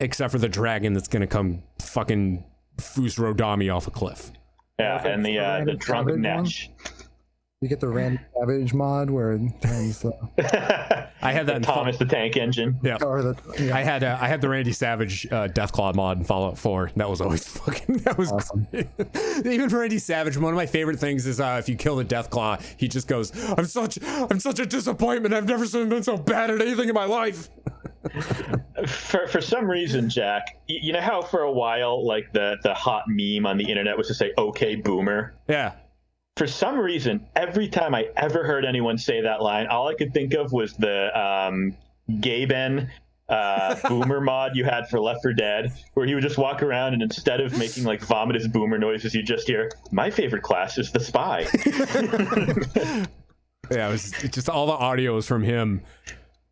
except 0.00 0.30
for 0.32 0.38
the 0.38 0.48
dragon 0.48 0.92
that's 0.92 1.08
gonna 1.08 1.26
come 1.26 1.62
fucking 1.80 2.44
Fus 2.80 3.18
Ro 3.18 3.32
Dah 3.32 3.54
me 3.54 3.68
off 3.68 3.86
a 3.86 3.92
cliff. 3.92 4.32
Yeah, 4.78 5.06
and 5.06 5.24
the 5.24 5.38
uh, 5.38 5.64
the 5.64 5.74
drunk 5.74 6.08
Savage 6.10 6.24
one? 6.24 6.93
Netch. 7.64 7.64
You 7.64 7.68
get 7.68 7.80
the 7.80 7.88
Randy 7.88 8.20
Savage 8.38 8.74
mod 8.74 9.10
where 9.10 9.38
turns. 9.60 10.04
Uh, 10.04 10.10
I 11.22 11.32
had 11.32 11.46
that 11.46 11.56
in 11.56 11.62
Thomas 11.62 11.96
the 11.96 12.04
Tank 12.04 12.36
Engine. 12.36 12.78
Yeah. 12.82 12.98
or 13.02 13.22
the, 13.22 13.36
yeah, 13.58 13.76
I 13.76 13.82
had 13.82 14.04
uh, 14.04 14.18
I 14.20 14.28
had 14.28 14.40
the 14.40 14.48
Randy 14.48 14.72
Savage 14.72 15.26
uh, 15.26 15.48
Deathclaw 15.48 15.94
mod 15.94 16.18
in 16.18 16.24
Fallout 16.24 16.58
4. 16.58 16.92
That 16.96 17.08
was 17.08 17.20
always 17.20 17.46
fucking 17.58 17.98
that 17.98 18.18
was 18.18 18.30
Awesome. 18.30 18.66
even 19.44 19.68
for 19.70 19.80
Randy 19.80 19.98
Savage. 19.98 20.36
One 20.36 20.52
of 20.52 20.56
my 20.56 20.66
favorite 20.66 20.98
things 20.98 21.26
is 21.26 21.40
uh, 21.40 21.56
if 21.58 21.68
you 21.68 21.76
kill 21.76 21.96
the 21.96 22.04
Deathclaw, 22.04 22.62
he 22.76 22.88
just 22.88 23.08
goes, 23.08 23.32
"I'm 23.56 23.66
such 23.66 23.98
I'm 24.02 24.40
such 24.40 24.58
a 24.58 24.66
disappointment. 24.66 25.34
I've 25.34 25.48
never 25.48 25.66
been 25.86 26.02
so 26.02 26.16
bad 26.16 26.50
at 26.50 26.60
anything 26.60 26.88
in 26.88 26.94
my 26.94 27.04
life." 27.06 27.48
For 28.86 29.26
for 29.28 29.40
some 29.40 29.64
reason, 29.64 30.10
Jack, 30.10 30.58
you 30.66 30.92
know 30.92 31.00
how 31.00 31.22
for 31.22 31.40
a 31.40 31.50
while, 31.50 32.04
like 32.06 32.30
the 32.34 32.56
the 32.62 32.74
hot 32.74 33.04
meme 33.08 33.46
on 33.46 33.56
the 33.56 33.64
internet 33.64 33.96
was 33.96 34.08
to 34.08 34.14
say 34.14 34.32
"Okay, 34.36 34.74
Boomer." 34.74 35.32
Yeah. 35.48 35.72
For 36.36 36.48
some 36.48 36.78
reason, 36.78 37.26
every 37.36 37.68
time 37.68 37.94
I 37.94 38.08
ever 38.16 38.44
heard 38.44 38.64
anyone 38.64 38.98
say 38.98 39.20
that 39.20 39.40
line, 39.40 39.68
all 39.68 39.86
I 39.86 39.94
could 39.94 40.12
think 40.12 40.34
of 40.34 40.52
was 40.52 40.74
the 40.74 41.16
um, 41.16 41.76
Gaben 42.10 42.90
uh, 43.28 43.76
boomer 43.88 44.20
mod 44.20 44.56
you 44.56 44.64
had 44.64 44.88
for 44.88 44.98
Left 44.98 45.22
4 45.22 45.32
Dead, 45.34 45.72
where 45.94 46.06
he 46.06 46.14
would 46.14 46.24
just 46.24 46.36
walk 46.36 46.60
around 46.60 46.94
and 46.94 47.02
instead 47.02 47.40
of 47.40 47.56
making 47.56 47.84
like 47.84 48.00
vomitous 48.00 48.52
boomer 48.52 48.78
noises, 48.78 49.14
you 49.14 49.22
just 49.22 49.46
hear, 49.46 49.70
"My 49.92 50.10
favorite 50.10 50.42
class 50.42 50.76
is 50.76 50.90
the 50.90 51.00
spy." 51.00 51.46
Yeah, 53.70 53.88
it 53.88 53.92
was 53.92 54.10
just 54.10 54.48
all 54.50 54.66
the 54.66 54.72
audio 54.72 55.16
is 55.16 55.26
from 55.26 55.42
him. 55.42 55.80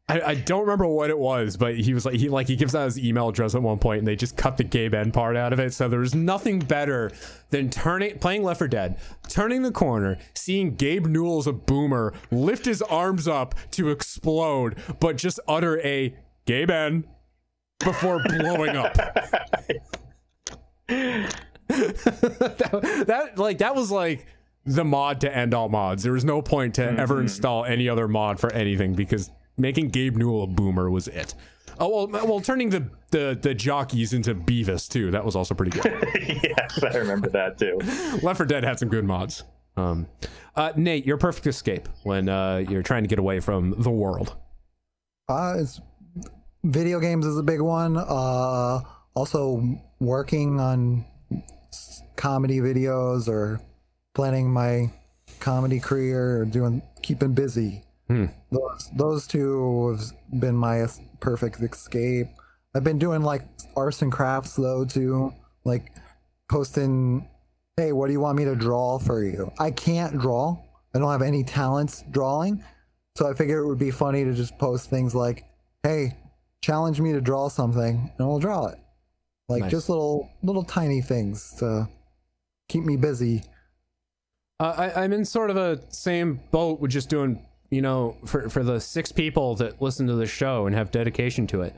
I, 0.08 0.20
I 0.20 0.34
don't 0.34 0.62
remember 0.62 0.86
what 0.86 1.10
it 1.10 1.18
was, 1.18 1.56
but 1.56 1.76
he 1.76 1.94
was 1.94 2.04
like 2.04 2.16
he 2.16 2.28
like 2.28 2.48
he 2.48 2.56
gives 2.56 2.74
out 2.74 2.86
his 2.86 2.98
email 2.98 3.28
address 3.28 3.54
at 3.54 3.62
one 3.62 3.78
point, 3.78 4.00
and 4.00 4.06
they 4.06 4.16
just 4.16 4.36
cut 4.36 4.56
the 4.56 4.64
Gabe 4.64 4.94
N 4.94 5.12
part 5.12 5.36
out 5.36 5.52
of 5.52 5.60
it. 5.60 5.72
So 5.72 5.88
there's 5.88 6.14
nothing 6.14 6.58
better 6.58 7.12
than 7.50 7.70
turning 7.70 8.18
playing 8.18 8.42
Left 8.42 8.58
4 8.58 8.68
Dead, 8.68 8.98
turning 9.28 9.62
the 9.62 9.70
corner, 9.70 10.18
seeing 10.34 10.74
Gabe 10.74 11.06
Newell 11.06 11.38
as 11.38 11.46
a 11.46 11.52
boomer 11.52 12.12
lift 12.30 12.64
his 12.64 12.82
arms 12.82 13.28
up 13.28 13.54
to 13.72 13.90
explode, 13.90 14.76
but 14.98 15.16
just 15.16 15.38
utter 15.46 15.80
a 15.80 16.14
Gabe 16.46 16.70
N 16.70 17.04
before 17.78 18.22
blowing 18.24 18.76
up. 18.76 18.94
that, 21.72 23.04
that 23.06 23.38
like 23.38 23.58
that 23.58 23.74
was 23.74 23.90
like 23.90 24.26
the 24.66 24.84
mod 24.84 25.20
to 25.22 25.34
end 25.34 25.54
all 25.54 25.68
mods. 25.68 26.02
There 26.02 26.12
was 26.12 26.24
no 26.24 26.42
point 26.42 26.74
to 26.74 26.82
ever 26.82 27.14
mm-hmm. 27.14 27.22
install 27.22 27.64
any 27.64 27.88
other 27.88 28.08
mod 28.08 28.38
for 28.40 28.52
anything 28.52 28.94
because 28.94 29.30
making 29.62 29.88
Gabe 29.88 30.16
Newell 30.16 30.42
a 30.42 30.46
boomer 30.46 30.90
was 30.90 31.08
it. 31.08 31.34
Oh 31.78 32.06
well, 32.06 32.26
well, 32.26 32.40
turning 32.40 32.68
the 32.68 32.86
the 33.10 33.38
the 33.40 33.54
jockeys 33.54 34.12
into 34.12 34.34
Beavis 34.34 34.88
too. 34.88 35.10
That 35.10 35.24
was 35.24 35.34
also 35.34 35.54
pretty 35.54 35.70
good. 35.70 35.84
yes, 36.42 36.82
I 36.82 36.98
remember 36.98 37.30
that 37.30 37.58
too. 37.58 37.78
Left 38.22 38.36
4 38.36 38.46
Dead 38.46 38.62
had 38.62 38.78
some 38.78 38.90
good 38.90 39.04
mods. 39.04 39.44
Um, 39.76 40.06
uh, 40.54 40.72
Nate, 40.76 41.06
your 41.06 41.16
perfect 41.16 41.46
escape 41.46 41.88
when 42.02 42.28
uh, 42.28 42.58
you're 42.68 42.82
trying 42.82 43.04
to 43.04 43.08
get 43.08 43.18
away 43.18 43.40
from 43.40 43.74
the 43.78 43.90
world. 43.90 44.36
uh, 45.30 45.54
it's 45.56 45.80
video 46.62 47.00
games 47.00 47.24
is 47.24 47.38
a 47.38 47.42
big 47.42 47.62
one. 47.62 47.96
Uh, 47.96 48.80
also 49.14 49.62
working 49.98 50.60
on 50.60 51.06
comedy 52.16 52.58
videos 52.60 53.28
or 53.28 53.60
planning 54.14 54.50
my 54.50 54.90
comedy 55.40 55.80
career 55.80 56.42
or 56.42 56.44
doing 56.44 56.82
keeping 57.02 57.32
busy. 57.32 57.82
Hmm. 58.12 58.26
Those 58.50 58.90
those 58.96 59.26
two 59.26 59.88
have 59.96 60.40
been 60.40 60.54
my 60.56 60.86
perfect 61.20 61.60
escape. 61.60 62.28
I've 62.74 62.84
been 62.84 62.98
doing 62.98 63.22
like 63.22 63.42
arts 63.76 64.02
and 64.02 64.12
crafts 64.12 64.54
though 64.56 64.84
too, 64.84 65.32
like 65.64 65.92
posting, 66.50 67.28
"Hey, 67.76 67.92
what 67.92 68.08
do 68.08 68.12
you 68.12 68.20
want 68.20 68.36
me 68.36 68.44
to 68.44 68.54
draw 68.54 68.98
for 68.98 69.24
you?" 69.24 69.50
I 69.58 69.70
can't 69.70 70.18
draw. 70.18 70.58
I 70.94 70.98
don't 70.98 71.10
have 71.10 71.22
any 71.22 71.42
talents 71.42 72.04
drawing, 72.10 72.62
so 73.16 73.28
I 73.30 73.34
figured 73.34 73.64
it 73.64 73.66
would 73.66 73.78
be 73.78 73.90
funny 73.90 74.24
to 74.24 74.34
just 74.34 74.58
post 74.58 74.90
things 74.90 75.14
like, 75.14 75.44
"Hey, 75.82 76.16
challenge 76.60 77.00
me 77.00 77.12
to 77.12 77.20
draw 77.20 77.48
something, 77.48 78.10
and 78.16 78.20
I'll 78.20 78.38
draw 78.38 78.66
it." 78.66 78.78
Like 79.48 79.62
Nice. 79.62 79.70
just 79.70 79.88
little 79.88 80.28
little 80.42 80.64
tiny 80.64 81.00
things 81.00 81.54
to 81.60 81.88
keep 82.68 82.84
me 82.84 82.96
busy. 82.96 83.42
Uh, 84.60 84.74
I, 84.94 85.04
I'm 85.04 85.12
in 85.12 85.24
sort 85.24 85.50
of 85.50 85.56
a 85.56 85.80
same 85.90 86.40
boat 86.50 86.78
with 86.80 86.90
just 86.90 87.08
doing, 87.08 87.44
you 87.72 87.80
know, 87.80 88.18
for 88.26 88.50
for 88.50 88.62
the 88.62 88.78
six 88.78 89.10
people 89.10 89.54
that 89.56 89.80
listen 89.80 90.06
to 90.06 90.14
the 90.14 90.26
show 90.26 90.66
and 90.66 90.76
have 90.76 90.90
dedication 90.90 91.46
to 91.46 91.62
it. 91.62 91.74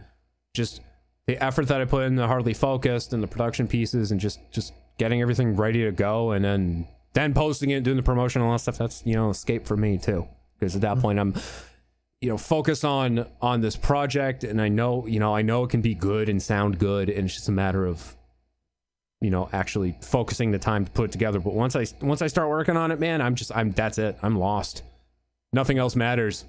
Just 0.52 0.80
the 1.28 1.42
effort 1.42 1.68
that 1.68 1.80
I 1.80 1.84
put 1.84 2.02
in 2.02 2.16
the 2.16 2.26
hardly 2.26 2.52
focused 2.52 3.12
and 3.12 3.22
the 3.22 3.28
production 3.28 3.68
pieces 3.68 4.10
and 4.10 4.20
just 4.20 4.40
just 4.50 4.74
getting 4.98 5.22
everything 5.22 5.54
ready 5.54 5.84
to 5.84 5.92
go 5.92 6.32
and 6.32 6.44
then 6.44 6.88
then 7.12 7.32
posting 7.32 7.70
it, 7.70 7.84
doing 7.84 7.96
the 7.96 8.02
promotion 8.02 8.42
and 8.42 8.48
all 8.48 8.56
that 8.56 8.62
stuff. 8.62 8.76
That's 8.76 9.06
you 9.06 9.14
know 9.14 9.30
escape 9.30 9.66
for 9.66 9.76
me 9.76 9.96
too. 9.96 10.26
Because 10.58 10.74
at 10.74 10.82
that 10.82 10.94
mm-hmm. 10.94 11.00
point 11.00 11.20
I'm 11.20 11.34
you 12.20 12.28
know 12.28 12.38
focused 12.38 12.84
on 12.84 13.26
on 13.40 13.60
this 13.60 13.76
project 13.76 14.42
and 14.42 14.60
I 14.60 14.68
know 14.68 15.06
you 15.06 15.20
know 15.20 15.36
I 15.36 15.42
know 15.42 15.62
it 15.62 15.70
can 15.70 15.80
be 15.80 15.94
good 15.94 16.28
and 16.28 16.42
sound 16.42 16.80
good 16.80 17.08
and 17.08 17.26
it's 17.26 17.34
just 17.34 17.48
a 17.48 17.52
matter 17.52 17.86
of 17.86 18.16
you 19.20 19.30
know 19.30 19.48
actually 19.52 19.96
focusing 20.00 20.50
the 20.50 20.58
time 20.58 20.86
to 20.86 20.90
put 20.90 21.04
it 21.04 21.12
together 21.12 21.38
but 21.38 21.54
once 21.54 21.76
i 21.76 21.86
once 22.02 22.20
i 22.20 22.26
start 22.26 22.50
working 22.50 22.76
on 22.76 22.90
it 22.90 23.00
man 23.00 23.22
i'm 23.22 23.34
just 23.34 23.50
i'm 23.56 23.70
that's 23.70 23.96
it 23.96 24.18
i'm 24.22 24.36
lost 24.36 24.82
nothing 25.54 25.78
else 25.78 25.94
matters 25.96 26.44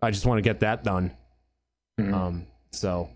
i 0.00 0.10
just 0.10 0.24
want 0.26 0.38
to 0.38 0.42
get 0.42 0.60
that 0.60 0.82
done 0.84 1.10
um 1.98 2.46
so 2.72 3.08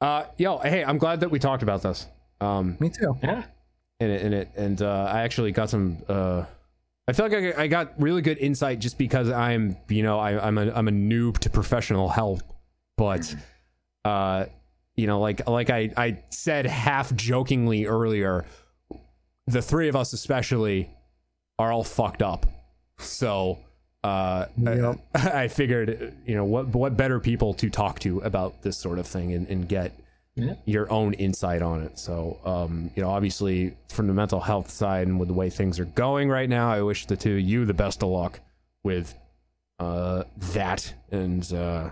uh 0.00 0.24
yo 0.38 0.58
hey 0.58 0.84
i'm 0.84 0.98
glad 0.98 1.20
that 1.20 1.30
we 1.30 1.38
talked 1.38 1.62
about 1.62 1.82
this 1.82 2.06
um 2.40 2.76
Me 2.80 2.88
too. 2.90 3.16
Yeah. 3.22 3.42
and 4.00 4.12
it 4.12 4.22
and 4.22 4.34
it 4.34 4.48
and 4.56 4.82
uh 4.82 5.10
i 5.12 5.22
actually 5.22 5.52
got 5.52 5.68
some 5.70 5.98
uh 6.08 6.44
I 7.08 7.12
feel 7.14 7.28
like 7.28 7.56
I, 7.58 7.62
I 7.64 7.66
got 7.66 8.00
really 8.00 8.22
good 8.22 8.38
insight 8.38 8.78
just 8.78 8.96
because 8.96 9.28
I'm, 9.28 9.76
you 9.88 10.04
know, 10.04 10.20
I, 10.20 10.38
I'm 10.46 10.56
a 10.56 10.70
I'm 10.70 10.86
a 10.86 10.92
noob 10.92 11.38
to 11.38 11.50
professional 11.50 12.08
help, 12.08 12.42
but, 12.96 13.34
uh, 14.04 14.44
you 14.94 15.08
know, 15.08 15.18
like 15.18 15.48
like 15.48 15.68
I 15.68 15.90
I 15.96 16.22
said 16.30 16.64
half 16.64 17.12
jokingly 17.16 17.86
earlier, 17.86 18.44
the 19.48 19.60
three 19.60 19.88
of 19.88 19.96
us 19.96 20.12
especially 20.12 20.90
are 21.58 21.72
all 21.72 21.82
fucked 21.82 22.22
up. 22.22 22.46
So 22.98 23.58
uh, 24.04 24.46
I, 24.66 24.94
I 25.44 25.48
figured, 25.48 26.14
you 26.26 26.34
know, 26.34 26.44
what 26.44 26.66
what 26.68 26.96
better 26.96 27.20
people 27.20 27.54
to 27.54 27.70
talk 27.70 27.98
to 28.00 28.20
about 28.20 28.62
this 28.62 28.76
sort 28.76 28.98
of 28.98 29.06
thing 29.06 29.32
and, 29.32 29.46
and 29.48 29.68
get 29.68 29.92
Yeah. 30.34 30.54
your 30.64 30.90
own 30.90 31.12
insight 31.14 31.62
on 31.62 31.82
it. 31.82 31.98
So, 31.98 32.38
um, 32.44 32.90
you 32.96 33.02
know, 33.02 33.10
obviously 33.10 33.76
from 33.90 34.06
the 34.08 34.14
mental 34.14 34.40
health 34.40 34.70
side 34.70 35.06
and 35.06 35.18
with 35.20 35.28
the 35.28 35.34
way 35.34 35.50
things 35.50 35.78
are 35.78 35.84
going 35.84 36.28
right 36.30 36.48
now, 36.48 36.70
I 36.72 36.82
wish 36.82 37.06
the 37.06 37.16
two 37.16 37.34
of 37.34 37.40
you 37.40 37.64
the 37.64 37.74
best 37.74 38.02
of 38.02 38.08
luck 38.08 38.40
with 38.82 39.14
uh, 39.78 40.24
that, 40.54 40.92
and 41.10 41.52
uh, 41.52 41.90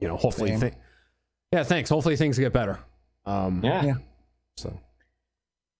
you 0.00 0.08
know, 0.08 0.16
hopefully, 0.16 0.50
Same. 0.50 0.60
thi- 0.70 0.76
yeah, 1.52 1.62
thanks. 1.62 1.88
Hopefully 1.90 2.16
things 2.16 2.38
get 2.38 2.52
better. 2.52 2.78
Um, 3.24 3.60
Yeah. 3.64 3.84
Yeah. 3.84 3.94
So. 4.58 4.78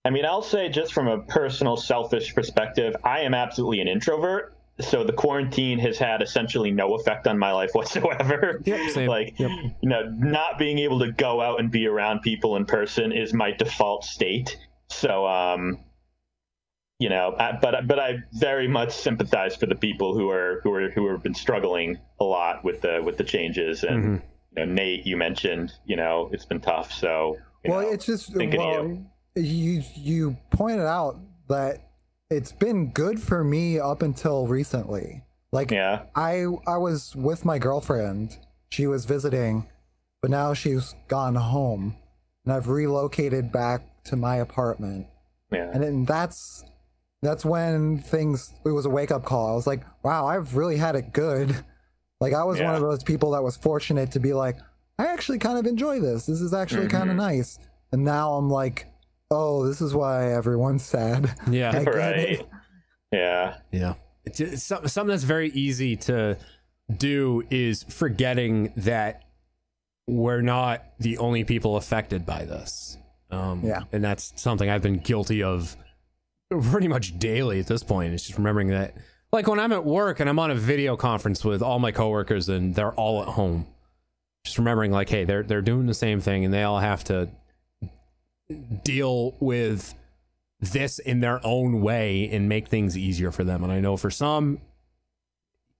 I 0.05 0.11
mean, 0.11 0.25
I'll 0.25 0.43
say 0.43 0.69
just 0.69 0.93
from 0.95 1.09
a 1.09 1.19
personal, 1.19 1.77
selfish 1.77 2.35
perspective, 2.35 2.95
I 3.03 3.21
am 3.21 3.35
absolutely 3.35 3.81
an 3.81 3.89
introvert. 3.89 4.56
So 4.81 5.05
the 5.05 5.13
quarantine 5.13 5.79
has 5.79 5.97
had 5.99 6.21
essentially 6.21 6.71
no 6.71 6.95
effect 6.95 7.27
on 7.27 7.39
my 7.39 7.53
life 7.53 7.71
whatsoever. 7.75 8.61
Yep, 8.65 8.91
same. 8.91 9.09
like, 9.09 9.39
Yep. 9.39 9.51
you 9.81 9.89
know, 9.89 10.03
not 10.19 10.59
being 10.59 10.79
able 10.81 10.99
to 11.01 11.13
go 11.13 11.41
out 11.41 11.61
and 11.61 11.71
be 11.71 11.87
around 11.87 12.21
people 12.21 12.57
in 12.57 12.67
person 12.67 13.11
is 13.13 13.33
my 13.33 13.53
default 13.53 14.05
state. 14.05 14.59
So, 14.89 15.27
um, 15.27 15.79
you 16.99 17.09
know, 17.09 17.35
I, 17.39 17.53
but 17.61 17.87
but 17.87 17.99
I 17.99 18.19
very 18.33 18.69
much 18.69 18.93
sympathize 18.93 19.55
for 19.57 19.67
the 19.67 19.75
people 19.75 20.15
who 20.15 20.31
are 20.31 20.61
who 20.63 20.73
are 20.75 20.91
who 20.91 21.11
have 21.11 21.23
been 21.23 21.35
struggling 21.35 21.99
a 22.21 22.25
lot 22.25 22.65
with 22.65 22.81
the 22.83 23.03
with 23.05 23.17
the 23.19 23.25
changes. 23.25 23.83
And 23.85 24.05
Mhm. 24.05 24.23
you 24.57 24.67
know, 24.67 24.73
Nate, 24.73 25.07
you 25.07 25.17
mentioned, 25.17 25.73
you 25.85 25.97
know, 25.97 26.31
it's 26.33 26.47
been 26.47 26.61
tough. 26.61 26.93
So, 26.93 27.37
well, 27.67 27.83
know, 27.83 27.91
it's 27.91 28.07
just 28.07 28.33
thinking 28.33 28.61
of 28.61 28.87
well, 28.87 29.07
you 29.37 29.83
you 29.95 30.37
pointed 30.51 30.87
out 30.87 31.19
that 31.49 31.86
it's 32.31 32.53
been 32.53 32.91
good 32.91 33.21
for 33.21 33.45
me 33.45 33.79
up 33.79 34.03
until 34.03 34.47
recently. 34.47 35.23
Like 35.53 35.71
yeah, 35.71 36.03
I 36.15 36.47
I 36.67 36.77
was 36.77 37.15
with 37.17 37.45
my 37.45 37.59
girlfriend. 37.59 38.37
She 38.71 38.87
was 38.87 39.05
visiting, 39.05 39.67
but 40.21 40.31
now 40.31 40.55
she's 40.55 40.95
gone 41.09 41.37
home, 41.37 41.97
and 42.45 42.53
I've 42.53 42.69
relocated 42.69 43.53
back 43.53 43.83
to 44.05 44.17
my 44.17 44.37
apartment. 44.37 45.07
yeah. 45.53 45.71
And 45.73 45.83
then 45.83 46.05
that's 46.05 46.65
that's 47.23 47.45
when 47.45 47.99
things 47.99 48.55
it 48.65 48.71
was 48.71 48.87
a 48.87 48.91
wake 48.91 49.11
up 49.11 49.25
call. 49.25 49.53
I 49.53 49.55
was 49.55 49.67
like, 49.67 49.85
wow, 50.03 50.27
I've 50.27 50.57
really 50.57 50.77
had 50.77 50.97
it 50.97 51.13
good. 51.13 51.57
Like 52.19 52.33
I 52.33 52.45
was 52.45 52.59
one 52.59 52.75
of 52.75 52.81
those 52.81 53.03
people 53.03 53.33
that 53.33 53.43
was 53.43 53.59
fortunate 53.59 54.13
to 54.13 54.21
be 54.21 54.33
like, 54.33 54.57
I 54.99 55.07
actually 55.07 55.39
kind 55.39 55.59
of 55.59 55.67
enjoy 55.67 56.01
this. 56.01 56.25
This 56.25 56.41
is 56.41 56.55
actually 56.55 56.89
kind 56.89 57.11
of 57.11 57.17
mm-hmm. 57.17 57.37
nice. 57.37 57.59
And 57.93 58.05
now 58.05 58.33
I'm 58.35 58.49
like, 58.49 58.87
oh, 59.31 59.67
this 59.67 59.81
is 59.81 59.95
why 59.95 60.33
everyone's 60.33 60.85
sad. 60.85 61.31
Yeah. 61.51 61.71
I 61.71 61.85
get 61.85 61.89
it. 61.89 61.97
right. 61.97 62.47
Yeah. 63.13 63.57
Yeah. 63.73 63.95
It's, 64.25 64.41
it's 64.41 64.63
something, 64.65 64.89
something 64.89 65.11
that's 65.11 65.25
very 65.25 65.51
easy 65.51 65.97
to 65.97 66.37
do 66.97 67.45
is 67.51 67.85
forgetting 67.85 68.73
that 68.77 69.23
we're 70.09 70.41
not 70.43 70.85
the 70.99 71.19
only 71.19 71.45
people 71.45 71.77
affected 71.77 72.25
by 72.27 72.45
this. 72.45 72.99
Um, 73.31 73.63
Yeah. 73.65 73.83
And 73.93 74.05
that's 74.05 74.33
something 74.41 74.69
I've 74.71 74.83
been 74.83 74.99
guilty 74.99 75.43
of 75.43 75.77
pretty 76.51 76.89
much 76.89 77.19
daily 77.19 77.59
at 77.61 77.67
this 77.67 77.83
point. 77.83 78.15
It's 78.15 78.25
just 78.25 78.39
remembering 78.39 78.69
that, 78.69 78.95
like 79.33 79.49
when 79.49 79.59
I'm 79.59 79.73
at 79.73 79.85
work 79.85 80.21
and 80.21 80.29
I'm 80.29 80.39
on 80.39 80.51
a 80.53 80.55
video 80.55 80.97
conference 80.97 81.45
with 81.45 81.61
all 81.63 81.79
my 81.81 81.91
coworkers 81.91 82.49
and 82.49 82.75
they're 82.75 82.93
all 82.95 83.23
at 83.23 83.29
home, 83.29 83.67
just 84.45 84.59
remembering 84.59 84.93
like, 84.93 85.09
hey, 85.09 85.25
they're 85.25 85.43
they're 85.43 85.63
doing 85.63 85.87
the 85.87 85.95
same 85.95 86.21
thing 86.21 86.45
and 86.45 86.55
they 86.55 86.63
all 86.63 86.79
have 86.79 87.03
to 87.05 87.29
deal 88.85 89.37
with 89.41 89.95
this 90.61 90.99
in 90.99 91.21
their 91.21 91.41
own 91.45 91.81
way 91.81 92.29
and 92.31 92.49
make 92.49 92.69
things 92.69 92.97
easier 92.97 93.31
for 93.31 93.45
them. 93.45 93.63
And 93.63 93.73
I 93.73 93.81
know 93.81 93.97
for 93.97 94.11
some, 94.11 94.61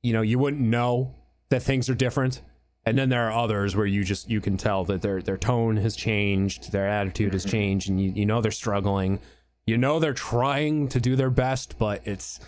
you 0.03 0.13
know, 0.13 0.23
you 0.23 0.39
wouldn't 0.39 0.63
know 0.63 1.15
that 1.49 1.63
things 1.63 1.89
are 1.89 1.95
different. 1.95 2.43
And 2.85 2.97
then 2.97 3.09
there 3.09 3.29
are 3.29 3.33
others 3.33 3.75
where 3.75 3.87
you 3.87 4.05
just 4.05 4.31
you 4.31 4.41
can 4.41 4.57
tell 4.57 4.85
that 4.85 5.03
their 5.03 5.21
their 5.21 5.37
tone 5.37 5.77
has 5.79 5.97
changed, 5.97 6.71
their 6.71 6.87
attitude 6.87 7.33
has 7.33 7.45
changed, 7.45 7.89
and 7.89 8.01
you, 8.01 8.11
you 8.11 8.27
know 8.27 8.41
they're 8.41 8.53
struggling. 8.53 9.19
You 9.67 9.77
know 9.77 9.99
they're 9.99 10.15
trying 10.15 10.87
to 10.91 11.01
do 11.01 11.17
their 11.17 11.31
best, 11.31 11.79
but 11.79 12.07
it's 12.07 12.39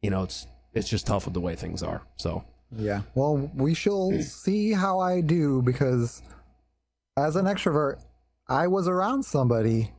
you 0.00 0.08
know, 0.08 0.22
it's 0.22 0.46
it's 0.72 0.88
just 0.88 1.06
tough 1.06 1.26
with 1.26 1.34
the 1.34 1.40
way 1.40 1.56
things 1.56 1.82
are. 1.82 2.00
So 2.16 2.42
Yeah. 2.74 3.02
Well, 3.14 3.50
we 3.54 3.74
shall 3.74 4.12
see 4.22 4.72
how 4.72 5.00
I 5.00 5.20
do 5.20 5.60
because 5.60 6.22
as 7.16 7.36
an 7.36 7.44
extrovert, 7.44 8.00
I 8.52 8.66
was 8.66 8.86
around 8.86 9.22
somebody 9.22 9.90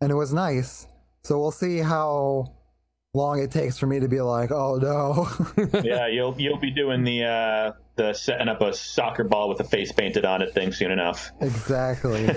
and 0.00 0.10
it 0.10 0.14
was 0.14 0.32
nice. 0.32 0.86
So 1.22 1.38
we'll 1.38 1.50
see 1.50 1.76
how 1.76 2.54
long 3.12 3.42
it 3.42 3.50
takes 3.50 3.76
for 3.76 3.86
me 3.86 4.00
to 4.00 4.08
be 4.08 4.22
like, 4.22 4.50
oh 4.50 4.76
no. 4.76 5.28
yeah, 5.84 6.06
you'll 6.06 6.34
you'll 6.40 6.56
be 6.56 6.70
doing 6.70 7.04
the 7.04 7.24
uh 7.24 7.72
the 7.96 8.14
setting 8.14 8.48
up 8.48 8.62
a 8.62 8.72
soccer 8.72 9.24
ball 9.24 9.50
with 9.50 9.60
a 9.60 9.64
face 9.64 9.92
painted 9.92 10.24
on 10.24 10.40
it 10.40 10.54
thing 10.54 10.72
soon 10.72 10.90
enough. 10.90 11.30
exactly. 11.42 12.30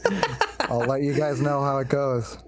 I'll 0.60 0.78
let 0.78 1.02
you 1.02 1.14
guys 1.14 1.40
know 1.40 1.60
how 1.60 1.78
it 1.78 1.88
goes. 1.88 2.38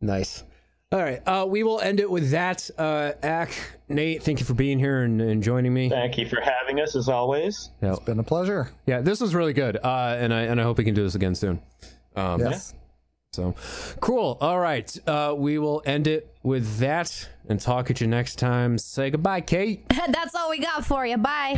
Nice. 0.00 0.44
All 0.92 0.98
right. 0.98 1.22
Uh, 1.24 1.46
we 1.48 1.62
will 1.62 1.78
end 1.80 2.00
it 2.00 2.10
with 2.10 2.30
that. 2.32 2.68
Uh, 2.76 3.12
Ack, 3.22 3.52
Nate, 3.88 4.24
thank 4.24 4.40
you 4.40 4.44
for 4.46 4.54
being 4.54 4.76
here 4.80 5.02
and, 5.02 5.20
and 5.20 5.40
joining 5.40 5.72
me. 5.72 5.88
Thank 5.88 6.18
you 6.18 6.28
for 6.28 6.40
having 6.40 6.80
us 6.80 6.96
as 6.96 7.08
always. 7.08 7.70
Yeah, 7.80 7.92
It's 7.92 8.00
been 8.00 8.18
a 8.18 8.24
pleasure. 8.24 8.70
yeah, 8.86 9.00
this 9.00 9.20
was 9.20 9.32
really 9.32 9.52
good. 9.52 9.76
Uh, 9.76 10.16
and 10.18 10.34
I 10.34 10.42
and 10.42 10.60
I 10.60 10.64
hope 10.64 10.78
we 10.78 10.84
can 10.84 10.94
do 10.94 11.04
this 11.04 11.14
again 11.14 11.36
soon. 11.36 11.60
Um, 12.16 12.40
Yes. 12.40 12.74
So 13.32 13.54
cool. 14.00 14.36
All 14.40 14.58
right. 14.58 14.92
Uh, 15.06 15.32
we 15.38 15.58
will 15.58 15.80
end 15.86 16.08
it 16.08 16.34
with 16.42 16.78
that 16.78 17.28
and 17.48 17.60
talk 17.60 17.88
at 17.88 18.00
you 18.00 18.08
next 18.08 18.40
time. 18.40 18.76
Say 18.76 19.10
goodbye, 19.10 19.42
Kate. 19.42 19.88
That's 20.08 20.34
all 20.34 20.50
we 20.50 20.58
got 20.58 20.84
for 20.84 21.06
you. 21.06 21.16
Bye. 21.18 21.56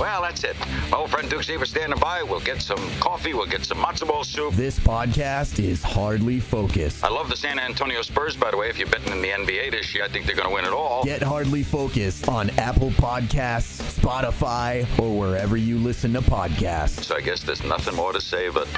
Well, 0.00 0.22
that's 0.22 0.42
it. 0.44 0.56
My 0.90 0.96
old 0.96 1.10
friend 1.10 1.28
Duke 1.28 1.40
Duke's 1.40 1.48
Eva 1.48 1.64
standing 1.64 1.98
by. 1.98 2.22
We'll 2.22 2.40
get 2.40 2.60
some 2.60 2.78
coffee. 3.00 3.32
We'll 3.32 3.46
get 3.46 3.64
some 3.64 3.78
matzo 3.78 4.06
ball 4.06 4.24
soup. 4.24 4.52
This 4.52 4.78
podcast 4.78 5.58
is 5.58 5.82
hardly 5.82 6.38
focused. 6.38 7.02
I 7.02 7.08
love 7.08 7.30
the 7.30 7.36
San 7.36 7.58
Antonio 7.58 8.02
Spurs, 8.02 8.36
by 8.36 8.50
the 8.50 8.58
way. 8.58 8.68
If 8.68 8.78
you're 8.78 8.88
betting 8.88 9.10
in 9.10 9.22
the 9.22 9.28
NBA 9.28 9.70
this 9.70 9.94
year, 9.94 10.04
I 10.04 10.08
think 10.08 10.26
they're 10.26 10.36
going 10.36 10.48
to 10.48 10.54
win 10.54 10.66
it 10.66 10.72
all. 10.72 11.02
Get 11.02 11.22
hardly 11.22 11.62
focused 11.62 12.28
on 12.28 12.50
Apple 12.58 12.90
Podcasts, 12.90 13.80
Spotify, 13.98 14.86
or 14.98 15.18
wherever 15.18 15.56
you 15.56 15.78
listen 15.78 16.12
to 16.12 16.20
podcasts. 16.20 17.04
So 17.04 17.16
I 17.16 17.22
guess 17.22 17.42
there's 17.42 17.64
nothing 17.64 17.96
more 17.96 18.12
to 18.12 18.20
say 18.20 18.50
but. 18.50 18.68